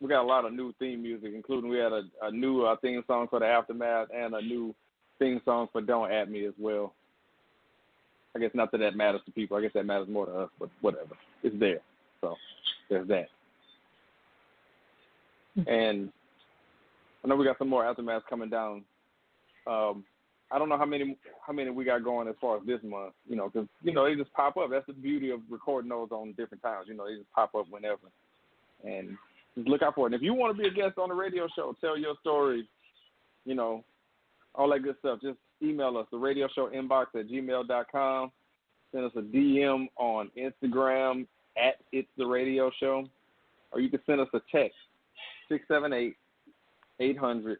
we 0.00 0.08
got 0.08 0.22
a 0.22 0.26
lot 0.26 0.44
of 0.44 0.52
new 0.52 0.72
theme 0.78 1.02
music, 1.02 1.32
including 1.34 1.70
we 1.70 1.78
had 1.78 1.92
a, 1.92 2.02
a 2.22 2.30
new 2.30 2.62
uh, 2.62 2.76
theme 2.82 3.02
song 3.06 3.28
for 3.30 3.40
the 3.40 3.46
aftermath 3.46 4.08
and 4.14 4.34
a 4.34 4.42
new 4.42 4.74
theme 5.18 5.40
song 5.44 5.68
for 5.72 5.80
Don't 5.80 6.12
At 6.12 6.30
Me 6.30 6.44
as 6.44 6.54
well. 6.58 6.92
I 8.34 8.38
guess 8.38 8.50
not 8.54 8.72
that 8.72 8.78
that 8.78 8.96
matters 8.96 9.20
to 9.26 9.32
people. 9.32 9.56
I 9.56 9.60
guess 9.62 9.72
that 9.74 9.86
matters 9.86 10.08
more 10.08 10.26
to 10.26 10.32
us, 10.32 10.50
but 10.58 10.70
whatever. 10.80 11.14
It's 11.42 11.58
there. 11.58 11.80
So 12.20 12.36
there's 12.88 13.08
that. 13.08 13.28
And 15.66 16.10
I 17.24 17.28
know 17.28 17.36
we 17.36 17.44
got 17.44 17.58
some 17.58 17.68
more 17.68 17.84
aftermaths 17.84 18.22
coming 18.28 18.48
down. 18.48 18.84
Um, 19.66 20.04
I 20.50 20.58
don't 20.58 20.68
know 20.68 20.78
how 20.78 20.84
many 20.84 21.16
how 21.46 21.52
many 21.52 21.70
we 21.70 21.84
got 21.84 22.04
going 22.04 22.28
as 22.28 22.34
far 22.40 22.58
as 22.58 22.66
this 22.66 22.80
month. 22.82 23.14
You 23.28 23.36
know, 23.36 23.48
because 23.48 23.68
you 23.82 23.92
know 23.92 24.04
they 24.04 24.14
just 24.14 24.32
pop 24.34 24.56
up. 24.56 24.70
That's 24.70 24.86
the 24.86 24.92
beauty 24.92 25.30
of 25.30 25.40
recording 25.50 25.88
those 25.88 26.10
on 26.10 26.34
different 26.36 26.62
times. 26.62 26.86
You 26.88 26.94
know, 26.94 27.06
they 27.06 27.16
just 27.16 27.32
pop 27.32 27.54
up 27.54 27.66
whenever, 27.70 28.10
and 28.84 29.16
just 29.56 29.68
look 29.68 29.82
out 29.82 29.94
for 29.94 30.06
it. 30.06 30.12
And 30.12 30.14
if 30.14 30.22
you 30.22 30.34
want 30.34 30.56
to 30.56 30.62
be 30.62 30.68
a 30.68 30.72
guest 30.72 30.98
on 30.98 31.08
the 31.08 31.14
radio 31.14 31.48
show, 31.56 31.74
tell 31.80 31.98
your 31.98 32.14
story. 32.20 32.68
You 33.44 33.54
know, 33.54 33.84
all 34.54 34.70
that 34.70 34.82
good 34.82 34.96
stuff. 35.00 35.20
Just 35.22 35.38
email 35.62 35.96
us 35.96 36.06
the 36.10 36.18
radio 36.18 36.48
show 36.54 36.68
inbox 36.68 37.06
at 37.14 37.28
gmail.com. 37.28 38.30
Send 38.92 39.04
us 39.06 39.12
a 39.16 39.22
DM 39.22 39.86
on 39.96 40.30
Instagram 40.38 41.26
at 41.56 41.76
It's 41.92 42.08
the 42.18 42.26
Radio 42.26 42.70
Show. 42.78 43.06
Or 43.72 43.80
you 43.80 43.88
can 43.88 44.00
send 44.06 44.20
us 44.20 44.28
a 44.34 44.40
text 44.52 44.76
678 45.48 46.14
800 47.00 47.58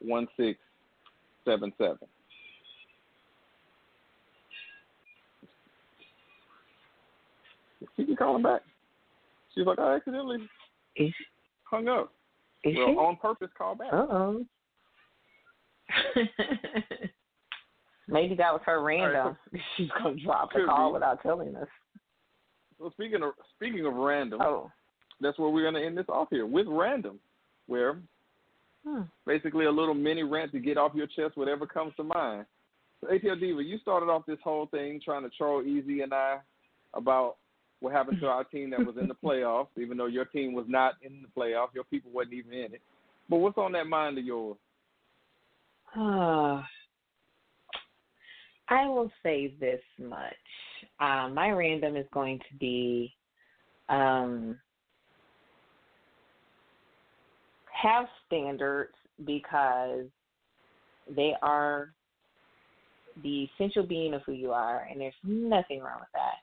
1677. 0.00 1.98
She 7.96 8.04
can 8.04 8.16
call 8.16 8.36
him 8.36 8.42
back. 8.42 8.62
She's 9.54 9.66
like, 9.66 9.78
I 9.78 9.94
accidentally 9.96 10.38
Is, 10.96 11.12
hung 11.64 11.88
up. 11.88 12.12
is 12.64 12.76
well, 12.76 12.86
she? 12.88 12.92
on 12.94 13.16
purpose, 13.16 13.50
call 13.56 13.74
back. 13.74 13.92
Uh 13.92 14.06
oh. 14.10 14.44
Maybe 18.10 18.34
that 18.36 18.52
was 18.52 18.60
her 18.66 18.82
right, 18.82 19.00
random. 19.00 19.36
She's 19.76 19.88
gonna 20.02 20.16
drop 20.16 20.50
the 20.52 20.64
call 20.66 20.90
be. 20.90 20.94
without 20.94 21.22
telling 21.22 21.54
us. 21.56 21.68
So 22.78 22.90
speaking 22.90 23.22
of 23.22 23.32
speaking 23.56 23.84
of 23.86 23.94
random, 23.94 24.40
Oh. 24.42 24.70
that's 25.20 25.38
where 25.38 25.50
we're 25.50 25.64
gonna 25.64 25.84
end 25.84 25.96
this 25.98 26.08
off 26.08 26.28
here 26.30 26.46
with 26.46 26.66
random, 26.68 27.18
where 27.66 27.98
Hmm. 28.86 29.02
basically 29.26 29.66
a 29.66 29.70
little 29.70 29.92
mini 29.94 30.22
rant 30.22 30.52
to 30.52 30.58
get 30.58 30.78
off 30.78 30.94
your 30.94 31.06
chest, 31.06 31.36
whatever 31.36 31.66
comes 31.66 31.94
to 31.96 32.02
mind. 32.02 32.46
So 33.00 33.08
ATL 33.08 33.36
Diva, 33.38 33.62
you 33.62 33.76
started 33.78 34.06
off 34.06 34.24
this 34.26 34.40
whole 34.42 34.66
thing 34.66 35.00
trying 35.04 35.22
to 35.22 35.30
troll 35.36 35.62
Easy 35.62 36.00
and 36.00 36.14
I 36.14 36.38
about 36.94 37.36
what 37.80 37.92
happened 37.92 38.20
to 38.20 38.26
our 38.28 38.44
team 38.44 38.70
that 38.70 38.84
was 38.84 38.96
in 38.96 39.06
the 39.08 39.14
playoffs, 39.24 39.68
even 39.78 39.98
though 39.98 40.06
your 40.06 40.24
team 40.24 40.54
was 40.54 40.64
not 40.66 40.94
in 41.02 41.22
the 41.22 41.28
playoffs, 41.40 41.74
your 41.74 41.84
people 41.84 42.10
wasn't 42.10 42.32
even 42.34 42.52
in 42.54 42.74
it. 42.74 42.80
But 43.28 43.36
what's 43.36 43.58
on 43.58 43.72
that 43.72 43.86
mind 43.86 44.16
of 44.18 44.24
yours? 44.24 44.56
I 48.70 48.86
will 48.86 49.10
say 49.22 49.52
this 49.60 49.80
much. 49.98 50.34
Um, 51.00 51.34
my 51.34 51.50
random 51.50 51.96
is 51.96 52.06
going 52.12 52.38
to 52.38 52.56
be 52.58 53.12
um, 53.88 54.56
have 57.82 58.06
standards 58.26 58.94
because 59.26 60.04
they 61.14 61.34
are 61.42 61.92
the 63.22 63.48
essential 63.54 63.82
being 63.82 64.14
of 64.14 64.22
who 64.24 64.32
you 64.32 64.52
are, 64.52 64.86
and 64.90 65.00
there's 65.00 65.14
nothing 65.24 65.80
wrong 65.80 65.98
with 65.98 66.08
that. 66.14 66.38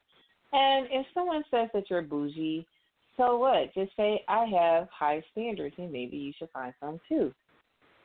And 0.52 0.88
if 0.91 1.06
someone 1.14 1.44
says 1.49 1.70
that 1.74 1.90
you're 1.90 2.02
bougie, 2.02 2.68
so 3.16 3.38
what? 3.38 3.74
Just 3.74 3.95
say, 3.95 4.24
I 4.28 4.45
have 4.45 4.88
high 4.91 5.24
standards, 5.32 5.76
and 5.78 5.91
maybe 5.91 6.18
you 6.18 6.34
should 6.38 6.49
find 6.52 6.74
some 6.80 6.99
too. 7.08 7.34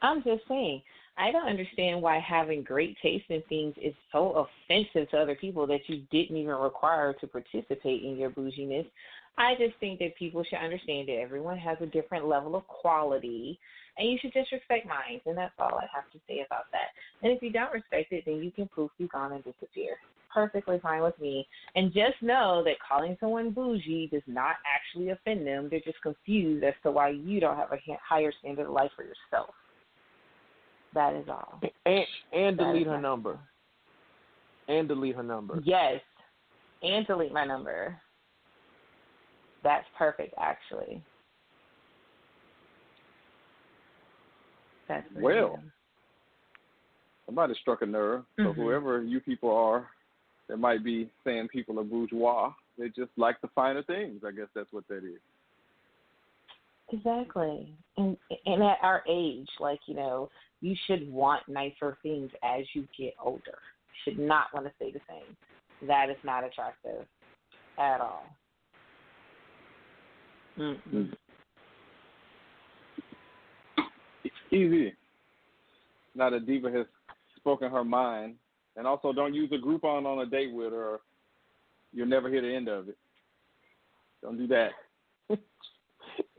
I'm 0.02 0.22
just 0.22 0.42
saying. 0.48 0.82
I 1.16 1.30
don't 1.30 1.48
understand 1.48 2.00
why 2.00 2.18
having 2.18 2.62
great 2.62 2.96
taste 3.02 3.26
in 3.28 3.42
things 3.48 3.74
is 3.80 3.94
so 4.10 4.46
offensive 4.68 5.10
to 5.10 5.18
other 5.18 5.34
people 5.34 5.66
that 5.66 5.80
you 5.86 6.02
didn't 6.10 6.36
even 6.36 6.54
require 6.54 7.12
to 7.14 7.26
participate 7.26 8.02
in 8.02 8.16
your 8.16 8.30
bouginess. 8.30 8.86
I 9.38 9.54
just 9.58 9.78
think 9.78 9.98
that 10.00 10.16
people 10.16 10.42
should 10.44 10.58
understand 10.58 11.08
that 11.08 11.20
everyone 11.20 11.58
has 11.58 11.78
a 11.80 11.86
different 11.86 12.26
level 12.26 12.56
of 12.56 12.66
quality, 12.66 13.58
and 13.98 14.10
you 14.10 14.18
should 14.20 14.32
just 14.32 14.52
respect 14.52 14.86
mine. 14.86 15.20
And 15.26 15.36
that's 15.36 15.54
all 15.58 15.78
I 15.78 15.86
have 15.94 16.10
to 16.12 16.18
say 16.26 16.44
about 16.46 16.64
that. 16.72 16.92
And 17.22 17.32
if 17.32 17.42
you 17.42 17.50
don't 17.50 17.72
respect 17.72 18.12
it, 18.12 18.24
then 18.26 18.42
you 18.42 18.50
can 18.50 18.68
poof, 18.68 18.90
be 18.98 19.06
gone, 19.08 19.32
and 19.32 19.44
disappear. 19.44 19.96
Perfectly 20.32 20.80
fine 20.82 21.02
with 21.02 21.18
me. 21.20 21.46
And 21.76 21.92
just 21.92 22.22
know 22.22 22.62
that 22.64 22.76
calling 22.86 23.18
someone 23.20 23.50
bougie 23.50 24.08
does 24.10 24.22
not 24.26 24.56
actually 24.66 25.10
offend 25.10 25.46
them. 25.46 25.68
They're 25.70 25.80
just 25.80 26.00
confused 26.02 26.64
as 26.64 26.74
to 26.84 26.90
why 26.90 27.10
you 27.10 27.38
don't 27.38 27.56
have 27.56 27.72
a 27.72 27.98
higher 28.02 28.32
standard 28.40 28.66
of 28.66 28.72
life 28.72 28.90
for 28.96 29.04
yourself. 29.04 29.54
That 30.94 31.14
is 31.14 31.28
all. 31.28 31.60
And 31.86 32.04
and 32.32 32.58
That 32.58 32.64
delete 32.64 32.86
her 32.86 33.00
number. 33.00 33.38
And 34.68 34.88
delete 34.88 35.16
her 35.16 35.22
number. 35.22 35.60
Yes. 35.64 36.00
And 36.82 37.06
delete 37.06 37.32
my 37.32 37.44
number. 37.44 37.98
That's 39.62 39.86
perfect, 39.96 40.34
actually. 40.38 41.02
That's 44.88 45.06
Well. 45.14 45.62
Somebody 47.26 47.54
struck 47.62 47.82
a 47.82 47.86
nerve. 47.86 48.24
So 48.36 48.52
Mhm. 48.52 48.54
whoever 48.56 49.02
you 49.02 49.20
people 49.20 49.56
are 49.56 49.88
that 50.48 50.58
might 50.58 50.82
be 50.82 51.10
saying 51.24 51.48
people 51.48 51.78
are 51.78 51.84
bourgeois, 51.84 52.52
they 52.76 52.88
just 52.90 53.16
like 53.16 53.40
the 53.40 53.48
finer 53.48 53.82
things. 53.82 54.24
I 54.24 54.32
guess 54.32 54.48
that's 54.54 54.72
what 54.72 54.86
that 54.88 55.04
is. 55.04 55.20
Exactly. 56.88 57.74
And 57.96 58.18
and 58.44 58.62
at 58.62 58.78
our 58.82 59.02
age, 59.06 59.48
like, 59.60 59.80
you 59.86 59.94
know, 59.94 60.30
you 60.62 60.74
should 60.86 61.12
want 61.12 61.42
nicer 61.48 61.98
things 62.02 62.30
as 62.42 62.64
you 62.72 62.86
get 62.96 63.14
older. 63.22 63.42
You 63.46 64.12
should 64.12 64.18
not 64.18 64.46
want 64.54 64.64
to 64.66 64.72
stay 64.76 64.92
the 64.92 65.00
same. 65.08 65.36
That 65.88 66.08
is 66.08 66.16
not 66.24 66.44
attractive 66.44 67.04
at 67.78 68.00
all. 68.00 68.24
Mm-mm. 70.56 71.12
Easy. 74.52 74.94
Now 76.14 76.30
that 76.30 76.46
Diva 76.46 76.70
has 76.70 76.86
spoken 77.36 77.70
her 77.70 77.84
mind, 77.84 78.36
and 78.76 78.86
also 78.86 79.12
don't 79.12 79.34
use 79.34 79.50
a 79.52 79.56
Groupon 79.56 80.06
on 80.06 80.20
a 80.20 80.26
date 80.26 80.52
with 80.52 80.72
her. 80.72 81.00
You'll 81.92 82.06
never 82.06 82.28
hear 82.30 82.40
the 82.40 82.54
end 82.54 82.68
of 82.68 82.88
it. 82.88 82.96
Don't 84.22 84.38
do 84.38 84.46
that. 84.46 84.70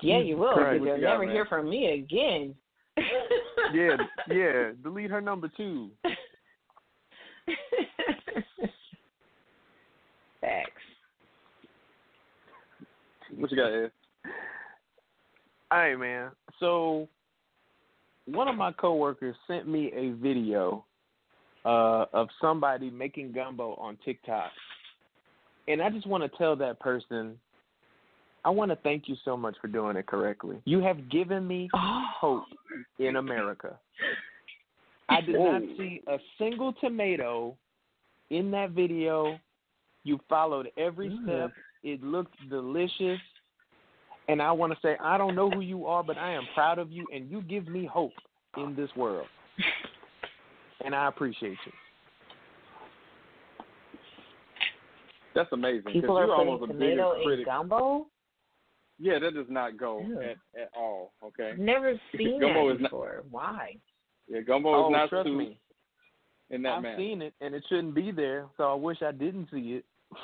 Yeah, 0.01 0.19
you 0.19 0.37
will. 0.37 0.55
Right. 0.55 0.79
You'll 0.79 0.97
you 0.97 1.01
never 1.01 1.25
man? 1.25 1.33
hear 1.33 1.45
from 1.45 1.67
me 1.67 1.93
again. 1.93 2.53
Yeah, 2.97 3.97
yeah. 4.29 4.71
Delete 4.81 5.09
her 5.09 5.21
number 5.21 5.49
too. 5.55 5.89
Facts. 10.41 10.71
What 13.37 13.51
you 13.51 13.57
got, 13.57 13.73
Ed? 13.73 13.91
All 15.71 15.79
right, 15.79 15.95
man. 15.95 16.31
So 16.59 17.07
one 18.25 18.47
of 18.47 18.55
my 18.55 18.71
coworkers 18.73 19.35
sent 19.47 19.67
me 19.67 19.91
a 19.95 20.11
video 20.11 20.85
uh, 21.65 22.05
of 22.13 22.27
somebody 22.39 22.89
making 22.89 23.31
gumbo 23.31 23.73
on 23.75 23.97
TikTok, 24.05 24.51
and 25.67 25.81
I 25.81 25.89
just 25.89 26.05
want 26.05 26.23
to 26.23 26.37
tell 26.37 26.55
that 26.57 26.79
person, 26.79 27.39
I 28.45 28.49
want 28.49 28.71
to 28.71 28.75
thank 28.77 29.07
you 29.07 29.15
so 29.23 29.37
much 29.37 29.55
for 29.61 29.67
doing 29.67 29.95
it 29.95 30.05
correctly. 30.05 30.57
You 30.65 30.79
have 30.81 31.09
given 31.09 31.47
me 31.47 31.69
hope 31.73 32.43
in 32.99 33.15
America. 33.15 33.79
I 35.09 35.21
did 35.21 35.35
not 35.35 35.61
see 35.77 36.01
a 36.07 36.17
single 36.37 36.73
tomato 36.73 37.55
in 38.29 38.51
that 38.51 38.71
video. 38.71 39.39
You 40.03 40.19
followed 40.27 40.71
every 40.77 41.09
Mm. 41.09 41.23
step. 41.23 41.51
It 41.83 42.03
looked 42.03 42.35
delicious. 42.49 43.19
And 44.29 44.41
I 44.41 44.51
want 44.51 44.73
to 44.73 44.79
say, 44.79 44.97
I 44.99 45.17
don't 45.17 45.35
know 45.35 45.49
who 45.49 45.59
you 45.59 45.85
are, 45.85 46.01
but 46.03 46.17
I 46.17 46.31
am 46.31 46.47
proud 46.53 46.79
of 46.79 46.91
you, 46.91 47.05
and 47.13 47.29
you 47.29 47.41
give 47.41 47.67
me 47.67 47.85
hope 47.85 48.13
in 48.57 48.73
this 48.75 48.89
world. 48.95 49.27
And 50.85 50.95
I 50.95 51.07
appreciate 51.07 51.57
you. 51.65 51.71
That's 55.33 55.51
amazing. 55.51 55.83
'cause 55.83 55.93
People 55.93 56.17
are 56.17 56.25
you're 56.27 56.35
putting 56.35 56.53
almost 56.53 56.69
a 56.69 56.73
tomato 56.73 57.11
bigger 57.11 57.21
in 57.21 57.27
critic. 57.27 57.45
gumbo. 57.45 58.07
Yeah, 58.99 59.19
that 59.19 59.33
does 59.33 59.47
not 59.49 59.77
go 59.77 60.01
at, 60.21 60.37
at 60.61 60.69
all. 60.77 61.11
Okay. 61.23 61.53
Never 61.57 61.99
seen 62.17 62.39
Gumbo 62.39 62.69
that 62.69 62.75
is 62.75 62.81
not- 62.81 62.91
before. 62.91 63.23
Why? 63.31 63.75
Yeah, 64.29 64.39
gumbo 64.39 64.73
oh, 64.73 64.87
is 64.87 64.91
not 64.93 65.09
trust 65.09 65.27
soup 65.27 65.37
me. 65.37 65.59
in 66.49 66.61
that 66.61 66.77
I've 66.77 66.83
manner. 66.83 66.97
seen 66.97 67.21
it, 67.21 67.33
and 67.41 67.53
it 67.53 67.61
shouldn't 67.67 67.93
be 67.93 68.09
there, 68.09 68.45
so 68.55 68.71
I 68.71 68.73
wish 68.73 69.01
I 69.01 69.11
didn't 69.11 69.49
see 69.51 69.81
it. 69.81 69.85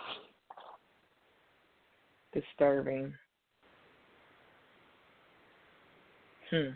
Disturbing. 2.33 3.13
Hmm. 6.49 6.69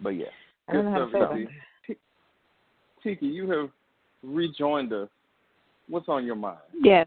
But 0.00 0.10
yeah. 0.10 0.26
I 0.68 0.72
don't 0.72 0.86
know 0.86 0.90
how 0.90 0.98
to 0.98 1.04
Good 1.04 1.12
feel 1.12 1.20
stuff, 1.20 1.30
about 1.32 1.96
Tiki, 3.04 3.26
you 3.26 3.48
have 3.50 3.70
rejoined 4.24 4.92
us. 4.92 5.08
What's 5.88 6.08
on 6.08 6.26
your 6.26 6.34
mind? 6.34 6.58
Yes. 6.82 7.06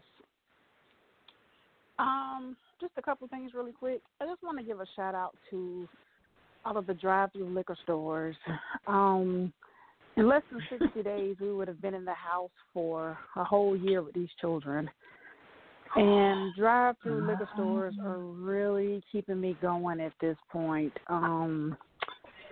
Um, 1.98 2.56
just 2.80 2.92
a 2.96 3.02
couple 3.02 3.28
things 3.28 3.52
really 3.54 3.72
quick. 3.72 4.00
I 4.20 4.26
just 4.26 4.42
want 4.42 4.58
to 4.58 4.64
give 4.64 4.80
a 4.80 4.86
shout 4.96 5.14
out 5.14 5.36
to 5.50 5.88
all 6.64 6.76
of 6.76 6.86
the 6.86 6.94
drive-through 6.94 7.54
liquor 7.54 7.76
stores. 7.84 8.36
Um, 8.86 9.52
in 10.16 10.28
less 10.28 10.42
than 10.50 10.60
60 10.78 11.02
days, 11.02 11.36
we 11.40 11.52
would 11.52 11.68
have 11.68 11.80
been 11.80 11.94
in 11.94 12.04
the 12.04 12.14
house 12.14 12.50
for 12.74 13.16
a 13.36 13.44
whole 13.44 13.76
year 13.76 14.02
with 14.02 14.14
these 14.14 14.28
children. 14.40 14.88
And 15.96 16.54
drive-through 16.56 17.26
liquor 17.26 17.48
stores 17.54 17.94
are 18.02 18.18
really 18.18 19.02
keeping 19.10 19.40
me 19.40 19.56
going 19.60 20.00
at 20.00 20.12
this 20.20 20.36
point. 20.50 20.92
Um, 21.08 21.76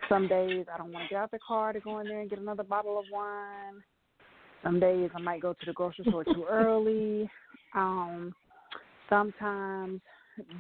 some 0.08 0.26
days 0.26 0.66
I 0.72 0.78
don't 0.78 0.92
want 0.92 1.08
to 1.08 1.14
get 1.14 1.22
out 1.22 1.30
the 1.30 1.38
car 1.46 1.72
to 1.72 1.80
go 1.80 1.98
in 2.00 2.06
there 2.06 2.20
and 2.20 2.30
get 2.30 2.38
another 2.38 2.62
bottle 2.62 2.98
of 2.98 3.04
wine. 3.12 3.82
Some 4.64 4.80
days 4.80 5.10
I 5.14 5.20
might 5.20 5.42
go 5.42 5.52
to 5.52 5.66
the 5.66 5.72
grocery 5.72 6.06
store 6.08 6.24
too 6.24 6.46
early. 6.50 7.30
Um, 7.74 8.34
sometimes 9.08 10.00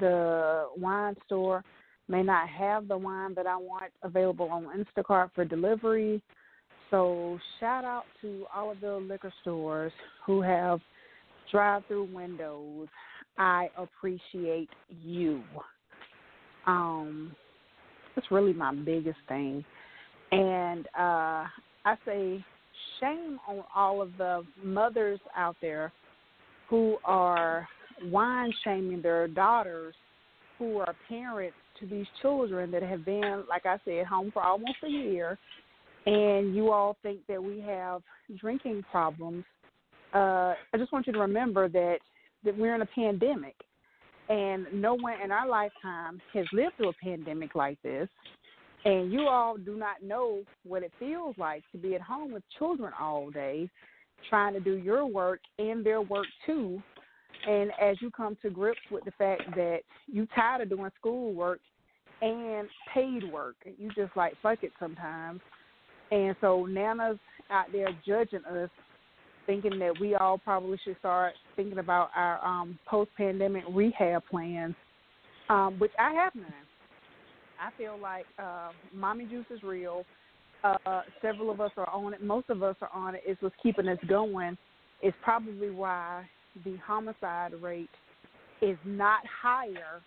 the 0.00 0.68
wine 0.76 1.16
store 1.26 1.64
may 2.08 2.22
not 2.22 2.48
have 2.48 2.88
the 2.88 2.96
wine 2.96 3.34
that 3.34 3.46
I 3.46 3.56
want 3.56 3.92
available 4.02 4.48
on 4.50 4.66
Instacart 4.66 5.30
for 5.34 5.44
delivery. 5.44 6.22
So 6.90 7.38
shout 7.60 7.84
out 7.84 8.04
to 8.22 8.46
all 8.54 8.70
of 8.70 8.80
the 8.80 8.96
liquor 8.96 9.32
stores 9.42 9.92
who 10.24 10.40
have 10.40 10.80
drive-through 11.52 12.14
windows. 12.14 12.88
I 13.36 13.68
appreciate 13.76 14.70
you. 15.02 15.42
Um, 16.66 17.32
that's 18.14 18.30
really 18.30 18.52
my 18.52 18.74
biggest 18.74 19.18
thing. 19.28 19.64
And 20.32 20.86
uh, 20.98 21.44
I 21.84 21.94
say 22.04 22.44
shame 23.00 23.38
on 23.48 23.64
all 23.74 24.02
of 24.02 24.10
the 24.18 24.42
mothers 24.62 25.20
out 25.36 25.56
there 25.60 25.92
who 26.68 26.96
are 27.04 27.68
wine 28.04 28.52
shaming 28.64 29.02
their 29.02 29.28
daughters 29.28 29.94
who 30.58 30.78
are 30.78 30.94
parents 31.08 31.56
to 31.80 31.86
these 31.86 32.06
children 32.20 32.70
that 32.70 32.82
have 32.82 33.04
been, 33.04 33.44
like 33.48 33.66
I 33.66 33.78
said, 33.84 34.06
home 34.06 34.30
for 34.32 34.42
almost 34.42 34.76
a 34.84 34.88
year, 34.88 35.38
and 36.06 36.54
you 36.54 36.72
all 36.72 36.96
think 37.02 37.20
that 37.28 37.42
we 37.42 37.60
have 37.60 38.02
drinking 38.38 38.84
problems. 38.90 39.44
Uh, 40.14 40.54
I 40.72 40.78
just 40.78 40.92
want 40.92 41.06
you 41.06 41.12
to 41.12 41.18
remember 41.18 41.68
that 41.68 41.98
that 42.44 42.56
we're 42.56 42.74
in 42.74 42.82
a 42.82 42.86
pandemic, 42.86 43.54
and 44.28 44.66
no 44.72 44.94
one 44.94 45.20
in 45.22 45.30
our 45.30 45.48
lifetime 45.48 46.20
has 46.34 46.46
lived 46.52 46.76
through 46.76 46.90
a 46.90 47.04
pandemic 47.04 47.54
like 47.54 47.80
this. 47.82 48.08
And 48.84 49.12
you 49.12 49.26
all 49.26 49.56
do 49.56 49.76
not 49.76 50.02
know 50.02 50.42
what 50.64 50.82
it 50.84 50.92
feels 51.00 51.34
like 51.36 51.64
to 51.72 51.78
be 51.78 51.94
at 51.96 52.00
home 52.00 52.32
with 52.32 52.44
children 52.58 52.92
all 52.98 53.28
day, 53.28 53.68
trying 54.30 54.54
to 54.54 54.60
do 54.60 54.76
your 54.76 55.04
work 55.04 55.40
and 55.58 55.84
their 55.84 56.00
work 56.00 56.26
too. 56.46 56.80
And 57.48 57.70
as 57.80 57.96
you 58.02 58.10
come 58.10 58.36
to 58.42 58.50
grips 58.50 58.80
with 58.90 59.04
the 59.04 59.10
fact 59.12 59.42
that 59.56 59.78
you 60.06 60.26
tired 60.34 60.60
of 60.60 60.68
doing 60.68 60.90
schoolwork 61.00 61.60
and 62.20 62.68
paid 62.92 63.24
work, 63.32 63.56
you 63.78 63.88
just 63.96 64.14
like 64.16 64.34
fuck 64.42 64.58
it 64.62 64.72
sometimes. 64.78 65.40
And 66.10 66.36
so 66.42 66.66
Nana's 66.66 67.18
out 67.50 67.66
there 67.72 67.88
judging 68.06 68.44
us, 68.44 68.68
thinking 69.46 69.78
that 69.78 69.94
we 69.98 70.14
all 70.14 70.36
probably 70.36 70.78
should 70.84 70.98
start 70.98 71.32
thinking 71.56 71.78
about 71.78 72.10
our 72.14 72.44
um, 72.44 72.78
post-pandemic 72.86 73.64
rehab 73.70 74.22
plans, 74.30 74.74
um, 75.48 75.78
which 75.78 75.92
I 75.98 76.12
have 76.12 76.34
none. 76.34 76.52
I 77.58 77.70
feel 77.78 77.98
like 77.98 78.26
uh, 78.38 78.72
mommy 78.94 79.24
juice 79.24 79.46
is 79.50 79.62
real. 79.62 80.04
Uh, 80.62 81.00
several 81.22 81.50
of 81.50 81.62
us 81.62 81.70
are 81.78 81.88
on 81.88 82.12
it. 82.12 82.22
Most 82.22 82.50
of 82.50 82.62
us 82.62 82.76
are 82.82 82.90
on 82.92 83.14
it. 83.14 83.22
It's 83.24 83.40
what's 83.40 83.54
keeping 83.62 83.88
us 83.88 83.98
going. 84.06 84.58
It's 85.00 85.16
probably 85.22 85.70
why 85.70 86.24
the 86.64 86.76
homicide 86.84 87.52
rate 87.60 87.90
is 88.60 88.76
not 88.84 89.20
higher 89.42 90.00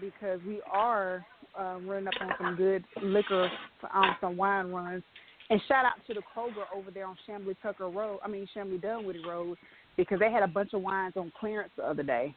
because 0.00 0.40
we 0.46 0.60
are 0.70 1.24
uh, 1.58 1.78
running 1.84 2.08
up 2.08 2.14
on 2.20 2.30
some 2.38 2.56
good 2.56 2.84
liquor, 3.02 3.50
um, 3.94 4.16
some 4.20 4.36
wine 4.36 4.70
runs. 4.70 5.02
And 5.50 5.60
shout 5.68 5.84
out 5.84 5.94
to 6.06 6.14
the 6.14 6.22
Kroger 6.34 6.64
over 6.74 6.90
there 6.90 7.06
on 7.06 7.16
Chamblee 7.28 7.56
Tucker 7.62 7.88
Road. 7.88 8.20
I 8.24 8.28
mean 8.28 8.48
Chamblee 8.56 8.80
Dunwoody 8.80 9.22
Road 9.26 9.58
because 9.96 10.18
they 10.18 10.30
had 10.30 10.42
a 10.42 10.48
bunch 10.48 10.72
of 10.72 10.82
wines 10.82 11.14
on 11.16 11.32
clearance 11.38 11.72
the 11.76 11.84
other 11.84 12.02
day. 12.02 12.34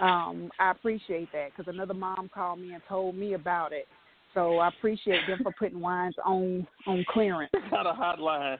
Um, 0.00 0.50
I 0.58 0.70
appreciate 0.70 1.30
that 1.32 1.50
because 1.56 1.72
another 1.72 1.94
mom 1.94 2.30
called 2.32 2.60
me 2.60 2.72
and 2.72 2.82
told 2.88 3.16
me 3.16 3.34
about 3.34 3.72
it. 3.72 3.86
So 4.34 4.58
I 4.58 4.68
appreciate 4.68 5.26
them 5.26 5.40
for 5.42 5.52
putting 5.58 5.80
wines 5.80 6.14
on 6.24 6.66
on 6.86 7.04
clearance. 7.08 7.50
Got 7.70 7.86
a 7.86 7.92
hotline. 7.92 8.58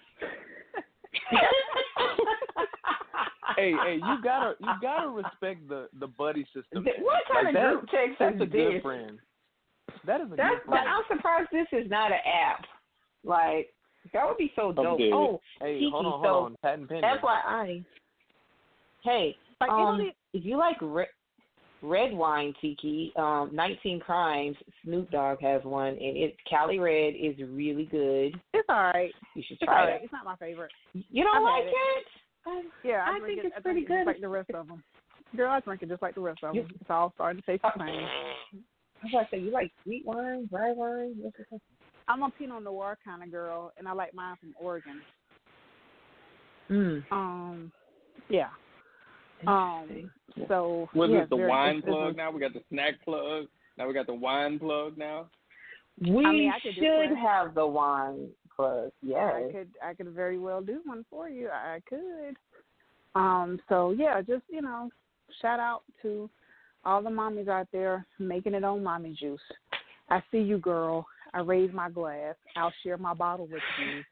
hey, 3.57 3.73
hey, 3.85 3.95
you 3.97 4.17
gotta 4.23 4.55
you 4.61 4.69
gotta 4.83 5.09
respect 5.09 5.69
the 5.69 5.89
the 5.99 6.07
buddy 6.07 6.45
system. 6.55 6.85
What 7.01 7.23
kind 7.33 7.47
Like 7.47 7.49
of 7.49 7.55
that- 7.55 7.71
group 7.73 7.89
text 7.91 8.17
That's 8.19 8.35
is 8.37 8.41
a 8.43 8.47
good 8.47 8.75
this? 8.77 8.83
friend. 8.83 9.19
That 10.07 10.21
is 10.21 10.27
a 10.33 10.37
That's 10.37 10.55
good 10.55 10.61
but 10.67 10.73
friend. 10.73 10.89
I'm 10.89 11.03
surprised 11.17 11.49
this 11.53 11.67
is 11.73 11.91
not 11.91 12.13
an 12.13 12.19
app. 12.25 12.65
Like 13.25 13.69
that 14.13 14.27
would 14.27 14.39
be 14.39 14.53
so 14.57 14.73
dope. 14.73 14.99
dead. 14.99 15.11
Oh, 15.13 15.41
Hey, 15.61 15.75
Kiki, 15.79 15.91
hold 15.93 16.07
on, 16.07 16.13
hold 16.13 16.25
so 16.25 16.35
on. 16.47 16.57
Patent 16.63 16.89
pending. 16.89 17.11
FYI. 17.23 17.85
Hey, 19.03 19.37
Like, 19.61 19.71
um, 19.71 19.99
know, 19.99 20.05
if 20.33 20.45
you 20.45 20.57
like 20.57 20.77
re- 20.81 21.07
red 21.83 22.13
wine 22.13 22.55
tiki, 22.61 23.13
um, 23.17 23.51
19 23.53 24.01
Crimes, 24.01 24.57
Snoop 24.85 25.11
Dogg 25.11 25.41
has 25.43 25.63
one, 25.65 25.89
and 25.89 26.17
it 26.17 26.37
Cali 26.49 26.79
Red 26.79 27.15
is 27.15 27.35
really 27.51 27.85
good. 27.87 28.41
it's 28.55 28.69
all 28.69 28.85
right. 28.95 29.13
You 29.35 29.43
should 29.47 29.55
It's 29.61 29.65
try 29.65 29.81
all 29.81 29.87
right. 29.87 29.95
it. 29.97 30.05
It's 30.05 30.13
not 30.13 30.25
my 30.25 30.37
favorite. 30.37 30.71
You 30.93 31.25
don't 31.25 31.37
I've 31.37 31.43
like 31.43 31.65
had 31.65 31.71
it? 31.99 32.07
I- 32.47 32.63
Yeah, 32.85 33.05
I, 33.07 33.17
I 33.17 33.21
think 33.27 33.39
it, 33.41 33.47
it's 33.47 33.55
I 33.57 33.61
pretty 33.61 33.85
drink 33.85 33.91
it 33.91 33.93
just 33.93 33.99
good. 34.01 34.07
like 34.07 34.21
the 34.21 34.29
rest 34.29 34.51
of 34.51 34.67
them. 34.69 34.83
Girl, 35.37 35.51
I 35.53 35.61
drink 35.61 35.83
it 35.83 35.89
just 35.89 36.03
like 36.03 36.15
the 36.15 36.21
rest 36.21 36.43
of 36.43 36.55
them. 36.55 36.67
It's 36.81 36.91
all 36.91 37.13
starting 37.15 37.41
to 37.43 37.47
taste 37.47 37.63
the 37.63 37.73
same. 37.79 37.89
I 37.89 39.05
was 39.05 39.13
about 39.13 39.31
to 39.31 39.37
say, 39.37 39.41
you 39.41 39.51
like 39.51 39.71
sweet 39.85 40.05
wine, 40.05 40.47
dry 40.51 40.73
wine? 40.73 41.15
I'm 42.09 42.23
a 42.23 42.31
Pinot 42.31 42.65
Noir 42.65 42.99
kind 43.05 43.23
of 43.23 43.31
girl, 43.31 43.73
and 43.79 43.87
I 43.87 43.93
like 43.93 44.13
mine 44.15 44.37
from 44.41 44.55
Oregon. 44.61 45.01
Mm. 46.71 47.03
Um, 47.13 47.73
yeah. 48.29 48.49
Um, 49.47 50.11
so 50.49 50.89
Was 50.95 51.11
yeah, 51.11 51.23
it 51.23 51.31
the 51.31 51.37
very- 51.37 51.49
wine 51.49 51.77
it's- 51.79 51.85
it's 51.87 51.93
plug 51.95 52.15
a- 52.15 52.17
now? 52.17 52.31
We 52.31 52.41
got 52.41 52.53
the 52.53 52.63
snack 52.69 52.95
plug. 53.05 53.47
Now 53.79 53.87
we 53.89 53.95
got 53.95 54.07
the 54.07 54.15
wine 54.15 54.59
plug 54.59 54.99
now. 54.99 55.29
We 56.01 56.25
I 56.25 56.33
mean, 56.33 56.51
I 56.55 56.59
could 56.61 56.75
should 56.75 57.17
have 57.17 57.55
the 57.55 57.67
wine 57.67 58.31
plug. 58.61 58.91
I 59.17 59.53
could 59.53 59.69
I 59.83 59.95
could 59.95 60.09
very 60.11 60.39
well 60.39 60.61
do 60.61 60.81
one 60.85 61.05
for 61.11 61.29
you. 61.29 61.49
I 61.49 61.81
could. 61.89 62.37
Um, 63.15 63.61
so 63.69 63.93
yeah, 63.93 64.21
just 64.21 64.43
you 64.49 64.63
know, 64.63 64.91
shout 65.43 65.61
out 65.61 65.83
to 66.03 66.29
all 66.85 67.03
the 67.03 67.11
mommies 67.11 67.49
out 67.49 67.69
there 67.73 68.07
making 68.19 68.55
it 68.55 68.65
on 68.65 68.83
mommy 68.83 69.17
juice. 69.19 69.41
I 70.09 70.23
see 70.31 70.39
you, 70.39 70.59
girl. 70.59 71.07
I 71.33 71.41
raise 71.41 71.73
my 71.73 71.91
glass. 71.91 72.35
I'll 72.57 72.73
share 72.83 72.97
my 72.97 73.15
bottle 73.15 73.47
with 73.47 73.63
you. 73.81 74.03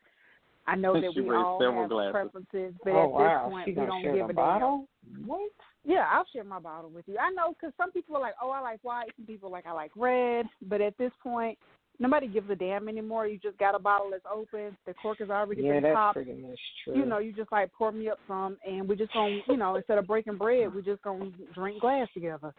I 0.67 0.77
know 0.77 0.95
that 1.01 1.11
She 1.15 1.21
we 1.21 1.35
all 1.35 1.59
several 1.61 1.83
have 1.83 1.91
glasses. 1.91 2.13
preferences, 2.13 2.75
but 2.85 2.93
oh 2.93 3.05
at 3.05 3.11
wow, 3.11 3.45
this 3.45 3.53
point, 3.53 3.65
she 3.67 3.73
we 3.73 3.87
don't 3.87 4.03
give 4.03 4.15
the 4.15 4.25
a 4.25 4.33
damn. 4.33 4.87
What? 5.27 5.51
Yeah, 5.85 6.07
I'll 6.13 6.27
share 6.33 6.45
my 6.45 6.59
bottle 6.59 6.91
with 6.91 7.05
you. 7.09 7.17
I 7.19 7.31
know 7.31 7.55
because 7.55 7.73
some 7.79 7.91
people 7.93 8.15
are 8.17 8.21
like, 8.21 8.35
"Oh, 8.43 8.51
I 8.51 8.61
like 8.61 8.81
white." 8.83 9.09
Some 9.17 9.27
people 9.27 9.49
are 9.49 9.53
like, 9.53 9.67
"I 9.67 9.73
like 9.73 9.91
red." 9.97 10.47
But 10.63 10.81
at 10.81 10.99
this 10.99 11.13
point, 11.23 11.59
nobody 11.99 12.29
gives 12.29 12.51
a 12.51 12.55
damn 12.55 12.89
anymore. 12.89 13.27
You 13.27 13.39
just 13.39 13.59
got 13.59 13.75
a 13.75 13.79
bottle 13.79 14.11
that's 14.11 14.25
open. 14.33 14.77
The 14.87 14.95
cork 14.95 15.21
is 15.21 15.31
already 15.31 15.63
Yeah, 15.63 15.75
been 15.75 15.83
that's 15.83 15.95
popped. 15.95 16.15
pretty 16.15 16.35
much 16.35 16.59
true. 16.85 16.97
You 16.97 17.05
know, 17.07 17.19
you 17.19 17.33
just 17.33 17.53
like 17.53 17.73
pour 17.73 17.93
me 17.93 18.09
up 18.09 18.19
some, 18.29 18.57
and 18.67 18.89
we 18.89 18.97
just 18.97 19.13
gonna, 19.13 19.41
you 19.49 19.57
know, 19.57 19.77
instead 19.77 19.99
of 19.99 20.07
breaking 20.07 20.37
bread, 20.39 20.75
we 20.75 20.83
just 20.83 21.03
gonna 21.03 21.31
drink 21.55 21.81
glass 21.81 22.09
together. 22.15 22.55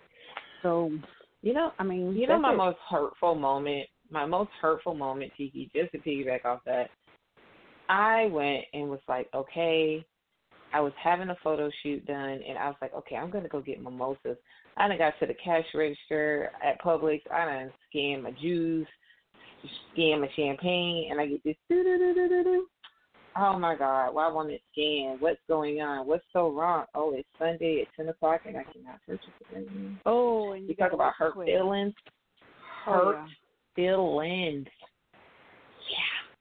So, 0.61 0.91
you 1.41 1.53
know, 1.53 1.71
I 1.79 1.83
mean, 1.83 2.15
You 2.15 2.27
know 2.27 2.39
my 2.39 2.53
it. 2.53 2.57
most 2.57 2.77
hurtful 2.89 3.35
moment, 3.35 3.87
my 4.11 4.25
most 4.25 4.51
hurtful 4.61 4.93
moment, 4.93 5.31
Tiki, 5.37 5.69
just 5.73 5.91
to 5.93 5.99
piggyback 5.99 6.45
off 6.45 6.59
that. 6.65 6.89
I 7.87 8.25
went 8.27 8.65
and 8.73 8.89
was 8.89 8.99
like, 9.07 9.29
okay, 9.33 10.05
I 10.73 10.81
was 10.81 10.93
having 11.01 11.29
a 11.29 11.37
photo 11.43 11.71
shoot 11.81 12.05
done, 12.05 12.39
and 12.47 12.57
I 12.57 12.67
was 12.67 12.75
like, 12.81 12.93
okay, 12.93 13.15
I'm 13.15 13.31
gonna 13.31 13.47
go 13.47 13.61
get 13.61 13.81
mimosas. 13.81 14.37
I 14.77 14.87
done 14.87 14.97
got 14.97 15.13
to 15.19 15.25
the 15.25 15.33
cash 15.33 15.65
register 15.73 16.51
at 16.63 16.79
Publix. 16.81 17.21
I 17.31 17.45
done 17.45 17.71
scanned 17.89 18.23
my 18.23 18.31
juice, 18.31 18.87
scanned 19.93 20.21
my 20.21 20.29
champagne, 20.35 21.09
and 21.11 21.19
I 21.19 21.27
get 21.27 21.43
this. 21.43 21.55
Oh 23.37 23.57
my 23.57 23.75
God! 23.75 24.13
Why 24.13 24.27
won't 24.27 24.51
it 24.51 24.61
scan? 24.71 25.17
What's 25.19 25.39
going 25.47 25.81
on? 25.81 26.07
What's 26.07 26.25
so 26.33 26.51
wrong? 26.51 26.85
Oh, 26.95 27.13
it's 27.13 27.27
Sunday 27.37 27.81
at 27.81 27.87
ten 27.95 28.09
o'clock, 28.09 28.41
and 28.45 28.57
I 28.57 28.63
cannot 28.63 28.99
purchase 29.05 29.29
it 29.51 29.69
now. 29.73 29.95
Oh, 30.05 30.53
and 30.53 30.63
you, 30.63 30.69
You 30.69 30.75
talk 30.75 30.93
about 30.93 31.13
hurt 31.17 31.33
quick. 31.33 31.47
feelings. 31.47 31.93
Oh, 32.87 32.91
Hurt 32.91 33.15
yeah. 33.15 33.27
feelings. 33.75 34.67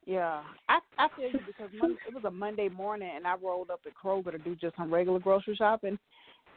Yeah, 0.05 0.15
Yeah. 0.15 0.41
I 0.67 0.79
I 0.97 1.07
feel 1.15 1.29
you 1.29 1.39
because 1.45 1.69
Mon- 1.79 1.97
it 2.07 2.13
was 2.13 2.23
a 2.25 2.31
Monday 2.31 2.69
morning 2.69 3.11
and 3.15 3.27
I 3.27 3.35
rolled 3.35 3.69
up 3.69 3.81
at 3.85 3.93
Kroger 3.93 4.31
to 4.31 4.37
do 4.37 4.55
just 4.55 4.75
some 4.75 4.93
regular 4.93 5.19
grocery 5.19 5.55
shopping, 5.55 5.97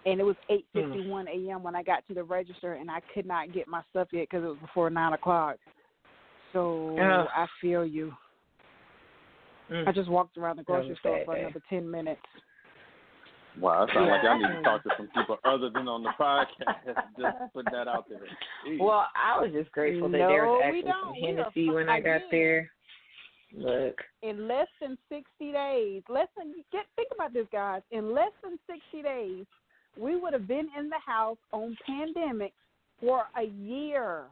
and 0.06 0.20
it 0.20 0.24
was 0.24 0.36
eight 0.48 0.66
hmm. 0.72 0.80
fifty 0.80 1.09
one 1.09 1.28
a.m. 1.28 1.62
when 1.62 1.76
I 1.76 1.82
got 1.82 2.06
to 2.09 2.14
the 2.14 2.24
register 2.24 2.72
and 2.74 2.90
I 2.90 3.01
could 3.14 3.26
not 3.26 3.52
get 3.52 3.68
my 3.68 3.82
stuff 3.90 4.09
yet 4.12 4.28
because 4.30 4.44
it 4.44 4.48
was 4.48 4.59
before 4.60 4.90
nine 4.90 5.12
o'clock. 5.12 5.56
So 6.52 6.98
Ugh. 6.98 7.28
I 7.34 7.46
feel 7.60 7.84
you. 7.84 8.12
Mm. 9.70 9.88
I 9.88 9.92
just 9.92 10.10
walked 10.10 10.36
around 10.36 10.56
the 10.56 10.62
grocery 10.62 10.96
store 11.00 11.22
for 11.24 11.36
another 11.36 11.62
ten 11.70 11.90
minutes. 11.90 12.20
Wow, 13.60 13.84
it 13.84 13.90
sounds 13.92 14.08
like 14.08 14.22
y'all 14.22 14.38
need 14.38 14.56
to 14.56 14.62
talk 14.62 14.82
to 14.82 14.90
some 14.96 15.08
people 15.14 15.36
other 15.44 15.68
than 15.70 15.86
on 15.86 16.02
the 16.02 16.10
podcast. 16.18 16.94
Just 17.20 17.52
put 17.52 17.66
that 17.66 17.86
out 17.86 18.08
there. 18.08 18.20
Jeez. 18.66 18.80
Well, 18.80 19.06
I 19.14 19.38
was 19.40 19.50
just 19.52 19.70
grateful 19.72 20.08
that 20.08 20.16
there 20.16 20.46
was 20.46 20.62
actually 20.64 20.82
some 20.82 20.90
don't. 20.90 21.12
We 21.12 21.22
are 21.22 21.36
Hennessy 21.36 21.70
when 21.70 21.88
I 21.90 22.00
got 22.00 22.16
again. 22.16 22.28
there. 22.30 22.70
Look, 23.54 23.96
in 24.22 24.48
less 24.48 24.68
than 24.80 24.96
60 25.10 25.52
days, 25.52 26.02
less 26.08 26.28
than 26.38 26.54
get 26.72 26.86
think 26.96 27.08
about 27.14 27.34
this, 27.34 27.46
guys. 27.52 27.82
In 27.90 28.14
less 28.14 28.32
than 28.42 28.58
60 28.66 29.02
days, 29.02 29.44
we 29.98 30.18
would 30.18 30.32
have 30.32 30.48
been 30.48 30.68
in 30.78 30.88
the 30.88 30.98
house 31.04 31.36
on 31.52 31.76
pandemic 31.86 32.54
for 33.00 33.24
a 33.36 33.44
year. 33.44 34.22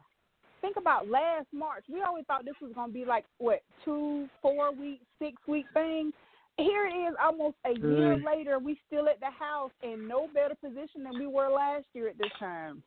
Think 0.61 0.77
about 0.77 1.07
last 1.09 1.47
March. 1.51 1.83
We 1.91 2.01
always 2.03 2.25
thought 2.25 2.45
this 2.45 2.53
was 2.61 2.71
going 2.73 2.89
to 2.89 2.93
be 2.93 3.03
like 3.05 3.25
what 3.39 3.61
two, 3.83 4.27
four 4.41 4.71
week, 4.71 5.01
six 5.19 5.35
week 5.47 5.65
thing. 5.73 6.13
Here 6.57 6.85
it 6.85 6.93
is, 6.93 7.15
almost 7.21 7.55
a 7.65 7.71
year 7.71 8.15
Mm. 8.15 8.25
later. 8.25 8.59
We 8.59 8.79
still 8.85 9.07
at 9.09 9.19
the 9.19 9.31
house 9.31 9.71
in 9.81 10.07
no 10.07 10.27
better 10.27 10.53
position 10.53 11.03
than 11.03 11.17
we 11.17 11.25
were 11.25 11.49
last 11.49 11.85
year 11.93 12.09
at 12.09 12.17
this 12.17 12.31
time. 12.37 12.83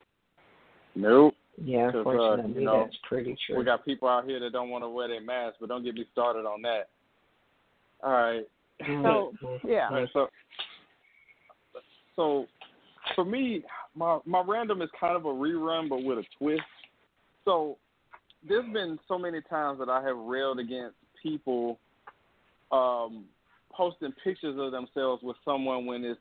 nope. 0.94 1.34
yeah, 1.56 1.86
'Cause, 1.86 1.94
uh, 1.94 1.98
unfortunately, 2.10 2.60
you 2.60 2.66
know, 2.66 2.84
that's 2.84 2.96
pretty 2.98 3.36
true. 3.46 3.58
We 3.58 3.64
got 3.64 3.84
people 3.84 4.08
out 4.08 4.24
here 4.24 4.38
that 4.40 4.52
don't 4.52 4.70
want 4.70 4.84
to 4.84 4.88
wear 4.88 5.08
their 5.08 5.20
masks, 5.20 5.58
but 5.60 5.68
don't 5.68 5.82
get 5.82 5.94
me 5.94 6.04
started 6.12 6.46
on 6.46 6.62
that. 6.62 6.88
All 8.02 8.12
right. 8.12 8.48
So 9.02 9.32
yeah, 9.64 9.88
All 9.88 9.96
right, 9.96 10.08
so 10.12 10.28
so 12.16 12.46
for 13.14 13.24
me, 13.24 13.64
my 13.94 14.20
my 14.24 14.42
random 14.46 14.82
is 14.82 14.90
kind 14.98 15.16
of 15.16 15.24
a 15.24 15.28
rerun, 15.28 15.88
but 15.88 16.02
with 16.02 16.18
a 16.18 16.24
twist. 16.38 16.62
So 17.44 17.78
there's 18.46 18.70
been 18.72 18.98
so 19.08 19.18
many 19.18 19.40
times 19.42 19.78
that 19.78 19.88
I 19.88 20.02
have 20.02 20.16
railed 20.16 20.58
against 20.58 20.96
people 21.22 21.78
um, 22.72 23.24
posting 23.72 24.12
pictures 24.22 24.56
of 24.58 24.72
themselves 24.72 25.22
with 25.22 25.36
someone 25.44 25.86
when 25.86 26.04
it's 26.04 26.20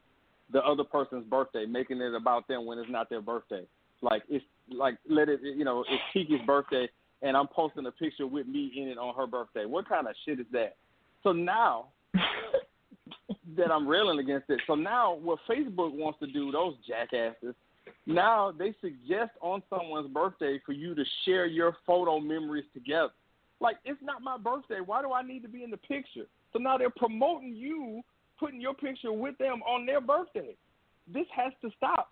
the 0.52 0.60
other 0.60 0.84
person's 0.84 1.26
birthday, 1.26 1.66
making 1.66 2.02
it 2.02 2.14
about 2.14 2.48
them 2.48 2.66
when 2.66 2.78
it's 2.78 2.92
not 2.92 3.10
their 3.10 3.22
birthday. 3.22 3.64
Like 4.02 4.24
it's 4.30 4.46
like 4.70 4.98
let 5.10 5.30
it 5.30 5.40
you 5.42 5.64
know 5.64 5.86
it's 5.90 6.04
Kiki's 6.14 6.46
birthday 6.46 6.90
and 7.22 7.38
I'm 7.38 7.48
posting 7.48 7.86
a 7.86 7.92
picture 7.92 8.28
with 8.28 8.48
me 8.48 8.72
in 8.76 8.90
it 8.90 8.98
on 8.98 9.16
her 9.16 9.26
birthday. 9.26 9.66
What 9.66 9.88
kind 9.88 10.08
of 10.08 10.14
shit 10.26 10.40
is 10.40 10.46
that? 10.52 10.76
So 11.24 11.32
now 11.32 11.88
that 12.14 13.72
I'm 13.72 13.88
railing 13.88 14.20
against 14.20 14.50
it. 14.50 14.60
So 14.68 14.76
now 14.76 15.16
what 15.16 15.40
Facebook 15.50 15.94
wants 15.94 16.20
to 16.20 16.28
do, 16.28 16.52
those 16.52 16.76
jackasses, 16.86 17.56
now 18.06 18.52
they 18.52 18.74
suggest 18.82 19.32
on 19.42 19.64
someone's 19.70 20.12
birthday 20.12 20.60
for 20.66 20.74
you 20.74 20.94
to 20.96 21.04
share 21.26 21.46
your 21.46 21.78
photo 21.86 22.20
memories 22.20 22.66
together. 22.74 23.14
Like 23.60 23.78
it's 23.86 24.02
not 24.02 24.22
my 24.22 24.38
birthday. 24.38 24.80
Why 24.86 25.02
do 25.02 25.14
I 25.14 25.22
need 25.22 25.42
to 25.44 25.50
be 25.50 25.64
in 25.64 25.72
the 25.72 25.78
picture? 25.78 26.26
So 26.52 26.60
now 26.60 26.78
they're 26.78 26.90
promoting 26.90 27.56
you 27.56 28.04
putting 28.40 28.60
your 28.60 28.74
picture 28.74 29.14
with 29.14 29.38
them 29.38 29.62
on 29.64 29.86
their 29.86 30.02
birthday. 30.02 30.56
This 31.12 31.26
has 31.36 31.54
to 31.62 31.70
stop. 31.78 32.10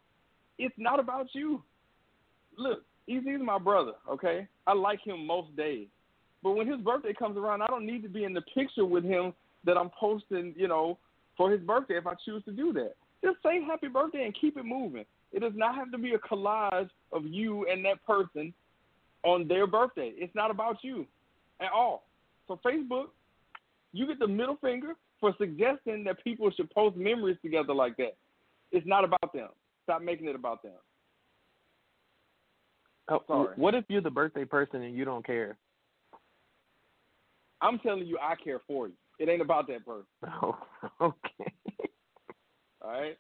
It's 0.58 0.76
not 0.78 1.00
about 1.00 1.28
you. 1.34 1.62
Look, 2.58 2.84
he's, 3.06 3.22
my 3.42 3.58
brother, 3.58 3.94
okay? 4.10 4.48
I 4.68 4.74
like 4.74 5.00
him 5.06 5.26
most 5.26 5.56
days. 5.56 5.88
But 6.44 6.54
when 6.54 6.68
his 6.68 6.80
birthday 6.80 7.14
comes 7.14 7.38
around, 7.38 7.62
I 7.62 7.68
don't 7.68 7.86
need 7.86 8.04
to 8.04 8.10
be 8.10 8.24
in 8.24 8.34
the 8.34 8.42
picture 8.54 8.86
with 8.86 9.04
him 9.04 9.34
that 9.66 9.78
I'm 9.78 9.90
posting, 10.00 10.54
you 10.58 10.68
know, 10.68 10.98
for 11.38 11.52
his 11.52 11.62
birthday 11.62 11.98
if 11.98 12.08
I 12.08 12.14
choose 12.26 12.44
to 12.46 12.52
do 12.52 12.74
that. 12.74 12.94
Just 13.24 13.38
say 13.44 13.62
happy 13.64 13.88
birthday 13.88 14.26
and 14.26 14.36
keep 14.40 14.58
it 14.58 14.66
moving. 14.66 15.06
It 15.32 15.40
does 15.40 15.54
not 15.56 15.76
have 15.76 15.92
to 15.92 15.98
be 15.98 16.14
a 16.14 16.20
collage 16.20 16.90
of 17.12 17.26
you 17.26 17.66
and 17.68 17.84
that 17.86 18.04
person 18.06 18.54
on 19.24 19.48
their 19.48 19.68
birthday. 19.68 20.12
It's 20.16 20.34
not 20.36 20.52
about 20.52 20.78
you 20.84 21.06
at 21.60 21.72
all. 21.72 22.08
So 22.48 22.60
Facebook, 22.66 23.08
you 23.94 24.08
get 24.08 24.20
the 24.20 24.28
middle 24.28 24.58
finger 24.62 24.94
for 25.20 25.34
suggesting 25.38 26.04
that 26.06 26.24
people 26.24 26.52
should 26.52 26.70
post 26.72 26.98
memories 26.98 27.38
together 27.42 27.74
like 27.74 27.96
that. 27.98 28.16
It's 28.72 28.88
not 28.88 29.04
about 29.04 29.34
them. 29.34 29.50
Stop 29.84 30.02
making 30.02 30.28
it 30.28 30.36
about 30.36 30.64
them. 30.64 30.74
Oh, 33.10 33.24
Sorry. 33.28 33.56
What 33.56 33.76
if 33.76 33.86
you're 33.90 34.02
the 34.02 34.10
birthday 34.10 34.46
person 34.46 34.82
and 34.82 34.96
you 34.96 35.06
don't 35.06 35.26
care? 35.26 35.58
I'm 37.62 37.78
telling 37.80 38.08
you, 38.08 38.18
I 38.22 38.36
care 38.42 38.62
for 38.68 38.88
you. 38.88 38.94
It 39.20 39.30
ain't 39.30 39.42
about 39.42 39.68
that 39.68 39.86
person. 39.86 40.06
Oh, 40.44 40.58
okay. 41.02 41.54
All 42.82 42.92
right. 42.92 43.18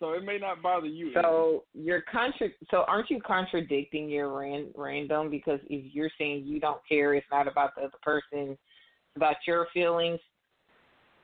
So 0.00 0.12
it 0.14 0.24
may 0.24 0.38
not 0.38 0.62
bother 0.62 0.86
you. 0.86 1.12
So 1.12 1.64
you're 1.74 2.00
contra- 2.00 2.48
So 2.70 2.84
aren't 2.88 3.10
you 3.10 3.20
contradicting 3.20 4.08
your 4.08 4.30
ran- 4.36 4.72
random? 4.74 5.28
Because 5.30 5.60
if 5.68 5.94
you're 5.94 6.10
saying 6.18 6.44
you 6.46 6.58
don't 6.58 6.80
care, 6.88 7.14
it's 7.14 7.26
not 7.30 7.46
about 7.46 7.74
the 7.76 7.82
other 7.82 7.98
person, 8.02 8.58
about 9.14 9.36
your 9.46 9.66
feelings. 9.74 10.18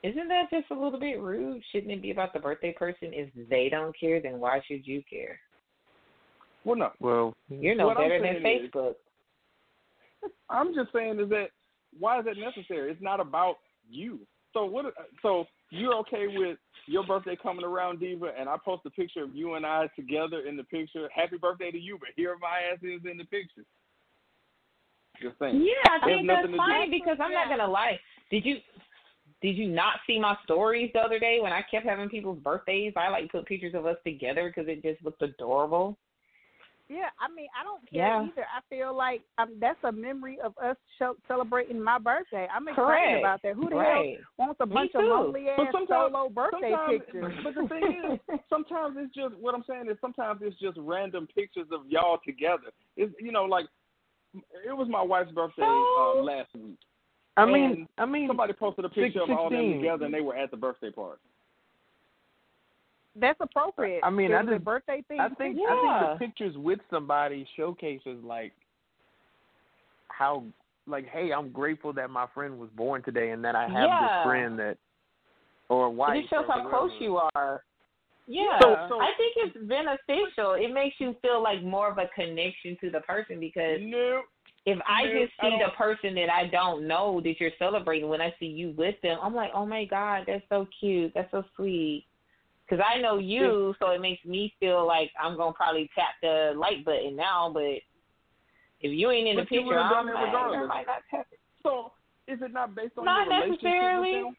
Isn't 0.03 0.29
that 0.29 0.51
just 0.51 0.71
a 0.71 0.75
little 0.75 1.01
bit 1.01 1.19
rude? 1.21 1.63
Shouldn't 1.73 1.91
it 1.91 2.03
be 2.03 2.11
about 2.11 2.35
the 2.35 2.39
birthday 2.39 2.73
person? 2.75 3.13
If 3.13 3.31
they 3.49 3.69
don't 3.71 3.99
care, 3.99 4.21
then 4.21 4.39
why 4.39 4.61
should 4.67 4.87
you 4.87 5.03
care? 5.09 5.41
well, 6.65 6.77
no. 6.77 6.91
Well, 6.99 7.35
You're 7.49 7.77
no 7.77 7.87
What 7.87 7.97
I'm 7.97 8.09
better 8.09 8.21
than 8.21 8.43
saying 8.43 8.65
is- 8.65 8.71
Facebook. 8.73 8.95
I'm 10.51 10.75
just 10.75 10.93
saying 10.93 11.21
is 11.21 11.29
that 11.31 11.51
why 11.99 12.19
is 12.19 12.25
that 12.25 12.37
necessary? 12.37 12.91
It's 12.91 13.01
not 13.01 13.21
about 13.21 13.59
you. 13.89 14.27
So 14.57 14.65
what? 14.65 14.87
So 15.21 15.45
you're 15.69 15.95
okay 15.97 16.29
with 16.35 16.57
your 16.87 17.05
birthday 17.05 17.37
coming 17.41 17.63
around, 17.63 18.01
Diva, 18.01 18.33
and 18.39 18.49
I 18.49 18.57
post 18.65 18.87
a 18.87 18.91
picture 18.91 19.23
of 19.23 19.35
you 19.35 19.55
and 19.55 19.67
I 19.67 19.87
together 19.95 20.47
in 20.49 20.57
the 20.57 20.65
picture. 20.65 21.11
Happy 21.15 21.37
birthday 21.37 21.71
to 21.71 21.79
you, 21.79 21.99
but 22.01 22.09
here 22.17 22.35
my 22.41 22.73
ass 22.73 22.79
is 22.83 23.03
in 23.05 23.19
the 23.19 23.25
picture. 23.25 23.65
Just 25.21 25.39
saying. 25.39 25.61
Yeah, 25.63 25.93
I 25.93 26.07
think 26.07 26.27
that's 26.27 26.49
fine 26.57 26.91
because 26.91 27.19
I'm 27.21 27.33
not 27.33 27.51
gonna 27.51 27.71
lie. 27.71 28.01
Did 28.31 28.47
you 28.47 28.57
did 29.43 29.59
you 29.59 29.69
not 29.69 29.97
see 30.07 30.19
my 30.19 30.35
stories 30.45 30.91
the 30.95 31.01
other 31.01 31.19
day 31.19 31.39
when 31.43 31.53
I 31.53 31.63
kept 31.71 31.85
having 31.85 32.09
people's 32.09 32.39
birthdays? 32.39 32.95
I 32.97 33.11
like 33.11 33.31
put 33.31 33.45
pictures 33.45 33.75
of 33.75 33.85
us 33.85 33.97
together 34.07 34.49
because 34.49 34.71
it 34.71 34.83
just 34.83 35.05
looked 35.05 35.21
adorable. 35.21 35.99
Yeah, 36.89 37.11
I 37.19 37.27
mean, 37.35 37.49
I 37.59 37.65
don't 37.65 37.83
care 37.91 38.07
Yeah. 38.07 38.23
either. 38.23 38.47
I 38.47 38.61
feel 38.69 38.95
like 38.95 39.23
um, 39.39 39.59
that's 39.59 39.83
a 39.83 39.91
memory 39.91 40.39
of 40.41 40.57
us 40.59 40.77
show, 40.99 41.17
celebrating 41.27 41.83
my 41.83 41.99
birthday. 41.99 42.47
I'm 42.55 42.69
excited 42.69 42.87
Correct. 42.87 43.19
about 43.19 43.43
that. 43.43 43.55
Who 43.55 43.69
the 43.71 43.77
right. 43.77 44.17
hell 44.39 44.47
wants 44.47 44.61
a 44.61 44.67
bunch 44.67 44.93
of 44.95 45.03
lonely 45.03 45.49
ass 45.49 45.73
solo 45.89 46.29
birthday 46.29 46.77
pictures? 46.89 47.35
But 47.43 47.55
the 47.55 47.69
thing 47.69 48.21
is, 48.31 48.39
sometimes 48.49 48.97
it's 48.99 49.15
just 49.15 49.35
what 49.37 49.55
I'm 49.55 49.65
saying 49.69 49.89
is 49.91 49.97
sometimes 50.01 50.41
it's 50.43 50.59
just 50.61 50.79
random 50.81 51.27
pictures 51.35 51.67
of 51.73 51.81
y'all 51.89 52.19
together. 52.25 52.71
It's 52.97 53.13
you 53.21 53.33
know 53.33 53.45
like 53.45 53.67
it 54.35 54.77
was 54.77 54.89
my 54.89 55.03
wife's 55.03 55.33
birthday 55.33 55.63
uh, 55.65 56.23
last 56.23 56.55
week. 56.55 56.79
I 57.37 57.45
mean, 57.45 57.65
And 57.65 57.89
I 57.99 58.07
mean, 58.07 58.29
Somebody 58.29 58.53
posted 58.53 58.85
a 58.85 58.89
picture 58.89 59.23
of 59.23 59.31
all 59.31 59.51
them 59.51 59.73
together, 59.73 60.07
and 60.07 60.15
they 60.15 60.21
were 60.21 60.37
at 60.37 60.51
the 60.51 60.57
birthday 60.57 60.91
party. 60.91 61.21
That's 63.19 63.39
appropriate. 63.41 64.01
I 64.03 64.11
mean, 64.11 64.31
It 64.31 64.35
I 64.35 64.43
was 64.43 64.49
a 64.49 64.55
just- 64.57 64.65
birthday 64.65 65.03
thing. 65.09 65.21
I 65.21 65.29
think 65.31 65.57
I 65.59 66.09
think 66.09 66.21
the 66.21 66.27
pictures 66.27 66.57
with 66.57 66.81
somebody 66.91 67.47
showcases 67.57 68.23
like 68.23 68.53
how 70.09 70.45
like 70.87 71.07
hey, 71.09 71.33
I'm 71.33 71.51
grateful 71.51 71.93
that 71.95 72.11
my 72.11 72.27
friend 72.35 72.59
was 72.59 72.71
born 72.77 73.03
today 73.03 73.31
and 73.31 73.45
that 73.45 73.57
I 73.57 73.65
have 73.69 73.73
Yeah. 73.89 74.01
this 74.19 74.25
friend 74.27 74.59
that 74.59 74.79
or 75.69 75.91
wife. 75.91 76.17
it 76.25 76.29
shows 76.29 76.47
how 76.47 76.69
close 76.69 76.93
you 77.01 77.17
are. 77.35 77.65
Yeah, 78.29 78.59
So- 78.61 78.87
so- 78.89 79.01
I 79.01 79.13
think 79.15 79.37
it's 79.37 79.57
beneficial. 79.67 80.53
It 80.55 80.73
makes 80.73 81.01
you 81.01 81.15
feel 81.23 81.41
like 81.43 81.63
more 81.63 81.89
of 81.89 81.99
a 81.99 82.07
connection 82.09 82.77
to 82.83 82.91
the 82.91 83.01
person 83.01 83.41
because 83.41 83.81
No, 83.81 84.23
if 84.65 84.81
I 84.87 85.05
No, 85.07 85.13
just 85.27 85.33
I 85.41 85.51
see 85.51 85.59
the 85.59 85.71
person 85.73 86.15
that 86.17 86.29
I 86.31 86.47
don't 86.49 86.87
know 86.87 87.21
that 87.23 87.41
you're 87.41 87.53
celebrating, 87.59 88.09
when 88.09 88.21
I 88.21 88.33
see 88.39 88.47
you 88.47 88.71
with 88.73 89.01
them, 89.01 89.19
I'm 89.23 89.35
like, 89.35 89.51
oh 89.55 89.67
my 89.67 89.85
god, 89.87 90.25
that's 90.27 90.47
so 90.49 90.67
cute, 90.79 91.15
that's 91.15 91.31
so 91.33 91.43
sweet. 91.57 92.05
Because 92.69 92.85
I 92.85 93.01
know 93.01 93.19
you, 93.19 93.75
so 93.79 93.91
it 93.91 94.01
makes 94.01 94.25
me 94.25 94.53
feel 94.59 94.87
like 94.87 95.11
I'm 95.23 95.37
gonna 95.37 95.53
probably 95.53 95.89
tap 95.95 96.15
the 96.21 96.53
like 96.57 96.85
button 96.85 97.15
now. 97.15 97.51
But 97.53 97.79
if 98.81 98.93
you 98.93 99.11
ain't 99.11 99.29
in 99.29 99.37
the 99.37 99.43
But 99.43 99.53
you 99.53 99.61
picture, 99.61 99.79
I'm 99.79 100.07
like, 100.07 100.17
I 100.17 100.67
might 100.67 100.87
not 100.87 101.03
tap 101.11 101.27
it. 101.31 101.39
So 101.63 101.93
is 102.27 102.39
it 102.43 102.53
not 102.53 102.75
based 102.75 102.93
on 102.99 103.05
Not 103.05 103.27
your 103.27 103.35
relationship 103.35 103.63
necessarily. 103.63 104.13
with 104.13 104.25
them? 104.25 104.37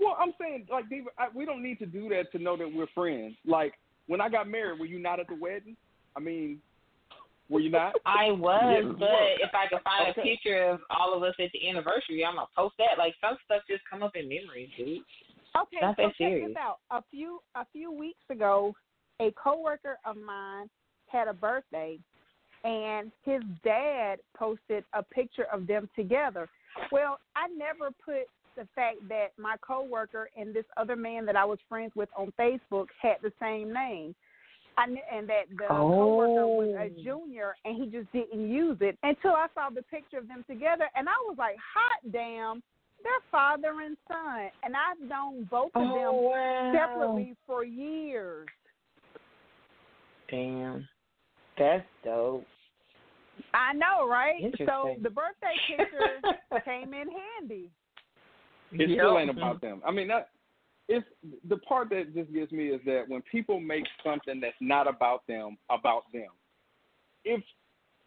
Well, 0.00 0.16
I'm 0.18 0.32
saying 0.40 0.66
like 0.70 0.88
Diva, 0.88 1.10
I, 1.18 1.28
we 1.34 1.44
don't 1.44 1.62
need 1.62 1.78
to 1.80 1.86
do 1.86 2.08
that 2.08 2.32
to 2.32 2.38
know 2.38 2.56
that 2.56 2.72
we're 2.72 2.86
friends. 2.94 3.36
Like 3.46 3.74
when 4.06 4.20
I 4.20 4.28
got 4.28 4.48
married, 4.48 4.80
were 4.80 4.86
you 4.86 4.98
not 4.98 5.20
at 5.20 5.28
the 5.28 5.36
wedding? 5.38 5.76
I 6.16 6.20
mean, 6.20 6.58
were 7.50 7.60
you 7.60 7.70
not? 7.70 7.94
I 8.06 8.30
was, 8.30 8.72
Yes, 8.72 8.96
but 8.98 9.08
you 9.08 9.44
if 9.44 9.50
I 9.54 9.68
could 9.68 9.82
find 9.84 10.08
Okay. 10.10 10.20
a 10.20 10.24
picture 10.24 10.70
of 10.70 10.80
all 10.90 11.14
of 11.14 11.22
us 11.22 11.34
at 11.38 11.50
the 11.52 11.68
anniversary, 11.68 12.24
I'm 12.24 12.36
gonna 12.36 12.46
post 12.56 12.74
that. 12.78 12.98
Like 12.98 13.14
some 13.20 13.36
stuff 13.44 13.62
just 13.68 13.82
come 13.88 14.02
up 14.02 14.16
in 14.16 14.28
memories, 14.28 14.70
dude. 14.76 15.02
Okay, 15.60 15.78
Not 15.82 15.96
so 15.96 16.06
check 16.08 16.14
serious. 16.16 16.48
this 16.48 16.56
out. 16.56 16.78
A 16.90 17.02
few 17.10 17.40
a 17.54 17.64
few 17.72 17.92
weeks 17.92 18.22
ago, 18.30 18.74
a 19.20 19.32
coworker 19.32 19.98
of 20.06 20.16
mine 20.16 20.68
had 21.08 21.28
a 21.28 21.32
birthday, 21.34 21.98
and 22.64 23.12
his 23.24 23.42
dad 23.64 24.16
posted 24.36 24.84
a 24.94 25.02
picture 25.02 25.46
of 25.52 25.66
them 25.66 25.88
together. 25.94 26.48
Well, 26.90 27.18
I 27.36 27.48
never 27.48 27.90
put 28.04 28.26
the 28.56 28.66
fact 28.74 28.96
that 29.08 29.28
my 29.38 29.56
coworker 29.60 30.28
and 30.36 30.54
this 30.54 30.64
other 30.76 30.96
man 30.96 31.26
that 31.26 31.36
I 31.36 31.44
was 31.44 31.58
friends 31.68 31.92
with 31.94 32.08
on 32.16 32.32
Facebook 32.38 32.86
had 33.00 33.16
the 33.22 33.32
same 33.40 33.72
name. 33.72 34.14
I, 34.78 34.86
kn- 34.86 34.98
and 35.12 35.28
that 35.28 35.50
the 35.50 35.66
coworker 35.68 36.46
was 36.46 36.74
a 36.78 36.84
Oh. 36.98 37.02
junior 37.04 37.54
and 37.66 37.76
he 37.76 37.90
just 37.90 38.10
didn't 38.10 38.50
use 38.50 38.78
it 38.80 38.96
until 39.02 39.32
I 39.32 39.48
saw 39.54 39.68
the 39.68 39.82
picture 39.82 40.16
of 40.16 40.28
them 40.28 40.44
together 40.48 40.88
and 40.96 41.10
I 41.10 41.12
was 41.28 41.36
like, 41.36 41.56
hot 41.58 42.10
damn, 42.10 42.62
they're 43.02 43.12
father 43.30 43.80
and 43.84 43.96
son. 44.08 44.50
And 44.62 44.74
I've 44.76 45.00
known 45.08 45.48
both 45.50 45.72
of 45.74 45.80
them 45.80 45.94
Oh, 45.96 46.12
wow. 46.12 46.72
separately 46.74 47.34
for 47.46 47.64
years. 47.64 48.48
Damn, 50.30 50.88
that's 51.58 51.84
dope. 52.04 52.46
I 53.54 53.72
know, 53.72 54.08
right? 54.08 54.52
So 54.66 54.96
the 55.02 55.10
birthday 55.10 55.54
picture 55.68 56.22
came 56.64 56.94
in 56.94 57.08
handy. 57.08 57.70
It 58.72 58.90
Yep. 58.90 58.98
still 58.98 59.18
ain't 59.18 59.30
about 59.30 59.60
them. 59.60 59.82
I 59.86 59.90
mean, 59.90 60.08
that 60.08 60.30
it's 60.88 61.06
the 61.48 61.58
part 61.58 61.90
that 61.90 62.14
just 62.14 62.32
gets 62.32 62.52
me 62.52 62.68
is 62.68 62.80
that 62.86 63.04
when 63.08 63.22
people 63.30 63.60
make 63.60 63.84
something 64.04 64.40
that's 64.40 64.56
not 64.60 64.88
about 64.88 65.26
them 65.26 65.58
about 65.70 66.04
them. 66.12 66.28
If 67.24 67.42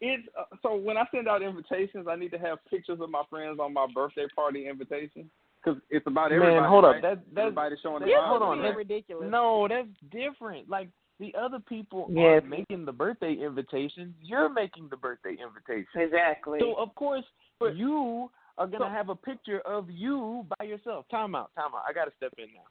it 0.02 0.22
uh, 0.38 0.44
so 0.62 0.76
when 0.76 0.98
I 0.98 1.06
send 1.14 1.28
out 1.28 1.42
invitations, 1.42 2.08
I 2.10 2.16
need 2.16 2.32
to 2.32 2.38
have 2.40 2.58
pictures 2.70 3.00
of 3.02 3.10
my 3.10 3.24
friends 3.30 3.60
on 3.62 3.74
my 3.74 3.88
birthday 3.94 4.26
party 4.36 4.68
invitation 4.68 5.30
because 5.64 5.80
it's 5.90 6.06
about 6.08 6.32
everybody. 6.32 6.56
Man, 6.60 6.70
hold 6.70 6.84
right? 6.84 6.98
up. 6.98 7.02
That 7.02 7.24
that's 7.34 7.46
everybody 7.48 7.76
showing 7.82 8.04
This 8.04 8.12
hold 8.18 8.42
on, 8.42 8.58
be 8.58 8.64
that- 8.64 8.76
ridiculous. 8.76 9.28
no, 9.32 9.68
that's 9.68 9.88
different. 10.12 10.70
Like 10.70 10.90
the 11.20 11.34
other 11.40 11.60
people 11.60 12.08
Yes. 12.12 12.44
are 12.44 12.48
making 12.48 12.86
the 12.86 12.92
birthday 12.92 13.34
invitations. 13.34 14.14
You're 14.22 14.50
making 14.50 14.90
the 14.90 14.98
birthday 14.98 15.38
invitation. 15.42 15.88
Exactly. 16.02 16.60
So 16.60 16.74
of 16.76 16.94
course 16.96 17.26
But- 17.60 17.76
you 17.78 18.30
are 18.58 18.68
gonna 18.68 18.86
So- 18.86 18.90
have 18.90 19.10
a 19.10 19.16
picture 19.16 19.60
of 19.62 19.90
you 19.90 20.46
by 20.60 20.66
yourself. 20.66 21.08
Time 21.10 21.36
out, 21.36 21.52
time 21.56 21.74
out. 21.74 21.84
I 21.88 21.94
gotta 21.94 22.12
step 22.18 22.34
in 22.38 22.48
now. 22.54 22.68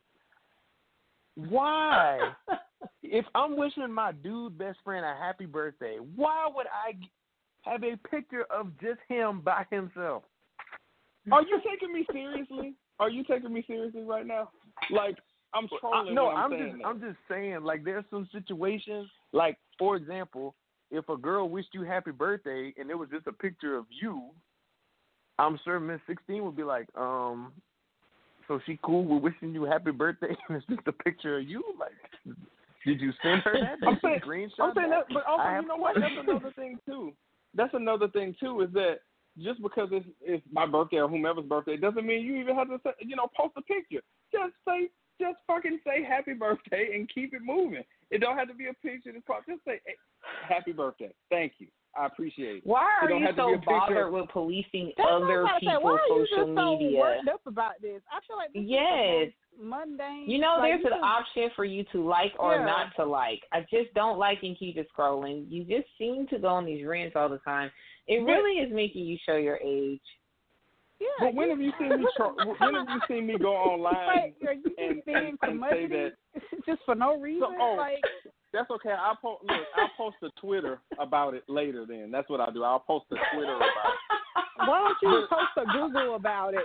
Why? 1.36 2.20
if 3.02 3.24
I'm 3.34 3.56
wishing 3.56 3.92
my 3.92 4.12
dude 4.12 4.58
best 4.58 4.78
friend 4.84 5.04
a 5.04 5.14
happy 5.14 5.46
birthday, 5.46 5.98
why 6.14 6.48
would 6.54 6.66
I 6.66 6.94
have 7.68 7.82
a 7.82 7.96
picture 8.08 8.44
of 8.50 8.68
just 8.80 9.00
him 9.08 9.40
by 9.40 9.64
himself? 9.70 10.24
Are 11.32 11.42
you 11.42 11.60
taking 11.68 11.92
me 11.92 12.06
seriously? 12.12 12.74
Are 13.00 13.10
you 13.10 13.24
taking 13.24 13.52
me 13.52 13.64
seriously 13.66 14.02
right 14.02 14.26
now? 14.26 14.50
Like 14.90 15.16
I'm 15.54 15.64
I- 15.64 15.78
trolling. 15.80 16.14
no, 16.14 16.28
I'm, 16.28 16.52
I'm 16.52 16.58
just 16.58 16.78
that. 16.78 16.86
I'm 16.86 17.00
just 17.00 17.18
saying 17.28 17.62
like 17.62 17.84
there's 17.84 18.04
some 18.10 18.28
situations 18.32 19.08
like 19.32 19.58
for 19.78 19.96
example, 19.96 20.54
if 20.90 21.08
a 21.08 21.16
girl 21.16 21.48
wished 21.48 21.70
you 21.72 21.82
happy 21.82 22.10
birthday 22.10 22.72
and 22.76 22.90
it 22.90 22.94
was 22.94 23.08
just 23.10 23.26
a 23.26 23.32
picture 23.32 23.76
of 23.76 23.86
you, 23.90 24.30
I'm 25.38 25.58
sure 25.64 25.80
Miss 25.80 26.00
Sixteen 26.06 26.44
would 26.44 26.56
be 26.56 26.62
like, 26.62 26.86
um, 26.96 27.52
so 28.48 28.60
she 28.66 28.78
cool 28.82 29.04
with 29.04 29.22
wishing 29.22 29.54
you 29.54 29.64
happy 29.64 29.90
birthday 29.90 30.28
and 30.48 30.56
it's 30.58 30.66
just 30.66 30.86
a 30.86 30.92
picture 30.92 31.38
of 31.38 31.48
you? 31.48 31.62
Like, 31.78 31.92
did 32.86 33.00
you 33.00 33.12
send 33.22 33.42
her 33.42 33.54
that? 33.60 33.80
Did 33.80 33.88
I'm 33.88 33.98
saying- 34.02 34.20
I'm 34.60 34.72
saying 34.74 34.90
that, 34.90 35.06
but 35.12 35.24
also 35.26 35.48
you 35.60 35.66
know 35.68 35.76
what? 35.76 35.94
That's 35.98 36.14
another 36.20 36.52
thing 36.56 36.78
too. 36.86 37.12
That's 37.54 37.74
another 37.74 38.08
thing 38.08 38.34
too 38.40 38.60
is 38.62 38.72
that 38.74 38.98
just 39.42 39.60
because 39.62 39.88
it's 39.92 40.06
it's 40.20 40.44
my 40.52 40.66
birthday 40.66 40.98
or 40.98 41.08
whomever's 41.08 41.44
birthday 41.44 41.76
doesn't 41.76 42.06
mean 42.06 42.24
you 42.24 42.36
even 42.36 42.54
have 42.54 42.68
to 42.68 42.78
say, 42.84 42.90
you 43.00 43.16
know 43.16 43.28
post 43.36 43.54
a 43.56 43.62
picture. 43.62 44.00
Just 44.32 44.52
say 44.66 44.88
just 45.20 45.38
fucking 45.46 45.78
say 45.86 46.02
happy 46.04 46.34
birthday 46.34 46.90
and 46.94 47.08
keep 47.12 47.34
it 47.34 47.42
moving. 47.44 47.84
It 48.10 48.18
don't 48.18 48.36
have 48.36 48.48
to 48.48 48.54
be 48.54 48.66
a 48.66 48.74
picture. 48.74 49.12
That's. 49.26 49.44
Just 49.48 49.64
say 49.64 49.80
hey, 49.86 49.94
happy 50.48 50.72
birthday. 50.72 51.12
Thank 51.30 51.52
you. 51.58 51.68
I 51.96 52.06
appreciate 52.06 52.56
it. 52.56 52.62
Why 52.64 52.82
It 53.02 53.04
are 53.04 53.08
don't 53.08 53.20
you 53.20 53.26
have 53.26 53.36
to 53.36 53.42
so 53.42 53.58
be 53.58 53.64
bothered 53.66 54.12
with 54.12 54.28
policing 54.30 54.92
That's 54.96 55.06
what 55.06 55.12
I'm 55.14 55.22
other 55.24 55.40
about 55.42 55.58
to 55.60 55.66
say. 55.66 55.72
Why 55.78 55.78
people's 55.78 56.00
are 56.00 56.18
you 56.18 56.26
social 56.26 56.46
just 56.46 56.58
so 56.58 56.78
media? 56.78 56.98
worked 56.98 57.28
up 57.28 57.40
about 57.46 57.72
this? 57.82 58.02
I 58.10 58.18
feel 58.26 58.36
like 58.36 58.52
this 58.52 58.62
Yes. 58.66 59.30
most 59.58 59.70
mundane. 59.70 60.28
You 60.28 60.38
know, 60.40 60.56
like, 60.58 60.70
there's 60.72 60.80
you 60.80 60.86
an 60.86 60.92
just- 60.98 61.04
option 61.04 61.50
for 61.54 61.64
you 61.64 61.84
to 61.92 62.04
like 62.04 62.32
or 62.38 62.54
Yeah. 62.54 62.64
not 62.64 62.94
to 62.96 63.04
like. 63.04 63.42
I 63.52 63.60
just 63.70 63.94
don't 63.94 64.18
like 64.18 64.42
and 64.42 64.58
keep 64.58 64.76
it 64.76 64.88
scrolling. 64.96 65.46
You 65.48 65.64
just 65.64 65.86
seem 65.98 66.26
to 66.28 66.38
go 66.38 66.48
on 66.48 66.64
these 66.64 66.84
rants 66.84 67.14
all 67.16 67.28
the 67.28 67.38
time. 67.38 67.70
It 68.08 68.20
But- 68.20 68.32
really 68.32 68.58
is 68.60 68.72
making 68.72 69.04
you 69.06 69.16
show 69.24 69.36
your 69.36 69.58
age. 69.62 70.02
Yeah, 71.00 71.08
But 71.20 71.34
when 71.34 71.50
have 71.50 71.60
you 71.60 71.72
seen 71.78 71.88
me? 72.00 72.06
Tro- 72.16 72.34
when 72.36 72.74
have 72.74 72.88
you 72.88 73.00
seen 73.08 73.26
me 73.26 73.36
go 73.38 73.54
online? 73.54 74.06
Like, 74.06 74.34
are 74.46 74.52
you 74.54 74.62
just 74.62 74.78
and- 74.78 75.04
being 75.04 75.16
and- 75.16 75.38
and 75.42 75.64
say 75.70 75.86
that- 75.86 76.12
just 76.66 76.82
for 76.84 76.94
no 76.94 77.18
reason? 77.18 77.48
oh, 77.60 77.74
like, 77.76 78.02
That's 78.54 78.70
okay. 78.70 78.90
I'll 78.90 79.16
post. 79.16 79.42
Look, 79.42 79.60
I'll 79.76 79.90
post 79.96 80.16
a 80.22 80.40
Twitter 80.40 80.78
about 80.98 81.34
it 81.34 81.42
later. 81.48 81.84
Then 81.86 82.10
that's 82.10 82.30
what 82.30 82.40
I'll 82.40 82.52
do. 82.52 82.62
I'll 82.62 82.78
post 82.78 83.06
a 83.10 83.16
Twitter 83.34 83.56
about 83.56 83.66
it. 83.66 84.68
why 84.68 84.78
don't 84.78 84.96
you 85.02 85.26
post 85.28 85.68
a 85.68 85.72
Google 85.72 86.14
about 86.14 86.54
it? 86.54 86.64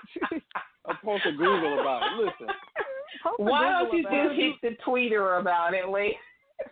I'll 0.88 0.95
post 1.03 1.26
a 1.26 1.32
Google 1.32 1.80
about 1.82 2.03
it. 2.03 2.24
Listen, 2.24 2.53
Post 3.24 3.40
a 3.40 3.44
Why 3.44 3.70
don't 3.72 3.91
you 3.91 4.07
about 4.07 4.28
just 4.28 4.40
it. 4.40 4.57
hit 4.61 4.78
the 4.78 4.84
tweeter 4.90 5.41
about 5.41 5.74
it, 5.74 5.90
Lee? 5.90 6.16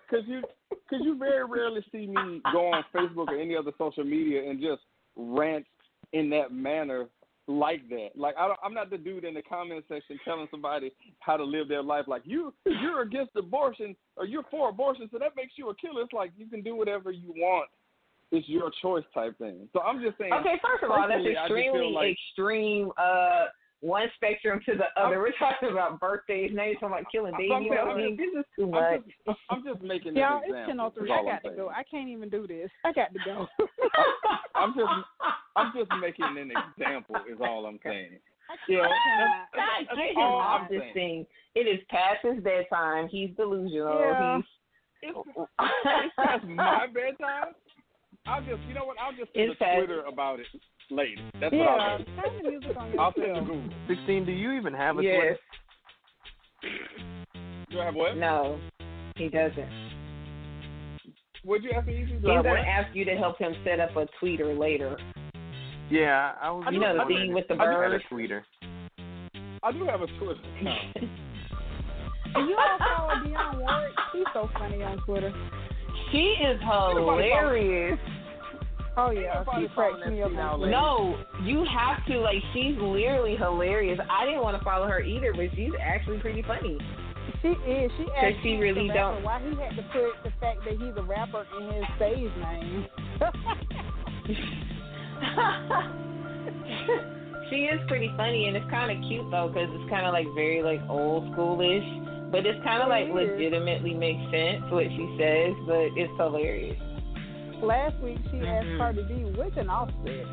because 0.10 0.26
you 0.28 0.42
because 0.70 1.04
you 1.06 1.18
very 1.18 1.46
rarely 1.46 1.84
see 1.92 2.08
me 2.08 2.42
go 2.52 2.72
on 2.72 2.84
Facebook 2.94 3.28
or 3.30 3.40
any 3.40 3.56
other 3.56 3.72
social 3.78 4.04
media 4.04 4.50
and 4.50 4.62
just 4.62 4.82
rant 5.16 5.66
in 6.14 6.30
that 6.30 6.52
manner 6.52 7.08
like 7.48 7.88
that. 7.90 8.10
Like 8.16 8.36
I 8.38 8.48
don't, 8.48 8.60
I'm 8.64 8.74
not 8.74 8.90
the 8.90 8.98
dude 8.98 9.24
in 9.24 9.34
the 9.34 9.42
comment 9.42 9.84
section 9.88 10.20
telling 10.26 10.48
somebody 10.52 10.92
how 11.20 11.38
to 11.38 11.44
live 11.44 11.68
their 11.68 11.84
life. 11.84 12.06
Like 12.08 12.24
you 12.26 12.54
you're 12.66 13.02
against 13.02 13.36
abortion 13.36 13.96
or 14.16 14.26
you're 14.26 14.44
for 14.52 14.70
abortion, 14.70 15.10
so 15.12 15.18
that 15.18 15.36
makes 15.36 15.54
you 15.56 15.70
a 15.70 15.76
killer. 15.76 16.02
It's 16.02 16.14
like 16.14 16.32
you 16.38 16.48
can 16.48 16.62
do 16.62 16.76
whatever 16.76 17.12
you 17.12 17.34
want. 17.38 17.70
It's 18.32 18.48
your 18.50 18.70
choice 18.82 19.06
type 19.14 19.38
thing. 19.38 19.70
So 19.72 19.80
I'm 19.80 20.02
just 20.02 20.18
saying. 20.18 20.34
Okay, 20.34 20.60
first 20.62 20.84
of 20.84 20.92
all, 20.92 21.08
that's 21.08 21.24
personally, 21.24 21.38
I 21.38 21.48
just 21.48 21.54
feel 21.54 21.58
extremely 21.58 21.94
like- 21.94 22.12
extreme. 22.12 22.92
Uh, 22.98 23.46
one 23.82 24.08
spectrum 24.16 24.60
to 24.66 24.76
the 24.76 24.90
other. 25.00 25.20
We're 25.20 25.32
talking 25.38 25.70
about 25.72 26.00
birthdays. 26.00 26.52
Now 26.54 26.64
you're 26.66 26.74
talking 26.76 26.88
about 26.98 27.12
killing 27.12 27.34
I'm 27.36 27.40
babies. 27.42 27.70
saying, 27.70 27.88
I 27.88 27.92
I'm 27.92 27.98
mean, 27.98 28.18
this 28.18 28.40
is 28.40 28.46
too 28.56 28.68
much. 28.68 29.02
I'm 29.02 29.04
just, 29.04 29.40
I'm 29.50 29.64
just 29.64 29.82
making 29.84 30.10
an 30.10 30.16
Y'all, 30.18 30.42
it's 30.44 30.50
example. 30.50 30.92
10:03. 30.98 31.04
is 31.06 31.10
I 31.12 31.16
I'm 31.16 31.26
got 31.26 31.44
to 31.44 31.56
go. 31.56 31.70
I 31.70 31.84
can't 31.84 32.10
even 32.10 32.30
do 32.30 32.48
this. 32.48 32.70
I 32.84 32.92
got 32.94 33.14
to 33.14 33.20
go. 33.24 33.48
I'm 34.56 34.74
just 34.74 34.90
I'm 35.56 35.72
just 35.76 35.92
making 36.02 36.26
an 36.26 36.52
example 36.78 37.16
is 37.32 37.38
all 37.40 37.66
I'm 37.66 37.80
saying. 37.84 38.18
I 38.50 38.56
You 38.72 38.78
know, 38.78 38.90
that's, 39.56 39.88
that's 39.96 40.14
all 40.18 40.40
I'm 40.40 40.68
this 40.72 40.80
saying. 40.82 40.94
thing. 40.94 41.26
It 41.56 41.68
is 41.68 41.80
past 41.90 42.24
his 42.24 42.42
bedtime. 42.44 43.08
He's 43.10 43.30
delusional. 43.36 44.00
Yeah. 44.00 44.38
He's 45.02 45.12
It's, 45.12 45.18
it's 45.38 46.16
past 46.18 46.44
my 46.48 46.88
bedtime. 46.88 47.54
I'll 48.28 48.42
just 48.42 48.62
you 48.68 48.74
know 48.74 48.86
what? 48.86 48.98
I'll 49.00 49.14
just 49.14 49.32
send 49.34 49.52
a 49.52 49.56
Twitter 49.78 50.04
about 50.04 50.40
it 50.40 50.48
later. 50.92 51.22
That's 51.40 51.54
what 51.54 51.68
I'll 51.68 51.80
Yeah, 51.80 51.98
do. 51.98 52.04
turn 52.06 52.44
the 52.44 52.50
music 52.50 52.78
on 52.78 53.00
I'll 53.00 53.14
send 53.14 53.26
a 53.26 53.28
yourself. 53.30 53.48
Google. 53.48 53.70
Sixteen, 53.88 54.26
do 54.26 54.32
you 54.32 54.52
even 54.54 54.74
have 54.74 54.98
a 55.00 55.04
yes. 55.04 55.38
Twitter? 56.62 56.76
Do 57.72 57.80
I 57.80 57.86
have 57.86 57.96
what? 57.96 58.18
No, 58.18 58.60
he 59.16 59.30
doesn't. 59.30 59.70
What'd 61.44 61.64
you 61.64 61.72
ask 61.72 61.88
me? 61.88 62.02
Easy? 62.04 62.14
Do 62.14 62.18
He's 62.20 62.26
I 62.30 62.34
have 62.36 62.44
gonna 62.44 62.60
what? 62.60 62.68
ask 62.68 62.96
you 62.96 63.06
to 63.06 63.16
help 63.16 63.38
him 63.40 63.54
set 63.64 63.80
up 63.80 63.96
a 63.96 64.08
tweeter 64.22 64.58
later. 64.58 64.98
Yeah, 65.90 66.34
I 66.42 66.52
was. 66.52 66.66
You 66.72 66.80
know 66.80 66.94
the 66.96 67.04
I 67.04 67.08
thing 67.08 67.34
with 67.34 67.48
the 67.48 67.56
bird. 67.56 67.76
I 67.76 67.84
had 67.84 67.92
a 67.94 67.98
birds? 67.98 68.04
tweeter. 68.12 68.42
I 69.64 69.72
do 69.72 69.86
have 69.86 70.02
a 70.02 70.08
Twitter 70.20 70.42
account. 70.60 70.98
You 72.36 72.58
all 72.58 72.78
follow 72.78 73.14
Dionne 73.24 73.60
Warwick? 73.60 73.92
He's 74.14 74.24
so 74.34 74.50
funny 74.54 74.84
on 74.84 74.98
Twitter. 75.06 75.32
She 76.12 76.36
is 76.44 76.60
hilarious. 76.62 78.00
Oh 78.98 79.12
yeah, 79.12 79.44
she 79.60 79.68
cracks 79.76 80.00
me 80.10 80.24
up 80.24 80.30
tweet 80.30 80.40
on 80.40 80.46
out 80.46 80.58
Twitter. 80.58 80.72
No, 80.72 81.16
you 81.44 81.64
have 81.70 82.04
to. 82.08 82.18
Like, 82.18 82.42
she's 82.54 82.76
literally 82.82 83.36
hilarious. 83.38 84.00
I 84.10 84.26
didn't 84.26 84.42
want 84.42 84.58
to 84.58 84.64
follow 84.64 84.88
her 84.88 85.02
either, 85.02 85.34
but 85.34 85.52
she's 85.56 85.74
actually 85.80 86.18
pretty 86.18 86.42
funny. 86.42 86.80
She 87.44 87.50
is. 87.50 87.92
She 87.98 88.06
actually. 88.18 88.40
she 88.42 88.56
really 88.58 88.88
the 88.88 88.94
rapper 88.96 89.14
don't- 89.14 89.24
why 89.24 89.40
he 89.42 89.50
had 89.56 89.76
to 89.76 89.84
put 89.94 90.16
the 90.24 90.32
fact 90.40 90.64
that 90.66 90.78
he's 90.82 90.96
a 90.98 91.04
rapper 91.04 91.46
in 91.60 91.72
his 91.74 91.86
stage 91.96 92.32
name. 92.42 92.88
she 97.52 97.66
is 97.70 97.80
pretty 97.88 98.10
funny, 98.18 98.48
and 98.48 98.58
it's 98.58 98.70
kind 98.72 98.90
of 98.92 98.98
cute 99.08 99.30
though, 99.30 99.48
because 99.54 99.70
it's 99.74 99.90
kind 99.92 100.08
of 100.08 100.14
like 100.14 100.26
very 100.34 100.64
like 100.64 100.82
old 100.90 101.32
schoolish, 101.36 101.86
but 102.32 102.48
it's 102.48 102.64
kind 102.64 102.82
of 102.82 102.90
like 102.90 103.10
legitimately 103.14 103.94
makes 103.94 104.24
sense 104.32 104.64
what 104.72 104.86
she 104.90 105.16
says, 105.20 105.54
but 105.68 105.92
it's 105.94 106.12
hilarious. 106.18 106.80
Last 107.62 107.96
week 108.02 108.20
she 108.32 108.40
asked 108.42 108.68
Mhm. 108.68 108.78
Cardi 108.78 109.04
B 109.04 109.24
with 109.38 109.58
an 109.58 109.70
offset. 109.70 110.26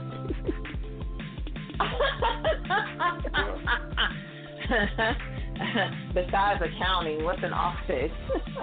besides 6.15 6.63
accounting, 6.63 7.25
what's 7.25 7.43
an 7.43 7.53
office? 7.53 8.11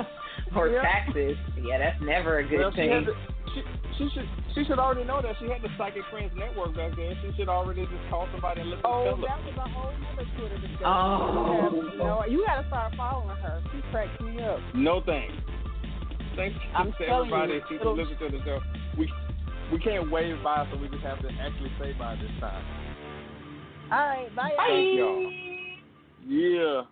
or 0.55 0.67
Yeah. 0.67 0.81
taxes? 0.81 1.37
Yeah, 1.61 1.77
that's 1.79 2.01
never 2.01 2.39
a 2.39 2.43
good 2.47 2.59
Well, 2.59 2.71
thing. 2.71 3.05
to, 3.05 3.13
she, 3.53 3.63
she 3.97 4.09
should 4.13 4.27
she 4.55 4.63
should 4.65 4.79
already 4.79 5.03
know 5.05 5.21
that 5.21 5.35
she 5.39 5.45
had 5.47 5.61
the 5.61 5.69
Psychic 5.77 6.03
Friends 6.11 6.31
Network 6.35 6.75
back 6.75 6.95
there. 6.95 7.13
She 7.21 7.31
should 7.37 7.49
already 7.49 7.83
just 7.85 8.09
call 8.09 8.27
somebody 8.31 8.61
and 8.61 8.69
look 8.69 8.79
Oh, 8.83 9.05
that 9.05 9.17
was 9.45 9.55
a 9.57 9.69
whole 9.69 9.91
other 10.13 10.25
Twitter 10.37 10.57
discussion. 10.57 10.85
Oh. 10.85 11.71
You, 11.93 11.97
know, 11.97 12.23
you 12.27 12.43
got 12.45 12.61
to 12.61 12.67
start 12.67 12.93
following 12.97 13.37
her. 13.37 13.61
She 13.71 13.81
cracks 13.91 14.19
me 14.21 14.41
up. 14.43 14.59
No 14.73 15.01
thanks. 15.05 15.33
Thanks 16.35 16.57
I'm 16.75 16.91
to 16.93 17.07
everybody 17.07 17.53
you, 17.53 17.61
who 17.67 17.75
it'll- 17.75 17.95
listen 17.95 18.17
to 18.17 18.29
the 18.29 18.43
show. 18.43 18.59
We 18.97 19.11
we 19.71 19.79
can't 19.79 20.11
wave 20.11 20.37
by, 20.43 20.67
so 20.71 20.77
we 20.77 20.87
just 20.89 21.03
have 21.03 21.21
to 21.21 21.29
actually 21.41 21.71
say 21.79 21.93
bye 21.93 22.15
this 22.15 22.31
time. 22.39 22.63
All 23.91 24.07
right, 24.07 24.35
bye. 24.35 24.53
Bye. 24.57 24.65
Thank 24.67 24.99
y'all. 24.99 25.31
Yeah. 26.27 26.83